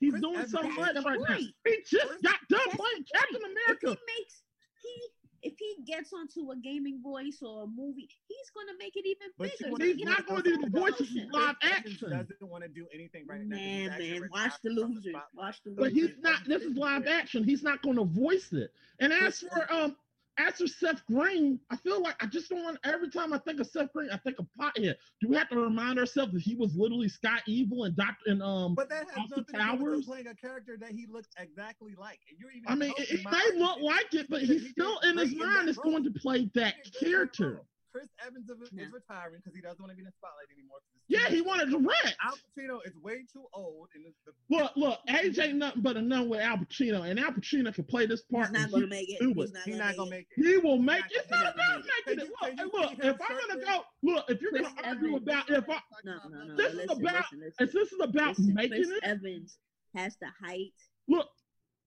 He's 0.00 0.10
Chris 0.12 0.22
doing 0.22 0.34
Evans 0.36 0.52
so 0.52 0.62
much 0.62 0.96
right 1.04 1.20
now. 1.28 1.36
He 1.36 1.78
just 1.86 2.22
got 2.22 2.36
done 2.48 2.60
playing 2.70 3.04
Captain. 3.12 3.40
America. 3.42 3.98
He 4.06 4.18
makes 4.18 4.42
he 4.82 5.02
if 5.44 5.54
he 5.58 5.76
gets 5.86 6.12
onto 6.12 6.50
a 6.50 6.56
gaming 6.56 7.00
voice 7.02 7.38
or 7.42 7.64
a 7.64 7.66
movie, 7.66 8.08
he's 8.28 8.50
gonna 8.50 8.76
make 8.78 8.96
it 8.96 9.06
even 9.06 9.28
But 9.38 9.50
bigger. 9.58 9.68
you 9.70 9.86
He's 9.86 9.96
He's 9.96 10.04
not 10.06 10.26
going 10.26 10.42
to 10.42 10.50
do 10.50 10.56
the 10.70 10.80
also 10.80 10.96
voices 10.96 11.08
promotion. 11.08 11.30
live 11.32 11.56
Chris 11.60 11.72
Evans 11.72 12.02
action. 12.02 12.26
doesn't 12.30 12.50
want 12.50 12.62
to 12.64 12.68
do 12.68 12.86
anything 12.92 13.26
right 13.26 13.40
now. 13.46 13.56
'cause 13.56 13.64
he's 13.64 13.74
Man, 13.74 13.90
man, 13.90 14.22
retired 14.22 14.30
watch 14.32 14.52
the 14.62 14.70
from 14.70 14.92
loser. 14.94 15.12
Watch 15.34 15.62
the 15.64 15.70
But 15.70 15.92
he's 15.92 16.10
not. 16.20 16.44
This 16.46 16.62
is 16.62 16.76
live 16.76 17.06
action. 17.06 17.44
He's 17.44 17.62
not 17.62 17.82
going 17.82 17.96
to 17.96 18.04
voice 18.04 18.52
it. 18.52 18.72
And 19.00 19.12
as 19.12 19.40
for 19.40 19.70
um, 19.72 19.96
as 20.38 20.54
for 20.54 20.66
Seth 20.66 21.04
Green, 21.06 21.60
I 21.70 21.76
feel 21.76 22.02
like 22.02 22.16
I 22.22 22.26
just 22.26 22.48
don't 22.50 22.62
want. 22.64 22.78
Every 22.84 23.08
time 23.08 23.32
I 23.32 23.38
think 23.38 23.60
of 23.60 23.66
Seth 23.66 23.92
Green, 23.92 24.10
I 24.10 24.16
think 24.16 24.38
of 24.38 24.46
Pothead. 24.60 24.94
Do 25.20 25.28
we 25.28 25.36
have 25.36 25.48
to 25.50 25.58
remind 25.58 25.98
ourselves 25.98 26.32
that 26.32 26.42
he 26.42 26.56
was 26.56 26.74
literally 26.74 27.08
Scott 27.08 27.42
Evil 27.46 27.84
and 27.84 27.96
Doctor 27.96 28.30
and 28.30 28.42
um? 28.42 28.74
But 28.74 28.88
that 28.88 29.06
has 29.10 29.32
Austin 29.32 29.44
nothing 29.52 29.78
to 29.78 29.84
do 29.84 29.90
with 29.96 30.06
playing 30.06 30.26
a 30.26 30.34
character 30.34 30.76
that 30.80 30.90
he 30.90 31.06
looks 31.06 31.28
exactly 31.38 31.94
like. 31.98 32.20
And 32.28 32.38
you're 32.38 32.50
even 32.50 32.64
I 32.66 32.74
mean, 32.74 32.92
it, 32.96 33.10
it 33.10 33.24
may 33.24 33.58
look 33.58 33.80
like 33.80 34.12
it, 34.12 34.28
but 34.28 34.42
he's 34.42 34.70
still 34.70 34.98
in 35.00 35.16
his 35.18 35.34
mind 35.34 35.68
is 35.68 35.78
going 35.78 36.04
to 36.04 36.10
play 36.10 36.50
that 36.54 36.74
He 36.82 36.90
did 36.90 37.00
that 37.00 37.06
character. 37.10 37.62
Role. 37.94 38.00
Chris 38.02 38.10
Evans 38.26 38.50
is, 38.50 38.72
No. 38.72 38.82
is 38.82 38.92
retiring 38.92 39.40
because 39.40 39.54
he 39.54 39.62
doesn't 39.62 39.80
want 39.80 39.90
to 39.92 39.96
be 39.96 40.02
in 40.02 40.06
the 40.06 40.12
spotlight 40.12 40.46
anymore. 40.52 40.78
it's 40.82 41.04
Yeah, 41.08 41.28
he 41.28 41.40
wanted 41.42 41.66
to 41.70 41.80
direct. 41.80 42.16
Al 42.22 42.32
Pacino 42.34 42.78
is 42.86 42.92
way 43.02 43.24
too 43.32 43.44
old, 43.52 43.88
and 43.94 44.04
the 44.04 44.32
Look, 44.50 44.72
look, 44.76 44.98
Age 45.08 45.38
ain't 45.38 45.56
nothing 45.56 45.82
but 45.82 45.96
a 45.96 46.02
number 46.02 46.30
with 46.30 46.40
Al 46.40 46.58
Pacino, 46.58 47.08
and 47.08 47.18
Al 47.20 47.32
Pacino 47.32 47.74
can 47.74 47.84
play 47.84 48.06
this 48.06 48.22
part. 48.22 48.48
He's 48.48 48.58
not 48.60 48.70
gonna 48.70 48.86
make 48.86 49.08
it. 49.08 49.18
He's 49.22 49.52
not 49.52 49.62
he's 49.64 49.76
gonna 49.76 49.78
not 49.78 49.86
make 49.88 49.96
gonna 49.96 50.10
it. 50.10 50.10
make 50.10 50.26
it. 50.36 50.46
He 50.46 50.56
will 50.58 50.78
make 50.78 51.00
Not 51.00 51.10
it's 51.12 51.26
gonna 51.30 51.44
not 51.44 51.56
make 51.56 51.66
about 51.66 51.78
it. 51.78 51.92
making 52.06 52.24
it. 52.26 52.32
Look, 52.40 52.52
you 52.58 52.70
look, 52.72 52.92
if 52.98 53.16
I'm 53.30 53.48
gonna 53.48 53.64
go, 53.64 53.84
look, 54.02 54.24
if 54.30 54.40
you're 54.42 54.50
Chris 54.50 54.62
gonna 54.68 54.88
argue 54.88 55.08
Evans. 55.08 55.22
about 55.22 55.50
if 55.50 55.68
I 55.70 55.80
No, 56.04 56.18
no, 56.28 56.44
no. 56.44 56.56
This 56.56 56.74
is 56.74 56.84
about- 56.90 57.32
listen, 57.32 57.42
if 57.42 57.54
listen. 57.60 57.80
this 57.80 57.92
is 57.92 58.00
about 58.00 58.28
Listen, 58.38 58.54
making 58.54 58.84
Chris 58.84 58.90
it, 58.90 59.04
Evans 59.04 59.58
has 59.94 60.16
the 60.18 60.28
height. 60.40 60.72
look, 61.08 61.28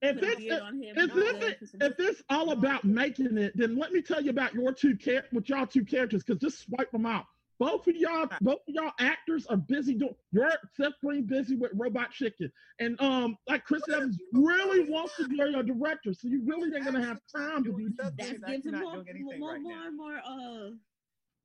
if 0.02 0.16
Put 0.16 0.24
a 0.24 0.28
this 0.28 0.36
beard 0.38 0.62
on 0.62 0.82
him. 0.82 0.96
if 0.98 1.14
this 1.14 1.32
good 1.32 1.58
for 1.60 1.66
some- 1.66 1.82
if 1.82 1.98
this 1.98 2.24
all 2.30 2.52
about 2.52 2.84
making 2.84 3.38
it, 3.38 3.56
then 3.56 3.76
let 3.78 3.92
me 3.92 4.02
tell 4.02 4.22
you 4.22 4.30
about 4.30 4.54
your 4.54 4.72
two 4.74 4.96
char- 4.96 5.26
with 5.32 5.50
y'all 5.50 5.66
two 5.68 5.84
characters, 5.86 6.24
because 6.24 6.40
just 6.42 6.60
swipe 6.60 6.92
them 6.92 7.06
out. 7.06 7.26
Both 7.60 7.88
of 7.88 7.96
y'all, 7.96 8.28
both 8.42 8.60
of 8.68 8.76
y'all 8.76 8.92
actors 9.00 9.48
are 9.48 9.58
busy 9.58 9.96
doing. 9.96 10.14
You're 10.32 10.52
Seth 10.76 10.94
Green 11.04 11.24
busy 11.24 11.56
with 11.56 11.72
Robot 11.74 12.12
Chicken, 12.12 12.52
and 12.78 13.02
um, 13.02 13.36
like 13.48 13.66
Chris 13.66 13.82
Evans 13.90 14.20
really 14.32 14.88
wants 14.92 15.16
to 15.18 15.28
be 15.28 15.40
a 15.42 15.64
director, 15.64 16.14
so 16.14 16.28
you 16.28 16.44
really 16.46 16.76
ain't 16.76 16.86
gonna 16.86 17.04
have 17.04 17.20
time 17.36 17.64
to 17.64 17.72
do. 17.76 17.90
Seth 17.96 18.16
That 18.18 18.46
gives 18.48 18.66
him 18.68 18.76
more, 18.80 19.04
more, 19.04 19.54
right 19.54 19.62
more, 19.62 19.92
more. 19.92 20.18
Uh, 20.24 20.70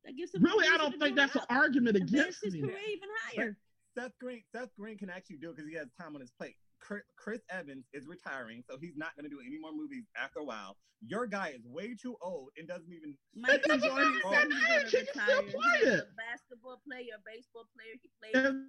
that 0.05 0.15
gives 0.15 0.35
him. 0.35 0.43
Really, 0.43 0.67
I 0.67 0.77
don't 0.77 0.99
think 0.99 1.15
that's 1.15 1.33
do 1.33 1.39
an 1.39 1.45
argument 1.49 1.95
Advance 1.97 2.11
against 2.11 2.43
his 2.43 2.53
me. 2.53 2.61
career 2.61 2.77
even 2.89 3.09
higher. 3.23 3.57
Seth 3.97 4.11
Green, 4.19 4.43
Seth 4.51 4.69
Green 4.77 4.97
can 4.99 5.09
actually 5.09 5.37
do 5.37 5.49
it 5.49 5.55
because 5.55 5.67
he 5.69 5.75
has 5.77 5.87
time 5.99 6.13
on 6.13 6.21
his 6.21 6.29
plate. 6.31 6.55
Chris, 6.83 7.03
Chris 7.15 7.39
Evans 7.49 7.85
is 7.93 8.07
retiring, 8.07 8.61
so 8.69 8.77
he's 8.79 8.97
not 8.97 9.15
going 9.15 9.23
to 9.23 9.29
do 9.29 9.39
any 9.45 9.57
more 9.57 9.71
movies 9.71 10.03
after 10.21 10.39
a 10.39 10.43
while. 10.43 10.75
Your 11.05 11.27
guy 11.27 11.49
is 11.55 11.65
way 11.65 11.95
too 11.95 12.15
old 12.21 12.49
and 12.57 12.67
doesn't 12.67 12.91
even. 12.91 13.15
Michael 13.35 13.79
doesn't 13.79 13.89
Jordan 13.89 14.19
matter 14.23 14.35
said 14.35 14.49
that 14.51 14.91
he's 14.91 15.09
gonna 15.15 15.23
still 15.23 15.43
retire. 15.43 15.51
play 15.51 15.79
it. 15.79 15.99
a 15.99 16.15
basketball 16.15 16.81
player, 16.87 17.15
baseball 17.25 17.65
player. 17.75 17.95
He 18.01 18.09
played. 18.19 18.45
And 18.45 18.67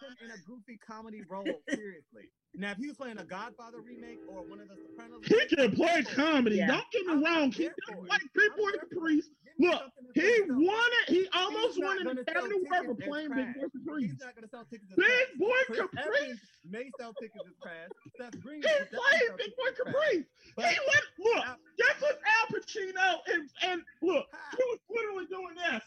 him 0.00 0.16
in 0.24 0.30
a 0.30 0.38
goofy 0.46 0.78
comedy 0.86 1.22
role 1.28 1.44
seriously. 1.68 2.30
Now, 2.54 2.72
if 2.72 2.78
he 2.78 2.88
was 2.88 2.96
playing 2.96 3.18
a 3.18 3.24
Godfather 3.24 3.78
remake 3.80 4.18
or 4.28 4.42
one 4.42 4.60
of 4.60 4.68
the 4.68 4.76
Sopranos, 4.76 5.26
he 5.26 5.56
can 5.56 5.72
play 5.74 6.02
comedy. 6.02 6.56
Yeah. 6.56 6.66
Don't 6.68 6.84
get 6.92 7.06
me 7.06 7.12
I'm 7.14 7.24
wrong. 7.24 7.52
He 7.52 7.64
there 7.64 7.74
can 7.88 7.96
for 7.96 8.04
it. 8.04 8.08
play 8.08 8.18
Big 8.34 8.50
I'm 9.62 9.70
Boy 9.70 9.78
there 9.78 9.90
for 9.94 10.02
Caprice. 10.02 10.14
Give 10.14 10.24
me 10.24 10.30
Look, 10.42 10.46
He 10.48 10.66
won 10.66 10.90
it. 11.02 11.08
He 11.08 11.28
almost 11.34 11.80
won 11.80 12.04
gonna 12.04 12.20
Academy 12.22 12.56
Award 12.66 12.86
for 12.86 12.94
playing 12.94 13.30
Big. 13.30 13.54
Boy 13.54 13.68
Caprice. 13.72 14.10
He's 14.10 14.20
not 14.20 14.34
going 14.34 14.42
to 14.44 14.48
sell 14.50 14.64
tickets. 14.70 14.92
Big. 14.96 15.26
Boy 15.38 15.60
Caprice. 15.68 16.40
May 16.68 16.90
sell 16.98 17.14
tickets 17.14 17.44
as 17.46 17.54
trash. 17.62 17.88
Seth 18.18 18.40
Green 18.42 18.62
He 18.62 18.68
played 18.68 19.30
Big 19.38 19.52
Boy. 19.56 19.70
Caprice. 19.76 20.26
But 20.56 20.66
He 20.66 20.78
went. 20.78 21.04
Look, 21.18 21.46
Al- 21.46 21.58
this 21.78 22.00
was 22.00 22.16
Al 22.26 22.46
Pacino, 22.50 23.18
and 23.32 23.48
and 23.62 23.82
look, 24.02 24.26
he 24.56 24.64
was 24.68 24.80
literally 24.90 25.26
doing 25.30 25.54
this. 25.54 25.82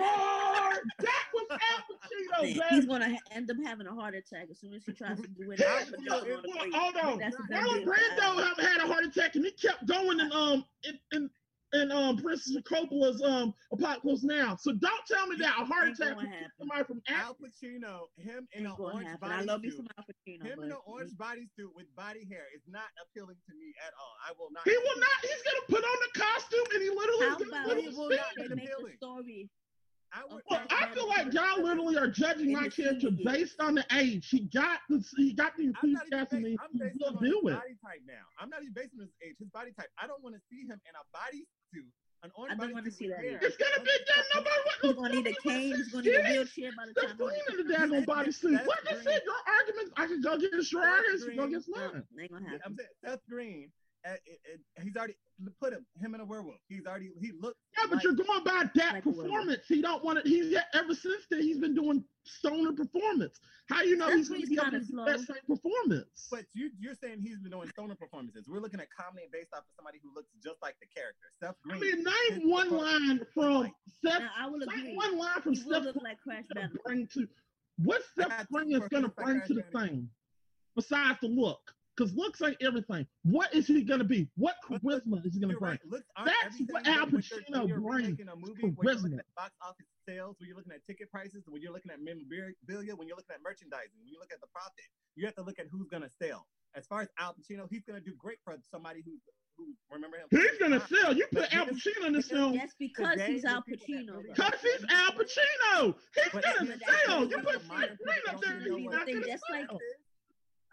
More. 0.00 0.82
That 0.98 1.24
was 1.34 1.46
Al 1.50 1.58
Pacino, 1.58 2.42
Man, 2.42 2.56
man. 2.58 2.68
he's 2.70 2.86
gonna 2.86 3.18
end 3.32 3.50
up 3.50 3.56
having 3.64 3.86
a 3.86 3.94
heart 3.94 4.14
attack 4.14 4.48
as 4.50 4.58
soon 4.60 4.74
as 4.74 4.84
he 4.84 4.92
tries 4.92 5.20
to 5.20 5.28
do 5.28 5.50
it. 5.50 5.60
Al 5.60 5.84
But 5.90 6.00
Pacino 6.00 6.04
that's 6.08 6.26
is- 6.26 6.36
on 6.36 6.42
the 6.42 6.48
Look, 6.48 6.58
plate. 6.58 6.74
hold 6.74 6.96
on. 6.96 7.18
That's 7.18 7.36
a 7.36 7.38
done 7.52 7.64
Marlon 7.64 7.84
Brando 7.84 8.60
had 8.60 8.76
a 8.82 8.86
heart 8.86 9.04
attack, 9.04 9.34
and 9.36 9.44
he 9.44 9.52
kept 9.52 9.86
going 9.86 10.20
in 10.20 10.32
um 10.32 10.64
in 10.84 10.98
in, 11.12 11.30
in 11.72 11.92
um 11.92 12.18
Francis 12.18 12.56
Coppola's 12.62 13.22
um 13.22 13.54
Apocalypse 13.72 14.22
Now. 14.24 14.56
So 14.56 14.72
don't 14.72 15.06
tell 15.06 15.26
me 15.26 15.36
that 15.36 15.54
a 15.60 15.64
heart 15.64 15.88
Ain't 15.88 15.98
attack 15.98 16.14
gonna 16.16 16.26
was 16.28 16.34
happen. 16.34 16.50
somebody 16.58 16.84
from 16.84 17.02
Al. 17.08 17.16
Al 17.26 17.34
Pacino, 17.36 18.00
him 18.16 18.48
in 18.52 18.66
an 18.66 18.72
orange 18.78 19.06
happen. 19.06 19.30
I 19.30 19.42
love 19.42 19.60
me 19.62 19.68
bodysuit. 19.70 19.76
some 19.76 19.86
Al 19.98 20.04
Pacino, 20.04 20.42
Him 20.44 20.62
in 20.64 20.70
an 20.72 20.78
orange 20.86 21.12
bodysuit 21.12 21.70
with 21.74 21.86
body 21.94 22.26
hair 22.30 22.44
is 22.54 22.62
not 22.68 22.88
appealing 23.02 23.36
to 23.48 23.54
me 23.54 23.72
at 23.86 23.92
all. 24.00 24.14
I 24.26 24.32
will 24.38 24.50
not. 24.50 24.64
He 24.64 24.76
will 24.76 24.98
not. 24.98 25.16
He's 25.22 25.42
gonna 25.44 25.66
put 25.68 25.84
on 25.84 25.98
the 26.12 26.20
costume, 26.20 26.66
and 26.74 26.82
he 26.82 26.90
literally 26.90 27.26
how 27.26 27.36
is 27.36 27.42
gonna 27.44 27.50
about 27.50 27.64
put 27.66 27.78
he 27.78 27.88
will 27.88 28.10
not 28.10 28.34
be 28.36 28.48
make 28.48 28.48
the 28.48 28.54
appealing. 28.64 28.96
story? 28.96 29.50
I 30.12 30.22
would. 30.26 30.42
Look, 30.50 30.60
I 30.70 30.90
feel 30.94 31.08
like 31.08 31.32
y'all 31.32 31.62
literally 31.62 31.96
are 31.96 32.08
judging 32.08 32.52
my 32.52 32.68
character 32.68 33.10
based 33.24 33.60
on 33.60 33.74
the 33.76 33.84
age. 33.94 34.28
He 34.28 34.40
got 34.52 34.80
the 34.88 35.04
he 35.16 35.32
got 35.32 35.56
the 35.56 35.70
I'm 35.82 35.92
not 35.92 36.06
even 36.06 36.18
enthusiasm. 36.18 36.42
basing, 36.42 36.50
He 36.50 36.58
I'm 36.58 36.72
he 36.72 36.78
basing 36.80 36.98
will 37.00 37.10
it 37.10 37.16
on 37.16 37.24
his 37.24 37.34
body 37.54 37.76
type 37.78 38.02
now. 38.06 38.26
I'm 38.38 38.50
not 38.50 38.62
even 38.62 38.74
basing 38.74 38.98
his 39.00 39.12
age, 39.22 39.36
his 39.38 39.48
body 39.50 39.70
type. 39.78 39.88
I 40.02 40.06
don't 40.06 40.22
want 40.22 40.34
to 40.34 40.42
see 40.50 40.66
him 40.66 40.80
in 40.82 40.94
a 40.98 41.04
bodysuit 41.14 41.86
An 42.26 42.30
I 42.50 42.54
don't 42.58 42.72
want 42.74 42.84
to 42.86 42.90
see 42.90 43.06
that. 43.08 43.22
It's 43.22 43.56
gonna 43.56 43.84
be 43.86 43.96
damn 44.10 44.26
nobody. 44.34 44.60
He's 44.82 44.94
gonna 44.94 45.14
need 45.14 45.26
a 45.30 45.34
cane. 45.46 45.74
He's 45.78 45.88
gonna 45.94 46.02
need 46.02 46.16
a 46.18 46.22
wheelchair 46.26 46.70
by 46.74 46.84
the 46.90 46.94
Steph 46.98 47.14
time. 47.14 47.16
Green 47.16 47.42
he 47.46 47.60
in 47.60 47.66
the 47.66 47.74
daggone 47.74 48.04
bodysuit. 48.04 48.50
That's 48.58 48.66
Like 48.66 48.82
I 48.90 48.94
green. 48.98 49.04
said, 49.06 49.22
your 49.22 49.40
arguments, 49.46 49.90
I 49.96 50.06
can 50.10 50.20
go 50.20 50.32
against 50.34 50.72
your 50.72 50.82
That's 50.82 50.90
arguments, 50.98 51.22
you 51.22 51.30
go 51.30 51.46
green. 51.46 51.48
against 51.54 51.68
mine. 51.70 52.02
Ain't 52.18 52.32
gonna 52.32 52.46
Yeah, 52.50 52.58
I'm 52.66 52.74
saying 52.76 52.88
Seth 53.04 53.22
Green. 53.30 53.70
Uh, 54.02 54.12
it, 54.24 54.40
it, 54.44 54.60
he's 54.82 54.96
already 54.96 55.14
put 55.60 55.74
him 55.74 55.84
him 56.00 56.14
in 56.14 56.22
a 56.22 56.24
werewolf. 56.24 56.56
He's 56.68 56.86
already 56.86 57.10
he 57.20 57.32
looked. 57.38 57.58
Yeah, 57.76 57.84
but 57.88 57.96
like- 57.96 58.04
you're 58.04 58.14
going 58.14 58.42
by 58.44 58.64
that 58.74 58.94
Like 58.94 59.04
performance. 59.04 59.60
He 59.68 59.82
don't 59.82 60.02
want 60.02 60.20
it. 60.20 60.26
He's 60.26 60.56
ever 60.72 60.94
since 60.94 61.26
then 61.30 61.42
he's 61.42 61.58
been 61.58 61.74
doing 61.74 62.02
stoner 62.24 62.72
performance. 62.72 63.40
How 63.68 63.82
you 63.82 63.96
know 63.96 64.06
Seth 64.08 64.16
he's 64.16 64.28
going 64.30 64.40
to 64.42 64.46
be 64.48 64.54
able 64.56 64.70
to 64.70 64.80
do 64.80 65.04
that 65.04 65.20
same 65.20 65.44
performance? 65.46 66.28
But 66.30 66.46
you 66.54 66.70
you're 66.78 66.94
saying 66.94 67.20
he's 67.20 67.38
been 67.40 67.50
doing 67.52 67.68
stoner 67.68 67.94
performances. 67.94 68.46
We're 68.48 68.60
looking 68.60 68.80
at 68.80 68.88
comedy 68.90 69.26
based 69.30 69.52
off 69.52 69.60
of 69.60 69.72
somebody 69.76 69.98
who 70.02 70.14
looks 70.14 70.30
just 70.42 70.62
like 70.62 70.76
the 70.80 70.86
character. 70.86 71.26
Seth 71.38 71.56
Green. 71.62 71.76
I 71.76 71.78
Green. 71.80 71.94
mean, 71.96 72.04
name 72.04 72.40
his 72.40 72.50
one 72.50 72.70
line 72.70 73.18
looks 73.18 73.32
from 73.34 73.52
like- 73.64 73.72
Seth. 74.02 74.22
I 74.38 74.46
will 74.48 74.62
agree. 74.62 74.94
one 74.96 75.18
line 75.18 75.40
from 75.42 75.52
He 75.54 75.62
will 75.64 75.74
Seth 75.74 75.84
look 75.84 75.96
like 76.02 76.18
Crash 76.20 76.44
to 76.48 76.54
Bandicoot. 76.54 76.84
bring 76.84 77.06
to 77.14 77.28
what 77.84 78.00
I 78.18 78.22
Seth 78.22 78.48
Green 78.50 78.72
is 78.72 78.88
going 78.88 79.02
to 79.02 79.08
bring 79.10 79.42
to 79.46 79.54
the 79.54 79.62
thing 79.78 80.08
besides 80.74 81.18
the 81.20 81.28
look. 81.28 81.60
Because 82.00 82.14
looks 82.16 82.40
ain't 82.40 82.56
everything. 82.64 83.06
What 83.24 83.52
is 83.54 83.66
he 83.66 83.82
going 83.84 83.98
to 84.00 84.08
be? 84.08 84.26
What 84.36 84.56
But 84.70 84.82
look, 84.82 85.04
charisma 85.04 85.20
is 85.26 85.34
he 85.34 85.40
going 85.40 85.52
to 85.52 85.58
bring? 85.60 85.72
right. 85.72 85.80
Looks 85.86 86.08
aren't 86.16 86.32
That's 86.42 86.56
what 86.70 86.86
Al 86.88 87.06
Pacino 87.06 87.68
brings, 87.68 88.16
remaking 88.16 88.28
a 88.28 88.36
movie, 88.36 88.62
when 88.62 88.74
you're 88.80 88.94
looking 88.96 89.10
charisma. 89.12 89.18
at 89.20 89.34
box 89.36 89.52
office 89.60 89.84
sales, 90.08 90.36
when 90.40 90.48
you're 90.48 90.56
looking 90.56 90.72
at 90.72 90.80
ticket 90.86 91.10
prices, 91.10 91.44
when 91.46 91.60
you're 91.60 91.72
looking 91.74 91.90
at 91.92 92.00
memorabilia, 92.00 92.96
when 92.96 93.06
you're 93.06 93.16
looking 93.18 93.34
at 93.36 93.42
merchandising, 93.44 93.92
when 94.00 94.08
you 94.08 94.18
look 94.18 94.32
at 94.32 94.40
the 94.40 94.46
profit, 94.48 94.88
you 95.16 95.26
have 95.26 95.34
to 95.36 95.42
look 95.42 95.58
at 95.58 95.66
who's 95.70 95.88
going 95.88 96.02
to 96.02 96.08
sell. 96.08 96.46
As 96.74 96.86
far 96.86 97.02
as 97.02 97.08
Al 97.18 97.34
Pacino, 97.36 97.66
he's 97.68 97.84
going 97.84 98.00
to 98.00 98.04
do 98.04 98.16
great 98.16 98.38
for 98.44 98.56
somebody 98.70 99.02
who 99.04 99.12
who 99.58 99.74
remember 99.92 100.16
him. 100.16 100.24
He's 100.30 100.56
going 100.58 100.72
to 100.72 100.80
sell. 100.88 101.12
You 101.14 101.26
put 101.30 101.52
Al 101.52 101.66
Pacino 101.66 102.06
in 102.06 102.14
this 102.14 102.28
this- 102.28 102.32
film 102.38 102.56
That's 102.56 102.72
because 102.78 103.12
Today, 103.12 103.32
he's 103.32 103.44
Al 103.44 103.60
Pacino. 103.60 104.22
because 104.24 104.54
he's 104.62 104.84
Al 104.88 105.12
Pacino. 105.12 105.94
He's 106.14 106.32
But 106.32 106.44
going 106.44 106.66
to 106.66 106.78
sell. 107.04 107.24
You 107.28 107.38
put 107.42 107.66
modern 107.68 107.88
Seth 107.90 107.98
Green 108.00 108.16
people 108.24 108.34
up 108.34 108.40
there 108.40 108.52
don't 108.52 108.56
and 108.56 108.66
even 108.66 108.78
he's 108.78 108.84
know 108.86 108.90
not 108.90 109.00
what 109.00 109.06
going 109.06 109.20
They 109.20 109.26
to 109.26 109.30
just 109.32 109.44
like- 109.50 109.66
sell. 109.68 109.78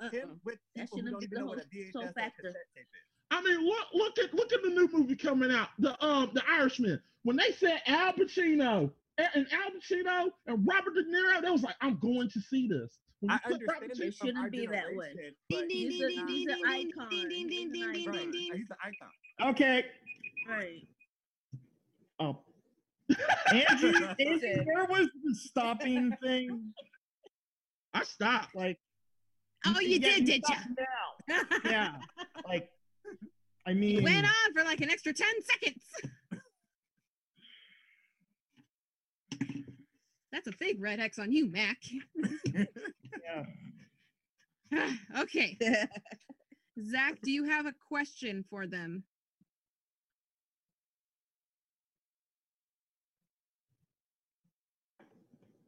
Uh-uh. 0.01 0.09
Him 0.11 0.39
with 0.45 0.57
That 0.75 0.83
people 0.91 0.97
who 0.99 1.03
shouldn't 1.07 1.11
don't 1.11 1.19
be 1.21 1.25
even 1.25 1.35
the 1.35 1.39
know 1.41 1.45
what 1.47 1.59
a 1.59 1.75
VHS 1.75 1.91
sole 1.93 2.03
factor. 2.15 2.41
cassette 2.43 2.55
tape 2.75 2.83
is. 2.83 3.01
I 3.31 3.41
mean, 3.41 3.65
look, 3.65 3.85
look 3.93 4.17
at 4.19 4.33
look 4.33 4.53
at 4.53 4.61
the 4.63 4.69
new 4.69 4.89
movie 4.93 5.15
coming 5.15 5.51
out, 5.51 5.69
the 5.79 6.01
um 6.05 6.31
the 6.33 6.43
Irishman. 6.49 7.01
When 7.23 7.35
they 7.35 7.51
said 7.51 7.81
Al 7.87 8.13
Pacino 8.13 8.89
and, 9.17 9.27
and 9.35 9.47
Al 9.51 9.71
Pacino 9.71 10.29
and 10.47 10.65
Robert 10.67 10.93
De 10.93 11.03
Niro, 11.03 11.41
they 11.41 11.49
was 11.49 11.63
like, 11.63 11.75
I'm 11.81 11.97
going 11.99 12.29
to 12.29 12.39
see 12.39 12.67
this. 12.69 12.99
When 13.19 13.31
I 13.31 13.39
you 13.49 13.57
put 13.57 13.69
understand 13.81 13.91
De- 13.97 14.03
it 14.03 14.07
It 14.07 14.13
shouldn't 14.13 14.51
be 14.51 14.67
that 14.67 14.85
way. 14.95 15.07
generation, 15.09 15.35
Ding, 15.49 15.67
ding, 15.67 15.69
He's 15.69 15.99
ding, 15.99 16.25
ding, 16.25 16.27
ding, 16.27 16.49
an 16.49 16.55
ding, 16.71 16.91
icon. 16.95 17.09
ding, 17.09 17.29
ding, 17.29 17.49
He's 17.49 17.71
ding, 17.71 17.83
an 17.83 17.91
ding, 17.93 17.93
ding, 17.93 18.07
icon. 18.07 18.13
right, 18.13 18.31
ding, 18.31 18.31
ding. 18.31 18.51
he's 18.53 18.67
the 18.67 18.75
icon. 18.81 19.49
Okay. 19.51 19.85
Right. 20.47 20.87
Oh. 22.19 22.39
Angie, 23.51 23.93
Angie, 24.19 24.61
where 24.65 24.85
was 24.85 25.07
the 25.23 25.35
stopping 25.35 26.11
thing? 26.21 26.73
I 27.93 28.03
stopped. 28.03 28.55
Like, 28.55 28.77
Oh, 29.65 29.79
you 29.79 29.99
yeah, 29.99 30.15
did, 30.15 30.25
did 30.25 30.43
you? 30.47 30.55
stopped 30.55 30.67
now. 30.77 31.41
Yeah. 31.65 31.95
Like, 32.47 32.69
I 33.65 33.73
mean, 33.73 33.97
It 33.97 34.03
mean, 34.03 34.03
went 34.03 34.25
on 34.25 34.53
for 34.53 34.63
like 34.63 34.81
an 34.81 34.89
extra 34.89 35.13
10 35.13 35.27
seconds. 35.41 35.83
That's 40.31 40.47
a 40.47 40.53
big 40.59 40.81
red 40.81 40.99
X 40.99 41.19
on 41.19 41.31
you, 41.31 41.51
Mac. 41.51 41.77
yeah. 44.71 44.91
okay. 45.19 45.57
Zach, 46.89 47.17
do 47.23 47.31
you 47.31 47.45
have 47.45 47.65
a 47.65 47.73
question 47.89 48.45
for 48.49 48.67
them? 48.67 49.03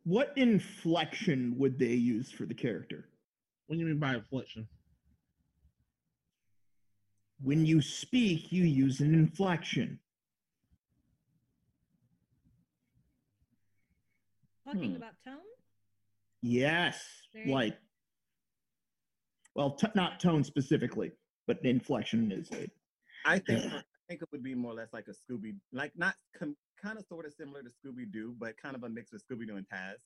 What 0.04 0.34
inflection 0.38 1.56
would 1.58 1.78
they 1.78 1.94
use 1.94 2.32
for 2.32 2.46
the 2.46 2.54
character? 2.54 3.06
What 3.70 3.76
do 3.76 3.82
you 3.82 3.86
mean 3.86 4.00
by 4.00 4.16
inflection? 4.16 4.68
When 7.44 7.68
you 7.68 7.84
speak, 7.84 8.52
you 8.52 8.64
use 8.64 9.00
an 9.00 9.14
inflection. 9.14 10.00
Talking 14.66 14.90
Hmm. 14.90 14.96
about 14.96 15.14
tone? 15.24 15.38
Yes. 16.42 17.28
There 17.32 17.46
you. 17.46 17.54
Like, 17.54 17.80
well, 19.54 19.76
t- 19.76 19.86
not 19.94 20.20
tone 20.20 20.44
specifically, 20.44 21.12
but 21.46 21.64
inflection 21.64 22.32
is 22.32 22.50
it. 22.50 22.72
I 23.24 23.38
think 23.38 23.72
I 23.72 23.84
think 24.08 24.24
it 24.24 24.30
would 24.32 24.42
be 24.42 24.56
more 24.56 24.72
or 24.72 24.76
less 24.76 24.92
like 24.94 25.08
a 25.10 25.12
Scooby, 25.14 25.56
like 25.72 25.96
not 25.96 26.16
com- 26.36 26.58
kind 26.82 26.98
of 26.98 27.06
sort 27.06 27.28
of 27.28 27.34
similar 27.34 27.62
to 27.62 27.70
Scooby 27.70 28.12
Doo, 28.12 28.34
but 28.40 28.58
kind 28.58 28.76
of 28.76 28.84
a 28.84 28.90
mix 28.90 29.12
with 29.12 29.24
Scooby 29.28 29.46
Doo 29.46 29.58
and 29.58 29.70
Taz, 29.70 29.98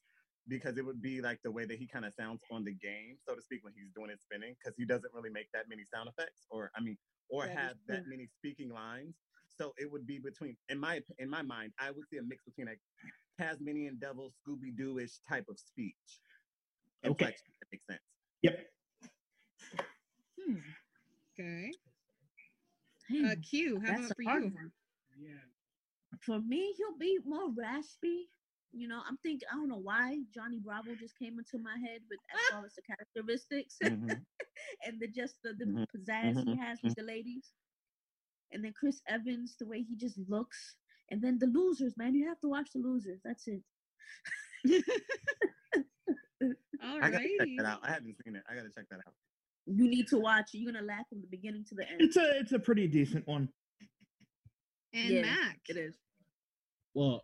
because 0.47 0.77
it 0.77 0.85
would 0.85 1.01
be 1.01 1.21
like 1.21 1.41
the 1.43 1.51
way 1.51 1.65
that 1.65 1.77
he 1.77 1.87
kind 1.87 2.05
of 2.05 2.13
sounds 2.13 2.41
on 2.51 2.63
the 2.63 2.73
game, 2.73 3.17
so 3.27 3.35
to 3.35 3.41
speak, 3.41 3.63
when 3.63 3.73
he's 3.73 3.91
doing 3.95 4.09
his 4.09 4.21
spinning, 4.21 4.55
because 4.59 4.75
he 4.77 4.85
doesn't 4.85 5.13
really 5.13 5.29
make 5.29 5.47
that 5.53 5.69
many 5.69 5.83
sound 5.85 6.09
effects, 6.09 6.45
or 6.49 6.71
I 6.75 6.81
mean, 6.81 6.97
or 7.29 7.43
That 7.45 7.51
is 7.51 7.57
have 7.57 7.75
that 7.87 8.07
many 8.07 8.27
speaking 8.27 8.69
lines. 8.69 9.15
So 9.47 9.73
it 9.77 9.91
would 9.91 10.05
be 10.07 10.19
between, 10.19 10.57
in 10.69 10.79
my 10.79 11.01
in 11.19 11.29
my 11.29 11.41
mind, 11.41 11.73
I 11.79 11.91
would 11.91 12.07
see 12.09 12.17
a 12.17 12.23
mix 12.23 12.43
between 12.43 12.67
a 12.69 12.75
Tasmanian 13.41 13.97
Devil, 13.99 14.31
Scooby 14.31 14.75
Doo 14.75 14.99
ish 14.99 15.19
type 15.27 15.45
of 15.49 15.59
speech. 15.59 16.21
Okay. 17.05 17.09
Inflection, 17.09 17.45
if 17.49 17.59
that 17.59 17.67
makes 17.71 17.85
sense. 17.87 18.01
Yep. 18.41 18.67
Okay. 21.39 21.71
Hmm, 23.09 23.25
Uh, 23.25 23.35
Q, 23.49 23.79
how 23.79 23.87
that's 23.87 24.05
about 24.05 24.15
for 24.15 24.23
hard 24.23 24.43
you? 24.43 24.51
one. 24.53 24.71
For 26.21 26.39
me, 26.39 26.73
he'll 26.77 26.97
be 26.97 27.19
more 27.25 27.49
raspy. 27.51 28.29
You 28.73 28.87
know, 28.87 29.01
I'm 29.07 29.17
thinking, 29.17 29.47
I 29.51 29.55
don't 29.55 29.69
know 29.69 29.77
why 29.77 30.17
Johnny 30.33 30.59
Bravo 30.59 30.95
just 30.99 31.17
came 31.17 31.37
into 31.37 31.59
my 31.63 31.77
head 31.77 32.01
with 32.09 32.19
as 32.33 32.39
far 32.51 32.63
the 32.63 32.81
characteristics 32.81 33.77
Mhm. 33.83 34.25
and 34.85 34.99
the 34.99 35.07
just 35.07 35.35
the, 35.43 35.53
the 35.53 35.65
Mhm, 35.65 35.85
pizzazz 35.95 36.39
he 36.43 36.55
mhm, 36.55 36.59
has 36.59 36.79
with 36.83 36.95
the 36.95 37.03
ladies. 37.03 37.51
And 38.51 38.63
then 38.63 38.73
Chris 38.73 39.01
Evans, 39.07 39.55
the 39.59 39.67
way 39.67 39.81
he 39.83 39.95
just 39.95 40.17
looks. 40.27 40.75
And 41.11 41.21
then 41.21 41.37
the 41.39 41.47
losers, 41.47 41.95
man. 41.97 42.15
You 42.15 42.27
have 42.27 42.39
to 42.41 42.47
watch 42.49 42.69
the 42.73 42.79
losers. 42.79 43.19
That's 43.23 43.47
it. 43.47 43.63
I 46.81 47.11
gotta 47.11 47.29
check 47.39 47.49
that 47.57 47.65
out. 47.65 47.79
I 47.83 47.91
haven't 47.91 48.15
seen 48.23 48.35
it. 48.35 48.43
I 48.49 48.55
gotta 48.55 48.69
check 48.69 48.85
that 48.89 48.99
out. 49.07 49.13
You 49.65 49.87
need 49.87 50.07
to 50.09 50.17
watch 50.17 50.49
it. 50.53 50.57
You're 50.59 50.71
gonna 50.71 50.85
laugh 50.85 51.07
from 51.09 51.21
the 51.21 51.27
beginning 51.27 51.65
to 51.65 51.75
the 51.75 51.87
end. 51.89 52.01
It's 52.01 52.17
a 52.17 52.39
it's 52.39 52.51
a 52.53 52.59
pretty 52.59 52.87
decent 52.87 53.27
one. 53.27 53.49
And 54.93 55.13
Yeah, 55.13 55.21
Mac. 55.21 55.59
It 55.69 55.77
is. 55.77 55.95
Well, 56.93 57.23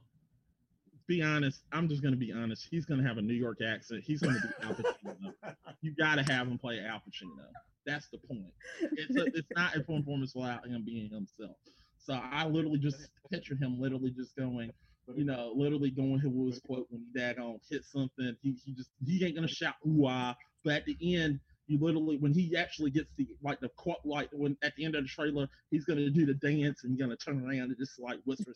be 1.10 1.24
honest. 1.24 1.64
I'm 1.74 1.90
just 1.90 2.04
gonna 2.04 2.16
be 2.16 2.32
honest. 2.32 2.68
He's 2.70 2.86
gonna 2.86 3.06
have 3.06 3.18
a 3.18 3.22
New 3.22 3.34
York 3.34 3.58
accent. 3.68 4.04
He's 4.06 4.22
gonna 4.22 4.40
be 4.40 4.66
Al 4.66 4.74
Pacino. 4.76 5.34
you 5.82 5.94
gotta 5.98 6.22
have 6.32 6.48
him 6.48 6.58
play 6.58 6.80
Al 6.80 6.98
Pacino. 6.98 7.44
That's 7.86 8.08
the 8.10 8.20
point. 8.20 8.54
It's 8.80 9.16
a, 9.18 9.26
it's 9.26 9.48
not 9.56 9.76
a 9.76 9.80
performance 9.80 10.36
without 10.36 10.68
him 10.68 10.84
being 10.86 11.10
himself. 11.10 11.58
So 11.98 12.14
I 12.14 12.46
literally 12.46 12.78
just 12.78 13.10
picture 13.32 13.56
him 13.56 13.82
literally 13.82 14.12
just 14.12 14.36
going, 14.36 14.72
you 15.16 15.26
know, 15.26 15.52
literally 15.56 15.90
going 15.90 16.20
his 16.20 16.60
quote 16.60 16.86
when 16.90 17.02
he 17.02 17.20
daggone 17.20 17.60
hit 17.70 17.84
something. 17.84 18.36
He, 18.44 18.56
he 18.64 18.74
just 18.74 18.92
he 19.04 19.26
ain't 19.26 19.36
gonna 19.36 19.48
shout 19.48 19.76
ooh 19.88 20.06
ah, 20.08 20.36
but 20.64 20.74
at 20.74 20.86
the 20.86 20.98
end, 21.16 21.40
you 21.66 21.80
literally 21.80 22.18
when 22.18 22.34
he 22.34 22.56
actually 22.56 22.92
gets 22.92 23.10
the 23.18 23.28
like 23.44 23.60
the 23.62 23.70
quote 23.70 23.98
like 24.06 24.30
when 24.32 24.56
at 24.62 24.76
the 24.76 24.86
end 24.86 24.94
of 24.94 25.04
the 25.04 25.10
trailer, 25.10 25.48
he's 25.72 25.86
gonna 25.86 26.10
do 26.12 26.28
the 26.28 26.36
dance 26.36 26.84
and 26.84 27.00
gonna 27.00 27.16
turn 27.16 27.44
around 27.44 27.62
and 27.62 27.78
just 27.80 28.00
like 28.00 28.20
whisper 28.26 28.54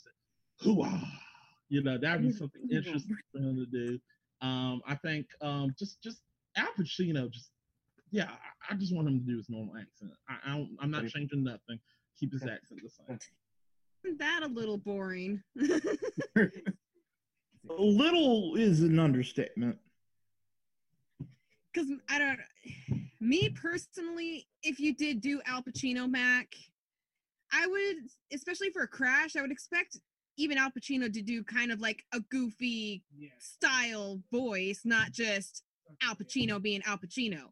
ooh 0.67 0.83
ah. 0.83 1.11
You 1.73 1.81
know, 1.81 1.97
that'd 1.97 2.21
be 2.21 2.31
something 2.31 2.61
interesting 2.69 3.17
for 3.31 3.39
him 3.39 3.55
to 3.55 3.65
do. 3.65 3.99
Um, 4.47 4.83
I 4.85 4.93
think 4.93 5.25
um 5.41 5.73
just 5.79 5.99
just 6.03 6.21
Al 6.55 6.67
Pacino 6.79 7.31
just 7.31 7.49
yeah, 8.11 8.29
I, 8.69 8.73
I 8.73 8.77
just 8.77 8.95
want 8.95 9.07
him 9.07 9.19
to 9.19 9.25
do 9.25 9.37
his 9.37 9.49
normal 9.49 9.75
accent. 9.75 10.11
I, 10.29 10.35
I 10.45 10.55
don't 10.55 10.77
I'm 10.79 10.91
not 10.91 11.07
changing 11.07 11.43
nothing. 11.43 11.79
Keep 12.19 12.33
his 12.33 12.43
accent 12.43 12.81
the 12.83 12.89
same. 12.89 13.17
Isn't 14.05 14.19
that 14.19 14.43
a 14.43 14.47
little 14.47 14.77
boring? 14.77 15.41
A 17.69 17.81
little 17.81 18.55
is 18.55 18.81
an 18.81 18.99
understatement. 18.99 19.77
Because 21.73 21.89
I 22.09 22.19
don't. 22.19 22.39
Me 23.21 23.49
personally, 23.49 24.45
if 24.63 24.81
you 24.81 24.93
did 24.93 25.21
do 25.21 25.41
Al 25.45 25.63
Pacino, 25.63 26.11
Mac, 26.11 26.53
I 27.53 27.65
would, 27.65 27.95
especially 28.33 28.69
for 28.71 28.83
a 28.83 28.87
crash, 28.87 29.37
I 29.37 29.41
would 29.41 29.51
expect 29.51 29.97
even 30.37 30.57
Al 30.57 30.71
Pacino 30.71 31.11
to 31.11 31.21
do 31.21 31.43
kind 31.43 31.71
of 31.71 31.79
like 31.79 32.03
a 32.13 32.19
goofy 32.19 33.03
style 33.39 34.21
voice, 34.31 34.81
not 34.83 35.11
just 35.11 35.63
Al 36.01 36.15
Pacino 36.15 36.61
being 36.61 36.81
Al 36.85 36.97
Pacino. 36.97 37.51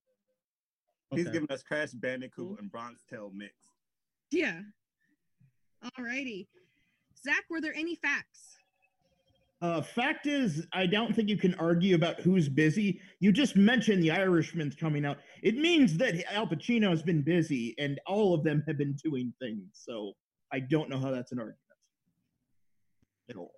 He's 1.14 1.30
giving 1.30 1.52
us 1.52 1.62
Crash 1.62 1.92
Bandicoot 1.92 2.60
and 2.60 2.72
Bronx 2.72 3.02
Tale 3.10 3.32
mix. 3.36 3.54
Yeah. 4.32 4.62
Alrighty. 6.00 6.48
Zach, 7.22 7.44
were 7.50 7.60
there 7.60 7.76
any 7.76 7.96
facts? 7.96 8.58
Uh, 9.62 9.80
fact 9.82 10.26
is, 10.26 10.66
I 10.74 10.88
don't 10.88 11.16
think 11.16 11.30
you 11.30 11.38
can 11.38 11.54
argue 11.56 11.94
about 11.94 12.20
who's 12.20 12.50
busy. 12.50 13.00
You 13.20 13.32
just 13.32 13.56
mentioned 13.56 14.02
the 14.02 14.10
Irishman's 14.10 14.74
coming 14.74 15.06
out. 15.06 15.18
It 15.44 15.56
means 15.56 15.98
that 15.98 16.16
Al 16.34 16.48
Pacino 16.48 16.90
has 16.90 17.04
been 17.04 17.22
busy, 17.22 17.76
and 17.78 18.00
all 18.08 18.34
of 18.34 18.44
them 18.44 18.64
have 18.66 18.78
been 18.78 18.96
doing 19.04 19.32
things. 19.40 19.68
So 19.74 20.14
I 20.52 20.62
don't 20.62 20.90
know 20.90 20.98
how 20.98 21.12
that's 21.12 21.32
an 21.32 21.40
argument. 21.40 21.60
At 23.32 23.38
all. 23.38 23.54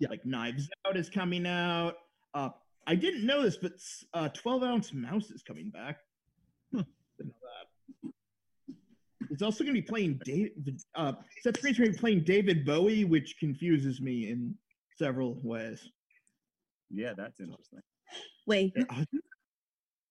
Yeah. 0.00 0.08
Like 0.08 0.24
Knives 0.24 0.68
Out 0.86 0.96
is 0.96 1.08
coming 1.08 1.46
out. 1.46 1.94
Uh, 2.34 2.48
I 2.86 2.94
didn't 2.96 3.24
know 3.24 3.42
this, 3.42 3.56
but 3.56 3.72
uh, 4.14 4.28
12 4.28 4.62
ounce 4.62 4.92
mouse 4.92 5.30
is 5.30 5.42
coming 5.42 5.70
back. 5.70 5.98
Huh. 6.74 6.82
Didn't 7.18 7.30
know 7.30 7.48
that. 8.02 8.12
It's 9.30 9.42
also 9.42 9.62
going 9.62 9.76
to 9.76 9.80
be 9.80 9.86
playing 9.86 10.18
David. 10.24 10.80
Uh, 10.94 11.12
Seth 11.42 11.60
Green's 11.60 11.78
going 11.78 11.90
to 11.90 11.96
be 11.96 12.00
playing 12.00 12.24
David 12.24 12.66
Bowie, 12.66 13.04
which 13.04 13.36
confuses 13.38 14.00
me 14.00 14.30
in 14.30 14.54
several 14.98 15.38
ways. 15.42 15.88
Yeah, 16.90 17.12
that's 17.16 17.38
interesting. 17.38 17.80
Wait, 18.46 18.72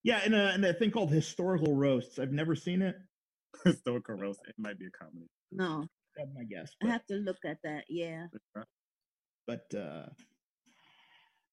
Yeah, 0.04 0.24
in 0.26 0.34
a, 0.34 0.54
in 0.54 0.64
a 0.64 0.74
thing 0.74 0.92
called 0.92 1.12
historical 1.12 1.76
roasts. 1.76 2.20
I've 2.20 2.32
never 2.32 2.56
seen 2.56 2.82
it. 2.82 2.96
Historical 3.66 4.16
roast. 4.16 4.40
It 4.48 4.56
might 4.58 4.80
be 4.80 4.86
a 4.86 4.92
comedy. 4.92 5.28
no, 5.52 5.86
That's 6.18 6.30
my 6.36 6.44
guess. 6.44 6.72
I 6.84 6.88
have 6.88 7.06
to 7.08 7.16
look 7.16 7.38
at 7.46 7.58
that. 7.64 7.86
Yeah. 7.90 8.28
but 9.48 9.74
uh, 9.74 10.08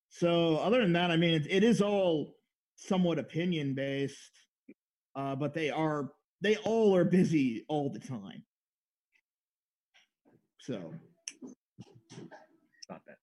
so 0.09 0.57
other 0.57 0.81
than 0.83 0.93
that, 0.95 1.11
I 1.11 1.17
mean, 1.17 1.35
it, 1.35 1.47
it 1.49 1.63
is 1.65 1.81
all 1.81 2.35
somewhat 2.77 3.19
opinion 3.19 3.75
based, 3.75 4.33
uh, 5.15 5.37
but 5.37 5.55
they 5.55 5.71
are 5.71 6.11
they 6.43 6.57
all 6.59 6.95
are 6.97 7.05
busy 7.05 7.65
all 7.69 7.91
the 7.91 7.99
time. 8.01 8.43
So 10.61 10.93
Stop 12.83 13.03
that. 13.07 13.17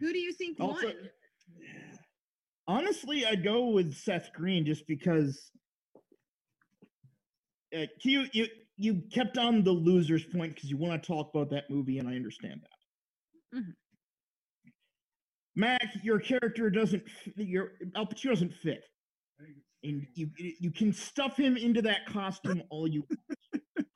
Who 0.00 0.12
do 0.12 0.18
you 0.18 0.32
think 0.32 0.58
Also- 0.60 0.86
won? 0.86 1.10
honestly, 2.66 3.26
I'd 3.26 3.44
go 3.44 3.68
with 3.70 3.94
Seth 3.94 4.32
Green 4.32 4.64
just 4.64 4.86
because 4.86 5.50
uh, 7.76 7.86
you 8.02 8.26
you 8.32 8.46
you 8.76 9.02
kept 9.12 9.38
on 9.38 9.62
the 9.62 9.72
loser's 9.72 10.24
point 10.24 10.54
because 10.54 10.70
you 10.70 10.76
want 10.76 11.00
to 11.02 11.06
talk 11.06 11.30
about 11.34 11.50
that 11.50 11.70
movie, 11.70 11.98
and 11.98 12.08
I 12.08 12.14
understand 12.16 12.60
that. 12.62 13.58
Mhm. 13.60 13.74
Mac, 15.56 15.94
your 16.02 16.18
character 16.18 16.70
doesn't 16.70 17.02
your 17.36 17.72
Al 17.94 18.06
Pacino 18.06 18.30
doesn't 18.30 18.54
fit, 18.54 18.84
and 19.84 20.06
you 20.14 20.30
you 20.36 20.52
you 20.58 20.70
can 20.70 20.92
stuff 20.92 21.36
him 21.36 21.56
into 21.56 21.80
that 21.82 22.06
costume 22.06 22.62
all 22.70 22.88
you. 22.88 23.04
want. 23.08 23.86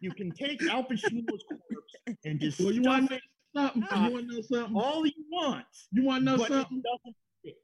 you 0.00 0.12
can 0.12 0.32
take 0.32 0.60
Al 0.64 0.82
Pacino's 0.84 1.42
corpse 1.48 2.16
and 2.24 2.40
just 2.40 2.58
Well, 2.60 2.72
you 2.72 2.82
want 2.82 3.06
stuff 3.06 3.72
to 3.74 3.78
know 3.78 3.90
something? 3.90 4.04
You 4.04 4.10
want 4.12 4.28
to 4.28 4.34
know 4.34 4.40
something? 4.42 4.76
all 4.76 5.06
you 5.06 5.24
want. 5.30 5.66
You 5.92 6.02
want 6.04 6.20
to 6.20 6.24
know 6.24 6.36
but 6.38 6.50
it 6.50 6.52
something? 6.54 6.82
doesn't 6.82 7.16
fit. 7.44 7.54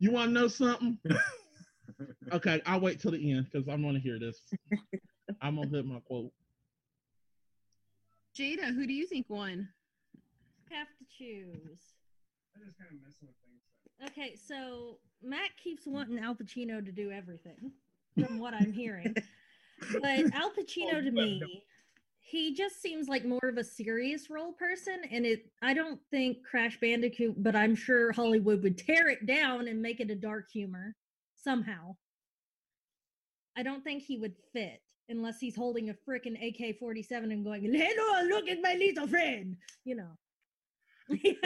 You 0.00 0.10
want 0.10 0.28
to 0.30 0.32
know 0.32 0.48
something? 0.48 0.98
Okay, 2.32 2.60
I'll 2.66 2.80
wait 2.80 3.00
till 3.00 3.12
the 3.12 3.32
end 3.32 3.46
because 3.50 3.68
I'm 3.68 3.80
going 3.80 3.94
to 3.94 4.00
hear 4.00 4.18
this. 4.18 4.42
I'm 5.40 5.56
going 5.56 5.70
to 5.70 5.76
hit 5.76 5.86
my 5.86 6.00
quote. 6.00 6.32
Jada, 8.36 8.74
who 8.74 8.86
do 8.86 8.92
you 8.92 9.06
think 9.06 9.26
won? 9.28 9.68
Have 10.70 10.88
to 10.98 11.04
choose. 11.18 11.80
Okay, 14.06 14.36
so 14.36 14.98
Matt 15.22 15.50
keeps 15.62 15.86
wanting 15.86 16.18
Al 16.18 16.34
Pacino 16.34 16.84
to 16.84 16.92
do 16.92 17.10
everything, 17.10 17.72
from 18.18 18.38
what 18.38 18.54
I'm 18.54 18.72
hearing. 18.72 19.14
But 20.00 20.32
Al 20.34 20.50
Pacino 20.50 21.02
to 21.02 21.10
me, 21.10 21.62
he 22.20 22.54
just 22.54 22.82
seems 22.82 23.08
like 23.08 23.24
more 23.24 23.44
of 23.44 23.56
a 23.56 23.64
serious 23.64 24.28
role 24.28 24.52
person, 24.52 25.00
and 25.10 25.24
it. 25.24 25.46
I 25.62 25.74
don't 25.74 26.00
think 26.10 26.38
Crash 26.44 26.78
Bandicoot, 26.80 27.42
but 27.42 27.54
I'm 27.56 27.74
sure 27.74 28.12
Hollywood 28.12 28.62
would 28.62 28.76
tear 28.76 29.08
it 29.08 29.26
down 29.26 29.68
and 29.68 29.80
make 29.80 30.00
it 30.00 30.10
a 30.10 30.14
dark 30.14 30.50
humor 30.50 30.94
somehow. 31.34 31.96
I 33.56 33.62
don't 33.62 33.84
think 33.84 34.02
he 34.02 34.18
would 34.18 34.34
fit 34.52 34.82
unless 35.08 35.38
he's 35.40 35.56
holding 35.56 35.90
a 35.90 35.94
frickin' 35.94 36.36
AK-47 36.36 37.32
and 37.32 37.44
going, 37.44 37.62
"Hello, 37.62 38.22
look 38.28 38.48
at 38.48 38.60
my 38.60 38.74
little 38.74 39.06
friend," 39.06 39.56
you 39.84 39.94
know. 39.96 40.10
He 41.22 41.38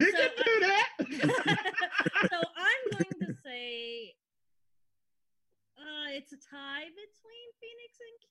So- 0.00 0.18
can 0.18 0.30
do 0.44 0.60
that. 0.66 0.88
so 2.30 2.38
I'm 2.56 2.84
going 2.98 3.20
to 3.20 3.32
say 3.44 4.12
uh, 5.78 6.08
it's 6.10 6.32
a 6.32 6.36
tie 6.36 6.90
between 6.90 7.48
Phoenix 7.62 7.90
and 8.02 8.16
Q. 8.28 8.30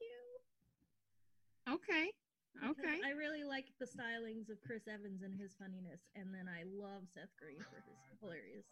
Okay. 1.80 2.12
because 2.54 2.84
Okay. 2.84 3.00
I 3.08 3.12
really 3.12 3.44
like 3.44 3.68
the 3.80 3.86
stylings 3.86 4.50
of 4.52 4.60
Chris 4.62 4.88
Evans 4.92 5.24
and 5.24 5.34
his 5.40 5.54
funniness, 5.58 6.02
and 6.16 6.34
then 6.36 6.48
I 6.52 6.64
love 6.68 7.08
Seth 7.14 7.32
Green 7.40 7.60
for 7.60 7.80
his 7.88 7.98
hilarious. 8.20 8.68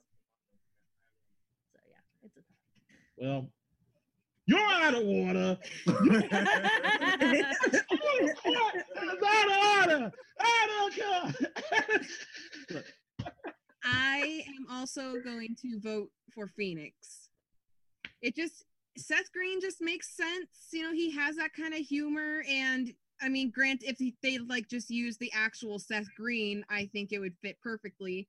So 1.73 1.79
yeah, 1.87 2.03
it's 2.23 2.35
a 2.37 2.41
tie. 2.41 2.67
well, 3.17 3.49
you're 4.49 4.59
out 4.59 4.95
of 4.95 5.05
order. 5.07 5.57
out 5.87 6.01
of 9.47 9.57
order. 9.77 10.11
Out 10.41 10.69
of 10.69 10.81
order. 12.71 12.85
I 13.83 14.43
am 14.47 14.65
also 14.71 15.15
going 15.23 15.55
to 15.61 15.79
vote 15.79 16.09
for 16.33 16.47
Phoenix. 16.47 17.29
It 18.21 18.35
just 18.35 18.65
Seth 18.97 19.31
Green 19.31 19.61
just 19.61 19.81
makes 19.81 20.15
sense. 20.17 20.49
You 20.73 20.83
know, 20.83 20.93
he 20.93 21.11
has 21.11 21.35
that 21.35 21.53
kind 21.53 21.73
of 21.75 21.79
humor 21.81 22.43
and 22.49 22.91
I 23.21 23.29
mean, 23.29 23.51
grant 23.51 23.83
if 23.83 23.97
he- 23.97 24.15
they 24.23 24.39
like 24.39 24.67
just 24.67 24.89
use 24.89 25.17
the 25.17 25.31
actual 25.33 25.77
Seth 25.77 26.07
Green, 26.17 26.63
I 26.69 26.89
think 26.91 27.11
it 27.11 27.19
would 27.19 27.35
fit 27.41 27.57
perfectly. 27.61 28.27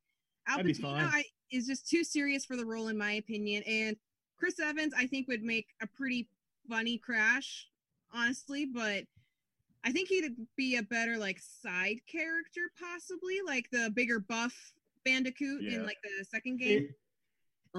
Al 0.49 0.59
Pacino. 0.59 0.97
I, 0.97 1.25
is 1.53 1.67
just 1.67 1.89
too 1.89 2.05
serious 2.05 2.45
for 2.45 2.57
the 2.57 2.67
role, 2.67 2.89
in 2.89 2.99
my 2.99 3.13
opinion. 3.13 3.63
And 3.65 3.97
Chris 4.41 4.59
Evans, 4.59 4.93
I 4.97 5.07
think, 5.07 5.29
would 5.29 5.43
make 5.43 5.67
a 5.83 5.87
pretty 5.87 6.29
funny 6.69 6.99
Crash, 6.99 7.69
honestly. 8.13 8.65
But 8.65 9.05
I 9.85 9.93
think 9.93 10.09
he'd 10.09 10.33
be 10.57 10.77
a 10.77 10.83
better 10.83 11.17
like 11.19 11.39
side 11.39 12.01
character, 12.11 12.73
possibly 12.81 13.39
like 13.47 13.71
the 13.71 13.93
bigger 13.95 14.19
buff 14.19 14.73
Bandicoot 15.05 15.63
Yeah. 15.63 15.75
in 15.77 15.87
like 15.87 15.99
the 16.03 16.25
second 16.25 16.59
game. 16.59 16.89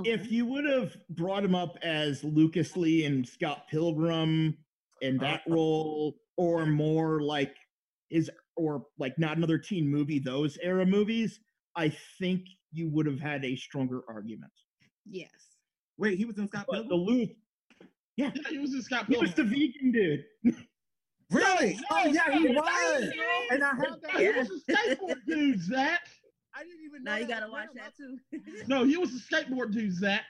if 0.05 0.31
you 0.31 0.45
would 0.45 0.63
have 0.65 0.95
brought 1.09 1.43
him 1.43 1.53
up 1.53 1.77
as 1.83 2.23
Lucas 2.23 2.77
Lee 2.77 3.03
and 3.05 3.27
Scott 3.27 3.67
Pilgrim 3.69 4.57
in 5.01 5.17
that 5.17 5.41
Uh, 5.47 5.53
role, 5.53 6.21
or 6.37 6.65
more 6.65 7.21
like 7.21 7.55
is 8.09 8.29
or 8.55 8.85
like 8.97 9.17
not 9.19 9.35
another 9.37 9.57
teen 9.57 9.87
movie, 9.87 10.19
those 10.19 10.57
era 10.59 10.85
movies, 10.85 11.39
I 11.75 11.89
think 12.19 12.47
you 12.71 12.87
would 12.89 13.05
have 13.05 13.19
had 13.19 13.43
a 13.43 13.55
stronger 13.55 14.01
argument. 14.07 14.51
Yes. 15.05 15.50
Wait, 16.01 16.17
he 16.17 16.25
was 16.25 16.39
in 16.39 16.47
Scott 16.47 16.65
But 16.67 16.89
the 16.89 16.95
Pilgrim? 16.95 17.19
Luke, 17.19 17.29
Yeah, 18.17 18.31
he 18.49 18.57
was 18.57 18.73
in 18.73 18.81
Scott 18.81 19.05
he 19.07 19.17
was 19.17 19.35
the 19.35 19.43
vegan 19.43 19.91
dude. 19.91 20.25
Really? 21.29 21.79
Oh 21.89 22.07
yeah, 22.07 22.29
he 22.29 22.39
Are 22.39 22.49
you 22.49 22.55
was. 22.55 23.13
And 23.51 23.63
I 23.63 23.69
had 23.69 24.01
that. 24.01 24.19
He 24.19 24.31
was 24.31 24.49
a 24.49 24.69
skateboard 24.69 25.15
dude, 25.25 25.61
Zach. 25.61 26.01
I 26.53 26.63
didn't 26.63 26.83
even 26.83 27.05
know. 27.05 27.11
Now 27.11 27.17
you 27.19 27.25
gotta 27.25 27.45
was 27.45 27.53
watch 27.53 27.69
that 27.75 27.93
too. 27.95 28.19
No, 28.67 28.83
he 28.83 28.97
was 28.97 29.11
a 29.11 29.19
skateboard 29.19 29.71
dude, 29.71 29.93
Zach. 29.93 30.23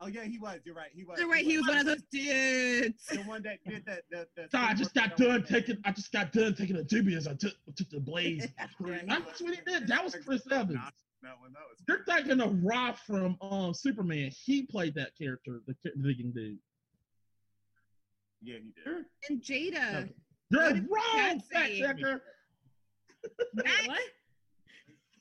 Oh 0.00 0.06
yeah, 0.06 0.24
he 0.24 0.38
was. 0.38 0.60
You're 0.64 0.74
right. 0.74 0.88
He 0.94 1.04
was. 1.04 1.18
You're 1.18 1.28
right. 1.28 1.44
He 1.44 1.58
was 1.58 1.66
one 1.66 1.76
of 1.76 1.84
those 1.84 2.02
dudes. 2.10 3.04
the 3.08 3.18
one 3.24 3.42
that 3.42 3.58
did 3.68 3.84
that. 3.84 4.04
The, 4.10 4.26
the 4.36 4.48
So 4.50 4.56
I 4.58 4.72
just 4.72 4.94
got 4.94 5.18
done 5.18 5.44
taking. 5.44 5.76
I 5.84 5.92
just 5.92 6.10
got 6.12 6.32
done 6.32 6.54
taking 6.54 6.76
a 6.76 6.82
dubious. 6.82 7.26
I 7.26 7.34
took 7.34 7.52
took 7.76 7.90
the 7.90 8.00
blaze. 8.00 8.48
Yeah, 8.58 9.00
That's 9.06 9.42
what 9.42 9.54
he 9.54 9.60
did. 9.66 9.86
That 9.86 10.02
was 10.02 10.16
Chris 10.24 10.50
Evans. 10.50 10.80
That 11.24 11.40
one, 11.40 11.52
that 11.54 11.62
was. 11.68 11.82
You're 11.88 12.04
thinking 12.04 12.40
of 12.40 12.62
Rob 12.62 12.96
from 12.98 13.36
um 13.40 13.72
Superman. 13.74 14.30
He 14.44 14.62
played 14.66 14.94
that 14.96 15.16
character, 15.16 15.60
the 15.66 15.74
ca- 15.82 15.94
vegan 15.96 16.32
dude. 16.32 16.58
Yeah, 18.42 18.56
he 18.62 18.72
did. 18.84 19.04
And 19.30 19.40
Jada. 19.42 20.02
Okay. 20.02 20.12
You're 20.50 20.74
What 20.82 21.16
wrong, 21.16 21.40
fact 21.50 21.72
checker. 21.76 22.22
Wait, 23.54 23.88
what? 23.88 23.98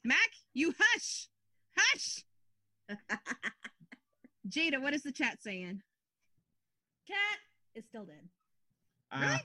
Mac, 0.03 0.17
you 0.53 0.73
hush. 0.77 1.27
Hush. 1.77 2.23
Jada, 4.49 4.81
what 4.81 4.93
is 4.93 5.03
the 5.03 5.11
chat 5.13 5.41
saying? 5.41 5.81
Cat 7.07 7.39
is 7.75 7.85
still 7.85 8.03
dead. 8.05 8.27
Uh, 9.11 9.37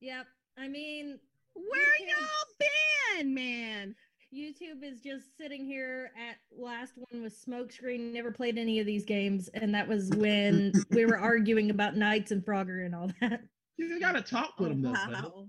Yep. 0.00 0.26
I 0.58 0.68
mean, 0.68 1.18
Where 1.54 1.80
YouTube- 2.00 2.08
y'all 2.08 3.18
been, 3.18 3.34
man? 3.34 3.94
YouTube 4.34 4.82
is 4.82 5.00
just 5.00 5.36
sitting 5.36 5.66
here 5.66 6.10
at 6.16 6.36
last 6.58 6.94
one 6.96 7.22
was 7.22 7.34
smokescreen. 7.34 8.12
Never 8.12 8.32
played 8.32 8.56
any 8.56 8.80
of 8.80 8.86
these 8.86 9.04
games, 9.04 9.48
and 9.52 9.74
that 9.74 9.86
was 9.86 10.10
when 10.10 10.72
we 10.90 11.04
were 11.04 11.18
arguing 11.18 11.70
about 11.70 11.96
Nights 11.96 12.30
and 12.30 12.42
Frogger 12.42 12.86
and 12.86 12.94
all 12.94 13.10
that. 13.20 13.42
you 13.76 14.00
gotta 14.00 14.22
talk 14.22 14.54
with 14.58 14.70
them, 14.70 14.82
though. 14.82 14.94
Zach. 14.94 15.10
Wow. 15.10 15.46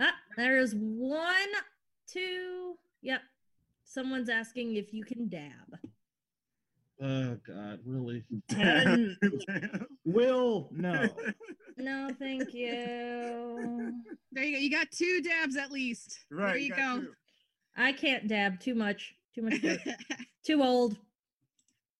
Ah, 0.00 0.14
there 0.36 0.58
is 0.58 0.74
one, 0.76 1.32
two. 2.10 2.74
Yep. 3.02 3.20
Someone's 3.84 4.28
asking 4.28 4.76
if 4.76 4.92
you 4.92 5.04
can 5.04 5.28
dab. 5.28 5.78
Oh 7.00 7.36
God, 7.46 7.78
really? 7.84 8.24
Ten 8.48 9.16
will 10.04 10.68
no. 10.72 11.08
No, 11.80 12.10
thank 12.18 12.52
you. 12.54 13.92
There 14.32 14.42
you 14.42 14.52
go. 14.56 14.58
You 14.58 14.68
got 14.68 14.90
two 14.90 15.22
dabs 15.22 15.56
at 15.56 15.70
least. 15.70 16.18
right. 16.28 16.48
There 16.48 16.56
you 16.56 16.70
got 16.70 16.96
go. 16.96 17.00
two. 17.02 17.12
I 17.76 17.92
can't 17.92 18.26
dab 18.26 18.58
too 18.58 18.74
much. 18.74 19.14
Too 19.32 19.42
much. 19.42 19.60
dirt. 19.62 19.78
Too 20.44 20.60
old. 20.64 20.96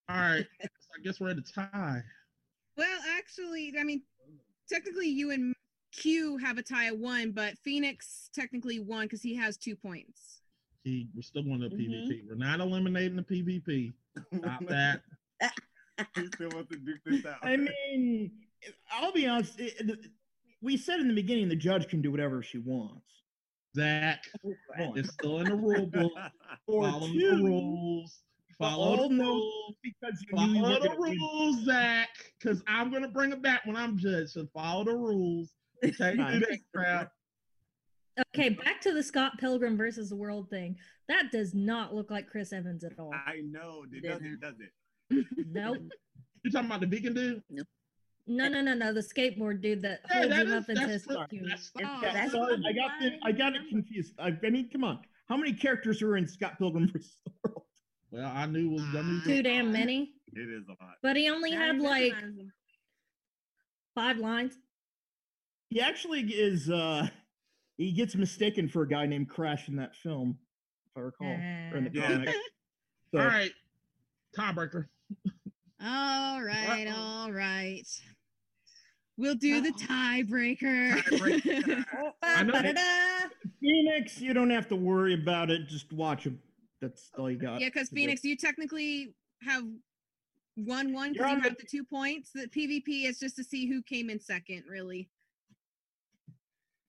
All 0.08 0.16
right. 0.16 0.44
I 0.64 1.02
guess 1.04 1.20
we're 1.20 1.30
at 1.30 1.38
a 1.38 1.42
tie. 1.42 2.02
well, 2.76 2.98
actually, 3.16 3.72
I 3.78 3.84
mean, 3.84 4.02
technically, 4.68 5.06
you 5.10 5.30
and 5.30 5.54
Q 5.92 6.38
have 6.38 6.58
a 6.58 6.62
tie 6.62 6.86
of 6.86 6.98
one, 6.98 7.30
but 7.30 7.56
Phoenix 7.58 8.30
technically 8.34 8.80
won 8.80 9.04
because 9.04 9.22
he 9.22 9.36
has 9.36 9.56
two 9.56 9.76
points. 9.76 10.40
He, 10.84 11.08
we're 11.14 11.22
still 11.22 11.42
going 11.42 11.60
to 11.60 11.68
Mhm. 11.70 11.78
PvP. 12.08 12.28
We're 12.28 12.34
not 12.36 12.60
eliminating 12.60 13.16
the 13.16 13.22
PvP. 13.22 13.92
Stop 14.38 14.66
that. 14.68 15.02
he 16.14 16.26
still 16.34 16.50
wants 16.54 16.70
to 16.70 16.78
duke 16.78 17.00
this 17.04 17.26
out. 17.26 17.38
I 17.42 17.56
mean, 17.56 18.30
I'll 18.92 19.12
be 19.12 19.26
honest. 19.26 19.58
it- 19.60 19.74
it- 19.80 20.10
we 20.60 20.76
said 20.76 20.98
in 20.98 21.06
the 21.06 21.14
beginning 21.14 21.48
the 21.48 21.54
judge 21.56 21.86
can 21.88 22.02
do 22.02 22.10
whatever 22.10 22.42
she 22.42 22.58
wants. 22.58 23.06
Zach, 23.76 24.24
One. 24.42 24.98
it's 24.98 25.12
still 25.12 25.38
in 25.38 25.44
the 25.48 25.54
rule 25.54 25.86
book. 25.86 26.12
Or 26.66 26.90
Follow 26.90 27.06
the 27.08 27.40
rules. 27.42 28.22
Follow 28.58 29.08
the 29.08 29.14
rules. 29.14 29.76
because 29.84 30.20
you 30.28 30.36
knew 30.36 30.54
you 30.56 30.62
Follow 30.64 30.80
the 30.80 30.88
gonna 30.88 31.00
rules, 31.00 31.64
Zach, 31.64 32.08
because 32.40 32.62
I'm 32.66 32.90
gonna 32.90 33.08
bring 33.08 33.30
it 33.32 33.40
back 33.40 33.64
when 33.66 33.76
I'm 33.76 33.96
judged. 33.96 34.30
So 34.30 34.46
follow 34.52 34.84
the 34.84 34.96
rules. 34.96 35.52
You 35.82 35.92
can't 35.92 36.16
do 36.16 36.40
that 36.40 36.58
crap. 36.74 37.12
Okay, 38.34 38.50
back 38.50 38.80
to 38.82 38.92
the 38.92 39.02
Scott 39.02 39.32
Pilgrim 39.38 39.76
versus 39.76 40.08
the 40.10 40.16
World 40.16 40.50
thing. 40.50 40.76
That 41.08 41.30
does 41.32 41.54
not 41.54 41.94
look 41.94 42.10
like 42.10 42.28
Chris 42.28 42.52
Evans 42.52 42.84
at 42.84 42.92
all. 42.98 43.12
I 43.14 43.40
know. 43.44 43.84
It 43.92 44.02
Didn't. 44.02 44.40
doesn't, 44.40 44.40
does 44.40 44.54
it? 44.60 45.26
Nope. 45.52 45.78
You 46.44 46.50
talking 46.50 46.66
about 46.66 46.80
the 46.80 46.86
vegan 46.86 47.14
dude? 47.14 47.42
No, 48.26 48.48
no, 48.48 48.60
no, 48.60 48.74
no. 48.74 48.92
The 48.92 49.00
skateboard 49.00 49.60
dude 49.62 49.82
that 49.82 50.00
Yeah, 50.10 50.16
holds 50.18 50.28
that 50.30 50.40
him 50.40 50.48
is- 50.48 50.52
up 50.54 50.68
into 50.68 50.80
that's 50.80 50.92
his 50.92 51.02
the- 51.04 51.14
that's- 51.14 51.70
that's 52.02 52.32
sorry, 52.32 52.62
I 52.68 52.72
got 52.72 52.90
the, 53.00 53.12
I 53.24 53.32
got 53.32 53.54
it 53.56 53.62
confused. 53.70 54.14
I, 54.18 54.36
I 54.44 54.50
mean, 54.50 54.68
come 54.70 54.84
on. 54.84 55.00
How 55.28 55.36
many 55.36 55.52
characters 55.52 56.02
are 56.02 56.16
in 56.16 56.26
Scott 56.28 56.58
Pilgrim 56.58 56.88
versus 56.92 57.16
the 57.24 57.32
World? 57.44 57.62
Well, 58.10 58.30
I 58.34 58.46
knew 58.46 58.70
it 58.70 58.72
was 58.72 58.82
I 58.96 59.02
knew 59.02 59.20
Too 59.22 59.42
damn 59.42 59.72
many. 59.72 60.12
It 60.32 60.40
is 60.48 60.66
a 60.68 60.70
lot. 60.82 60.94
But 61.02 61.16
he 61.16 61.28
only 61.30 61.52
I 61.54 61.56
had 61.66 61.78
like 61.80 62.12
recognize 62.14 62.46
five 63.94 64.18
lines. 64.18 64.54
He 65.70 65.80
actually 65.80 66.20
is. 66.22 66.68
uh 66.70 67.08
He 67.78 67.92
gets 67.92 68.16
mistaken 68.16 68.68
for 68.68 68.82
a 68.82 68.88
guy 68.88 69.06
named 69.06 69.28
Crash 69.30 69.68
in 69.68 69.76
that 69.76 69.94
film, 69.94 70.36
if 70.90 70.96
I 70.96 71.00
recall, 71.00 71.28
or 71.28 71.76
in 71.78 71.84
the 71.84 71.90
mm. 71.90 71.94
Yeah. 71.94 72.08
comic. 72.08 72.34
So, 73.10 73.20
All 73.20 73.26
right, 73.26 73.50
tiebreaker. 74.36 74.84
All 75.82 76.42
right, 76.42 76.86
Uh-oh. 76.86 77.00
all 77.00 77.32
right. 77.32 77.86
We'll 79.16 79.34
do 79.34 79.62
the 79.62 79.70
tiebreaker. 79.72 80.98
Tiebreaker. 81.04 81.84
I 82.22 82.42
know- 82.42 82.52
Ba-da-da. 82.52 83.28
Phoenix, 83.62 84.20
you 84.20 84.34
don't 84.34 84.50
have 84.50 84.68
to 84.68 84.76
worry 84.76 85.14
about 85.14 85.48
it. 85.48 85.68
Just 85.68 85.90
watch 85.90 86.24
him. 86.24 86.38
That's 86.82 87.10
all 87.16 87.30
you 87.30 87.38
got. 87.38 87.62
yeah, 87.62 87.68
because 87.68 87.88
to 87.88 87.94
do. 87.94 88.00
Phoenix, 88.02 88.22
you 88.24 88.36
technically 88.36 89.14
have 89.40 89.62
won 90.58 90.92
one 90.92 91.14
You're 91.14 91.24
because 91.24 91.36
you 91.36 91.42
have 91.44 91.56
the- 91.56 91.62
the 91.62 91.66
two 91.66 91.84
points. 91.84 92.30
The 92.34 92.46
PvP 92.48 93.06
is 93.06 93.18
just 93.18 93.36
to 93.36 93.42
see 93.44 93.66
who 93.66 93.80
came 93.80 94.10
in 94.10 94.20
second, 94.20 94.64
really. 94.68 95.08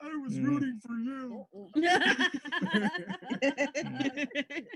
I 0.02 0.16
was 0.18 0.34
Mm. 0.34 0.46
rooting 0.46 0.80
for 0.80 0.98
you. 0.98 1.46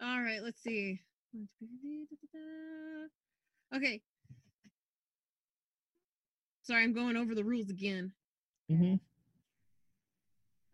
All 0.00 0.22
right, 0.22 0.42
let's 0.42 0.62
see. 0.62 1.00
Okay. 3.74 4.00
Sorry, 6.62 6.84
I'm 6.84 6.92
going 6.92 7.16
over 7.16 7.34
the 7.34 7.44
rules 7.44 7.70
again. 7.70 8.12
Mm-hmm. 8.70 8.94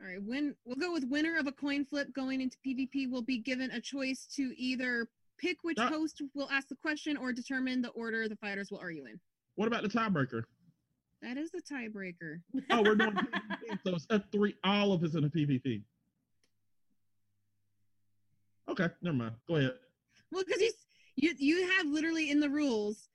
All 0.01 0.07
right, 0.09 0.23
win. 0.23 0.55
We'll 0.65 0.77
go 0.77 0.93
with 0.93 1.05
winner 1.09 1.39
of 1.39 1.47
a 1.47 1.53
coin 1.53 1.85
flip 1.85 2.13
going 2.13 2.41
into 2.41 2.59
PvP 2.67 3.09
will 3.11 3.23
be 3.23 3.39
given 3.39 3.71
a 3.71 3.81
choice 3.81 4.27
to 4.35 4.53
either 4.61 5.09
pick 5.39 5.59
which 5.63 5.79
Uh, 5.79 5.89
host 5.89 6.21
will 6.35 6.51
ask 6.51 6.69
the 6.69 6.75
question 6.77 7.17
or 7.17 7.33
determine 7.33 7.81
the 7.81 7.89
order 7.91 8.29
the 8.29 8.37
fighters 8.37 8.71
will 8.71 8.79
argue 8.79 9.07
in. 9.07 9.19
What 9.55 9.69
about 9.69 9.83
the 9.83 9.89
tiebreaker? 9.89 10.45
That 11.25 11.39
is 11.39 11.51
the 11.51 11.63
tiebreaker. 11.63 12.41
Oh, 12.71 12.83
we're 12.83 12.97
doing 12.97 13.13
PvP, 13.15 13.79
so 13.87 13.95
it's 13.95 14.07
a 14.11 14.23
three. 14.31 14.55
All 14.63 14.93
of 14.93 15.03
us 15.03 15.15
in 15.15 15.25
a 15.25 15.29
PvP. 15.31 15.81
Okay, 18.69 18.89
never 19.01 19.17
mind. 19.17 19.35
Go 19.49 19.57
ahead. 19.57 19.73
Well, 20.31 20.45
because 20.47 20.61
you 20.61 20.73
you 21.17 21.35
you 21.39 21.71
have 21.71 21.87
literally 21.87 22.31
in 22.31 22.41
the 22.41 22.51
rules, 22.51 23.09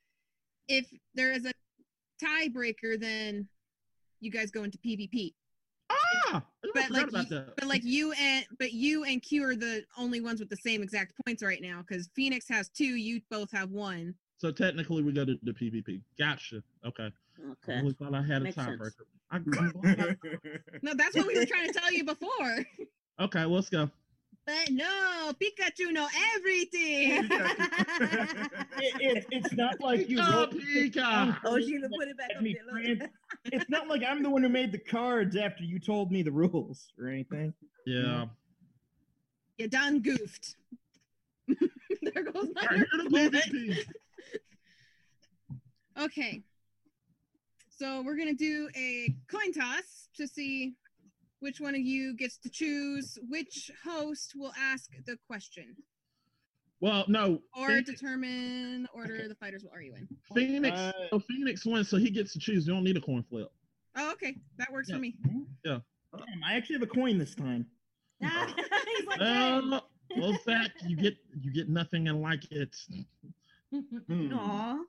if 0.67 0.87
there 1.13 1.31
is 1.31 1.45
a 1.45 1.51
tiebreaker, 2.23 2.99
then 2.99 3.47
you 4.21 4.31
guys 4.31 4.49
go 4.49 4.63
into 4.63 4.79
PvP. 4.79 5.35
Ah, 5.91 6.43
But 6.73 6.89
like, 6.89 7.09
about 7.09 7.23
you, 7.23 7.29
that. 7.29 7.55
but 7.57 7.67
like 7.67 7.83
you 7.83 8.11
and 8.13 8.43
but 8.57 8.73
you 8.73 9.03
and 9.03 9.21
Q 9.21 9.43
are 9.43 9.55
the 9.55 9.83
only 9.99 10.19
ones 10.19 10.39
with 10.39 10.49
the 10.49 10.57
same 10.57 10.81
exact 10.81 11.13
points 11.25 11.43
right 11.43 11.61
now 11.61 11.83
because 11.87 12.09
Phoenix 12.15 12.47
has 12.49 12.69
two, 12.69 12.85
you 12.95 13.21
both 13.29 13.51
have 13.51 13.69
one. 13.69 14.15
So 14.39 14.51
technically, 14.51 15.03
we 15.03 15.11
go 15.11 15.25
to 15.25 15.37
the 15.43 15.51
PvP. 15.51 16.01
Gotcha. 16.17 16.63
Okay. 16.85 17.11
I 17.11 17.51
Okay. 17.51 17.81
really 17.81 17.93
thought 17.93 18.13
I 18.15 18.21
had 18.21 18.41
a 18.41 18.45
Makes 18.45 18.55
sense. 18.55 18.79
tiebreaker. 18.81 19.05
I, 19.31 19.37
No, 20.81 20.93
that's 20.95 21.15
what 21.15 21.27
we 21.27 21.37
were 21.37 21.45
trying 21.45 21.67
to 21.67 21.73
tell 21.73 21.91
you 21.91 22.03
before. 22.05 22.29
I- 22.31 22.65
okay, 23.19 23.43
let's 23.45 23.69
go. 23.69 23.89
But 24.45 24.71
no, 24.71 25.31
Pikachu 25.41 25.91
know 25.91 26.07
everything. 26.35 27.29
It, 28.81 29.01
it, 29.17 29.25
it's 29.31 29.53
not 29.53 29.81
like 29.81 30.07
you. 30.09 30.17
Pika, 30.17 30.31
wrote 30.33 30.51
the 30.51 30.59
thing 30.61 30.91
Pika. 30.93 31.37
Oh, 31.43 31.55
me 31.57 31.63
she 31.63 31.73
even 31.73 31.91
put 31.91 32.07
it 32.07 32.17
back 32.17 32.29
had 32.31 32.37
up 32.37 32.41
there. 32.97 33.09
It's 33.45 33.69
not 33.69 33.89
like 33.89 34.03
I'm 34.07 34.23
the 34.23 34.29
one 34.29 34.41
who 34.41 34.47
made 34.49 34.71
the 34.71 34.77
cards 34.79 35.35
after 35.35 35.65
you 35.65 35.79
told 35.79 36.11
me 36.13 36.21
the 36.23 36.31
rules 36.31 36.93
or 36.97 37.07
anything. 37.09 37.53
Yeah. 37.85 38.25
you 39.57 39.67
done 39.67 39.99
goofed. 39.99 40.55
there 41.47 42.23
goes 42.23 42.47
my 42.55 42.61
All 42.61 42.67
right, 42.69 42.77
here 42.77 42.87
to 43.03 43.09
point. 43.09 43.33
PvP. 43.33 43.85
Okay. 45.99 46.41
So 47.69 48.01
we're 48.01 48.17
gonna 48.17 48.33
do 48.33 48.69
a 48.75 49.13
coin 49.31 49.53
toss 49.53 50.09
to 50.15 50.27
see 50.27 50.73
which 51.39 51.61
one 51.61 51.75
of 51.75 51.81
you 51.81 52.15
gets 52.15 52.37
to 52.39 52.49
choose 52.49 53.17
which 53.29 53.71
host 53.85 54.33
will 54.35 54.51
ask 54.59 54.91
the 55.05 55.17
question 55.27 55.75
Well, 56.81 57.05
no. 57.07 57.41
or 57.57 57.67
Phoenix, 57.67 57.89
determine 57.89 58.83
the 58.83 58.89
order 58.93 59.27
the 59.27 59.35
fighters 59.35 59.63
will 59.63 59.71
argue 59.73 59.95
in. 59.95 60.07
Phoenix, 60.33 60.77
Uh, 60.77 60.91
so 61.11 61.19
Phoenix 61.19 61.65
wins, 61.65 61.87
so 61.89 61.97
he 61.97 62.09
gets 62.09 62.33
to 62.33 62.39
choose. 62.39 62.67
You 62.67 62.73
don't 62.73 62.83
need 62.83 62.97
a 62.97 63.01
coin 63.01 63.23
flip. 63.23 63.49
Oh, 63.95 64.11
okay. 64.13 64.35
That 64.57 64.71
works 64.71 64.89
Yeah. 64.89 64.95
for 64.95 65.01
me. 65.01 65.15
Damn, 65.63 65.83
I 66.43 66.53
actually 66.55 66.75
have 66.75 66.83
a 66.83 66.87
coin 66.87 67.17
this 67.17 67.35
time. 67.35 67.65
He's 68.19 68.29
like, 69.07 69.19
"Hey." 69.19 69.61
Uh, 69.61 69.79
well, 70.17 70.37
Zach, 70.43 70.71
you 70.85 70.97
get 70.97 71.15
you 71.39 71.51
get 71.51 71.69
nothing 71.69 72.07
and 72.09 72.21
like 72.21 72.51
it. 72.51 72.75
Hmm. 74.07 74.79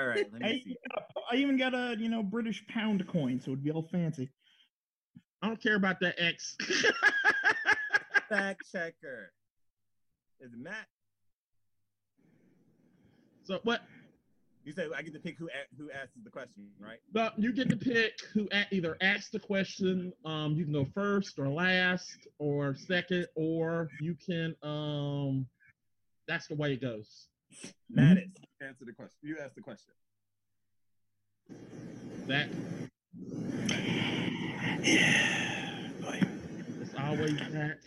All 0.00 0.06
right, 0.06 0.26
let 0.32 0.42
I 0.42 0.46
me 0.48 0.54
even, 0.54 0.62
see. 0.64 0.76
got 0.90 1.34
even 1.34 1.56
got 1.58 1.74
a 1.74 1.96
you 1.98 2.08
know 2.08 2.22
British 2.22 2.64
pound 2.68 3.06
coin, 3.08 3.40
so 3.40 3.50
it'd 3.50 3.62
be 3.62 3.70
all 3.70 3.86
fancy. 3.92 4.30
I 5.42 5.48
don't 5.48 5.62
care 5.62 5.74
about 5.76 6.00
that 6.00 6.14
X. 6.18 6.56
Fact 8.28 8.62
checker. 8.72 9.32
Is 10.40 10.52
Matt? 10.56 10.86
so 13.44 13.60
what? 13.64 13.82
You 14.64 14.72
said 14.72 14.88
I 14.96 15.02
get 15.02 15.12
to 15.14 15.18
pick 15.20 15.36
who 15.38 15.50
who 15.76 15.90
asks 15.90 16.12
the 16.22 16.30
question, 16.30 16.68
right? 16.78 16.98
But 17.12 17.38
you 17.38 17.52
get 17.52 17.68
to 17.68 17.76
pick 17.76 18.14
who 18.32 18.48
either 18.72 18.96
asks 19.02 19.30
the 19.30 19.40
question. 19.40 20.12
Um, 20.24 20.54
you 20.54 20.64
can 20.64 20.72
go 20.72 20.86
first 20.94 21.38
or 21.38 21.48
last 21.48 22.26
or 22.38 22.74
second, 22.74 23.26
or 23.34 23.88
you 24.00 24.16
can. 24.24 24.54
Um, 24.62 25.46
that's 26.26 26.46
the 26.46 26.54
way 26.54 26.72
it 26.72 26.80
goes. 26.80 27.26
Matt 27.90 28.16
is. 28.18 28.30
Answer 28.60 28.84
the 28.84 28.92
question. 28.92 29.16
You 29.22 29.38
ask 29.42 29.54
the 29.54 29.62
question. 29.62 29.94
Zach, 32.26 32.50
it's 34.82 36.94
always 36.98 37.38
Zach. 37.50 37.78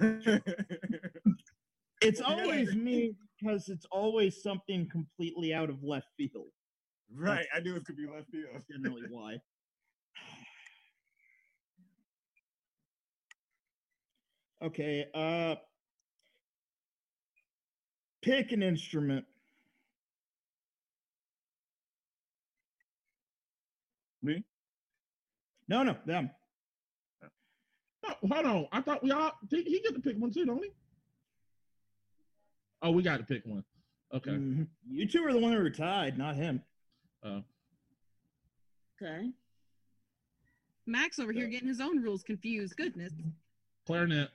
It's 2.02 2.20
always 2.20 2.74
me 2.74 3.14
because 3.38 3.68
it's 3.68 3.86
always 3.92 4.42
something 4.42 4.88
completely 4.90 5.54
out 5.54 5.70
of 5.70 5.84
left 5.84 6.08
field. 6.16 6.48
right. 7.14 7.46
I 7.54 7.60
knew 7.60 7.76
it 7.76 7.84
could 7.84 7.96
be 7.96 8.06
left 8.06 8.28
field. 8.30 8.46
That's 8.52 8.66
generally 8.66 9.02
why. 9.08 9.36
Okay, 14.64 15.06
uh 15.14 15.56
pick 18.22 18.52
an 18.52 18.62
instrument. 18.62 19.24
Me? 24.22 24.44
No, 25.68 25.82
no, 25.82 25.96
them. 26.06 26.30
Oh, 28.04 28.14
hold 28.28 28.46
on. 28.46 28.66
I 28.72 28.80
thought 28.80 29.02
we 29.02 29.10
all 29.12 29.32
he, 29.48 29.62
he 29.62 29.80
get 29.80 29.94
to 29.94 30.00
pick 30.00 30.16
one 30.16 30.30
too, 30.32 30.44
don't 30.44 30.62
he? 30.62 30.70
Oh, 32.82 32.90
we 32.90 33.02
got 33.02 33.18
to 33.18 33.24
pick 33.24 33.44
one. 33.46 33.64
Okay. 34.12 34.30
Mhm. 34.32 34.66
You 34.90 35.06
two 35.06 35.24
are 35.24 35.32
the 35.32 35.38
one 35.38 35.52
who 35.52 35.58
were 35.58 35.70
tied, 35.70 36.18
not 36.18 36.36
him. 36.36 36.62
Uh, 37.22 37.40
Okay. 39.00 39.30
Max 40.86 41.18
over 41.18 41.32
here 41.32 41.48
getting 41.48 41.66
his 41.66 41.80
own 41.80 42.00
rules 42.00 42.22
confused. 42.22 42.76
Goodness. 42.76 43.12
clarinet. 43.84 44.30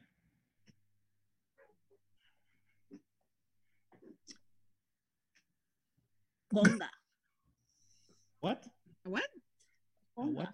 Conga. 6.53 6.87
What? 8.39 8.63
What? 9.03 9.27
Oh, 10.17 10.25
what? 10.25 10.49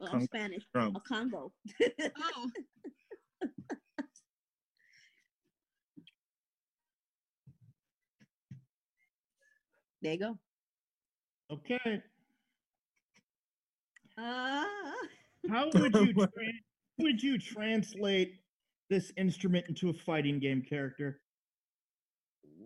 well, 0.00 0.10
I'm 0.12 0.22
Spanish. 0.24 0.64
Trump. 0.72 0.96
A 0.96 1.00
Congo. 1.00 1.52
Oh, 2.34 2.50
there 10.02 10.12
you 10.12 10.18
go. 10.18 10.38
Okay. 11.50 12.02
Uh, 14.18 14.64
How 15.48 15.70
would 15.74 15.94
you 15.94 16.12
tra- 16.12 16.28
would 16.98 17.22
you 17.22 17.38
translate 17.38 18.40
this 18.90 19.12
instrument 19.16 19.66
into 19.68 19.90
a 19.90 19.92
fighting 19.92 20.38
game 20.38 20.62
character? 20.62 21.20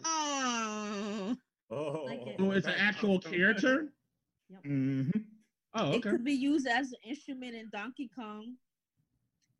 oh, 0.04 1.36
Oh, 1.70 2.04
Like 2.06 2.26
it. 2.26 2.36
Oh, 2.38 2.50
it's 2.52 2.66
an 2.66 2.74
actual 2.78 3.20
character. 3.20 3.92
hmm 4.64 5.10
Oh, 5.78 5.92
It 5.92 6.02
could 6.02 6.24
be 6.24 6.32
used 6.32 6.66
as 6.66 6.88
an 6.88 6.98
instrument 7.04 7.54
in 7.54 7.68
Donkey 7.70 8.10
Kong. 8.14 8.54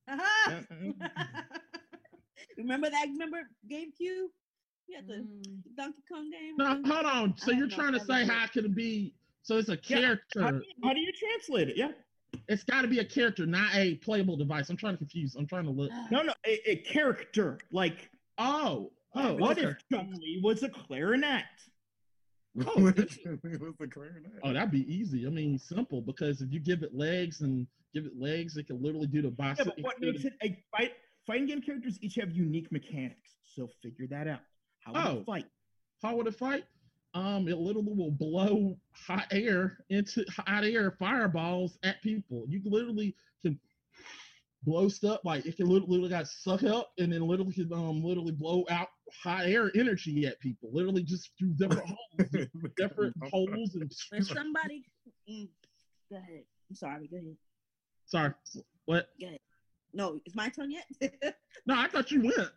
aha! 0.08 0.60
Remember 2.56 2.88
that? 2.90 3.06
Remember 3.08 3.38
GameCube? 3.70 4.28
You 4.88 4.94
had 4.96 5.06
the 5.06 5.14
Mm. 5.14 5.62
Donkey 5.76 6.02
Kong 6.10 6.30
game. 6.30 6.56
No, 6.56 6.80
hold 6.92 7.06
on. 7.06 7.36
So 7.36 7.52
I 7.52 7.56
you're 7.56 7.68
trying 7.68 7.92
to 7.92 8.00
say 8.00 8.24
how 8.24 8.46
can 8.46 8.64
it 8.64 8.74
be? 8.74 9.14
So 9.42 9.58
it's 9.58 9.68
a 9.68 9.72
Yeah, 9.72 9.96
How 9.96 10.02
character. 10.02 10.50
do, 10.52 10.64
you, 10.66 10.74
how 10.84 10.92
do 10.94 11.00
you 11.00 11.12
translate 11.12 11.68
it? 11.70 11.76
Yeah. 11.76 11.92
It's 12.48 12.64
got 12.64 12.82
to 12.82 12.88
be 12.88 13.00
a 13.00 13.04
character, 13.04 13.46
not 13.46 13.74
a 13.74 13.96
playable 13.96 14.36
device. 14.36 14.70
I'm 14.70 14.76
trying 14.76 14.94
to 14.94 14.98
confuse. 14.98 15.34
I'm 15.34 15.46
trying 15.46 15.64
to 15.64 15.70
look. 15.70 15.90
No, 16.10 16.22
no, 16.22 16.32
a, 16.46 16.70
a 16.70 16.76
character. 16.76 17.58
Like, 17.72 18.10
Oh, 18.38 18.92
oh, 19.14 19.34
what 19.34 19.58
okay. 19.58 19.68
if 19.68 19.76
Chun 19.92 20.12
Li 20.20 20.40
was 20.42 20.62
a 20.62 20.68
clarinet? 20.68 21.44
Oh, 22.66 22.86
it 22.96 23.60
was 23.60 23.74
the 23.78 23.86
clarinet. 23.88 24.32
Oh, 24.42 24.52
that'd 24.52 24.70
be 24.70 24.92
easy. 24.92 25.26
I 25.26 25.30
mean, 25.30 25.58
simple 25.58 26.00
because 26.00 26.40
if 26.40 26.52
you 26.52 26.60
give 26.60 26.82
it 26.82 26.94
legs 26.94 27.40
and 27.40 27.66
give 27.94 28.06
it 28.06 28.18
legs, 28.18 28.56
it 28.56 28.66
can 28.66 28.82
literally 28.82 29.06
do 29.06 29.22
the 29.22 29.34
Yeah, 29.38 29.54
but 29.58 29.74
what 29.80 30.00
makes 30.00 30.24
it 30.24 30.34
a 30.42 30.62
fight? 30.76 30.92
Fighting 31.26 31.46
game 31.46 31.60
characters 31.60 31.98
each 32.02 32.14
have 32.14 32.30
unique 32.30 32.70
mechanics, 32.70 33.34
so 33.42 33.68
figure 33.82 34.06
that 34.08 34.28
out. 34.28 34.40
How 34.78 34.92
would 34.92 35.02
Oh. 35.04 35.20
it 35.20 35.26
fight? 35.26 35.46
How 36.02 36.16
would 36.16 36.26
it 36.26 36.34
fight? 36.34 36.64
Um, 37.14 37.48
it 37.48 37.56
literally 37.56 37.94
will 37.94 38.10
blow 38.10 38.78
hot 38.92 39.26
air 39.32 39.84
into 39.88 40.24
hot 40.28 40.64
air 40.64 40.92
fireballs 40.92 41.78
at 41.82 42.00
people. 42.02 42.44
You 42.48 42.60
literally 42.64 43.16
can 43.42 43.58
blow 44.62 44.88
stuff 44.88 45.20
like 45.24 45.46
it 45.46 45.56
can 45.56 45.66
literally, 45.66 45.92
literally 45.92 46.10
got 46.10 46.28
suck 46.28 46.62
up 46.64 46.92
and 46.98 47.12
then 47.12 47.22
literally 47.22 47.54
can 47.54 47.72
um 47.72 48.02
literally 48.04 48.32
blow 48.32 48.64
out 48.68 48.88
hot 49.22 49.46
air 49.46 49.70
energy 49.74 50.26
at 50.26 50.38
people. 50.40 50.70
Literally 50.72 51.02
just 51.02 51.30
through 51.38 51.54
different 51.58 51.88
holes, 51.88 52.48
different 52.76 53.14
holes 53.30 53.74
and. 53.74 53.92
When 54.10 54.22
somebody, 54.22 54.84
Mm, 55.28 55.48
go 56.10 56.16
ahead. 56.16 56.44
I'm 56.70 56.76
sorry. 56.76 57.08
Go 57.08 57.16
ahead. 57.16 57.36
Sorry, 58.06 58.32
what? 58.84 59.08
No, 59.92 60.20
it's 60.24 60.36
my 60.36 60.48
turn 60.48 60.70
yet. 60.70 60.86
No, 61.68 61.74
I 61.76 61.88
thought 61.88 62.12
you 62.12 62.22
went. 62.22 62.50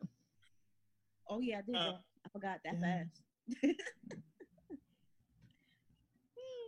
oh 1.29 1.39
yeah, 1.39 1.59
I 1.59 1.61
did. 1.63 1.75
Uh. 1.75 1.93
I 2.25 2.29
forgot 2.31 2.59
that 2.63 2.75
yeah. 2.79 3.03
fast. 3.63 3.75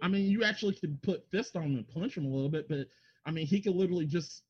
I 0.02 0.08
mean, 0.08 0.26
you 0.26 0.44
actually 0.44 0.74
could 0.74 1.00
put 1.04 1.30
fist 1.30 1.56
on 1.56 1.64
him 1.64 1.76
and 1.76 1.88
punch 1.88 2.18
him 2.18 2.26
a 2.26 2.30
little 2.30 2.50
bit, 2.50 2.68
but 2.68 2.88
I 3.26 3.32
mean, 3.32 3.46
he 3.46 3.62
could 3.62 3.76
literally 3.76 4.08
just 4.08 4.42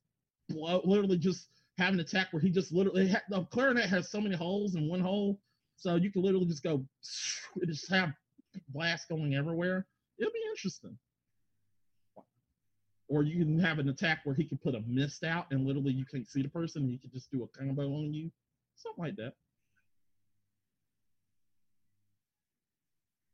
blow, 0.48 0.82
literally 0.86 1.18
just 1.18 1.50
have 1.82 1.94
an 1.94 2.00
attack 2.00 2.28
where 2.32 2.42
he 2.42 2.50
just 2.50 2.72
literally 2.72 3.10
ha- 3.10 3.22
the 3.30 3.44
clarinet 3.46 3.86
has 3.90 4.10
so 4.10 4.22
many 4.22 4.36
holes 4.36 4.76
in 4.76 4.88
one 4.88 5.00
hole, 5.00 5.40
so 5.76 5.96
you 5.96 6.12
can 6.12 6.22
literally 6.22 6.46
just 6.46 6.64
go 6.64 6.86
just 7.66 7.90
have 7.90 8.14
blast 8.70 9.10
going 9.10 9.36
everywhere. 9.36 9.86
It'll 10.20 10.32
be 10.32 10.44
interesting. 10.52 10.98
Or 13.08 13.24
you 13.24 13.44
can 13.44 13.60
have 13.60 13.80
an 13.80 13.90
attack 13.90 14.20
where 14.24 14.36
he 14.36 14.46
can 14.46 14.58
put 14.60 14.76
a 14.76 14.82
mist 14.88 15.24
out 15.26 15.48
and 15.52 15.66
literally 15.66 15.92
you 15.92 16.06
can't 16.06 16.28
see 16.30 16.42
the 16.42 16.48
person 16.50 16.84
and 16.84 16.92
he 16.92 16.98
can 16.98 17.12
just 17.12 17.30
do 17.32 17.44
a 17.44 17.48
combo 17.48 17.88
on 17.94 18.14
you, 18.14 18.32
something 18.78 19.04
like 19.04 19.16
that. 19.18 19.34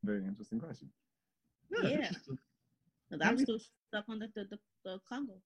Very 0.04 0.26
interesting 0.26 0.60
question. 0.60 0.90
Yeah. 1.70 1.90
interesting. 1.90 2.40
'Cause 3.10 3.20
I'm 3.22 3.38
still 3.38 3.60
stuck 3.90 4.06
on 4.10 4.20
the 4.20 4.28
the, 4.36 4.46
the, 4.46 4.60
the 4.84 5.00
Congo. 5.08 5.42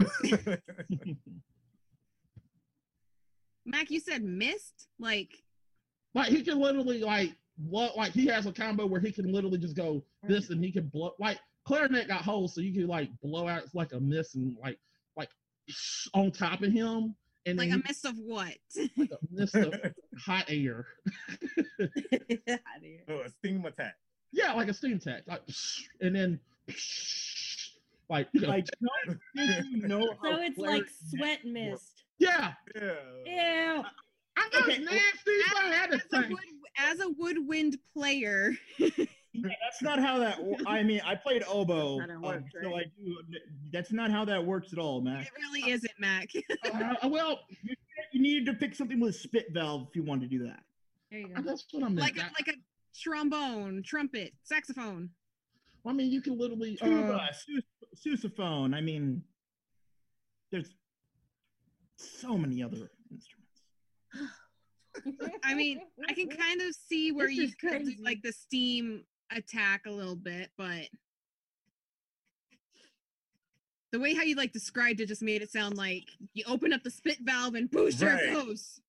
Mac, 3.66 3.90
you 3.90 4.00
said 4.00 4.22
missed? 4.22 4.88
Like, 4.98 5.32
Like 6.14 6.28
he 6.28 6.42
can 6.42 6.60
literally 6.60 7.00
like 7.00 7.34
what 7.56 7.96
like 7.96 8.12
he 8.12 8.26
has 8.26 8.46
a 8.46 8.52
combo 8.52 8.86
where 8.86 9.00
he 9.00 9.12
can 9.12 9.32
literally 9.32 9.58
just 9.58 9.76
go 9.76 10.02
this 10.24 10.50
and 10.50 10.62
he 10.62 10.72
can 10.72 10.88
blow 10.88 11.12
like 11.20 11.38
clarinet 11.64 12.08
got 12.08 12.22
holes 12.22 12.54
so 12.54 12.60
you 12.60 12.72
can 12.72 12.88
like 12.88 13.08
blow 13.22 13.46
out 13.48 13.62
like 13.74 13.92
a 13.92 14.00
miss 14.00 14.34
and 14.34 14.56
like 14.60 14.78
like 15.16 15.30
on 16.14 16.32
top 16.32 16.62
of 16.62 16.72
him 16.72 17.14
and 17.46 17.58
like 17.58 17.68
a 17.68 17.74
he- 17.74 17.82
mist 17.86 18.04
of 18.04 18.16
what? 18.18 18.54
like 18.96 19.10
a 19.10 19.18
mist 19.30 19.54
of 19.54 19.74
hot 20.18 20.46
air. 20.48 20.86
oh, 23.08 23.20
a 23.20 23.30
steam 23.30 23.64
attack. 23.64 23.94
Yeah, 24.32 24.52
like 24.54 24.68
a 24.68 24.74
steam 24.74 24.94
attack. 24.96 25.22
Like 25.26 25.42
and 26.00 26.16
then 26.16 26.40
like 28.08 28.28
you 28.32 28.40
know, 28.40 28.50
I 28.50 28.62
don't 28.62 29.66
you 29.70 29.86
know 29.86 30.08
So 30.22 30.40
it's 30.40 30.58
like 30.58 30.86
sweat 31.10 31.44
mist. 31.44 31.93
Yeah. 32.18 32.52
Yeah. 32.74 33.76
Ew. 33.76 33.84
I 34.36 34.48
know 34.52 34.58
Okay, 34.62 34.72
it's 34.76 34.84
nasty, 34.84 35.52
but 35.54 35.64
I 35.64 35.66
had 35.68 35.90
to 35.90 35.96
As 35.96 36.02
a, 36.02 36.08
think. 36.08 36.30
wood, 36.30 36.38
as 36.78 37.00
a 37.00 37.08
woodwind 37.10 37.78
player, 37.92 38.52
Yeah, 39.36 39.48
that's 39.64 39.82
not 39.82 39.98
how 39.98 40.18
that. 40.20 40.38
I 40.66 40.84
mean, 40.84 41.00
I 41.04 41.16
played 41.16 41.42
oboe, 41.48 41.98
That's 41.98 42.08
not 42.08 42.16
um, 42.16 42.22
how 42.22 42.30
it 42.30 42.36
works, 42.36 42.52
so 42.62 42.76
I 42.76 42.82
do. 42.84 43.16
That's 43.72 43.92
not 43.92 44.10
how 44.12 44.24
that 44.26 44.44
works 44.44 44.72
at 44.72 44.78
all, 44.78 45.00
man. 45.00 45.22
it 45.22 45.28
really 45.36 45.70
isn't, 45.72 45.90
Mac. 45.98 46.28
Uh, 46.72 46.94
well, 47.08 47.40
You 48.12 48.20
needed 48.22 48.46
to 48.46 48.54
pick 48.54 48.74
something 48.76 49.00
with 49.00 49.10
a 49.10 49.18
spit 49.18 49.46
valve 49.52 49.86
if 49.90 49.96
you 49.96 50.04
wanted 50.04 50.30
to 50.30 50.38
do 50.38 50.44
that. 50.46 50.60
There 51.10 51.20
you 51.20 51.28
go. 51.28 51.42
that's 51.42 51.64
what 51.72 51.82
I'm 51.82 51.96
like 51.96 52.16
a, 52.16 52.22
I- 52.22 52.30
like 52.38 52.48
a 52.48 52.54
trombone, 52.96 53.82
trumpet, 53.84 54.32
saxophone. 54.44 55.10
Well, 55.82 55.92
I 55.94 55.96
mean, 55.96 56.10
you 56.12 56.20
can 56.22 56.38
literally. 56.38 56.78
Uh, 56.80 56.86
Tuba, 56.86 57.28
sus- 57.32 58.22
sousaphone. 58.22 58.72
I 58.74 58.80
mean, 58.80 59.20
there's 60.52 60.70
so 61.96 62.36
many 62.36 62.62
other 62.62 62.90
instruments. 63.10 63.62
I 65.44 65.54
mean, 65.54 65.80
I 66.08 66.12
can 66.14 66.28
kind 66.28 66.60
of 66.62 66.74
see 66.74 67.12
where 67.12 67.26
This 67.26 67.36
you 67.36 67.50
could 67.60 67.84
do 67.84 67.94
like 68.02 68.22
the 68.22 68.32
steam 68.32 69.04
attack 69.34 69.82
a 69.86 69.90
little 69.90 70.16
bit, 70.16 70.50
but 70.56 70.88
the 73.92 73.98
way 74.00 74.14
how 74.14 74.22
you 74.22 74.34
like 74.36 74.52
described 74.52 75.00
it 75.00 75.06
just 75.06 75.22
made 75.22 75.42
it 75.42 75.50
sound 75.50 75.76
like 75.76 76.04
you 76.32 76.44
open 76.46 76.72
up 76.72 76.82
the 76.82 76.90
spit 76.90 77.18
valve 77.22 77.54
and 77.54 77.70
boost 77.70 78.02
Right. 78.02 78.24
your 78.30 78.44
goes. 78.44 78.80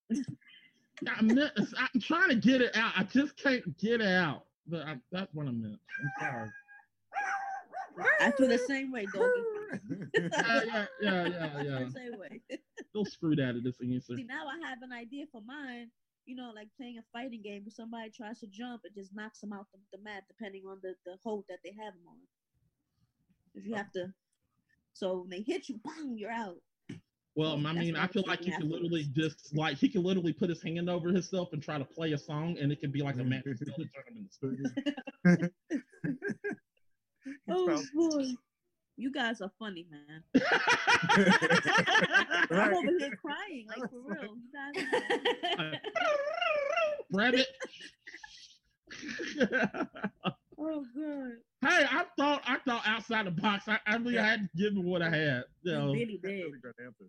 I 1.08 1.22
meant, 1.22 1.52
I'm 1.78 2.00
trying 2.00 2.30
to 2.30 2.36
get 2.36 2.62
it 2.62 2.76
out. 2.76 2.94
I 2.96 3.04
just 3.04 3.36
can't 3.38 3.78
get 3.78 4.02
it 4.02 4.08
out. 4.08 4.46
But 4.68 4.82
I, 4.88 4.96
that's 5.12 5.32
what 5.34 5.48
I 5.48 5.52
meant. 5.52 5.80
I'm 6.02 6.12
sorry. 6.20 6.50
I 8.20 8.32
feel 8.32 8.48
the 8.48 8.58
same 8.58 8.92
way, 8.92 9.06
doggy. 9.14 9.28
Yeah, 10.16 10.62
yeah, 10.66 10.86
yeah, 11.02 11.28
yeah, 11.28 11.62
yeah. 11.62 11.86
the 11.86 11.92
same 11.92 12.20
way. 12.20 12.42
Still 12.90 13.06
screwed 13.06 13.40
out 13.40 13.56
of 13.56 13.64
this 13.64 13.78
answer. 13.82 14.16
See, 14.16 14.24
now 14.24 14.48
I 14.48 14.68
have 14.68 14.82
an 14.82 14.92
idea 14.92 15.26
for 15.32 15.42
mine. 15.46 15.92
You 16.26 16.36
know, 16.36 16.52
like 16.56 16.70
playing 16.76 16.98
a 16.98 17.04
fighting 17.14 17.44
game 17.44 17.64
where 17.64 17.72
somebody 17.72 18.10
tries 18.10 18.40
to 18.40 18.48
jump, 18.48 18.82
it 18.84 18.96
just 18.96 19.16
knocks 19.16 19.42
them 19.42 19.54
out 19.54 19.68
the, 19.72 19.80
the 19.96 20.04
mat, 20.04 20.24
depending 20.28 20.64
on 20.68 20.80
the, 20.82 20.96
the 21.06 21.18
hold 21.24 21.46
that 21.50 21.60
they 21.64 21.72
have 21.72 21.94
them 21.94 22.08
on. 22.08 22.18
If 23.54 23.66
you 23.66 23.76
have 23.76 23.92
to, 23.92 24.12
so 24.94 25.20
when 25.20 25.30
they 25.30 25.42
hit 25.42 25.70
you, 25.70 25.80
bang, 25.84 26.18
you're 26.18 26.32
out. 26.32 26.58
Well, 27.36 27.58
Well, 27.58 27.68
I 27.68 27.74
mean, 27.74 27.98
I 27.98 28.08
feel 28.08 28.24
like 28.26 28.40
he 28.40 28.46
thinking 28.46 28.62
can 28.62 28.72
literally 28.72 29.06
just 29.12 29.54
like 29.54 29.78
he 29.78 29.90
can 29.90 30.04
literally 30.04 30.32
put 30.32 30.50
his 30.50 30.64
hand 30.64 30.90
over 30.90 31.10
himself 31.10 31.52
and 31.52 31.62
try 31.62 31.78
to 31.78 31.84
play 31.84 32.14
a 32.14 32.18
song, 32.18 32.58
and 32.60 32.72
it 32.72 32.80
could 32.80 32.94
be 32.94 33.02
like 33.02 33.20
a 33.20 33.24
match. 33.24 33.44
Still 33.56 33.86
turn 35.26 35.52
Oh 37.50 37.84
boy, 37.94 38.26
you 38.98 39.12
guys 39.12 39.42
are 39.42 39.52
funny, 39.60 39.86
man. 39.92 40.24
I'm 42.52 42.74
over 42.74 42.92
here 42.98 43.18
crying, 43.22 43.68
like 43.68 43.90
for 43.90 44.00
real. 44.06 44.36
You 44.36 44.42
guys, 44.54 45.80
Rabbit. 47.12 47.48
oh 50.58 50.86
god, 50.96 51.32
hey, 51.62 51.86
I 51.92 52.06
thought 52.18 52.42
I 52.46 52.58
thought 52.66 52.84
outside 52.86 53.28
the 53.28 53.32
box. 53.32 53.68
I, 53.68 53.80
I 53.86 53.98
mean, 53.98 54.18
I 54.18 54.26
had 54.26 54.42
to 54.42 54.50
give 54.56 54.74
him 54.74 54.86
what 54.86 55.02
I 55.02 55.10
had. 55.10 55.44
You 55.64 55.72
you 55.72 55.74
know. 55.74 55.94
really 55.94 56.20
did. 56.24 56.30
Really 56.32 56.60
good 56.62 56.74
answer. 56.84 57.06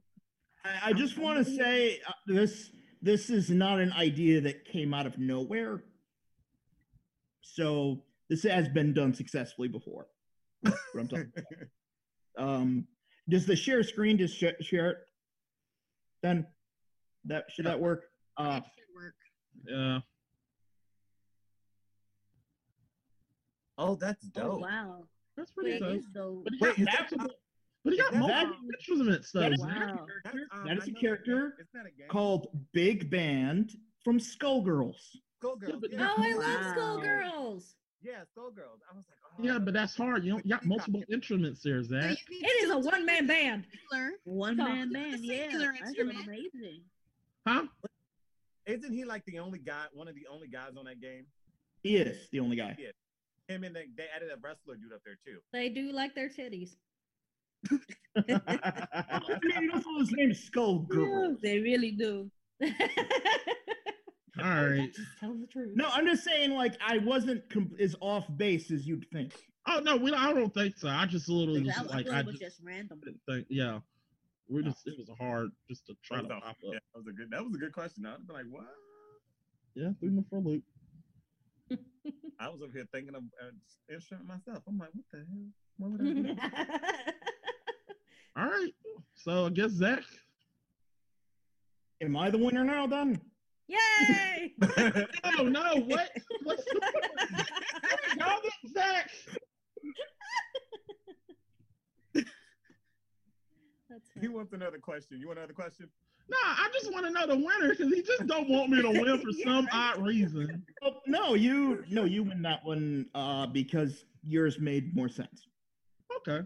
I, 0.65 0.91
I 0.91 0.93
just 0.93 1.19
want 1.19 1.45
to 1.45 1.57
say 1.57 2.01
uh, 2.07 2.13
this 2.27 2.71
this 3.01 3.31
is 3.31 3.49
not 3.51 3.79
an 3.79 3.93
idea 3.93 4.41
that 4.41 4.65
came 4.65 4.93
out 4.93 5.07
of 5.07 5.19
nowhere. 5.19 5.85
So 7.43 8.03
this 8.29 8.43
has 8.43 8.69
been 8.69 8.93
done 8.93 9.15
successfully 9.15 9.69
before. 9.69 10.09
What 10.63 10.77
I'm 10.99 11.09
talking 11.09 11.33
about. 11.37 11.69
Um, 12.37 12.87
does 13.29 13.47
the 13.47 13.57
share 13.57 13.83
screen 13.83 14.19
just 14.19 14.37
sh- 14.37 14.45
share 14.61 14.91
it? 14.91 14.97
Then 16.23 16.47
that 17.25 17.45
should 17.51 17.67
that 17.67 17.79
work? 17.81 18.05
Uh, 18.37 18.61
That 18.61 18.67
should 18.75 18.95
work. 18.95 19.15
Yeah. 19.67 20.01
Oh, 23.79 23.95
that's 23.95 24.25
Oh 24.37 24.41
dope. 24.41 24.61
wow, 24.63 25.05
That's 25.37 25.51
pretty 25.51 25.73
It 25.73 25.81
dope. 25.81 25.99
is. 25.99 26.07
But 26.45 26.53
he 26.53 26.59
Wait, 26.61 26.69
got 26.71 26.79
is 26.79 26.85
that- 26.87 27.01
multiple, 27.19 27.37
but 27.85 27.93
he 27.93 27.99
got 27.99 28.13
that- 28.13 28.19
multiple 28.21 28.69
instruments 28.75 29.33
though. 29.33 29.41
that 29.41 29.53
is- 29.53 29.61
Zach. 29.61 29.69
Wow. 29.97 30.07
That's, 30.25 30.37
um, 30.53 30.67
That 30.67 30.77
is 30.79 30.85
I 30.85 30.87
a 30.87 30.91
know 30.93 31.01
character 31.01 31.57
It's 31.61 31.75
a 31.75 32.07
called 32.09 32.67
Big 32.73 33.11
Band 33.11 33.73
from 34.03 34.19
Skullgirls. 34.19 35.17
Skullgirls. 35.43 35.81
but- 35.81 35.93
yeah. 35.93 36.15
Oh, 36.17 36.23
I 36.23 36.33
love 36.35 36.39
Wow. 36.61 36.75
Skullgirls. 36.75 37.75
Yeah, 38.07 38.23
Skullgirls. 38.37 38.79
I 38.89 38.95
was 38.95 39.05
like, 39.09 39.19
oh, 39.25 39.43
Yeah, 39.43 39.59
but 39.59 39.75
that's 39.75 39.97
hard. 39.97 40.25
You, 40.25 40.33
don't, 40.33 40.47
you 40.47 40.53
got 40.53 40.65
multiple 40.65 41.03
instruments 41.13 41.61
there, 41.65 41.83
Zach. 41.83 42.17
you 42.31 42.41
need 42.41 42.47
It 42.47 42.65
is 42.65 42.71
a 42.71 42.79
one 42.79 43.05
man 43.05 43.27
band. 43.27 43.67
Singular. 43.91 44.13
One 44.25 44.57
Talk. 44.57 44.69
man 44.69 44.93
band. 44.93 45.25
Yeah, 45.25 45.49
that's 45.51 45.99
amazing. 45.99 46.83
Huh? 47.45 47.65
Isn't 48.67 48.93
he 48.93 49.05
like 49.05 49.25
the 49.27 49.41
only 49.41 49.59
guy, 49.59 49.87
one 49.93 50.07
of 50.07 50.15
the 50.15 50.27
only 50.33 50.47
guys 50.47 50.71
on 50.79 50.85
that 50.85 51.01
game? 51.01 51.27
He 51.83 51.97
is 51.97 52.29
the 52.31 52.39
only 52.39 52.57
guy. 52.57 52.77
Him 53.49 53.65
and 53.65 53.75
they, 53.75 53.87
they 53.97 54.07
added 54.15 54.29
a 54.33 54.37
wrestler 54.41 54.77
dude 54.77 54.93
up 54.93 55.01
there 55.05 55.19
too. 55.25 55.39
They 55.53 55.69
do 55.69 55.91
like 55.91 56.15
their 56.15 56.29
titties. 56.29 56.77
I 58.17 59.61
mean, 59.61 59.71
also 59.73 59.91
his 59.99 60.13
name 60.13 60.31
is 60.31 60.49
Skullgirls. 60.49 61.41
They 61.41 61.59
really 61.59 61.91
do. 61.91 62.31
All 64.43 64.45
right. 64.67 64.93
Just 64.95 65.09
telling 65.19 65.41
the 65.41 65.47
truth. 65.47 65.73
No, 65.75 65.89
I'm 65.93 66.07
just 66.07 66.25
saying, 66.25 66.51
like, 66.53 66.77
I 66.87 66.99
wasn't 66.99 67.49
com- 67.49 67.73
as 67.81 67.95
off 68.01 68.25
base 68.37 68.71
as 68.71 68.87
you'd 68.87 69.07
think. 69.13 69.33
Oh 69.69 69.81
no, 69.81 69.97
we. 69.97 70.13
I 70.13 70.33
don't 70.33 70.53
think 70.55 70.77
so. 70.77 70.89
I 70.89 71.07
just 71.07 71.29
literally 71.29 71.61
That 71.65 71.69
just 71.75 71.83
was, 71.85 71.91
like 71.93 72.07
it 72.07 72.13
I 72.13 72.23
was 72.23 72.39
just 72.39 72.57
just 72.57 72.61
random. 72.63 73.01
think. 73.29 73.47
Yeah, 73.49 73.81
we're 74.49 74.63
just. 74.63 74.87
It 74.87 74.95
was 74.99 75.09
hard 75.19 75.49
just 75.69 75.87
to 75.87 75.95
try 76.05 76.21
to 76.21 76.29
That 76.29 76.35
was 76.35 76.43
pop 76.45 76.57
a- 76.63 76.67
up. 76.69 76.73
yeah, 76.75 76.79
that 76.95 76.99
was 76.99 77.07
a 77.09 77.13
good. 77.13 77.31
That 77.31 77.45
was 77.45 77.55
a 77.55 77.59
good 77.59 77.73
question. 77.73 78.07
I'd 78.07 78.27
be 78.27 78.33
like, 78.33 78.45
what? 78.51 78.65
Yeah, 79.75 79.91
threw 79.99 80.11
me 80.11 80.23
for 80.31 80.37
a 80.37 80.41
loop. 80.41 80.63
I 82.39 82.49
was 82.49 82.61
over 82.63 82.73
here 82.73 82.87
thinking 82.93 83.15
of 83.15 83.23
uh, 83.43 83.51
instrument 83.93 84.27
myself. 84.29 84.63
I'm 84.69 84.79
like, 84.79 84.91
what 84.93 85.05
the 85.13 85.19
hell? 85.19 85.47
What 85.79 85.91
would 85.93 86.01
I 86.01 86.13
do? 86.13 86.37
All 88.37 88.45
right. 88.45 88.73
So 89.15 89.47
I 89.47 89.51
guess 89.51 89.71
Zach. 89.73 90.03
Am 92.03 92.17
I 92.17 92.31
the 92.31 92.39
winner 92.39 92.63
now? 92.65 92.87
Then 92.87 93.21
Yay! 93.69 94.55
Oh 95.39 95.43
no! 95.43 95.75
What? 95.87 96.11
What's 96.45 96.65
Y'all 98.17 98.41
get 98.43 98.73
Zach. 98.73 99.11
He 104.21 104.29
wants 104.29 104.53
another 104.53 104.79
question. 104.79 105.19
You 105.21 105.27
want 105.29 105.39
another 105.39 105.53
question? 105.53 105.89
Nah, 106.29 106.37
I 106.41 106.69
just 106.73 106.93
want 106.93 107.07
to 107.07 107.13
know 107.13 107.27
the 107.27 107.37
winner 107.37 107.71
because 107.71 107.93
he 107.93 108.03
just 108.03 108.27
don't 108.27 108.49
want 108.49 108.71
me 108.71 108.83
to 108.83 108.91
win 108.91 109.21
for 109.21 109.33
some 109.45 109.69
odd 109.73 110.03
reason. 110.05 110.65
oh, 110.83 110.95
no, 111.07 111.35
you 111.35 111.85
no, 111.91 112.05
you 112.05 112.25
win 112.25 112.43
that 112.43 112.65
one 112.65 113.07
uh, 113.15 113.47
because 113.47 114.05
yours 114.23 114.59
made 114.59 114.95
more 114.95 115.09
sense. 115.09 115.47
Okay, 116.17 116.45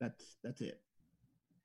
That's 0.00 0.36
that's 0.42 0.60
it. 0.60 0.80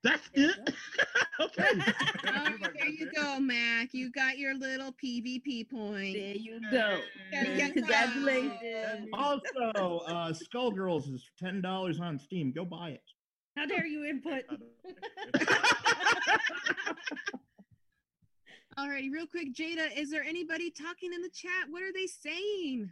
That's 0.02 0.30
it. 0.34 0.74
okay. 1.40 1.64
Oh, 2.32 2.68
there 2.74 2.88
you 2.88 3.10
go, 3.14 3.40
Mac. 3.40 3.92
You 3.92 4.10
got 4.10 4.38
your 4.38 4.54
little 4.54 4.92
PvP 4.92 5.68
point. 5.68 6.14
There 6.14 6.36
you 6.36 6.60
go. 6.70 6.98
Yeah, 7.32 7.44
yeah. 7.56 7.68
Congratulations. 7.70 9.08
Also, 9.12 9.98
uh, 10.06 10.32
Skullgirls 10.32 11.12
is 11.12 11.24
ten 11.38 11.60
dollars 11.60 12.00
on 12.00 12.18
Steam. 12.18 12.52
Go 12.52 12.64
buy 12.64 12.90
it. 12.90 13.02
How 13.56 13.66
dare 13.66 13.86
you 13.86 14.04
input? 14.04 14.44
Alrighty, 18.78 19.10
real 19.12 19.26
quick, 19.26 19.52
Jada, 19.54 19.88
is 19.96 20.10
there 20.10 20.22
anybody 20.22 20.70
talking 20.70 21.12
in 21.12 21.20
the 21.22 21.28
chat? 21.28 21.68
What 21.68 21.82
are 21.82 21.92
they 21.92 22.06
saying? 22.06 22.90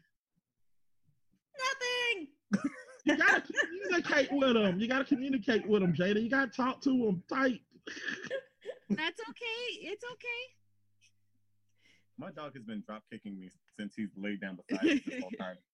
Nothing. 2.52 2.74
You 3.05 3.16
gotta 3.16 3.43
communicate 3.43 4.33
with 4.33 4.55
them. 4.55 4.81
You 4.81 4.89
gotta 4.89 5.05
communicate 5.05 5.66
with 5.66 5.83
them, 5.83 5.95
Jada. 5.95 6.23
You 6.23 6.31
gotta 6.31 6.51
talk 6.51 6.81
to 6.83 6.91
them 6.91 7.23
tight. 7.29 7.61
That's 8.91 9.20
okay. 9.29 9.81
It's 9.81 10.05
okay. 10.05 10.43
My 12.19 12.31
dog 12.33 12.55
has 12.55 12.65
been 12.65 12.83
drop 12.87 13.03
kicking 13.11 13.39
me 13.39 13.51
since 13.79 13.95
he's 13.97 14.09
laid 14.16 14.41
down 14.41 14.59
beside 14.66 14.85
me 14.85 15.03
this 15.07 15.20
whole 15.20 15.31
time. 15.39 15.57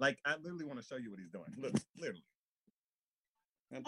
Like 0.00 0.16
I 0.24 0.36
literally 0.36 0.64
want 0.64 0.80
to 0.80 0.86
show 0.86 0.94
you 0.94 1.10
what 1.10 1.18
he's 1.18 1.30
doing. 1.30 1.46
Look, 1.58 1.72
literally. 1.98 2.22
Mm-hmm. 3.74 3.82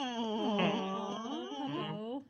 Oh. 1.94 2.24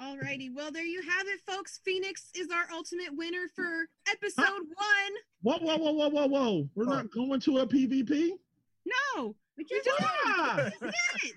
Oh. 0.00 0.16
Alrighty, 0.16 0.48
well 0.54 0.70
there 0.72 0.84
you 0.84 1.02
have 1.02 1.26
it, 1.26 1.40
folks. 1.46 1.80
Phoenix 1.84 2.30
is 2.34 2.48
our 2.50 2.64
ultimate 2.72 3.10
winner 3.12 3.46
for 3.54 3.86
episode 4.10 4.44
one. 4.46 5.12
Whoa, 5.42 5.58
whoa, 5.58 5.76
whoa, 5.76 5.92
whoa, 5.92 6.08
whoa, 6.08 6.26
whoa. 6.26 6.68
We're 6.74 6.84
not 6.86 7.10
going 7.12 7.38
to 7.40 7.58
a 7.58 7.66
PvP? 7.66 8.30
No, 9.16 9.34
We 9.58 9.64
we 9.64 9.64
just 9.64 9.84
just 9.84 10.02
Ah, 10.26 10.56
it. 10.58 11.34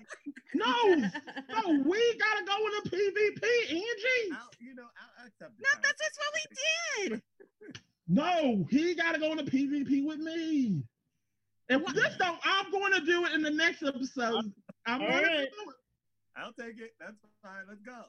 no, 0.54 0.94
no, 0.96 1.82
we 1.86 2.18
gotta 2.18 2.44
go 2.46 2.56
in 2.56 2.72
a 2.86 2.88
PvP, 2.88 3.70
Angie. 3.70 4.32
I'll, 4.32 4.50
you 4.60 4.74
know, 4.74 4.84
I'll 5.18 5.26
accept 5.26 5.52
No, 5.60 5.68
it. 5.78 5.82
that's 5.82 6.02
just 6.02 6.18
what 6.18 6.32
we 6.34 7.10
did. 7.10 7.22
No, 8.06 8.66
he 8.70 8.94
gotta 8.94 9.18
go 9.18 9.32
in 9.32 9.38
a 9.38 9.44
PvP 9.44 10.04
with 10.06 10.18
me. 10.18 10.82
If 11.70 11.82
this 11.94 12.16
don't, 12.18 12.38
I'm 12.44 12.70
going 12.70 12.92
to 12.92 13.00
do 13.00 13.24
it 13.24 13.32
in 13.32 13.40
the 13.42 13.50
next 13.50 13.82
episode. 13.82 14.52
I'm 14.84 15.00
All 15.00 15.08
going 15.08 15.22
to 15.22 15.28
do 15.36 15.42
it. 15.42 15.48
I'll 16.36 16.52
take 16.52 16.78
it. 16.78 16.90
That's 17.00 17.16
fine. 17.42 17.62
Let's 17.66 17.80
go. 17.80 18.02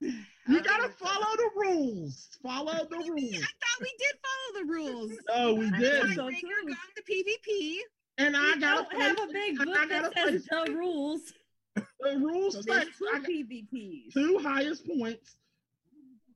You 0.00 0.62
gotta 0.62 0.88
follow 0.90 1.36
the 1.36 1.50
rules. 1.56 2.28
Follow 2.42 2.86
the 2.88 2.96
rules. 3.10 3.34
I 3.34 3.38
thought 3.38 3.80
we 3.80 3.92
did 3.98 4.14
follow 4.22 4.64
the 4.64 4.72
rules. 4.72 5.12
No, 5.28 5.54
we 5.54 5.70
did. 5.78 6.14
So 6.14 6.28
Tiebreaker 6.28 6.40
true. 6.40 6.66
gone 6.68 6.76
to 6.96 7.02
PvP. 7.02 7.76
And 8.18 8.36
I 8.36 8.56
gotta 8.58 8.86
don't 8.90 9.00
have 9.02 9.18
a 9.28 9.32
big 9.32 9.58
book 9.58 9.68
I 9.76 9.86
gotta 9.86 10.10
that 10.14 10.14
says 10.14 10.46
face 10.46 10.48
the 10.66 10.72
rules. 10.72 11.32
the 11.74 12.18
rules. 12.18 12.54
So 12.54 12.62
there's 12.62 12.86
two 12.96 13.08
I 13.14 13.18
PvPs. 13.20 14.12
two 14.12 14.38
highest 14.38 14.86
points. 14.86 15.36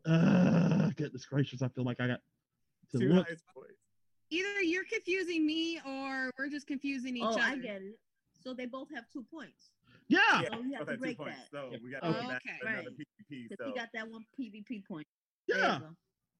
Uh, 0.07 0.91
goodness 0.97 1.27
gracious! 1.27 1.63
I 1.63 1.69
feel 1.69 1.85
like 1.85 2.01
I 2.01 2.07
got 2.07 2.21
to 2.93 2.99
Two 2.99 3.09
look. 3.13 3.27
highest 3.27 3.45
points. 3.55 3.75
Either 4.31 4.61
you're 4.63 4.85
confusing 4.85 5.47
me 5.47 5.81
or 5.87 6.31
we're 6.39 6.49
just 6.49 6.67
confusing 6.67 7.17
each 7.17 7.23
Oh, 7.25 7.31
other. 7.33 7.41
I 7.43 7.57
get 7.57 7.83
it. 7.83 7.99
So 8.43 8.55
they 8.55 8.67
both 8.67 8.89
have 8.95 9.05
two 9.13 9.25
points. 9.33 9.71
Yeah, 10.11 10.19
Yeah, 10.43 10.49
Oh, 10.53 10.63
you 10.63 10.75
have 10.75 10.81
both 10.81 10.87
to 10.87 10.91
had 10.93 10.99
two 10.99 11.01
break 11.01 11.17
points. 11.19 11.39
that. 11.39 11.57
So 11.57 11.79
we 11.83 11.91
got 11.91 12.03
Oh, 12.03 12.13
to 12.13 12.13
go 12.13 12.35
okay. 12.35 12.59
another 12.63 12.91
Right. 12.91 12.99
PvP. 12.99 13.49
Because 13.49 13.65
So 13.65 13.73
he 13.73 13.79
got 13.79 13.89
that 13.95 14.09
one 14.11 14.25
PvP 14.39 14.85
point. 14.87 15.07
Yeah, 15.47 15.79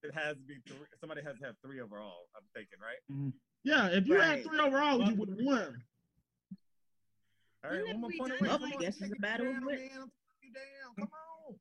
it 0.03 0.13
has 0.13 0.35
to 0.35 0.43
be 0.43 0.59
three. 0.67 0.77
Somebody 0.99 1.21
has 1.23 1.37
to 1.39 1.45
have 1.45 1.55
three 1.63 1.79
overall. 1.79 2.27
I'm 2.35 2.43
thinking, 2.53 2.79
right? 2.83 2.99
Mm-hmm. 3.11 3.29
yeah. 3.63 3.87
If 3.87 4.07
you 4.07 4.19
had 4.19 4.43
three 4.43 4.59
overall, 4.59 5.01
you 5.01 5.15
would 5.15 5.29
have 5.29 5.37
won. 5.41 5.81
All 7.63 7.71
right, 7.71 7.87
one 7.87 8.01
more 8.01 8.09
point 8.17 8.33
away. 8.39 8.49
it 8.49 8.51
Come 8.51 8.61
like 8.63 8.75
on, 8.75 8.81
this? 8.81 8.97
take 8.99 9.09
It's 9.11 9.17
a 9.19 9.21
battle 9.21 9.45
down, 9.47 9.57
of 9.57 9.63
wit. 9.63 9.79
man. 9.79 9.89
I'm 10.01 10.11
taking 10.11 10.41
you 10.41 10.53
down. 10.53 10.95
Come 10.99 11.09
on. 11.47 11.55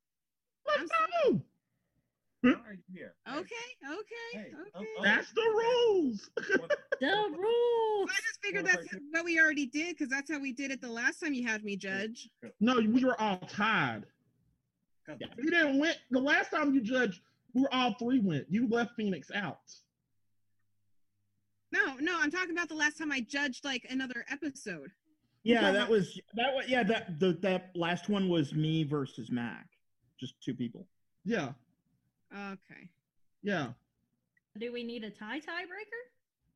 Let's 0.67 0.91
I'm 1.27 1.43
Hmm? 2.43 2.51
go. 2.51 2.55
All 2.57 2.63
right, 2.69 2.79
here. 2.93 3.15
Okay, 3.29 3.39
okay, 3.41 4.31
Hey, 4.33 4.53
oh, 4.57 4.81
okay. 4.81 4.89
oh. 4.99 5.03
That's 5.03 5.33
the 5.33 5.43
um, 5.43 5.57
rules. 5.57 6.31
The 7.01 7.07
rules. 7.07 8.11
I 8.11 8.21
just 8.27 8.41
figured 8.43 8.67
that's 8.67 8.87
what 9.11 9.25
we 9.25 9.41
already 9.41 9.65
did 9.65 9.97
because 9.97 10.11
that's 10.11 10.31
how 10.31 10.39
we 10.39 10.53
did 10.53 10.71
it 10.71 10.83
the 10.83 10.91
last 10.91 11.21
time 11.21 11.33
you 11.33 11.47
had 11.47 11.65
me 11.65 11.75
judge. 11.75 12.29
No, 12.61 12.75
we 12.75 13.03
were 13.03 13.19
all 13.19 13.39
tied. 13.39 14.05
Come 15.07 15.17
on. 15.23 15.31
You 15.43 15.51
didn't 15.51 15.79
win. 15.79 15.95
The 16.11 16.21
last 16.21 16.51
time 16.51 16.75
you 16.75 16.83
judged, 16.83 17.23
we 17.55 17.63
were 17.63 17.75
all 17.75 17.95
three 17.99 18.21
went. 18.21 18.45
You 18.51 18.69
left 18.69 18.91
Phoenix 18.97 19.31
out. 19.35 19.61
No, 21.73 21.95
no, 22.01 22.19
I'm 22.21 22.31
talking 22.31 22.51
about 22.51 22.69
the 22.69 22.75
last 22.75 22.99
time 22.99 23.13
I 23.13 23.21
judged 23.21 23.65
like 23.65 23.87
another 23.89 24.25
episode. 24.31 24.91
Yeah, 25.43 25.73
that 25.73 25.89
was 25.89 26.21
that 26.35 26.55
was 26.55 26.69
yeah 26.69 26.83
that 26.83 27.19
the, 27.19 27.39
that 27.41 27.71
last 27.75 28.11
one 28.11 28.29
was 28.29 28.53
me 28.53 28.85
versus 28.85 29.31
Mac, 29.31 29.67
just 30.19 30.35
two 30.43 30.55
people. 30.55 30.87
Yeah, 31.25 31.53
Okay. 32.33 32.89
yeah. 33.43 33.69
Do 34.59 34.73
we 34.73 34.83
need 34.85 35.05
a 35.05 35.11
tie 35.11 35.39
tiebreaker? 35.41 36.03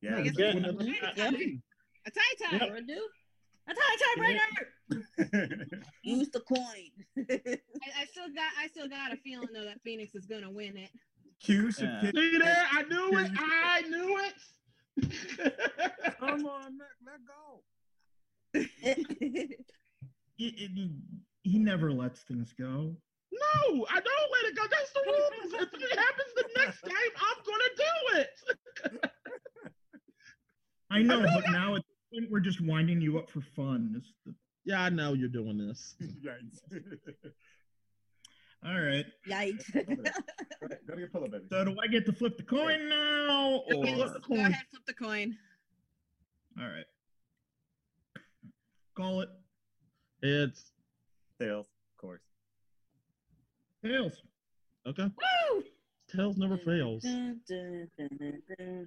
Yeah, 0.01 0.16
I 0.18 0.22
guess 0.22 0.34
Yeah. 0.38 0.55
Whenever- 0.55 0.82
A 0.82 2.10
tie 2.10 2.34
tie. 2.59 2.59
Sure 2.66 2.80
do. 2.80 3.09
A 3.68 3.74
tie 3.74 3.96
tiebreaker. 4.16 5.82
Use 6.02 6.28
the 6.30 6.40
coin. 6.40 6.90
I, 7.18 7.60
I 8.01 8.05
still 8.05 8.28
got 8.34 8.52
I 8.60 8.66
still 8.68 8.88
got 8.88 9.12
a 9.12 9.16
feeling 9.16 9.48
though 9.55 9.64
that 9.64 9.80
Phoenix 9.82 10.14
is 10.14 10.26
gonna 10.26 10.51
win 10.51 10.76
it. 10.76 10.90
Q 11.40 11.70
should 11.72 11.84
Yeah. 11.84 12.01
pick. 12.02 12.14
See 12.16 12.38
there? 12.38 12.66
I 12.72 12.82
knew 12.82 13.18
it. 13.18 13.30
I 13.38 13.80
knew 13.88 14.18
it. 14.18 14.34
Come 16.20 16.46
on, 16.46 16.78
Mac, 16.78 16.88
let 17.06 17.20
go. 17.26 17.62
He, 20.36 20.51
he, 20.51 20.90
he 21.44 21.59
never 21.60 21.92
lets 21.92 22.22
things 22.22 22.52
go. 22.59 22.96
No, 23.35 23.86
I 23.90 24.01
don't 24.01 24.31
let 24.32 24.44
it 24.51 24.56
go. 24.56 24.62
That's 24.70 24.93
the 24.93 25.02
rules. 25.06 25.55
If 25.62 25.82
it 25.82 25.98
happens 25.98 26.32
the 26.36 26.48
next 26.56 26.82
game, 26.82 27.15
I'm 27.16 27.39
gonna 27.47 27.73
do 27.77 28.19
it. 28.20 29.11
I 30.90 31.02
know, 31.02 31.23
but 31.35 31.51
now 31.51 31.74
at 31.74 31.82
this 31.82 32.20
point, 32.20 32.31
we're 32.31 32.40
just 32.40 32.61
winding 32.61 33.01
you 33.01 33.19
up 33.19 33.31
for 33.31 33.40
fun. 33.56 33.94
It's 33.97 34.12
the- 34.24 34.35
Yeah, 34.65 34.82
I 34.82 34.89
know 34.90 35.12
you're 35.15 35.28
doing 35.28 35.59
this. 35.59 35.97
Yikes. 36.02 36.61
All 38.65 38.81
right. 38.81 39.05
Yikes. 39.28 39.73
Go 39.74 39.81
ahead. 39.81 40.78
To 40.89 40.98
your 40.98 41.09
pillow, 41.09 41.28
baby. 41.28 41.44
So 41.51 41.65
do 41.65 41.77
I 41.82 41.86
get 41.86 42.06
to 42.06 42.12
flip 42.12 42.36
the 42.39 42.44
coin 42.44 42.89
now? 42.89 43.62
Or... 43.66 43.85
Yes, 43.85 44.11
Go 44.27 44.35
ahead, 44.36 44.55
flip 44.70 44.86
the 44.86 44.94
coin. 44.94 45.36
All 46.59 46.66
right. 46.66 46.86
Call 48.94 49.20
it. 49.23 49.28
It's 50.23 50.73
Tails, 51.39 51.66
of 51.66 52.01
course. 52.01 52.23
Tails. 53.85 54.23
okay. 54.89 55.05
Woo! 55.05 55.62
Tails 56.15 56.36
never 56.36 56.56
fails. 56.59 57.02
Dun, 57.02 57.40
dun, 57.48 57.89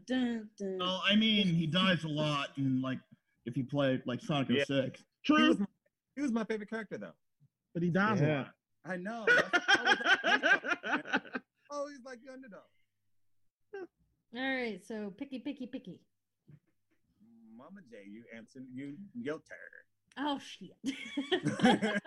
dun. 0.07 0.77
Well, 0.79 1.01
I 1.05 1.15
mean, 1.15 1.47
he 1.47 1.67
dies 1.67 2.03
a 2.03 2.07
lot, 2.07 2.49
and 2.57 2.81
like 2.81 2.99
if 3.45 3.57
you 3.57 3.63
play 3.65 4.01
like 4.05 4.21
Sonic 4.21 4.49
Yeah. 4.49 4.63
06. 4.65 5.03
He 5.23 5.33
was, 5.33 5.39
True, 5.41 5.55
my, 5.59 5.65
he 6.15 6.21
was 6.21 6.31
my 6.31 6.43
favorite 6.45 6.69
character, 6.69 6.97
though. 6.97 7.11
but 7.73 7.83
he 7.83 7.89
dies 7.89 8.21
Yeah. 8.21 8.27
A 8.27 8.37
lot. 8.37 8.53
I 8.85 8.95
know. 8.97 9.25
That's 9.27 9.41
always 10.23 10.59
like 10.65 10.69
the 10.75 10.81
underdog. 11.41 11.41
Always 11.69 11.99
like 12.05 12.19
the 12.25 12.33
underdog. 12.33 12.61
All 14.35 14.41
right, 14.55 14.85
so 14.85 15.11
picky, 15.17 15.39
picky, 15.39 15.67
picky. 15.67 15.99
Mama 17.57 17.81
J, 17.89 17.97
you 18.09 18.23
answered 18.35 18.65
you 18.73 18.95
your 19.13 19.39
Oh 20.19 20.39
shit. 20.39 20.71
turn. 21.61 21.99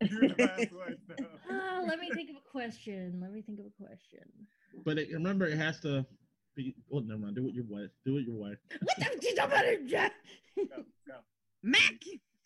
You're 0.10 0.28
the 0.28 0.34
last 0.38 0.72
one. 0.72 0.96
So. 1.08 1.24
Ah, 1.50 1.82
let 1.86 1.98
me 1.98 2.10
think 2.14 2.30
of 2.30 2.36
a 2.36 2.50
question. 2.50 3.18
Let 3.22 3.32
me 3.32 3.42
think 3.42 3.58
of 3.60 3.66
a 3.66 3.84
question. 3.86 4.20
But 4.84 4.98
it, 4.98 5.08
remember, 5.12 5.46
it 5.46 5.56
has 5.56 5.80
to 5.80 6.04
be. 6.54 6.74
Well, 6.88 7.02
never 7.02 7.20
mind. 7.20 7.36
Do 7.36 7.48
it 7.48 7.54
your 7.54 7.64
way. 7.68 7.88
Do 8.04 8.18
it 8.18 8.26
your 8.26 8.36
way. 8.36 8.56
What 8.82 8.96
the? 8.98 10.10
Go, 10.56 10.84
go. 11.06 11.14
Mac. 11.62 11.80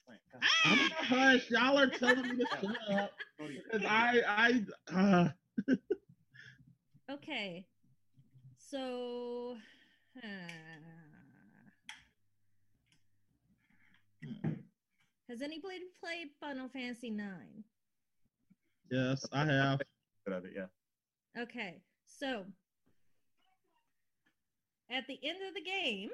Wait. 0.09 0.19
I'm 0.65 0.79
gonna 0.79 0.95
hush. 0.95 1.51
Y'all 1.51 1.79
are 1.79 1.87
telling 1.89 2.23
me 2.23 2.37
to 2.37 2.47
shut 2.61 2.77
up 2.97 3.13
Go 3.39 3.47
to 3.49 3.53
your- 3.53 3.63
because 3.73 3.87
I, 3.89 4.63
I, 4.89 4.95
uh, 4.95 5.29
Okay, 7.11 7.67
so. 8.57 9.57
uh, 10.23 10.29
has 15.33 15.41
anybody 15.41 15.81
played 15.99 16.29
Final 16.39 16.69
Fantasy 16.69 17.09
Nine? 17.11 17.65
yes, 18.91 19.25
I 19.33 19.47
have. 19.47 19.81
Bit 20.27 20.35
of 20.35 20.45
it, 20.45 20.53
yeah. 20.55 21.43
Okay, 21.43 21.81
so 22.05 22.45
at 24.91 25.07
the 25.09 25.19
end 25.27 25.39
of 25.49 25.55
the 25.55 25.63
game. 25.63 26.11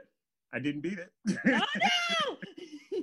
I 0.55 0.61
didn't 0.61 0.83
beat 0.83 0.99
it. 0.99 1.13
Oh 1.47 2.37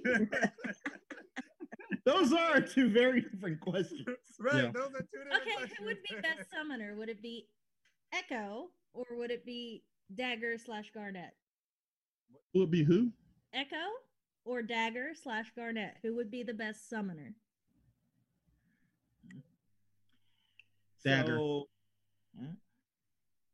no! 0.06 0.28
Those 2.06 2.32
are 2.34 2.62
two 2.62 2.90
very 2.90 3.22
different 3.22 3.60
questions. 3.60 4.06
right, 4.40 4.64
Yeah. 4.66 4.72
those 4.74 4.94
are 4.94 5.02
two 5.02 5.24
different 5.24 5.32
questions. 5.32 5.48
Okay, 5.48 5.56
questions. 5.56 5.74
who 5.80 5.86
would 5.86 6.04
be 6.08 6.16
best 6.22 6.52
summoner? 6.52 6.96
Would 6.96 7.10
it 7.10 7.22
be 7.22 7.48
Eiko 8.14 8.66
or 8.94 9.06
would 9.18 9.32
it 9.32 9.44
be 9.44 9.84
Dagger 10.16 10.58
slash 10.64 10.92
Garnet? 10.94 11.32
Would 12.54 12.70
be 12.70 12.84
who? 12.84 13.10
Eiko 13.56 13.90
or 14.46 14.62
Dagger 14.62 15.10
slash 15.22 15.52
Garnet? 15.56 15.96
Who 16.04 16.16
would 16.16 16.32
be 16.32 16.44
the 16.44 16.54
best 16.54 16.90
summoner? 16.90 17.34
Dagger. 21.04 21.38
So, 21.38 21.68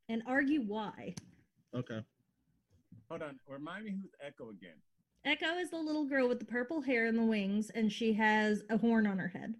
And 0.10 0.24
argue 0.26 0.62
why. 0.62 1.16
Okay. 1.76 2.00
Hold 3.10 3.24
on. 3.24 3.40
Remind 3.48 3.86
me 3.86 3.92
who's 4.02 4.12
Eiko 4.26 4.52
again. 4.52 4.76
Eiko 5.26 5.62
is 5.62 5.70
the 5.70 5.78
little 5.78 6.06
girl 6.06 6.28
with 6.28 6.40
the 6.40 6.46
purple 6.46 6.82
hair 6.82 7.06
and 7.06 7.18
the 7.18 7.24
wings, 7.24 7.70
and 7.72 7.92
she 7.92 8.14
has 8.14 8.64
a 8.70 8.78
horn 8.78 9.06
on 9.08 9.20
her 9.20 9.28
head. 9.28 9.54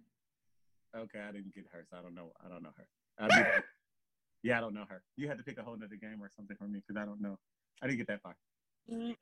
Okay, 0.96 1.20
I 1.20 1.32
didn't 1.32 1.54
get 1.54 1.64
her, 1.72 1.84
so 1.90 1.96
I 1.98 2.02
don't 2.02 2.14
know. 2.14 2.32
I 2.44 2.48
don't 2.48 2.62
know 2.62 2.70
her. 2.76 2.86
I 3.18 3.28
don't- 3.28 3.64
yeah, 4.42 4.58
I 4.58 4.60
don't 4.60 4.74
know 4.74 4.84
her. 4.88 5.02
You 5.16 5.28
had 5.28 5.38
to 5.38 5.44
pick 5.44 5.58
a 5.58 5.62
whole 5.62 5.74
other 5.74 5.96
game 5.96 6.18
or 6.22 6.30
something 6.34 6.56
for 6.56 6.66
me 6.66 6.80
because 6.86 7.00
I 7.00 7.06
don't 7.06 7.20
know. 7.20 7.38
I 7.82 7.86
didn't 7.86 7.98
get 7.98 8.08
that 8.08 8.22
far. 8.22 8.36
Mm. 8.90 9.16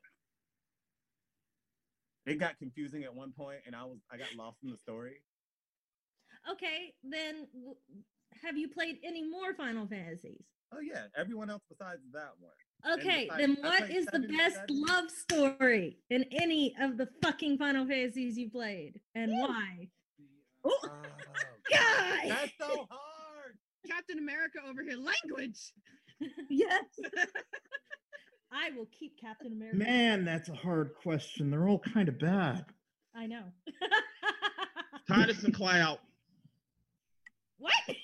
It 2.25 2.39
got 2.39 2.57
confusing 2.59 3.03
at 3.03 3.13
one 3.13 3.31
point, 3.31 3.59
and 3.65 3.75
I 3.75 3.83
was 3.83 3.97
I 4.11 4.17
got 4.17 4.27
lost 4.37 4.57
in 4.63 4.69
the 4.69 4.77
story. 4.77 5.21
Okay, 6.51 6.93
then 7.03 7.47
have 8.43 8.57
you 8.57 8.67
played 8.67 8.97
any 9.03 9.27
more 9.27 9.53
Final 9.53 9.87
Fantasies? 9.87 10.43
Oh 10.73 10.79
yeah, 10.79 11.05
everyone 11.17 11.49
else 11.49 11.63
besides 11.67 12.01
that 12.13 12.31
one. 12.39 12.53
Okay, 12.99 13.25
besides- 13.25 13.41
then 13.41 13.57
what 13.63 13.89
is 13.89 14.05
what 14.05 14.21
the 14.21 14.27
best 14.27 14.55
seven- 14.55 14.81
love 14.87 15.11
story 15.11 15.97
in 16.09 16.23
any 16.31 16.75
of 16.79 16.97
the 16.97 17.07
fucking 17.23 17.57
Final 17.57 17.85
Fantasies 17.87 18.37
you 18.37 18.49
played, 18.49 18.99
and 19.15 19.31
why? 19.31 19.89
Oh, 20.63 20.79
uh, 20.83 20.87
God! 21.71 22.19
that's 22.29 22.51
so 22.59 22.87
hard. 22.89 23.57
Captain 23.87 24.19
America 24.19 24.59
over 24.67 24.83
here. 24.83 24.97
Language. 24.97 25.73
yes. 26.49 26.85
I 28.51 28.71
will 28.75 28.87
keep 28.97 29.19
Captain 29.19 29.53
America. 29.53 29.77
man, 29.77 30.25
that's 30.25 30.49
a 30.49 30.53
hard 30.53 30.93
question. 31.01 31.49
They're 31.49 31.67
all 31.67 31.79
kind 31.79 32.09
of 32.09 32.19
bad. 32.19 32.65
I 33.15 33.25
know. 33.27 33.43
Tidus 35.09 35.43
and 35.43 35.53
Cloud. 35.53 35.99
what? 37.57 37.73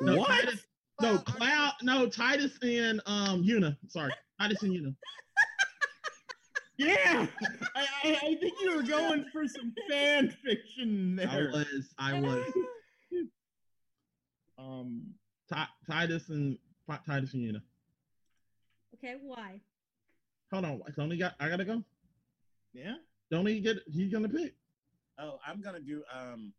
No, 0.00 0.16
What? 0.18 0.28
Tidus, 0.30 0.60
no, 1.02 1.18
Cloud, 1.18 1.72
No, 1.82 2.06
Tidus 2.06 2.52
and 2.62 3.00
um 3.06 3.42
Yuna. 3.42 3.76
Sorry, 3.88 4.12
Tidus 4.40 4.62
and 4.62 4.72
Yuna. 4.72 4.94
Yeah, 6.80 7.26
I, 7.74 7.86
I, 8.04 8.10
I 8.22 8.34
think 8.36 8.54
you 8.62 8.76
were 8.76 8.84
going 8.84 9.24
for 9.32 9.48
some 9.48 9.74
fan 9.90 10.30
fiction 10.44 11.16
there. 11.16 11.28
I 11.28 11.40
was. 11.50 11.92
I 11.98 12.20
was. 12.20 12.44
Um, 14.56 15.02
Ti- 15.52 15.74
Tidus 15.90 16.28
and 16.28 16.56
Tidus 16.88 17.34
and 17.34 17.42
Yuna. 17.42 17.62
Okay, 18.94 19.16
why? 19.20 19.60
Hold 20.52 20.64
on. 20.64 20.80
Don't 20.96 21.10
he 21.10 21.18
got? 21.18 21.34
I 21.40 21.48
gotta 21.48 21.64
go. 21.64 21.82
yeah. 22.72 22.94
Don't 23.30 23.46
he 23.46 23.60
get? 23.60 23.78
He's 23.92 24.12
gonna 24.12 24.28
pick. 24.28 24.54
Oh, 25.18 25.38
I'm 25.46 25.60
gonna 25.60 25.80
do 25.80 26.02
um. 26.12 26.52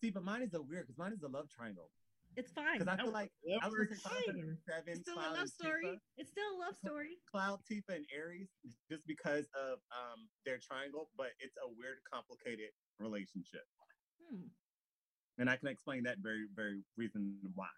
See, 0.00 0.10
but 0.10 0.24
mine 0.24 0.42
is 0.42 0.54
a 0.54 0.62
weird 0.62 0.86
because 0.86 0.98
mine 0.98 1.12
is 1.12 1.22
a 1.22 1.28
love 1.28 1.48
triangle. 1.50 1.90
It's 2.36 2.50
fine. 2.52 2.78
Because 2.78 2.88
I 2.88 2.96
feel 3.02 3.12
like 3.12 3.30
I 3.62 3.66
was 3.68 3.76
works. 3.78 3.90
listening 3.90 4.06
to 4.06 4.08
Final 4.08 4.32
Fantasy 4.32 4.56
Seven, 4.66 4.92
It's 4.94 5.00
still 5.02 5.18
a 5.18 5.30
love 5.34 5.48
story. 5.48 5.86
Tifa. 5.86 5.98
It's 6.16 6.30
still 6.30 6.56
a 6.56 6.58
love 6.58 6.76
story. 6.76 7.18
Cloud, 7.30 7.60
Tifa, 7.70 7.96
and 7.96 8.06
Aerith 8.16 8.48
just 8.88 9.06
because 9.06 9.46
of 9.54 9.78
um 9.94 10.28
their 10.46 10.58
triangle, 10.58 11.10
but 11.16 11.28
it's 11.40 11.56
a 11.58 11.68
weird, 11.68 11.98
complicated 12.10 12.70
relationship, 12.98 13.66
Hmm. 14.30 14.46
and 15.38 15.50
I 15.50 15.56
can 15.56 15.68
explain 15.68 16.02
that 16.04 16.18
very, 16.18 16.46
very 16.54 16.82
reason 16.96 17.36
why. 17.54 17.68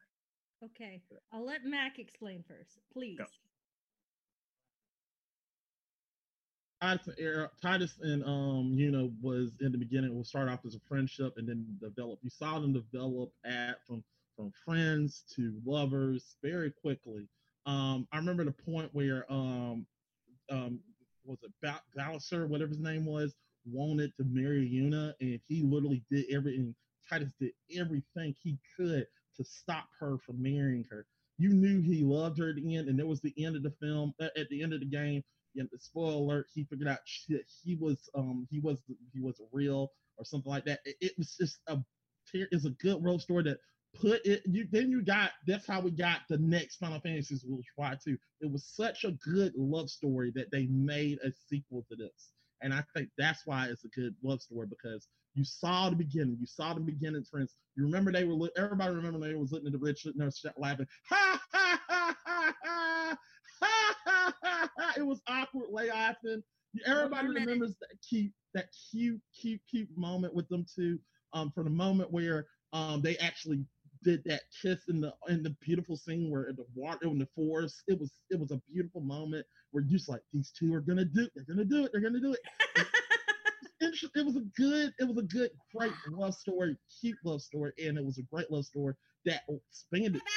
Okay, 0.64 1.02
I'll 1.32 1.44
let 1.44 1.64
Mac 1.64 1.98
explain 1.98 2.44
first, 2.46 2.78
please. 2.92 3.18
Tidus 3.18 3.24
and, 3.24 3.26
Era- 3.26 3.28
Tidus 6.82 8.00
and 8.00 8.24
um 8.24 8.76
know 8.90 9.10
was 9.20 9.52
in 9.60 9.72
the 9.72 9.78
beginning. 9.78 10.14
Will 10.14 10.24
start 10.24 10.48
off 10.48 10.64
as 10.66 10.74
a 10.74 10.80
friendship 10.88 11.34
and 11.36 11.48
then 11.48 11.64
develop. 11.80 12.18
You 12.22 12.30
saw 12.30 12.58
them 12.58 12.72
develop 12.72 13.32
at 13.44 13.86
from 13.86 14.02
from 14.36 14.52
friends 14.64 15.24
to 15.36 15.54
lovers 15.64 16.36
very 16.42 16.70
quickly. 16.70 17.28
Um, 17.66 18.08
I 18.12 18.16
remember 18.16 18.44
the 18.44 18.52
point 18.52 18.90
where 18.92 19.30
um 19.30 19.86
um 20.50 20.80
was 21.24 21.38
it 21.42 21.52
ba- 21.62 21.82
Balasar, 21.96 22.48
whatever 22.48 22.70
his 22.70 22.80
name 22.80 23.06
was, 23.06 23.34
wanted 23.64 24.12
to 24.16 24.24
marry 24.24 24.68
Yuna, 24.68 25.14
and 25.20 25.40
he 25.46 25.62
literally 25.62 26.02
did 26.10 26.24
everything. 26.32 26.74
Tidus 27.10 27.32
did 27.38 27.52
everything 27.76 28.34
he 28.42 28.58
could 28.76 29.06
to 29.36 29.44
stop 29.44 29.88
her 30.00 30.18
from 30.18 30.42
marrying 30.42 30.84
her. 30.90 31.06
You 31.38 31.50
knew 31.50 31.80
he 31.80 32.02
loved 32.02 32.38
her 32.38 32.50
at 32.50 32.56
the 32.56 32.76
end, 32.76 32.88
and 32.88 32.98
it 32.98 33.06
was 33.06 33.20
the 33.20 33.34
end 33.38 33.56
of 33.56 33.62
the 33.62 33.70
film. 33.70 34.14
At 34.20 34.36
at 34.36 34.48
the 34.48 34.62
end 34.62 34.72
of 34.72 34.80
the 34.80 34.86
game, 34.86 35.22
you 35.54 35.62
know, 35.62 35.68
spoiler 35.78 36.14
alert, 36.14 36.46
he 36.54 36.64
figured 36.64 36.88
out 36.88 36.98
shit. 37.04 37.44
He 37.62 37.76
was 37.76 38.08
um 38.14 38.46
he 38.50 38.60
was 38.60 38.82
he 39.12 39.20
was 39.20 39.40
real 39.52 39.92
or 40.16 40.24
something 40.24 40.50
like 40.50 40.64
that. 40.66 40.80
It, 40.84 40.96
it 41.00 41.12
was 41.18 41.36
just 41.38 41.58
a 41.66 41.78
it's 42.32 42.64
a 42.64 42.70
good 42.70 43.02
road 43.02 43.20
story 43.20 43.44
that 43.44 43.58
put 44.00 44.24
it 44.24 44.42
you 44.46 44.66
then 44.70 44.90
you 44.90 45.02
got 45.02 45.32
that's 45.46 45.66
how 45.66 45.80
we 45.80 45.90
got 45.90 46.20
the 46.28 46.38
next 46.38 46.76
Final 46.76 47.00
Fantasy 47.00 47.38
which 47.46 47.66
why 47.76 47.96
too. 48.02 48.16
It 48.40 48.50
was 48.50 48.64
such 48.64 49.04
a 49.04 49.12
good 49.12 49.52
love 49.56 49.90
story 49.90 50.32
that 50.34 50.50
they 50.50 50.66
made 50.66 51.18
a 51.24 51.30
sequel 51.48 51.84
to 51.90 51.96
this. 51.96 52.30
And 52.62 52.72
I 52.72 52.84
think 52.94 53.08
that's 53.18 53.44
why 53.44 53.66
it's 53.66 53.84
a 53.84 53.88
good 53.88 54.14
love 54.22 54.40
story 54.40 54.66
because 54.68 55.08
you 55.34 55.44
saw 55.44 55.90
the 55.90 55.96
beginning, 55.96 56.36
you 56.40 56.46
saw 56.46 56.74
the 56.74 56.80
beginning 56.80 57.24
trends. 57.28 57.54
You 57.76 57.84
remember 57.84 58.12
they 58.12 58.24
were 58.24 58.50
everybody 58.56 58.94
remember 58.94 59.18
they 59.18 59.34
was 59.34 59.52
listening 59.52 59.72
to 59.72 59.78
Rich 59.78 60.04
and 60.04 60.14
they 60.16 60.24
was 60.24 60.44
laughing. 60.56 60.86
Ha 61.08 61.40
ha 61.52 61.80
ha 61.88 62.16
ha 62.24 62.54
ha 62.64 63.18
ha 64.92 64.96
ha. 64.96 65.00
It 65.00 65.06
was 65.06 65.20
awkward 65.26 65.68
laughing. 65.70 66.42
Everybody 66.86 67.28
minute. 67.28 67.40
remembers 67.40 67.76
that 67.80 67.96
cute, 68.08 68.32
that 68.54 68.68
cute, 68.90 69.20
cute, 69.38 69.60
cute 69.70 69.88
moment 69.96 70.34
with 70.34 70.48
them 70.48 70.64
two. 70.74 70.98
Um, 71.34 71.50
from 71.50 71.64
the 71.64 71.70
moment 71.70 72.12
where 72.12 72.46
um 72.74 73.00
they 73.00 73.16
actually 73.16 73.64
did 74.02 74.22
that 74.24 74.42
kiss 74.60 74.80
in 74.88 75.00
the 75.00 75.14
in 75.28 75.42
the 75.42 75.54
beautiful 75.60 75.96
scene 75.96 76.30
where 76.30 76.44
in 76.44 76.56
the 76.56 76.66
water 76.74 77.06
in 77.06 77.18
the 77.18 77.28
forest. 77.34 77.82
It 77.88 77.98
was 77.98 78.10
it 78.30 78.38
was 78.38 78.50
a 78.50 78.60
beautiful 78.70 79.00
moment 79.00 79.46
where 79.70 79.82
you're 79.82 79.98
just 79.98 80.08
like 80.08 80.22
these 80.32 80.52
two 80.58 80.74
are 80.74 80.80
gonna 80.80 81.04
do 81.04 81.22
it. 81.24 81.32
they're 81.34 81.44
gonna 81.44 81.64
do 81.64 81.84
it 81.84 81.92
they're 81.92 82.02
gonna 82.02 82.20
do 82.20 82.32
it. 82.32 82.40
it 84.14 84.24
was 84.24 84.36
a 84.36 84.40
good, 84.56 84.92
it 84.98 85.04
was 85.04 85.18
a 85.18 85.22
good, 85.22 85.50
great 85.74 85.92
love 86.10 86.34
story, 86.34 86.76
cute 87.00 87.18
love 87.24 87.42
story, 87.42 87.72
and 87.84 87.98
it 87.98 88.04
was 88.04 88.18
a 88.18 88.22
great 88.22 88.50
love 88.50 88.64
story 88.64 88.94
that 89.24 89.42
expanded. 89.48 90.22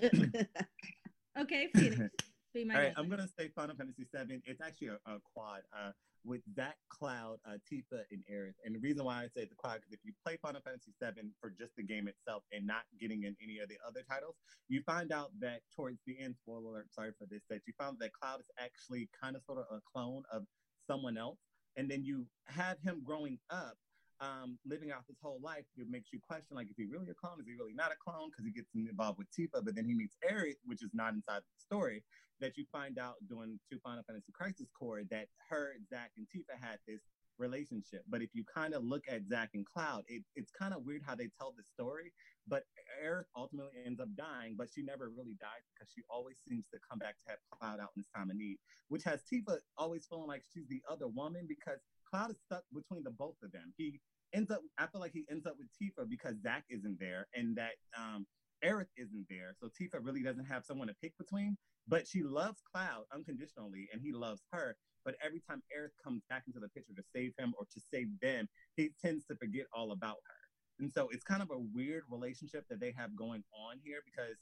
Bad 1.34 1.40
time. 1.40 1.40
One. 1.40 1.44
Okay, 1.44 1.68
Phoenix. 2.52 2.76
All 2.76 2.82
right. 2.82 2.92
I'm 2.96 3.08
gonna 3.08 3.28
say 3.38 3.48
Final 3.54 3.76
Fantasy 3.76 4.06
VII. 4.14 4.42
It's 4.46 4.60
actually 4.60 4.88
a, 4.88 4.98
a 5.06 5.18
quad 5.34 5.62
uh, 5.72 5.92
with 6.24 6.42
Zack, 6.54 6.76
Cloud, 6.90 7.38
uh, 7.46 7.58
Tifa, 7.70 8.02
and 8.10 8.22
Aerith. 8.32 8.54
And 8.64 8.74
the 8.74 8.80
reason 8.80 9.04
why 9.04 9.22
I 9.22 9.24
say 9.24 9.42
it's 9.42 9.52
a 9.52 9.56
quad 9.56 9.76
because 9.76 9.92
if 9.92 10.00
you 10.04 10.12
play 10.24 10.38
Final 10.42 10.60
Fantasy 10.64 10.92
VII 11.02 11.30
for 11.40 11.50
just 11.50 11.74
the 11.76 11.82
game 11.82 12.08
itself 12.08 12.44
and 12.52 12.66
not 12.66 12.82
getting 13.00 13.24
in 13.24 13.36
any 13.42 13.58
of 13.58 13.68
the 13.68 13.76
other 13.86 14.02
titles, 14.08 14.36
you 14.68 14.82
find 14.84 15.12
out 15.12 15.30
that 15.40 15.60
towards 15.74 15.98
the 16.06 16.16
end, 16.20 16.36
spoiler 16.36 16.70
alert, 16.70 16.86
sorry 16.92 17.12
for 17.18 17.26
this, 17.26 17.42
that 17.50 17.60
you 17.66 17.72
found 17.78 17.98
that 18.00 18.12
Cloud 18.12 18.40
is 18.40 18.50
actually 18.58 19.08
kind 19.20 19.36
of 19.36 19.42
sort 19.44 19.58
of 19.58 19.66
a 19.70 19.80
clone 19.92 20.22
of 20.32 20.44
someone 20.86 21.16
else. 21.18 21.38
And 21.76 21.90
then 21.90 22.04
you 22.04 22.26
have 22.46 22.78
him 22.80 23.02
growing 23.04 23.38
up 23.50 23.76
um, 24.22 24.56
living 24.64 24.92
out 24.92 25.02
his 25.08 25.18
whole 25.20 25.40
life, 25.42 25.64
it 25.76 25.90
makes 25.90 26.12
you 26.12 26.20
question 26.22 26.56
like, 26.56 26.70
is 26.70 26.76
he 26.76 26.86
really 26.86 27.10
a 27.10 27.14
clone? 27.14 27.40
Is 27.40 27.46
he 27.46 27.58
really 27.58 27.74
not 27.74 27.90
a 27.90 27.98
clone? 27.98 28.30
Because 28.30 28.46
he 28.46 28.52
gets 28.52 28.70
involved 28.74 29.18
with 29.18 29.26
Tifa, 29.34 29.64
but 29.64 29.74
then 29.74 29.84
he 29.84 29.94
meets 29.94 30.16
Aerith, 30.22 30.62
which 30.64 30.82
is 30.82 30.90
not 30.94 31.12
inside 31.12 31.42
the 31.42 31.58
story. 31.58 32.04
That 32.40 32.56
you 32.56 32.64
find 32.72 32.98
out 32.98 33.16
during 33.28 33.58
two 33.70 33.78
Final 33.84 34.02
Fantasy 34.02 34.32
Crisis 34.32 34.66
Core 34.76 35.02
that 35.10 35.26
her, 35.48 35.74
Zack, 35.88 36.10
and 36.16 36.26
Tifa 36.26 36.58
had 36.60 36.78
this 36.88 37.02
relationship. 37.38 38.02
But 38.08 38.22
if 38.22 38.30
you 38.34 38.42
kind 38.52 38.74
of 38.74 38.82
look 38.82 39.04
at 39.08 39.26
Zack 39.28 39.50
and 39.54 39.64
Cloud, 39.64 40.02
it, 40.08 40.22
it's 40.34 40.50
kind 40.50 40.74
of 40.74 40.84
weird 40.84 41.02
how 41.06 41.14
they 41.14 41.28
tell 41.38 41.54
the 41.56 41.62
story. 41.62 42.12
But 42.48 42.64
Aerith 43.04 43.30
ultimately 43.36 43.72
ends 43.86 44.00
up 44.00 44.08
dying, 44.16 44.54
but 44.58 44.68
she 44.74 44.82
never 44.82 45.10
really 45.10 45.36
dies 45.38 45.62
because 45.74 45.92
she 45.94 46.02
always 46.10 46.38
seems 46.46 46.64
to 46.72 46.80
come 46.88 46.98
back 46.98 47.14
to 47.24 47.30
have 47.30 47.38
Cloud 47.50 47.78
out 47.80 47.90
in 47.94 48.02
this 48.02 48.10
time 48.14 48.30
of 48.30 48.36
need, 48.36 48.58
which 48.88 49.04
has 49.04 49.22
Tifa 49.32 49.58
always 49.78 50.06
feeling 50.06 50.26
like 50.26 50.42
she's 50.52 50.66
the 50.68 50.82
other 50.90 51.06
woman 51.06 51.46
because 51.48 51.78
Cloud 52.12 52.30
is 52.30 52.40
stuck 52.44 52.64
between 52.74 53.04
the 53.04 53.10
both 53.10 53.36
of 53.42 53.52
them. 53.52 53.72
He 53.76 54.00
ends 54.34 54.50
up, 54.50 54.60
I 54.78 54.86
feel 54.86 55.00
like 55.00 55.12
he 55.12 55.24
ends 55.30 55.46
up 55.46 55.56
with 55.58 55.68
Tifa 55.80 56.08
because 56.08 56.36
Zack 56.42 56.64
isn't 56.70 56.98
there 56.98 57.26
and 57.34 57.56
that 57.56 57.72
um, 57.96 58.26
Aerith 58.64 58.90
isn't 58.96 59.26
there. 59.28 59.54
So 59.60 59.68
Tifa 59.68 59.98
really 60.00 60.22
doesn't 60.22 60.46
have 60.46 60.64
someone 60.64 60.88
to 60.88 60.94
pick 61.02 61.16
between, 61.18 61.56
but 61.88 62.06
she 62.06 62.22
loves 62.22 62.60
Cloud 62.72 63.04
unconditionally 63.12 63.88
and 63.92 64.00
he 64.02 64.12
loves 64.12 64.42
her. 64.52 64.76
But 65.04 65.16
every 65.24 65.42
time 65.48 65.62
Aerith 65.76 65.96
comes 66.02 66.22
back 66.30 66.44
into 66.46 66.60
the 66.60 66.68
picture 66.68 66.94
to 66.94 67.02
save 67.14 67.32
him 67.38 67.54
or 67.58 67.64
to 67.64 67.80
save 67.92 68.08
them, 68.20 68.48
he 68.76 68.90
tends 69.02 69.24
to 69.26 69.36
forget 69.36 69.66
all 69.74 69.92
about 69.92 70.18
her. 70.26 70.42
And 70.78 70.92
so 70.92 71.08
it's 71.12 71.24
kind 71.24 71.42
of 71.42 71.50
a 71.50 71.58
weird 71.74 72.04
relationship 72.10 72.64
that 72.70 72.80
they 72.80 72.94
have 72.96 73.14
going 73.16 73.42
on 73.52 73.78
here 73.84 74.00
because 74.04 74.36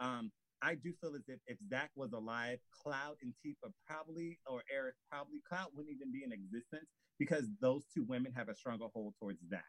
um, 0.00 0.30
I 0.62 0.74
do 0.74 0.92
feel 1.00 1.14
as 1.14 1.22
if 1.28 1.38
if 1.46 1.58
Zack 1.68 1.90
was 1.96 2.12
alive, 2.12 2.58
Cloud 2.82 3.16
and 3.22 3.32
Tifa 3.44 3.70
probably, 3.86 4.38
or 4.46 4.62
Aerith 4.74 4.98
probably, 5.10 5.40
Cloud 5.48 5.68
wouldn't 5.74 5.94
even 5.94 6.10
be 6.12 6.24
in 6.24 6.32
existence 6.32 6.88
because 7.18 7.46
those 7.60 7.84
two 7.94 8.04
women 8.04 8.32
have 8.36 8.48
a 8.48 8.54
stronger 8.54 8.86
hold 8.92 9.14
towards 9.18 9.38
Zack. 9.48 9.64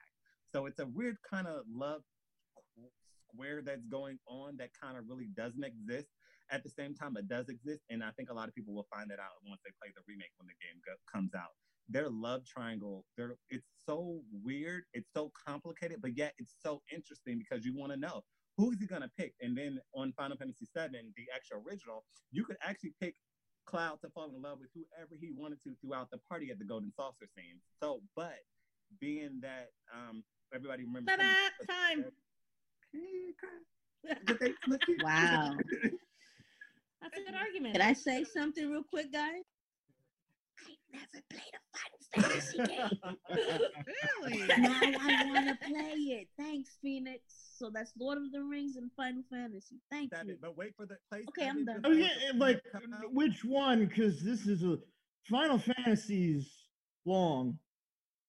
So 0.52 0.66
it's 0.66 0.80
a 0.80 0.86
weird 0.86 1.18
kind 1.30 1.48
of 1.48 1.64
love 1.70 2.02
square 3.34 3.62
that's 3.62 3.86
going 3.86 4.18
on 4.28 4.58
that 4.58 4.70
kind 4.82 4.98
of 4.98 5.04
really 5.08 5.30
doesn't 5.36 5.64
exist. 5.64 6.08
At 6.50 6.64
the 6.64 6.70
same 6.70 6.96
time, 6.96 7.18
it 7.18 7.28
does 7.28 7.50
exist, 7.50 7.82
and 7.90 8.02
I 8.02 8.12
think 8.12 8.30
a 8.30 8.34
lot 8.34 8.48
of 8.48 8.56
people 8.56 8.74
will 8.74 8.88
find 8.90 9.12
that 9.12 9.20
out 9.20 9.36
once 9.46 9.60
they 9.66 9.72
play 9.82 9.92
the 9.94 10.02
remake 10.08 10.32
when 10.38 10.48
the 10.48 10.56
game 10.64 10.80
go- 10.86 10.96
comes 11.12 11.36
out. 11.36 11.52
Their 11.90 12.10
love 12.10 12.46
triangle, 12.46 13.04
it's 13.50 13.68
so 13.86 14.22
weird, 14.44 14.84
it's 14.94 15.12
so 15.14 15.32
complicated, 15.46 16.02
but 16.02 16.16
yet 16.18 16.34
it's 16.38 16.56
so 16.64 16.82
interesting 16.94 17.38
because 17.38 17.66
you 17.66 17.76
want 17.76 17.92
to 17.92 17.98
know 17.98 18.24
who 18.58 18.72
is 18.72 18.80
he 18.80 18.88
gonna 18.88 19.10
pick. 19.18 19.34
And 19.42 19.58
then 19.58 19.80
on 19.94 20.12
Final 20.14 20.38
Fantasy 20.38 20.68
VII, 20.76 21.14
the 21.16 21.26
actual 21.34 21.64
original, 21.66 22.04
you 22.32 22.44
could 22.44 22.58
actually 22.62 22.94
pick 23.00 23.16
Cloud 23.66 24.00
to 24.02 24.10
fall 24.10 24.32
in 24.34 24.42
love 24.42 24.60
with 24.60 24.70
whoever 24.74 25.16
he 25.20 25.30
wanted 25.36 25.62
to 25.64 25.76
throughout 25.82 26.10
the 26.10 26.18
party 26.30 26.50
at 26.52 26.58
the 26.58 26.66
Golden 26.66 26.92
Saucer 26.96 27.28
scene. 27.36 27.60
So, 27.82 28.02
but 28.16 28.40
being 29.02 29.40
that 29.42 29.70
um 29.94 30.24
everybody 30.54 30.86
remembers 30.86 31.16
Bye 31.18 31.24
bye. 31.24 31.74
Time. 31.74 32.06
Wow. 35.04 35.58
That's 37.02 37.18
a 37.18 37.26
good 37.26 37.36
argument. 37.36 37.74
Can 37.74 37.82
I 37.82 37.94
say 37.94 38.24
something 38.24 38.72
real 38.72 38.84
quick, 38.84 39.12
guys? 39.12 39.44
I 40.98 41.06
never 41.14 41.26
played 41.30 41.54
a 41.54 41.62
Final 41.78 42.30
Fantasy 42.30 42.58
game. 42.58 42.90
Really? 43.88 44.48
now 44.48 44.80
I 44.82 45.26
want 45.28 45.48
to 45.48 45.56
play 45.68 45.94
it. 46.20 46.28
Thanks, 46.38 46.78
Phoenix. 46.82 47.22
So 47.58 47.70
that's 47.74 47.94
Lord 48.00 48.18
of 48.18 48.32
the 48.32 48.42
Rings 48.44 48.76
and 48.76 48.90
Final 48.98 49.24
Fantasy. 49.32 49.78
Thank 49.92 50.12
That 50.12 50.26
you. 50.26 50.34
is- 50.34 50.40
but 50.42 50.58
wait 50.58 50.76
for 50.76 50.86
the 50.86 50.98
place. 51.12 51.26
Okay, 51.30 51.48
I'm 51.50 51.66
done. 51.66 51.82
Oh 51.84 51.92
yeah, 51.92 52.10
like 52.36 52.62
which 53.12 53.44
one? 53.44 53.86
Because 53.86 54.22
this 54.24 54.48
is 54.48 54.64
a 54.64 54.78
Final 55.30 55.58
Fantasy's 55.60 56.50
long. 57.06 57.58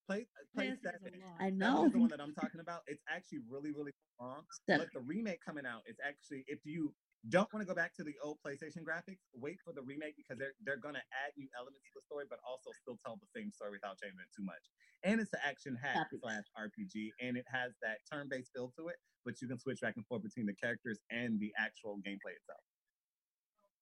Play, 0.08 0.20
uh, 0.20 0.44
play 0.56 0.70
This 0.70 0.78
seven. 0.82 1.20
I 1.38 1.44
Seven 1.44 1.58
know. 1.58 1.84
is 1.86 1.92
the 1.92 1.98
one 1.98 2.08
that 2.08 2.20
I'm 2.20 2.34
talking 2.34 2.60
about. 2.60 2.80
It's 2.86 3.02
actually 3.10 3.40
really, 3.50 3.72
really 3.72 3.92
long. 4.20 4.42
Seven. 4.66 4.86
But 4.86 4.92
the 4.98 5.04
remake 5.06 5.40
coming 5.44 5.66
out 5.66 5.82
is 5.86 5.96
actually, 6.06 6.44
if 6.48 6.60
you 6.64 6.94
don't 7.26 7.50
want 7.52 7.66
to 7.66 7.68
go 7.68 7.74
back 7.74 7.94
to 7.98 8.04
the 8.04 8.14
old 8.22 8.38
PlayStation 8.46 8.86
graphics, 8.86 9.26
wait 9.34 9.58
for 9.64 9.72
the 9.74 9.82
remake 9.82 10.14
because 10.14 10.38
they're 10.38 10.54
they're 10.62 10.78
gonna 10.78 11.02
add 11.10 11.34
new 11.36 11.48
elements 11.58 11.82
to 11.90 11.98
the 11.98 12.04
story, 12.06 12.24
but 12.30 12.38
also 12.46 12.70
still 12.78 12.98
tell 13.02 13.18
the 13.18 13.26
same 13.34 13.50
story 13.50 13.74
without 13.74 13.98
changing 13.98 14.22
it 14.22 14.30
too 14.30 14.46
much. 14.46 14.62
And 15.02 15.20
it's 15.20 15.32
an 15.34 15.42
action 15.42 15.74
hack 15.74 16.06
slash 16.14 16.46
RPG, 16.54 17.10
and 17.20 17.36
it 17.36 17.44
has 17.50 17.74
that 17.82 17.98
turn-based 18.10 18.52
feel 18.54 18.72
to 18.78 18.88
it, 18.88 18.96
but 19.24 19.40
you 19.42 19.48
can 19.48 19.58
switch 19.58 19.80
back 19.80 19.94
and 19.96 20.06
forth 20.06 20.22
between 20.22 20.46
the 20.46 20.54
characters 20.54 20.98
and 21.10 21.38
the 21.40 21.52
actual 21.58 21.98
gameplay 22.06 22.38
itself. 22.38 22.62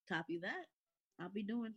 Copy 0.09 0.39
that. 0.41 0.67
I'll 1.21 1.29
be 1.29 1.43
doing. 1.43 1.75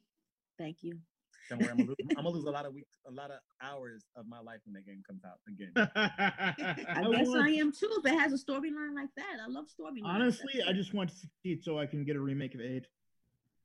Thank 0.57 0.77
you. 0.81 0.99
Don't 1.49 1.59
worry, 1.59 1.71
I'm 1.71 1.77
gonna, 1.77 1.89
lose, 1.89 1.97
I'm 2.17 2.23
gonna 2.23 2.29
lose 2.29 2.45
a 2.45 2.51
lot 2.51 2.65
of 2.65 2.73
weeks, 2.73 2.89
a 3.07 3.11
lot 3.11 3.31
of 3.31 3.39
hours 3.61 4.03
of 4.15 4.27
my 4.27 4.39
life 4.39 4.59
when 4.65 4.73
that 4.73 4.85
game 4.85 5.01
comes 5.05 5.21
out 5.25 5.39
again. 5.47 5.71
I, 5.95 7.01
I 7.01 7.11
guess 7.11 7.27
want- 7.27 7.41
I 7.45 7.49
am 7.51 7.71
too. 7.71 7.89
If 8.03 8.05
it 8.05 8.17
has 8.19 8.33
a 8.33 8.37
storyline 8.37 8.93
like 8.95 9.09
that, 9.17 9.37
I 9.43 9.47
love 9.47 9.65
storylines. 9.65 10.05
Honestly, 10.05 10.61
I 10.67 10.73
just 10.73 10.93
want 10.93 11.09
to 11.09 11.15
see 11.15 11.51
it 11.53 11.63
so 11.63 11.79
I 11.79 11.85
can 11.85 12.03
get 12.05 12.15
a 12.15 12.19
remake 12.19 12.53
of 12.55 12.61
eight. 12.61 12.85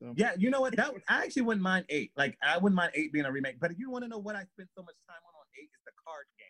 So 0.00 0.12
Yeah, 0.16 0.32
you 0.38 0.50
know 0.50 0.60
what? 0.60 0.74
That 0.76 0.92
I 1.08 1.24
actually 1.24 1.42
wouldn't 1.42 1.62
mind 1.62 1.84
eight. 1.88 2.10
Like 2.16 2.36
I 2.42 2.58
wouldn't 2.58 2.74
mind 2.76 2.92
eight 2.94 3.12
being 3.12 3.26
a 3.26 3.32
remake. 3.32 3.60
But 3.60 3.70
if 3.70 3.78
you 3.78 3.90
want 3.90 4.04
to 4.04 4.08
know 4.08 4.18
what 4.18 4.34
I 4.34 4.44
spent 4.44 4.68
so 4.76 4.82
much 4.82 4.96
time 5.08 5.20
on 5.22 5.34
on 5.38 5.46
eight, 5.60 5.70
is 5.70 5.82
the 5.86 5.92
card 6.06 6.26
game. 6.38 6.48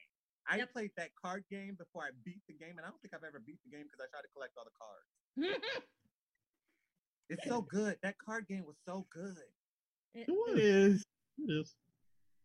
I 0.48 0.58
Yep. 0.58 0.72
played 0.72 0.90
that 0.98 1.10
card 1.22 1.42
game 1.50 1.74
before 1.78 2.02
I 2.04 2.10
beat 2.24 2.40
the 2.48 2.54
game, 2.54 2.76
and 2.76 2.80
I 2.86 2.90
don't 2.90 3.00
think 3.02 3.12
I've 3.14 3.24
ever 3.26 3.40
beat 3.44 3.58
the 3.64 3.70
game 3.76 3.84
because 3.88 4.00
I 4.00 4.08
tried 4.12 4.22
to 4.22 4.32
collect 4.36 4.52
all 4.56 4.64
the 4.64 4.76
cards. 4.78 5.60
It's 7.30 7.48
so 7.48 7.62
good. 7.62 7.96
That 8.02 8.16
card 8.24 8.46
game 8.48 8.64
was 8.66 8.76
so 8.86 9.06
good. 9.10 9.32
It- 10.14 10.28
It 10.28 10.28
it 10.28 10.32
was. 10.32 10.58
is. 10.60 11.04
It 11.38 11.50
is. 11.50 11.74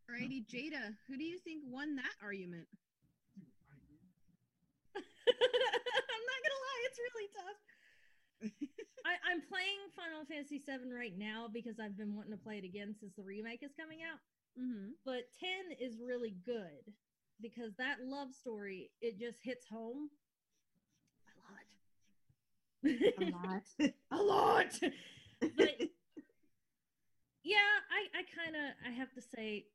Alrighty, 0.10 0.46
Jada, 0.48 0.96
who 1.08 1.18
do 1.18 1.24
you 1.24 1.38
think 1.38 1.64
won 1.68 1.96
that 1.96 2.14
argument? 2.22 2.68
I'm 4.96 6.26
not 6.26 6.40
gonna 6.44 6.62
lie, 6.66 6.82
it's 6.86 7.00
really 7.00 7.30
tough. 7.38 7.60
I, 9.06 9.14
I'm 9.32 9.42
playing 9.42 9.80
Final 9.96 10.26
Fantasy 10.26 10.58
VII 10.66 10.92
right 10.94 11.16
now 11.18 11.48
because 11.52 11.80
I've 11.80 11.96
been 11.98 12.16
wanting 12.16 12.32
to 12.32 12.38
play 12.38 12.58
it 12.58 12.64
again 12.66 12.96
since 13.00 13.14
the 13.16 13.24
remake 13.24 13.62
is 13.64 13.72
coming 13.80 14.00
out. 14.02 14.20
Mm-hmm. 14.60 14.92
But 15.06 15.30
10 15.40 15.78
is 15.80 15.98
really 16.06 16.36
good 16.46 16.94
because 17.42 17.74
that 17.78 17.98
love 18.04 18.34
story 18.34 18.90
it 19.02 19.18
just 19.20 19.40
hits 19.44 19.66
home 19.68 20.10
a 22.84 22.92
lot. 22.92 23.06
A 23.20 23.26
lot. 23.32 23.64
a 24.12 24.22
lot. 24.24 24.80
But 25.56 25.80
yeah, 27.44 27.58
I, 27.92 28.20
I 28.20 28.44
kind 28.44 28.56
of 28.56 28.74
I 28.88 28.92
have 28.92 29.12
to 29.14 29.22
say 29.22 29.66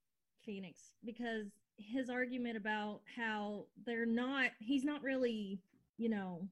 Phoenix 0.45 0.93
because 1.05 1.47
his 1.77 2.09
argument 2.09 2.57
about 2.57 3.01
how 3.17 3.65
they're 3.85 4.07
not 4.07 4.51
he's 4.61 4.85
not 4.85 5.03
really 5.03 5.59
you 5.97 6.09
know 6.09 6.47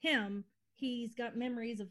him 0.00 0.44
he's 0.74 1.14
got 1.14 1.36
memories 1.36 1.80
of 1.80 1.88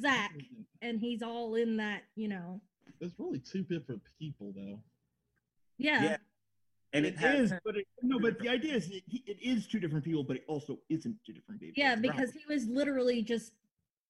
Zack 0.00 0.32
mm-hmm. 0.34 0.62
and 0.80 0.98
he's 0.98 1.22
all 1.22 1.54
in 1.54 1.76
that 1.76 2.02
you 2.16 2.28
know 2.28 2.60
It's 3.00 3.14
really 3.18 3.38
two 3.38 3.62
different 3.62 4.02
people 4.18 4.52
though. 4.56 4.80
yeah, 5.78 6.02
Yeah. 6.02 6.16
And 6.94 7.06
it, 7.06 7.14
it 7.14 7.18
has 7.20 7.52
is, 7.52 7.58
but 7.64 7.76
it, 7.76 7.86
no, 8.02 8.18
but 8.18 8.38
the 8.38 8.50
idea 8.50 8.74
is 8.74 8.90
it, 8.90 9.02
it 9.08 9.38
is 9.40 9.66
two 9.66 9.80
different 9.80 10.04
people, 10.04 10.22
but 10.24 10.36
it 10.36 10.44
also 10.46 10.78
isn't 10.90 11.16
two 11.24 11.32
different 11.32 11.60
people. 11.60 11.74
yeah 11.76 11.92
It's 11.92 12.02
because 12.02 12.16
backwards. 12.32 12.38
he 12.46 12.52
was 12.52 12.66
literally 12.66 13.22
just 13.22 13.52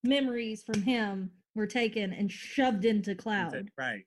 memories 0.02 0.64
from 0.64 0.82
him 0.82 1.30
were 1.54 1.66
taken 1.66 2.12
and 2.12 2.30
shoved 2.30 2.84
into 2.84 3.14
Cloud 3.14 3.68
right. 3.78 4.02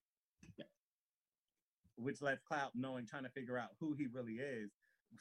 Which 1.98 2.22
left 2.22 2.44
Cloud 2.46 2.72
knowing, 2.76 3.06
trying 3.08 3.24
to 3.24 3.30
figure 3.30 3.58
out 3.58 3.70
who 3.80 3.94
he 3.98 4.08
really 4.12 4.34
is. 4.34 4.70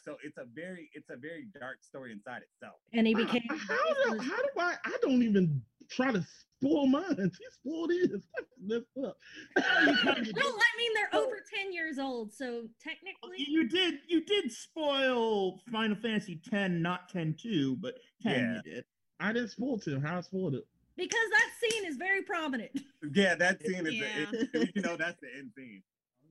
So 0.02 0.16
it's 0.24 0.38
a 0.38 0.44
very, 0.56 0.90
it's 0.92 1.08
a 1.08 1.16
very 1.16 1.46
dark 1.60 1.76
story 1.82 2.10
inside 2.10 2.42
itself. 2.42 2.80
and 2.92 3.06
he 3.06 3.12
How- 3.12 3.20
became 3.20 3.42
How, 3.48 4.10
do, 4.12 4.18
how 4.18 4.36
do 4.36 4.48
I? 4.58 4.74
I 4.84 4.96
don't 5.00 5.22
even 5.22 5.62
try 5.88 6.10
to 6.10 6.26
spoil 6.60 6.86
mine. 6.88 7.04
He 7.38 7.46
spoiled 7.52 7.90
his. 7.92 8.08
That's 8.36 8.48
messed 8.60 9.06
up. 9.06 9.16
well 9.56 9.64
I 9.64 10.78
mean 10.78 10.90
they're 10.94 11.20
over 11.20 11.36
10 11.54 11.72
years 11.72 11.98
old 12.00 12.32
so 12.32 12.64
technically 12.82 13.36
You 13.38 13.62
you 13.62 13.68
did 13.68 13.94
you 14.08 14.24
did 14.24 14.50
spoil 14.50 15.60
Final 15.70 15.96
Fantasy 15.96 16.40
ten, 16.50 16.82
not 16.82 17.12
10-2, 17.12 17.80
but 17.80 17.94
10 18.22 18.32
Yeah. 18.32 18.54
you 18.64 18.72
did. 18.74 18.84
I 19.20 19.32
didn't 19.32 19.50
spoil 19.50 19.78
it. 19.86 20.00
How 20.02 20.18
I 20.18 20.20
spoiled 20.22 20.54
it? 20.56 20.64
Because 20.96 21.26
that 21.30 21.50
scene 21.60 21.84
is 21.86 21.96
very 21.96 22.22
prominent 22.22 22.70
Yeah, 23.12 23.34
that 23.36 23.60
scene 23.64 23.86
is, 23.86 23.92
the, 23.92 23.94
Yeah. 23.96 24.26
it, 24.62 24.70
you 24.74 24.82
know, 24.82 24.96
that's 24.96 25.20
the 25.20 25.28
end 25.38 25.50
scene. 25.56 25.82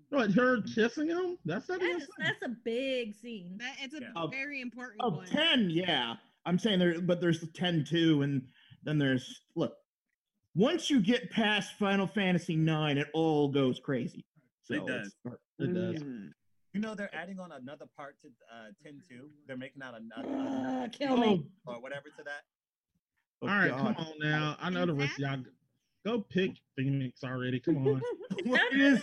What, 0.10 0.32
her 0.34 0.62
kissing 0.62 1.08
him? 1.10 1.38
That's 1.46 1.68
not 1.70 1.80
That's, 1.80 2.06
that's 2.20 2.42
a 2.44 2.50
big 2.64 3.16
scene. 3.16 3.58
That 3.60 3.76
it's 3.82 3.94
a 3.96 4.02
Yeah. 4.02 4.08
Of- 4.16 4.32
very 4.32 4.62
important 4.62 5.02
Of 5.02 5.14
one. 5.16 5.26
10, 5.28 5.70
yeah. 5.72 6.16
I'm 6.46 6.60
saying 6.60 6.80
there, 6.80 7.02
but 7.02 7.20
there's 7.22 7.44
10 7.54 7.86
too. 7.90 8.22
And 8.22 8.42
then 8.84 8.98
there's, 9.00 9.42
look, 9.56 9.74
once 10.56 10.90
you 10.90 11.02
get 11.02 11.32
past 11.32 11.74
Final 11.80 12.06
Fantasy 12.06 12.56
9, 12.56 12.98
it 13.00 13.08
all 13.14 13.48
goes 13.50 13.80
crazy. 13.80 14.24
So 14.64 14.76
It 14.76 14.86
does. 14.86 15.16
it's- 15.26 15.40
It 15.60 15.74
does. 15.74 16.04
Mm. 16.04 16.30
You 16.74 16.80
know 16.82 16.96
they're 16.96 17.14
adding 17.14 17.40
on 17.40 17.52
another 17.52 17.86
part 17.96 18.20
to 18.22 18.28
uh, 18.52 18.70
10 18.84 19.02
2. 19.08 19.30
They're 19.48 19.58
making 19.58 19.84
out 19.84 19.94
another 19.96 20.28
Uh, 20.36 20.88
kill 20.90 21.18
me. 21.18 21.46
Oh, 21.68 21.74
or 21.74 21.82
whatever 21.82 22.10
to 22.18 22.24
that. 22.24 22.42
Oh, 23.44 23.52
all 23.52 23.58
right, 23.60 23.70
God. 23.72 23.96
come 23.96 24.06
on 24.08 24.14
now. 24.20 24.58
I 24.60 24.70
know 24.70 24.86
the 24.86 24.94
rest 24.94 25.14
of 25.14 25.20
y'all. 25.20 25.38
Go 26.06 26.20
pick 26.30 26.52
Phoenix 26.76 27.24
already. 27.24 27.60
Come 27.60 27.88
on. 27.88 28.02
No, 28.46 28.56
It 28.72 28.78
no, 28.78 29.00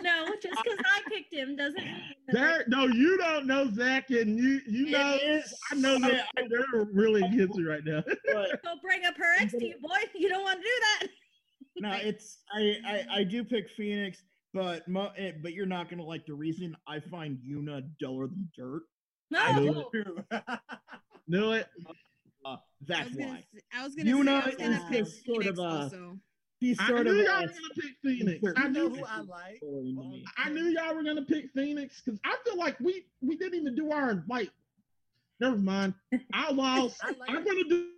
no, 0.00 0.26
no. 0.26 0.34
Just 0.42 0.62
because 0.64 0.78
I 0.84 1.00
picked 1.08 1.32
him 1.34 1.56
doesn't 1.56 1.76
mean 1.84 2.02
that 2.28 2.34
There, 2.34 2.64
no, 2.68 2.86
you 2.86 3.18
don't 3.18 3.46
know 3.46 3.70
Zach, 3.70 4.08
and 4.10 4.38
you 4.38 4.60
you 4.66 4.90
know. 4.90 5.18
is- 5.22 5.52
I 5.70 5.74
know 5.74 5.96
I- 5.96 5.98
that 6.00 6.26
they're 6.48 6.84
really 6.92 7.22
against 7.26 7.58
you 7.58 7.68
right 7.68 7.84
now. 7.84 8.02
but 8.32 8.62
Don't 8.62 8.80
bring 8.80 9.04
up 9.04 9.14
her 9.18 9.34
ex 9.40 9.52
to 9.52 9.62
you, 9.66 9.74
boy. 9.82 9.96
You 10.14 10.28
don't 10.30 10.42
want 10.42 10.58
to 10.60 10.62
do 10.62 10.80
that. 10.80 11.08
no, 11.80 11.92
it's 12.08 12.38
I, 12.54 12.76
I 12.86 13.06
I 13.18 13.24
do 13.24 13.44
pick 13.44 13.68
Phoenix, 13.70 14.22
but 14.54 14.86
mo- 14.88 15.12
eh, 15.18 15.32
but 15.42 15.52
you're 15.52 15.66
not 15.66 15.90
gonna 15.90 16.04
like 16.04 16.24
the 16.24 16.34
reason 16.34 16.74
I 16.88 17.00
find 17.00 17.38
Yuna 17.46 17.82
duller 18.00 18.28
than 18.28 18.48
dirt. 18.56 18.82
I 19.34 19.60
No. 19.60 19.90
do. 19.92 20.10
Knew 21.28 21.52
it. 21.52 21.66
Uh, 22.44 22.56
that's 22.86 23.08
was 23.10 23.16
gonna, 23.16 23.30
why. 23.30 23.44
s- 23.54 23.62
I 23.72 23.84
was 23.84 23.94
gonna 23.94 24.10
Yuna 24.10 24.24
say 24.24 24.30
I 24.32 24.46
was 24.46 24.56
gonna 24.56 24.74
is 24.76 24.82
pick 24.90 25.04
just 25.04 25.24
sort 25.26 25.42
Phoenix 25.42 25.58
of 25.58 25.64
a- 25.64 25.68
also. 25.68 26.18
He's 26.58 26.78
I 26.78 26.86
sort 26.88 27.04
knew 27.06 27.10
of 27.20 27.26
y'all 27.26 27.40
were 27.42 27.46
gonna 27.48 27.74
pick 27.74 27.92
Phoenix. 28.04 28.44
I 28.56 28.68
know 28.68 28.88
knew. 28.88 28.96
who 28.98 29.04
I 29.04 29.20
like? 29.22 29.60
boring 29.60 29.96
to 29.96 30.02
me. 30.08 30.24
I 30.36 30.48
knew 30.50 30.64
y'all 30.66 30.94
were 30.94 31.02
gonna 31.02 31.24
pick 31.24 31.50
Phoenix 31.54 32.00
because 32.04 32.20
I 32.24 32.36
feel 32.44 32.56
like 32.56 32.78
we 32.80 33.04
we 33.20 33.36
didn't 33.36 33.58
even 33.60 33.74
do 33.74 33.90
our 33.90 34.24
like. 34.28 34.50
Never 35.40 35.56
mind. 35.56 35.94
I 36.32 36.52
lost. 36.52 37.00
I 37.02 37.08
like- 37.18 37.30
I'm 37.30 37.44
gonna 37.44 37.64
do. 37.64 37.88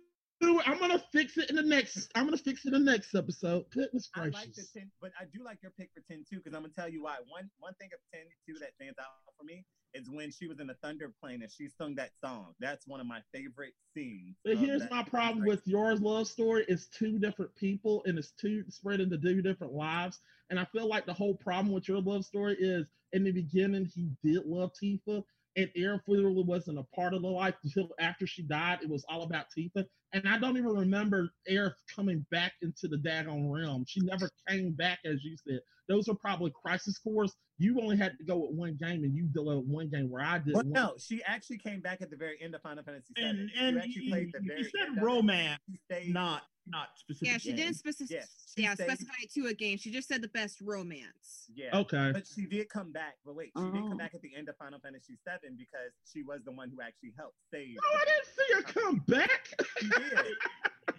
do 0.41 0.59
it. 0.59 0.67
I'm 0.67 0.79
gonna 0.79 1.01
fix 1.13 1.37
it 1.37 1.49
in 1.51 1.55
the 1.55 1.61
next. 1.63 2.09
I'm 2.15 2.25
gonna 2.25 2.37
fix 2.37 2.65
it 2.65 2.73
in 2.73 2.83
the 2.85 2.91
next 2.91 3.13
episode. 3.13 3.65
Goodness 3.71 4.09
I 4.15 4.21
like 4.21 4.31
the 4.31 4.37
gracious. 4.47 4.71
10, 4.71 4.91
but 4.99 5.11
I 5.19 5.25
do 5.31 5.43
like 5.43 5.59
your 5.61 5.71
pick 5.79 5.91
for 5.93 6.01
10 6.11 6.25
too, 6.29 6.37
because 6.37 6.53
I'm 6.55 6.61
gonna 6.63 6.73
tell 6.73 6.89
you 6.89 7.03
why. 7.03 7.17
One 7.29 7.49
one 7.59 7.73
thing 7.79 7.89
of 7.93 7.99
10 8.13 8.21
2 8.47 8.59
that 8.61 8.73
stands 8.75 8.97
out 8.99 9.05
for 9.37 9.43
me 9.45 9.63
is 9.95 10.09
when 10.09 10.31
she 10.31 10.47
was 10.47 10.59
in 10.59 10.67
the 10.67 10.75
Thunder 10.75 11.11
plane 11.21 11.41
and 11.41 11.51
she 11.51 11.69
sung 11.69 11.95
that 11.95 12.11
song. 12.21 12.53
That's 12.59 12.85
one 12.85 12.99
of 12.99 13.07
my 13.07 13.21
favorite 13.33 13.73
scenes. 13.93 14.35
But 14.43 14.57
here's 14.57 14.89
my 14.91 15.03
problem 15.03 15.45
with 15.45 15.65
yours 15.65 16.01
love 16.01 16.27
story. 16.27 16.65
It's 16.67 16.87
two 16.87 17.17
different 17.17 17.55
people 17.55 18.03
and 18.05 18.19
it's 18.19 18.31
two 18.31 18.65
spread 18.69 18.99
into 18.99 19.17
two 19.17 19.41
different 19.41 19.73
lives. 19.73 20.19
And 20.49 20.59
I 20.59 20.65
feel 20.65 20.87
like 20.87 21.05
the 21.05 21.13
whole 21.13 21.33
problem 21.33 21.73
with 21.73 21.87
your 21.87 22.01
love 22.01 22.25
story 22.25 22.55
is 22.59 22.85
in 23.13 23.23
the 23.23 23.31
beginning 23.31 23.85
he 23.85 24.09
did 24.23 24.45
love 24.45 24.71
Tifa 24.73 25.23
and 25.55 25.69
Aerith 25.77 26.01
literally 26.07 26.43
wasn't 26.43 26.79
a 26.79 26.83
part 26.95 27.13
of 27.13 27.21
the 27.21 27.27
life 27.27 27.55
until 27.63 27.89
after 27.99 28.27
she 28.27 28.43
died. 28.43 28.79
It 28.81 28.89
was 28.89 29.05
all 29.09 29.23
about 29.23 29.45
Tifa. 29.57 29.85
And 30.13 30.27
I 30.27 30.37
don't 30.37 30.57
even 30.57 30.69
remember 30.69 31.29
Aerith 31.49 31.75
coming 31.93 32.25
back 32.31 32.53
into 32.61 32.87
the 32.87 32.97
Dagon 32.97 33.49
realm. 33.49 33.85
She 33.87 34.01
never 34.01 34.29
came 34.47 34.71
back, 34.71 34.99
as 35.05 35.23
you 35.23 35.35
said. 35.47 35.59
Those 35.87 36.07
are 36.09 36.15
probably 36.15 36.51
crisis 36.63 36.97
cores. 36.97 37.33
You 37.57 37.79
only 37.81 37.95
had 37.95 38.17
to 38.17 38.25
go 38.25 38.37
with 38.37 38.51
one 38.51 38.75
game, 38.79 39.03
and 39.03 39.15
you 39.15 39.27
delivered 39.27 39.67
one 39.67 39.89
game 39.89 40.09
where 40.09 40.23
I 40.23 40.39
did. 40.39 40.53
Well, 40.55 40.63
one. 40.63 40.71
no, 40.71 40.93
she 40.97 41.21
actually 41.23 41.59
came 41.59 41.79
back 41.79 42.01
at 42.01 42.09
the 42.09 42.17
very 42.17 42.37
end 42.41 42.55
of 42.55 42.61
Final 42.61 42.83
Fantasy 42.83 43.13
VII. 43.15 43.23
And 43.23 43.49
She 43.49 43.59
and 43.59 43.77
actually 43.77 44.03
you, 44.03 44.11
played 44.11 44.31
the 44.33 44.39
you 44.43 44.49
very 44.49 44.63
said 44.63 44.89
of 44.91 44.97
it. 44.97 45.01
romance, 45.03 45.59
not 46.07 46.43
not 46.67 46.89
specific. 46.95 47.27
Yeah, 47.27 47.37
she 47.37 47.49
game. 47.49 47.57
didn't 47.57 47.75
specify. 47.75 48.15
Yes, 48.15 48.53
she 48.55 48.63
yeah, 48.63 48.73
stayed- 48.73 48.85
specify 48.89 49.13
it 49.21 49.33
to 49.33 49.47
a 49.47 49.53
game. 49.53 49.77
She 49.77 49.91
just 49.91 50.07
said 50.07 50.21
the 50.21 50.27
best 50.29 50.61
romance. 50.61 51.45
Yeah. 51.53 51.77
Okay. 51.77 52.11
But 52.13 52.25
she 52.27 52.45
did 52.45 52.69
come 52.69 52.91
back. 52.91 53.17
But 53.25 53.35
wait, 53.35 53.51
she 53.55 53.63
did 53.63 53.83
Oh. 53.83 53.87
come 53.89 53.97
back 53.97 54.15
at 54.15 54.21
the 54.21 54.31
end 54.35 54.49
of 54.49 54.57
Final 54.57 54.79
Fantasy 54.79 55.17
VII 55.25 55.49
because 55.57 55.91
she 56.11 56.23
was 56.23 56.41
the 56.43 56.51
one 56.51 56.69
who 56.69 56.81
actually 56.81 57.13
helped 57.17 57.37
save. 57.51 57.77
Oh, 57.83 57.97
I 58.01 58.05
didn't 58.05 58.27
see 58.35 58.53
her 58.55 58.81
come 58.81 58.97
back. 59.07 59.49
She 59.79 59.89
did. 59.89 60.27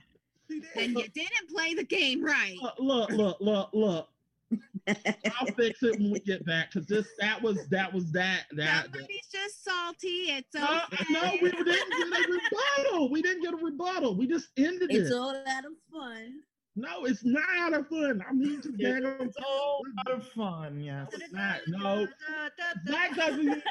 She 0.49 0.61
did. 0.61 0.69
Then 0.77 0.91
you 0.93 1.09
didn't 1.09 1.51
play 1.53 1.75
the 1.75 1.83
game 1.83 2.23
right. 2.25 2.57
look, 2.79 2.79
look, 2.79 3.11
look, 3.11 3.39
look, 3.41 3.71
look. 3.73 4.09
I'll 4.89 5.47
fix 5.57 5.83
it 5.83 5.99
when 5.99 6.13
we 6.13 6.21
get 6.21 6.45
back 6.47 6.71
because 6.73 6.87
this 6.87 7.07
that 7.19 7.43
was 7.43 7.67
that 7.69 7.93
was 7.93 8.13
that 8.13 8.45
that. 8.53 8.93
that. 8.93 9.09
Just 9.33 9.65
salty. 9.65 10.31
It's 10.31 10.55
No, 10.55 10.81
okay. 10.93 11.05
no, 11.11 11.33
we 11.43 11.51
didn't 11.51 11.65
get 11.67 12.29
a 12.29 12.33
rebuttal. 12.33 13.11
We 13.11 13.23
didn't 13.23 13.43
get 13.43 13.55
a 13.55 13.57
rebuttal. 13.57 14.17
We 14.17 14.27
just 14.29 14.49
ended 14.57 14.91
It's 14.91 14.95
it. 14.95 15.03
It's 15.07 15.13
all 15.13 15.31
out 15.31 15.65
of 15.65 15.73
fun. 15.93 16.35
no, 16.77 17.05
it's 17.05 17.25
not 17.25 17.43
out 17.59 17.75
of 17.75 17.89
fun. 17.89 18.23
I 18.29 18.33
mean, 18.33 18.61
to 18.63 18.73
Yeah, 18.79 18.91
daggone- 19.01 19.27
It's 19.27 19.37
all 19.45 19.83
out 20.07 20.13
of 20.13 20.29
fun. 20.29 20.81
Yes. 20.81 21.09
It's 21.13 21.33
not. 21.33 21.61
No, 21.67 22.07
that 22.87 23.15
doesn't 23.17 23.41
even 23.43 23.63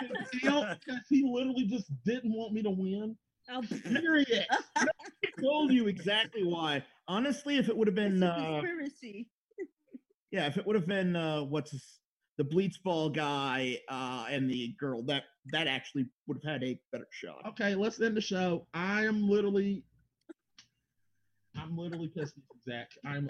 count 0.43 0.79
because 0.85 1.01
he 1.09 1.23
literally 1.23 1.65
just 1.65 1.89
didn't 2.03 2.33
want 2.33 2.53
me 2.53 2.61
to 2.63 2.69
win. 2.69 3.15
Oh, 3.49 3.61
Period. 3.83 4.45
I 4.75 4.85
told 5.39 5.71
you 5.71 5.87
exactly 5.87 6.43
why. 6.43 6.83
Honestly, 7.07 7.57
if 7.57 7.69
it 7.69 7.77
would 7.77 7.87
have 7.87 7.95
been, 7.95 8.21
a 8.23 8.27
uh, 8.27 8.59
conspiracy. 8.61 9.27
Yeah, 10.31 10.47
if 10.47 10.57
it 10.57 10.65
would 10.65 10.75
have 10.75 10.87
been, 10.87 11.15
uh, 11.15 11.43
what's 11.43 11.71
his, 11.71 11.99
the 12.37 12.43
blitzball 12.43 13.13
guy, 13.13 13.79
uh, 13.89 14.25
and 14.29 14.49
the 14.49 14.75
girl, 14.79 15.01
that 15.03 15.23
that 15.51 15.67
actually 15.67 16.05
would 16.27 16.39
have 16.43 16.53
had 16.53 16.63
a 16.63 16.79
better 16.91 17.07
shot. 17.11 17.45
Okay, 17.49 17.75
let's 17.75 18.01
end 18.01 18.17
the 18.17 18.21
show. 18.21 18.67
I 18.73 19.05
am 19.05 19.29
literally, 19.29 19.83
I'm 21.57 21.77
literally 21.77 22.09
pissed 22.09 22.35
at 22.37 22.43
Zach. 22.69 22.91
I'm. 23.05 23.27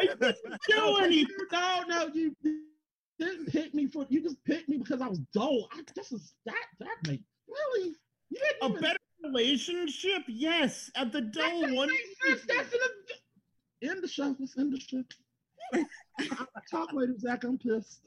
Do 0.68 0.96
anything. 1.02 1.26
No, 1.52 1.84
no, 1.86 2.06
you 2.14 2.34
didn't 3.18 3.46
pick 3.52 3.74
me 3.74 3.86
for. 3.86 4.06
You 4.08 4.22
just 4.22 4.42
picked 4.44 4.68
me 4.68 4.78
because 4.78 5.02
I 5.02 5.08
was 5.08 5.18
dull. 5.34 5.68
I, 5.72 5.82
this 5.94 6.12
is 6.12 6.32
that 6.46 6.54
that 6.78 6.96
make 7.06 7.22
really. 7.48 7.94
You 8.30 8.38
didn't 8.38 8.62
A 8.62 8.66
even, 8.66 8.80
better 8.80 8.98
relationship? 9.22 10.22
Yes. 10.28 10.90
At 10.96 11.12
the 11.12 11.20
dull 11.20 11.74
one. 11.74 11.90
That's 12.28 12.44
an, 12.48 12.80
end 13.82 14.02
the 14.02 14.08
show. 14.08 14.34
Let's 14.38 14.56
end 14.58 14.72
the 14.72 14.80
show. 14.80 15.02
I'll 15.74 16.46
talk 16.70 16.92
later, 16.92 17.14
Zach. 17.18 17.44
I'm 17.44 17.58
pissed. 17.58 18.00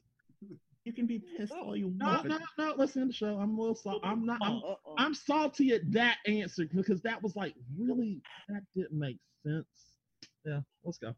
You 0.85 0.91
can 0.91 1.05
be 1.05 1.19
pissed 1.37 1.53
all 1.53 1.75
you 1.77 1.93
No, 1.95 2.05
want. 2.07 2.27
no, 2.27 2.37
no. 2.37 2.45
No. 2.57 2.73
Let's 2.77 2.97
end 2.97 3.09
the 3.09 3.13
show. 3.13 3.37
I'm 3.39 3.57
a 3.57 3.59
little 3.61 3.75
salty. 3.75 4.01
I'm 4.03 4.25
not. 4.25 4.39
I'm, 4.41 4.57
Uh-oh. 4.57 4.95
I'm 4.97 5.13
salty 5.13 5.71
at 5.73 5.89
that 5.93 6.17
answer 6.27 6.65
because 6.73 7.01
that 7.03 7.23
was 7.23 7.35
like 7.37 7.53
really 7.77 8.21
that 8.49 8.63
didn't 8.75 8.97
make 8.99 9.17
sense. 9.45 9.65
Yeah, 10.45 10.59
let's 10.83 10.97
go. 10.97 11.15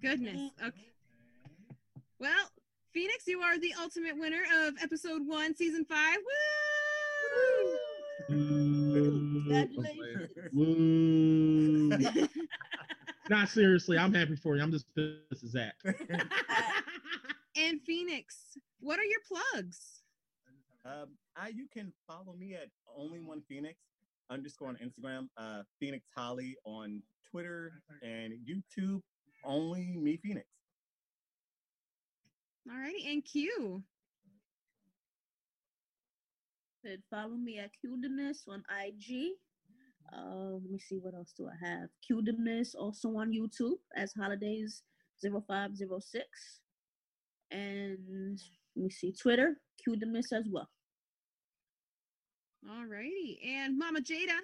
Goodness. 0.00 0.50
Okay. 0.62 0.92
Well, 2.18 2.50
Phoenix, 2.92 3.26
you 3.26 3.40
are 3.40 3.58
the 3.58 3.74
ultimate 3.80 4.16
winner 4.18 4.42
of 4.62 4.74
episode 4.82 5.26
one, 5.26 5.54
season 5.54 5.84
five. 5.84 6.16
Woo! 8.28 8.34
Congratulations. 9.44 10.30
Woo. 10.52 11.90
Not 13.30 13.48
seriously. 13.48 13.98
I'm 13.98 14.12
happy 14.12 14.36
for 14.36 14.56
you. 14.56 14.62
I'm 14.62 14.70
just 14.70 14.86
pissed 14.94 15.44
at 15.44 15.50
Zach. 15.50 15.74
and 17.56 17.80
Phoenix, 17.82 18.58
what 18.80 18.98
are 18.98 19.04
your 19.04 19.20
plugs? 19.26 20.02
Um, 20.84 21.16
I 21.36 21.48
you 21.48 21.66
can 21.72 21.92
follow 22.06 22.34
me 22.38 22.54
at 22.54 22.68
only 22.96 23.20
one 23.20 23.42
Phoenix 23.48 23.78
underscore 24.30 24.68
on 24.68 24.76
Instagram, 24.76 25.28
uh, 25.36 25.62
Phoenix 25.80 26.06
Holly 26.14 26.56
on 26.64 27.02
Twitter 27.30 27.72
and 28.02 28.34
YouTube. 28.46 29.00
Only 29.44 29.96
me 29.96 30.18
Phoenix. 30.22 30.46
Alrighty, 32.68 33.12
and 33.12 33.24
Q. 33.24 33.82
And 36.84 37.02
follow 37.10 37.36
me 37.36 37.58
at 37.58 37.70
Qdemness 37.84 38.48
on 38.48 38.62
IG. 38.84 39.32
Uh, 40.12 40.52
let 40.62 40.70
me 40.70 40.78
see 40.78 40.98
what 40.98 41.14
else 41.14 41.32
do 41.36 41.48
I 41.48 41.66
have. 41.66 41.88
Qdemness 42.10 42.74
also 42.78 43.08
on 43.16 43.32
YouTube 43.32 43.78
as 43.96 44.12
Holidays 44.12 44.82
0506. 45.22 46.26
And 47.50 48.38
let 48.76 48.84
me 48.84 48.90
see 48.90 49.12
Twitter, 49.12 49.56
Qdemness 49.86 50.32
as 50.32 50.46
well. 50.50 50.68
All 52.68 52.86
righty. 52.86 53.38
and 53.46 53.76
Mama 53.78 54.00
Jada. 54.00 54.38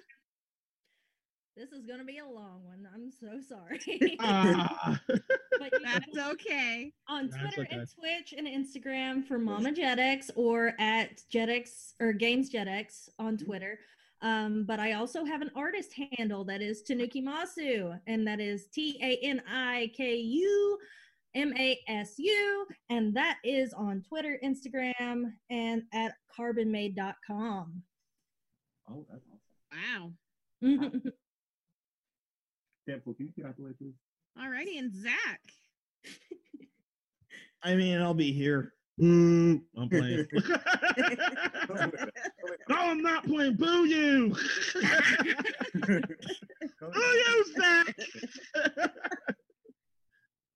this 1.57 1.71
is 1.71 1.85
gonna 1.87 2.03
be 2.05 2.19
a 2.19 2.25
long 2.25 2.63
one. 2.63 2.87
I'm 2.93 3.09
so 3.11 3.39
sorry. 3.47 3.79
Ah. 4.19 4.99
but 5.07 5.73
you 5.73 5.79
That's 5.83 6.17
okay. 6.33 6.91
on 7.07 7.29
Twitter 7.29 7.61
okay. 7.61 7.75
and 7.77 7.87
Twitch 7.99 8.33
and 8.37 8.47
Instagram 8.47 9.25
for 9.27 9.39
Mama 9.39 9.71
Jetix 9.71 10.29
or 10.35 10.73
at 10.79 11.21
Jetix 11.33 11.93
or 11.99 12.13
Games 12.13 12.51
Jetix 12.51 13.09
on 13.17 13.37
Twitter. 13.37 13.79
Um, 14.21 14.65
but 14.65 14.79
I 14.79 14.93
also 14.93 15.25
have 15.25 15.41
an 15.41 15.51
artist 15.55 15.93
handle 16.17 16.43
that 16.45 16.61
is 16.61 16.83
Tanuki 16.83 17.21
Masu, 17.21 17.99
and 18.05 18.25
that 18.27 18.39
is 18.39 18.67
T 18.67 18.99
A 19.01 19.17
N 19.25 19.41
I 19.51 19.91
K 19.95 20.15
U 20.15 20.77
M 21.33 21.53
A 21.57 21.79
S 21.87 22.15
U, 22.17 22.67
and 22.89 23.15
that 23.15 23.37
is 23.43 23.73
on 23.73 24.03
Twitter, 24.07 24.39
Instagram, 24.43 25.31
and 25.49 25.83
at 25.93 26.13
carbonmade.com. 26.37 27.81
Oh, 28.89 29.05
that's 29.09 29.25
awesome. 29.25 30.13
Wow. 30.61 31.11
Deadpool, 32.89 33.15
can 33.15 33.27
you 33.27 33.33
get 33.35 33.45
out 33.45 33.57
the 33.57 33.63
way, 33.63 33.71
please? 33.77 33.95
Alrighty, 34.37 34.77
and 34.79 34.93
Zach. 34.93 35.41
I 37.63 37.75
mean, 37.75 38.01
I'll 38.01 38.13
be 38.13 38.31
here. 38.31 38.73
Boo. 39.01 39.59
I'm 39.75 39.89
playing. 39.89 40.27
no, 42.69 42.75
I'm 42.75 43.01
not 43.01 43.25
playing. 43.25 43.55
Boo 43.55 43.85
you. 43.85 44.35
Boo 45.73 46.01
you, 46.93 47.45
Zach. 47.59 47.95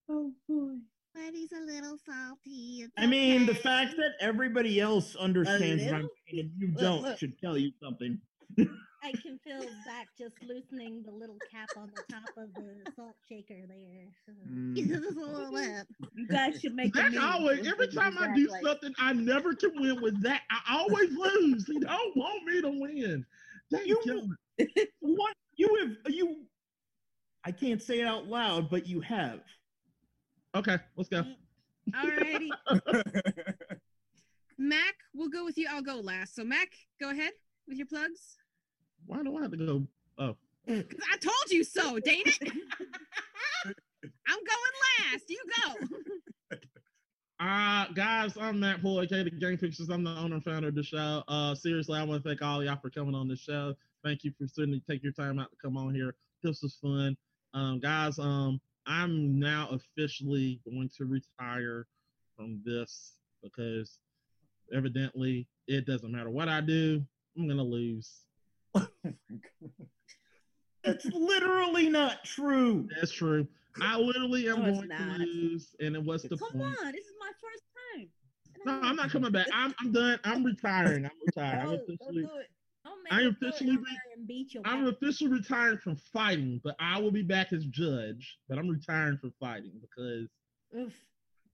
Oh 0.07 0.31
boy. 0.47 0.75
But 1.15 1.33
he's 1.33 1.51
a 1.53 1.61
little 1.65 1.97
salty. 2.05 2.81
It's 2.83 2.93
I 2.99 3.07
mean, 3.07 3.47
the 3.47 3.55
fact 3.55 3.95
that 3.97 4.11
everybody 4.19 4.79
else 4.79 5.15
understands 5.15 5.83
what 5.85 5.93
I'm 5.93 6.01
little? 6.01 6.09
saying 6.29 6.39
and 6.41 6.51
you 6.59 6.67
don't 6.77 7.01
look. 7.01 7.17
should 7.17 7.39
tell 7.39 7.57
you 7.57 7.71
something. 7.81 8.19
I 9.05 9.11
can 9.11 9.37
feel 9.43 9.61
Zach 9.83 10.07
just 10.17 10.33
loosening 10.41 11.03
the 11.05 11.11
little 11.11 11.37
cap 11.51 11.69
on 11.77 11.91
the 11.95 12.01
top 12.11 12.23
of 12.37 12.51
the 12.55 12.91
salt 12.95 13.15
shaker 13.29 13.53
there. 13.67 14.07
Mm. 14.51 14.75
Just 14.87 15.15
a 15.15 15.19
little 15.19 15.51
bit. 15.51 15.85
You 16.15 16.27
guys 16.27 16.59
should 16.59 16.73
make 16.73 16.95
a 16.95 17.11
Zach 17.11 17.13
always, 17.21 17.67
every 17.67 17.87
time 17.89 18.17
I 18.17 18.33
do 18.33 18.47
like, 18.47 18.63
something, 18.63 18.93
I 18.97 19.13
never 19.13 19.53
can 19.53 19.71
win 19.75 20.01
with 20.01 20.23
Zach. 20.23 20.41
I 20.49 20.79
always 20.79 21.11
lose. 21.11 21.67
He 21.67 21.79
don't 21.79 22.17
want 22.17 22.45
me 22.45 22.61
to 22.61 22.69
win. 22.69 23.25
Thank 23.71 23.87
You- 23.87 24.01
you. 24.05 24.35
What 25.01 25.35
you 25.55 25.75
have 25.81 26.13
you? 26.13 26.45
I 27.43 27.51
can't 27.51 27.81
say 27.81 27.99
it 27.99 28.07
out 28.07 28.25
loud, 28.27 28.69
but 28.71 28.87
you 28.87 29.01
have. 29.01 29.41
Okay, 30.55 30.77
let's 30.95 31.09
go. 31.09 31.23
Alrighty. 31.93 32.49
Mac, 34.57 34.95
we'll 35.13 35.29
go 35.29 35.45
with 35.45 35.57
you. 35.57 35.67
I'll 35.69 35.83
go 35.83 35.97
last. 35.97 36.33
So 36.35 36.43
Mac, 36.43 36.69
go 36.99 37.11
ahead 37.11 37.33
with 37.67 37.77
your 37.77 37.85
plugs. 37.87 38.37
Why 39.05 39.23
do 39.23 39.37
I 39.37 39.41
have 39.43 39.51
to 39.51 39.57
go? 39.57 39.87
Oh, 40.17 40.35
'Cause 40.67 40.83
I 41.13 41.17
told 41.17 41.49
you 41.51 41.63
so, 41.63 41.99
dang 41.99 42.23
it. 42.25 42.37
I'm 44.27 44.37
going 44.37 44.73
last. 45.11 45.29
You 45.29 45.41
go. 45.63 46.57
Uh, 47.39 47.85
guys, 47.93 48.37
I'm 48.37 48.59
Matt 48.61 48.79
aka 48.83 49.23
the 49.23 49.29
Game 49.31 49.57
Fixers. 49.57 49.89
I'm 49.89 50.03
the 50.03 50.11
owner 50.11 50.35
and 50.35 50.43
founder 50.43 50.69
of 50.69 50.75
the 50.75 50.83
show. 50.83 51.23
Uh, 51.27 51.53
seriously, 51.53 51.99
I 51.99 52.03
want 52.03 52.23
to 52.23 52.29
thank 52.29 52.41
all 52.41 52.63
y'all 52.63 52.77
for 52.81 52.89
coming 52.89 53.13
on 53.13 53.27
the 53.27 53.35
show. 53.35 53.75
Thank 54.03 54.23
you 54.23 54.31
for 54.39 54.47
sitting, 54.47 54.81
take 54.89 55.03
your 55.03 55.11
time 55.11 55.39
out 55.39 55.51
to 55.51 55.57
come 55.61 55.75
on 55.77 55.93
here. 55.93 56.15
This 56.43 56.61
was 56.61 56.75
fun. 56.75 57.17
Um, 57.53 57.79
guys, 57.79 58.19
um, 58.19 58.61
I'm 58.85 59.37
now 59.39 59.69
officially 59.71 60.61
going 60.65 60.89
to 60.97 61.05
retire 61.05 61.87
from 62.37 62.61
this 62.63 63.13
because 63.43 63.99
evidently 64.73 65.47
it 65.67 65.85
doesn't 65.85 66.11
matter 66.11 66.29
what 66.29 66.47
I 66.49 66.61
do, 66.61 67.03
I'm 67.37 67.47
gonna 67.47 67.63
lose. 67.63 68.24
That's 70.83 71.05
literally 71.05 71.89
not 71.89 72.23
true. 72.23 72.87
That's 72.99 73.11
true. 73.11 73.47
I 73.81 73.97
literally 73.97 74.47
am 74.47 74.61
No, 74.61 74.65
it's 74.69 74.77
going 74.77 74.89
to 74.89 74.95
not. 74.95 75.19
lose, 75.19 75.75
and 75.79 75.95
it 75.95 76.03
was 76.03 76.23
the 76.23 76.37
Come 76.37 76.51
point. 76.51 76.63
on, 76.63 76.91
this 76.91 77.05
is 77.05 77.13
my 77.19 77.31
first 77.41 77.63
time. 77.97 78.07
No, 78.65 78.71
I 78.81 78.89
I'm 78.89 78.95
not 78.95 79.09
coming 79.11 79.31
back. 79.31 79.47
I'm 79.53 79.73
I'm 79.79 79.91
done. 79.91 80.19
I'm 80.23 80.43
retiring. 80.43 81.05
I'm 81.05 81.11
retired. 81.25 81.59
I'm 81.59 81.65
No, 81.65 81.77
don't 81.77 81.81
officially 81.89 82.21
do 82.23 82.29
it. 82.39 82.47
Don't 82.85 82.97
I 83.11 83.21
him 83.21 83.37
do 83.39 83.47
it 83.47 83.51
officially 83.51 83.71
on 83.71 83.77
re- 83.77 83.83
there 83.89 84.13
and 84.17 84.27
beat 84.27 84.53
your 84.53 84.63
I'm 84.65 84.87
officially 84.87 85.31
retiring 85.31 85.77
from 85.79 85.95
fighting, 85.95 86.61
but 86.63 86.75
I 86.79 86.99
will 86.99 87.11
be 87.11 87.23
back 87.23 87.51
as 87.51 87.65
judge. 87.65 88.37
But 88.47 88.57
I'm 88.57 88.69
retiring 88.69 89.17
from 89.17 89.33
fighting 89.39 89.73
because 89.81 90.29
Oof. 90.77 90.93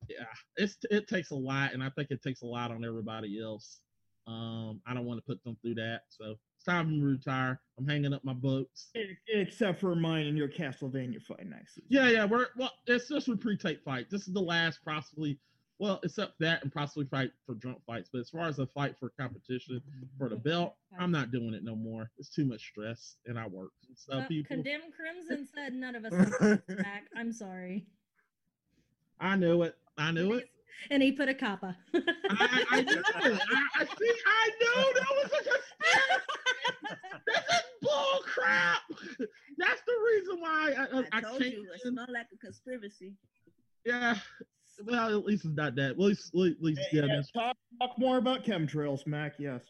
yeah, 0.10 0.26
it's 0.57 0.77
it 0.89 1.07
takes 1.07 1.31
a 1.31 1.35
lot, 1.35 1.73
and 1.73 1.84
I 1.84 1.89
think 1.89 2.11
it 2.11 2.22
takes 2.22 2.41
a 2.43 2.48
lot 2.48 2.72
on 2.72 2.85
everybody 2.85 3.41
else. 3.41 3.80
Um, 4.27 4.81
I 4.85 4.93
don't 4.93 5.06
want 5.06 5.18
to 5.19 5.26
put 5.26 5.43
them 5.43 5.57
through 5.61 5.76
that, 5.76 6.02
so 6.10 6.35
it's 6.62 6.66
time 6.66 7.00
to 7.00 7.06
retire. 7.06 7.60
I'm 7.80 7.88
hanging 7.88 8.14
up 8.14 8.24
my 8.24 8.34
boats. 8.34 8.90
E- 8.96 9.16
Except 9.34 9.80
for 9.80 9.96
mine 9.96 10.28
and 10.28 10.38
your 10.38 10.48
Castlevania 10.48 11.22
fight 11.22 11.48
next. 11.48 11.80
Yeah, 11.90 12.10
yeah, 12.10 12.26
we're 12.26 12.48
well. 12.56 12.72
It's 12.86 13.08
just 13.10 13.28
a 13.28 13.36
pre-tape 13.36 13.84
fight. 13.84 14.10
This 14.12 14.28
is 14.28 14.34
the 14.34 14.42
last, 14.42 14.80
possibly. 14.86 15.40
Well, 15.80 16.00
except 16.04 16.34
that 16.40 16.62
and 16.62 16.72
possibly 16.72 17.06
fight 17.06 17.32
for 17.48 17.56
drunk 17.56 17.80
fights. 17.88 18.10
But 18.14 18.20
as 18.20 18.30
far 18.30 18.48
as 18.48 18.60
a 18.60 18.68
fight 18.68 18.96
for 19.00 19.10
competition 19.20 19.82
for 20.20 20.30
the 20.30 20.36
belt, 20.36 20.76
I'm 21.00 21.12
not 21.12 21.32
doing 21.32 21.56
it 21.56 21.64
no 21.64 21.76
more. 21.76 22.12
It's 22.20 22.30
too 22.30 22.46
much 22.46 22.62
stress, 22.70 23.16
and 23.26 23.40
I 23.40 23.48
work. 23.48 23.72
So 23.96 24.14
Uh, 24.20 24.28
people, 24.28 24.56
Condemn 24.58 24.82
Crimson 24.96 25.48
said 25.56 25.74
none 25.74 25.96
of 25.96 26.06
us 26.06 26.14
are 26.14 26.58
back. 26.76 27.06
I'm 27.18 27.34
sorry. 27.34 27.88
I 29.20 29.36
knew 29.36 29.64
it. 29.64 29.76
I 29.98 30.12
knew 30.12 30.34
it. 30.34 30.50
And 30.90 31.02
he 31.04 31.12
put 31.12 31.30
a 31.30 31.34
kappa. 31.34 31.76
I, 31.94 32.66
I 32.72 32.82
knew 32.82 32.98
it. 33.00 33.06
I, 33.16 33.30
I 33.76 33.86
see. 33.86 34.14
I 34.26 34.52
knew 34.60 34.94
that 34.94 35.08
was 35.12 35.26
a 35.26 35.44
conspiracy. 35.50 35.50
This 35.50 35.56
is 35.56 35.70
bull 38.42 38.48
crap. 38.48 38.82
That's 39.58 39.82
the 39.86 39.94
reason 40.14 40.40
why 40.42 40.74
I, 40.78 40.82
I, 40.82 41.00
I 41.00 41.06
I 41.14 41.22
told 41.22 41.42
can't. 41.42 41.54
you, 41.54 41.68
it 41.74 41.82
smelled 41.82 42.10
like 42.10 42.28
a 42.34 42.38
conspiracy. 42.38 43.14
Yeah. 43.86 44.18
Well, 44.86 45.10
at 45.20 45.26
least 45.26 45.46
it's 45.46 45.56
not 45.56 45.76
that. 45.76 45.98
Well, 45.98 46.08
at 46.08 46.18
least, 46.18 46.34
at 46.34 46.64
least 46.64 46.82
yeah. 46.92 47.06
Yeah, 47.06 47.22
talk, 47.34 47.58
talk 47.80 48.00
more 48.00 48.18
about 48.18 48.44
chemtrails, 48.44 49.06
Mac. 49.06 49.34
Yes. 49.38 49.62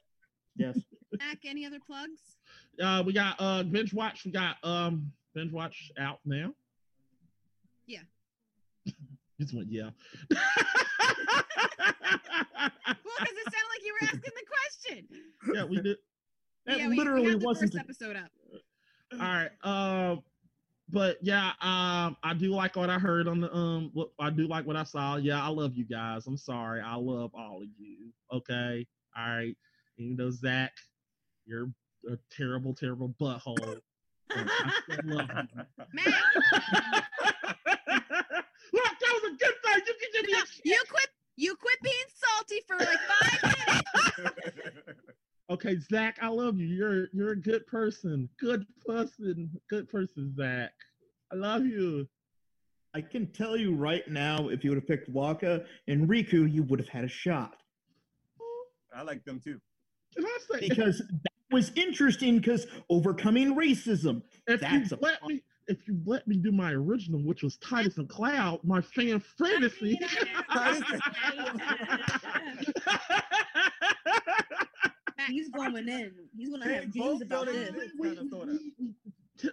Yes. 0.55 0.77
Mac, 1.19 1.39
any 1.45 1.65
other 1.65 1.79
plugs? 1.85 2.37
Uh, 2.81 3.03
we 3.05 3.11
got 3.13 3.35
uh 3.39 3.63
binge 3.63 3.93
watch. 3.93 4.23
We 4.25 4.31
got 4.31 4.55
um 4.63 5.11
binge 5.33 5.51
watch 5.51 5.91
out 5.99 6.19
now. 6.25 6.53
Yeah. 7.87 7.99
Just 9.39 9.53
went 9.53 9.71
yeah. 9.71 9.89
Well, 13.03 13.17
because 13.19 13.35
it 13.37 13.53
sounded 13.53 13.69
like 13.69 13.83
you 13.85 13.93
were 13.93 14.07
asking 14.07 14.33
the 14.35 14.45
question. 14.47 15.07
yeah, 15.55 15.63
we 15.65 15.81
did. 15.81 15.97
That 16.65 16.77
yeah, 16.77 16.87
we, 16.87 16.89
we 16.91 16.97
literally 16.97 17.35
the 17.35 17.45
wasn't. 17.45 17.73
first 17.73 17.83
episode 17.83 18.15
up. 18.15 18.31
All 19.13 19.19
right. 19.19 19.49
Um, 19.63 20.23
but 20.89 21.17
yeah, 21.21 21.51
um, 21.61 22.17
I 22.23 22.33
do 22.37 22.49
like 22.49 22.75
what 22.75 22.89
I 22.89 22.99
heard 22.99 23.27
on 23.27 23.39
the 23.41 23.53
um. 23.53 23.91
What 23.93 24.09
I 24.19 24.29
do 24.29 24.47
like 24.47 24.65
what 24.65 24.75
I 24.75 24.83
saw. 24.83 25.15
Yeah, 25.15 25.43
I 25.43 25.47
love 25.47 25.75
you 25.75 25.85
guys. 25.85 26.27
I'm 26.27 26.37
sorry. 26.37 26.81
I 26.81 26.95
love 26.95 27.31
all 27.33 27.61
of 27.61 27.69
you. 27.77 28.11
Okay. 28.31 28.85
All 29.17 29.27
right. 29.27 29.55
Even 29.97 30.15
though 30.17 30.31
Zach, 30.31 30.73
you're 31.45 31.69
a 32.09 32.17
terrible, 32.29 32.73
terrible 32.73 33.13
butthole. 33.19 33.55
but 34.29 34.47
I 34.47 34.71
still 34.83 35.15
love 35.15 35.29
you. 35.29 35.63
Mac, 35.93 36.05
Look, 38.73 38.83
that 38.99 39.11
was 39.13 39.23
a 39.23 39.35
good 39.37 39.55
thing. 39.63 39.81
You 39.87 39.95
can 39.99 40.09
give 40.13 40.25
me 40.25 40.33
no, 40.33 40.39
a 40.39 40.43
you 40.63 40.83
quit. 40.89 41.09
You 41.37 41.55
quit 41.55 41.81
being 41.81 41.95
salty 42.13 42.61
for 42.67 42.77
like 42.77 42.99
five 43.07 43.55
minutes. 44.17 45.01
Okay, 45.63 45.77
Zach, 45.91 46.17
I 46.21 46.27
love 46.27 46.57
you. 46.57 46.65
You're 46.65 47.07
you're 47.13 47.33
a 47.33 47.39
good 47.39 47.67
person. 47.67 48.27
Good 48.39 48.65
person. 48.83 49.51
Good 49.69 49.87
person, 49.89 50.33
Zach. 50.35 50.71
I 51.31 51.35
love 51.35 51.67
you. 51.67 52.07
I 52.95 53.01
can 53.01 53.27
tell 53.27 53.55
you 53.55 53.75
right 53.75 54.07
now, 54.09 54.49
if 54.49 54.63
you 54.63 54.71
would 54.71 54.77
have 54.77 54.87
picked 54.87 55.13
Wakka 55.13 55.63
and 55.87 56.09
Rikku, 56.09 56.51
you 56.51 56.63
would 56.63 56.79
have 56.79 56.89
had 56.89 57.03
a 57.03 57.07
shot. 57.07 57.57
I 58.95 59.03
like 59.03 59.23
them 59.23 59.39
too. 59.39 59.59
Can 60.15 60.25
I 60.25 60.37
say 60.51 60.67
Because 60.67 60.97
that 60.97 61.31
was 61.51 61.71
interesting 61.75 62.39
because 62.39 62.65
overcoming 62.89 63.55
racism. 63.55 64.23
if 64.47 64.61
that's 64.61 64.89
you 64.89 64.97
a 64.97 64.99
let 64.99 65.23
me 65.27 65.43
if 65.67 65.87
you 65.87 66.01
let 66.05 66.27
me 66.27 66.37
do 66.37 66.51
my 66.51 66.71
original, 66.71 67.23
which 67.23 67.43
was 67.43 67.57
Tidus 67.57 67.97
and 67.97 68.09
Cloud, 68.09 68.61
my 68.63 68.81
fan 68.81 69.21
fantasy. 69.37 69.99
He's 75.29 75.49
going 75.49 75.75
in. 75.87 76.11
He's 76.37 76.49
gonna 76.49 76.65
They 76.67 76.75
have 76.75 76.93
both 76.93 77.19
dreams 77.19 77.21
about 77.23 77.45
go 77.47 77.51
this. 77.53 77.69
sleep. 77.69 77.91
kinda, 78.01 78.29
sorta. 78.29 78.59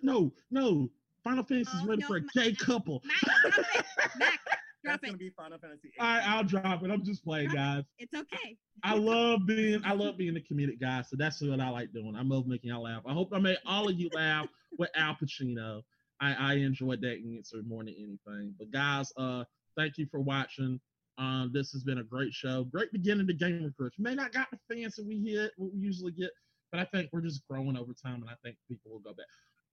no, 0.03 0.33
no. 0.51 0.91
Final 1.25 1.45
Fantasy 1.45 1.77
is 1.77 1.83
Oh, 1.85 1.87
ready 1.89 2.03
no, 2.03 2.07
for 2.09 2.17
a 2.17 2.21
gay 2.35 2.53
couple. 2.55 3.03
Mac, 3.05 3.21
drop 3.43 3.55
it. 3.55 3.85
Mac, 4.19 4.41
drop 4.41 4.41
That's 4.85 5.01
gonna 5.03 5.15
it. 5.15 5.19
be 5.19 5.31
Final 5.31 5.59
Fantasy. 5.59 5.91
All 5.99 6.07
right, 6.07 6.23
I'll 6.27 6.45
drop 6.45 6.83
it. 6.85 6.91
I'm 6.91 7.05
just 7.05 7.25
playing, 7.25 7.51
guys. 7.51 7.85
It's 7.99 8.15
okay. 8.15 8.57
I 8.85 8.95
love 8.95 9.45
being 9.47 9.81
I 9.85 9.93
love 9.95 10.17
being 10.17 10.37
a 10.37 10.41
comedic 10.41 10.81
guy, 10.81 11.03
so 11.03 11.17
that's 11.17 11.41
what 11.43 11.61
I 11.61 11.69
like 11.71 11.93
doing. 11.93 12.15
I 12.17 12.23
love 12.23 12.47
making 12.47 12.71
y'all 12.71 12.83
laugh. 12.85 13.03
I 13.07 13.13
hope 13.13 13.31
I 13.33 13.39
made 13.41 13.59
all 13.67 13.89
of 13.89 13.99
you 13.99 14.09
laugh 14.15 14.47
with 14.79 14.91
Al 14.95 15.17
Pacino. 15.17 15.83
I, 16.21 16.35
I 16.35 16.55
enjoyed 16.55 17.01
that 17.03 17.19
answer 17.37 17.59
more 17.67 17.85
than 17.85 17.95
anything. 17.99 18.55
But 18.59 18.71
guys, 18.71 19.13
uh, 19.17 19.45
thank 19.77 19.99
you 19.99 20.07
for 20.11 20.21
watching. 20.21 20.81
Um, 21.19 21.51
this 21.53 21.73
has 21.73 21.83
been 21.83 21.99
a 21.99 22.05
great 22.05 22.33
show. 22.33 22.65
Great 22.65 22.93
beginning 22.93 23.27
to 23.27 23.35
Gamer 23.35 23.71
Grudge. 23.77 23.95
May 23.99 24.15
not 24.15 24.33
got 24.33 24.47
the 24.53 24.59
fans 24.73 24.95
that 24.95 25.07
we 25.07 25.19
hit, 25.19 25.51
what 25.57 25.75
we 25.75 25.81
usually 25.81 26.13
get, 26.13 26.31
but 26.71 26.81
I 26.81 26.85
think 26.85 27.11
we're 27.13 27.21
just 27.21 27.47
growing 27.49 27.77
over 27.77 27.93
time, 27.93 28.23
and 28.23 28.31
I 28.31 28.35
think 28.45 28.57
people 28.69 28.93
will 28.93 29.01
go 29.01 29.13
back. 29.13 29.27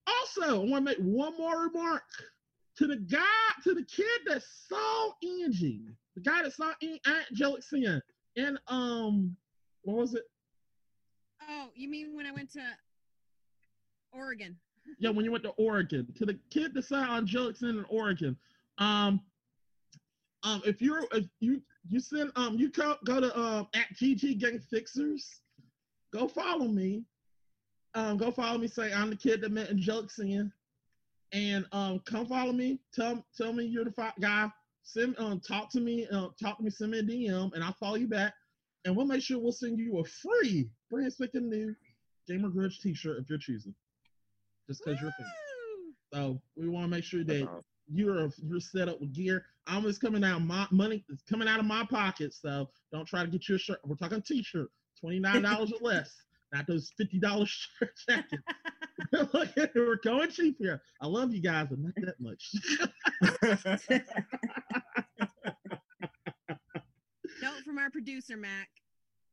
Also, 0.07 0.61
I 0.63 0.65
want 0.65 0.85
to 0.85 0.91
make 0.91 0.97
one 0.97 1.37
more 1.37 1.63
remark 1.67 2.03
to 2.77 2.87
the 2.87 2.97
guy, 2.97 3.21
to 3.63 3.75
the 3.75 3.83
kid 3.83 4.05
that 4.25 4.41
saw 4.67 5.11
Angie, 5.23 5.83
the 6.15 6.21
guy 6.21 6.41
that 6.43 6.53
saw 6.53 6.71
An- 6.81 6.99
Angelic 7.31 7.63
Sin 7.63 8.01
in 8.35 8.57
um, 8.67 9.35
what 9.83 9.97
was 9.97 10.13
it? 10.15 10.23
Oh, 11.47 11.67
you 11.75 11.89
mean 11.89 12.15
when 12.15 12.25
I 12.25 12.31
went 12.31 12.51
to 12.53 12.63
Oregon? 14.11 14.57
Yeah, 14.99 15.11
when 15.11 15.25
you 15.25 15.31
went 15.31 15.43
to 15.43 15.51
Oregon, 15.51 16.07
to 16.17 16.25
the 16.25 16.39
kid 16.49 16.73
that 16.73 16.85
saw 16.85 17.17
Angelic 17.17 17.55
Sin 17.57 17.69
in 17.69 17.85
Oregon. 17.89 18.35
Um, 18.77 19.21
um, 20.45 20.61
if 20.63 20.81
you're 20.81 21.03
if 21.11 21.25
you 21.39 21.61
you 21.89 21.99
send 21.99 22.31
um 22.35 22.55
you 22.57 22.69
co- 22.71 22.97
go 23.05 23.19
to 23.19 23.37
um 23.37 23.67
at 23.73 23.87
GG 23.95 24.39
Gang 24.39 24.59
Fixers, 24.59 25.41
go 26.13 26.27
follow 26.27 26.67
me. 26.67 27.03
Um, 27.95 28.17
go 28.17 28.31
follow 28.31 28.57
me. 28.59 28.67
Say 28.67 28.93
I'm 28.93 29.09
the 29.09 29.15
kid 29.15 29.41
that 29.41 29.51
met 29.51 29.69
Angelic 29.69 30.11
Sin, 30.11 30.51
and 31.33 31.65
um 31.71 31.99
come 32.05 32.27
follow 32.27 32.53
me. 32.53 32.79
Tell 32.93 33.25
tell 33.35 33.53
me 33.53 33.65
you're 33.65 33.85
the 33.85 33.91
fi- 33.91 34.13
guy. 34.21 34.49
send 34.83 35.15
um 35.17 35.39
talk 35.39 35.71
to 35.71 35.79
me, 35.81 36.07
uh, 36.11 36.27
talk 36.41 36.57
to 36.57 36.63
me, 36.63 36.69
send 36.69 36.91
me 36.91 36.99
a 36.99 37.03
DM, 37.03 37.51
and 37.53 37.63
I'll 37.63 37.73
call 37.73 37.97
you 37.97 38.07
back, 38.07 38.33
and 38.85 38.95
we'll 38.95 39.07
make 39.07 39.23
sure 39.23 39.39
we'll 39.39 39.51
send 39.51 39.79
you 39.79 39.97
a 39.99 40.03
free 40.05 40.69
brand 40.91 41.11
spanking 41.11 41.49
new 41.49 41.75
Gamer 42.27 42.49
Grudge 42.49 42.79
T-shirt 42.81 43.17
if 43.19 43.29
you're 43.29 43.39
choosing, 43.39 43.73
just 44.67 44.83
because 44.85 44.99
you're 45.01 45.09
a 45.09 45.13
fan. 45.13 45.27
So 46.13 46.41
we 46.55 46.69
want 46.69 46.85
to 46.85 46.89
make 46.89 47.03
sure 47.03 47.23
that 47.23 47.47
you're 47.91 48.29
you're 48.43 48.59
set 48.59 48.89
up 48.89 48.99
with 49.01 49.13
gear. 49.13 49.45
I'm 49.67 49.83
just 49.83 50.01
coming 50.01 50.23
out 50.23 50.41
my 50.41 50.67
money. 50.71 51.03
It's 51.09 51.23
coming 51.23 51.47
out 51.47 51.59
of 51.59 51.65
my 51.65 51.85
pocket. 51.85 52.33
So 52.33 52.69
don't 52.91 53.07
try 53.07 53.21
to 53.23 53.27
get 53.31 53.47
your 53.49 53.57
shirt. 53.57 53.79
We're 53.85 53.95
talking 53.95 54.21
T-shirt, 54.21 54.69
twenty 54.99 55.19
nine 55.19 55.41
dollars 55.41 55.71
or 55.71 55.79
less, 55.81 56.13
not 56.53 56.67
those 56.67 56.91
fifty 56.97 57.19
dollars 57.19 57.49
shirt 57.79 57.91
jackets. 58.07 58.43
We're 59.75 59.97
going 60.03 60.29
cheap 60.29 60.57
here. 60.59 60.81
I 61.01 61.07
love 61.07 61.33
you 61.33 61.41
guys, 61.41 61.67
but 61.69 61.79
not 61.79 61.93
that 61.97 62.19
much. 62.19 62.51
Note 67.41 67.63
from 67.65 67.77
our 67.77 67.89
producer, 67.89 68.37
Mac. 68.37 68.69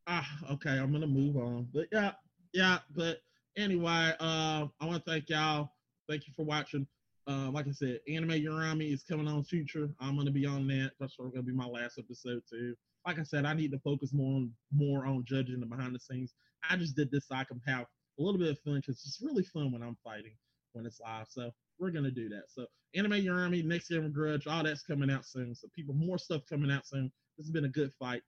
ah, 0.07 0.27
okay, 0.53 0.71
I'm 0.79 0.93
gonna 0.93 1.07
move 1.07 1.37
on. 1.37 1.69
But 1.73 1.87
yeah, 1.93 2.13
yeah. 2.53 2.79
But 2.95 3.19
anyway, 3.57 4.15
uh, 4.21 4.67
I 4.81 4.85
want 4.85 5.05
to 5.05 5.11
thank 5.11 5.29
y'all. 5.29 5.71
Thank 6.09 6.27
you 6.27 6.33
for 6.35 6.45
watching. 6.45 6.87
Uh, 7.29 7.51
like 7.51 7.69
I 7.69 7.73
said, 7.73 8.01
Anime 8.09 8.31
Urami 8.31 8.93
is 8.93 9.05
coming 9.05 9.29
on 9.29 9.45
future. 9.45 9.89
I'm 10.01 10.17
gonna 10.17 10.33
be 10.33 10.47
on 10.47 10.67
that. 10.69 10.93
That's 10.99 11.17
sort 11.17 11.29
of 11.29 11.35
gonna 11.35 11.45
be 11.45 11.53
my 11.53 11.67
last 11.67 11.99
episode 11.99 12.43
too. 12.51 12.75
Like 13.07 13.19
I 13.19 13.23
said, 13.23 13.45
I 13.45 13.55
need 13.55 13.71
to 13.73 13.79
focus 13.79 14.13
more 14.13 14.37
on 14.37 14.53
more 14.73 15.07
on 15.07 15.25
judging 15.25 15.61
the 15.61 15.67
behind 15.67 15.95
the 15.95 16.01
scenes. 16.01 16.35
I 16.69 16.77
just 16.77 16.97
did 16.97 17.11
this 17.11 17.29
so 17.29 17.37
I 17.37 17.45
can 17.45 17.61
have 17.67 17.87
a 18.19 18.23
little 18.23 18.39
bit 18.39 18.51
of 18.51 18.59
fun 18.61 18.77
because 18.77 19.03
it's 19.07 19.21
really 19.23 19.45
fun 19.45 19.73
when 19.73 19.83
I'm 19.83 19.97
fighting 20.03 20.35
when 20.73 20.87
it's 20.87 21.01
live. 21.01 21.27
So 21.29 21.51
we're 21.79 21.91
gonna 21.91 22.11
do 22.11 22.29
that. 22.31 22.45
So 22.49 22.67
Anime 22.95 23.13
Urami, 23.13 23.65
next 23.65 23.89
Gamer 23.89 24.09
Grudge, 24.09 24.47
all 24.47 24.65
that's 24.65 24.83
coming 24.83 25.11
out 25.11 25.25
soon. 25.25 25.55
So 25.55 25.69
people, 25.75 25.95
more 25.95 26.19
stuff 26.19 26.43
coming 26.49 26.71
out 26.71 26.87
soon. 26.87 27.11
This 27.39 27.47
has 27.47 27.53
been 27.53 27.65
a 27.65 27.69
good 27.69 27.93
fight. 27.99 28.23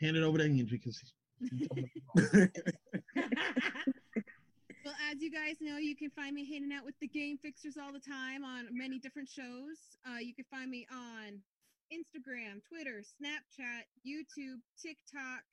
Hand 0.00 0.16
it 0.16 0.22
over 0.22 0.38
to 0.38 0.44
Angie 0.44 0.64
because 0.64 1.00
Well, 4.84 4.94
as 5.10 5.22
you 5.22 5.30
guys 5.30 5.56
know, 5.62 5.78
you 5.78 5.96
can 5.96 6.10
find 6.10 6.34
me 6.34 6.44
hanging 6.44 6.70
out 6.70 6.84
with 6.84 6.98
the 7.00 7.08
Game 7.08 7.38
Fixers 7.38 7.78
all 7.80 7.90
the 7.90 8.04
time 8.04 8.44
on 8.44 8.68
many 8.70 8.98
different 8.98 9.30
shows. 9.30 9.80
Uh, 10.04 10.18
you 10.20 10.34
can 10.34 10.44
find 10.50 10.70
me 10.70 10.86
on 10.92 11.40
Instagram, 11.88 12.60
Twitter, 12.68 13.00
Snapchat, 13.00 13.88
YouTube, 14.06 14.60
TikTok, 14.76 15.44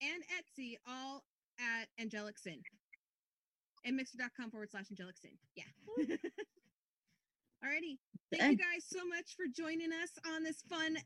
and 0.00 0.22
Etsy, 0.30 0.76
all 0.86 1.24
at 1.58 1.88
Angelic 2.00 2.38
Sin. 2.38 2.62
And 3.84 3.96
mixer.com 3.96 4.52
forward 4.52 4.70
slash 4.70 4.86
Angelic 4.90 5.16
Sin. 5.18 5.32
Yeah. 5.56 5.64
Alrighty. 7.64 7.98
Thank 8.30 8.52
you 8.52 8.58
guys 8.58 8.84
so 8.86 9.04
much 9.08 9.34
for 9.36 9.46
joining 9.52 9.90
us 9.92 10.10
on 10.32 10.44
this 10.44 10.62
fun 10.70 10.98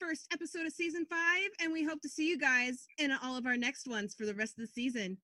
first 0.00 0.26
episode 0.32 0.64
of 0.64 0.72
season 0.72 1.04
five. 1.04 1.50
And 1.60 1.70
we 1.70 1.84
hope 1.84 2.00
to 2.00 2.08
see 2.08 2.30
you 2.30 2.38
guys 2.38 2.86
in 2.98 3.12
all 3.22 3.36
of 3.36 3.44
our 3.44 3.58
next 3.58 3.86
ones 3.86 4.14
for 4.14 4.24
the 4.24 4.34
rest 4.34 4.58
of 4.58 4.62
the 4.62 4.72
season. 4.72 5.18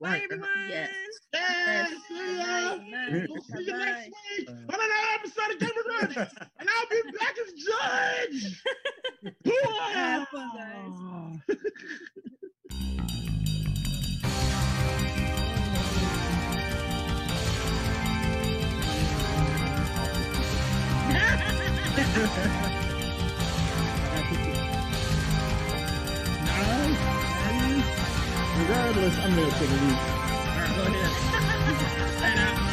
Bye, 0.00 0.10
Right. 0.10 0.22
everyone. 0.24 0.48
Yes. 0.68 0.90
Yes. 1.34 1.90
see 2.08 2.14
Good 2.14 2.36
ya. 2.38 2.46
night, 2.46 2.86
night. 2.88 3.26
We'll 3.28 3.42
see 3.42 3.64
you 3.64 3.76
next 3.76 4.10
week 4.38 4.48
on 4.48 4.56
another 4.68 4.92
episode 5.14 5.50
of 5.50 5.58
Gamer 5.58 5.82
Grudge, 5.84 6.16
and 6.60 6.68
I'll 6.70 6.88
be 6.88 7.02
back 7.18 7.34
as 7.38 7.52
judge. 7.54 8.62
Have 9.94 10.28
fun, 10.28 10.50
guys. 11.48 11.58
regardless, 28.68 29.16
I'm 29.18 29.34
gonna 29.34 29.50
take 29.52 29.70
a 29.70 29.72
leak. 29.72 29.98
Alright, 30.76 30.76
go 30.76 32.26
ahead. 32.26 32.67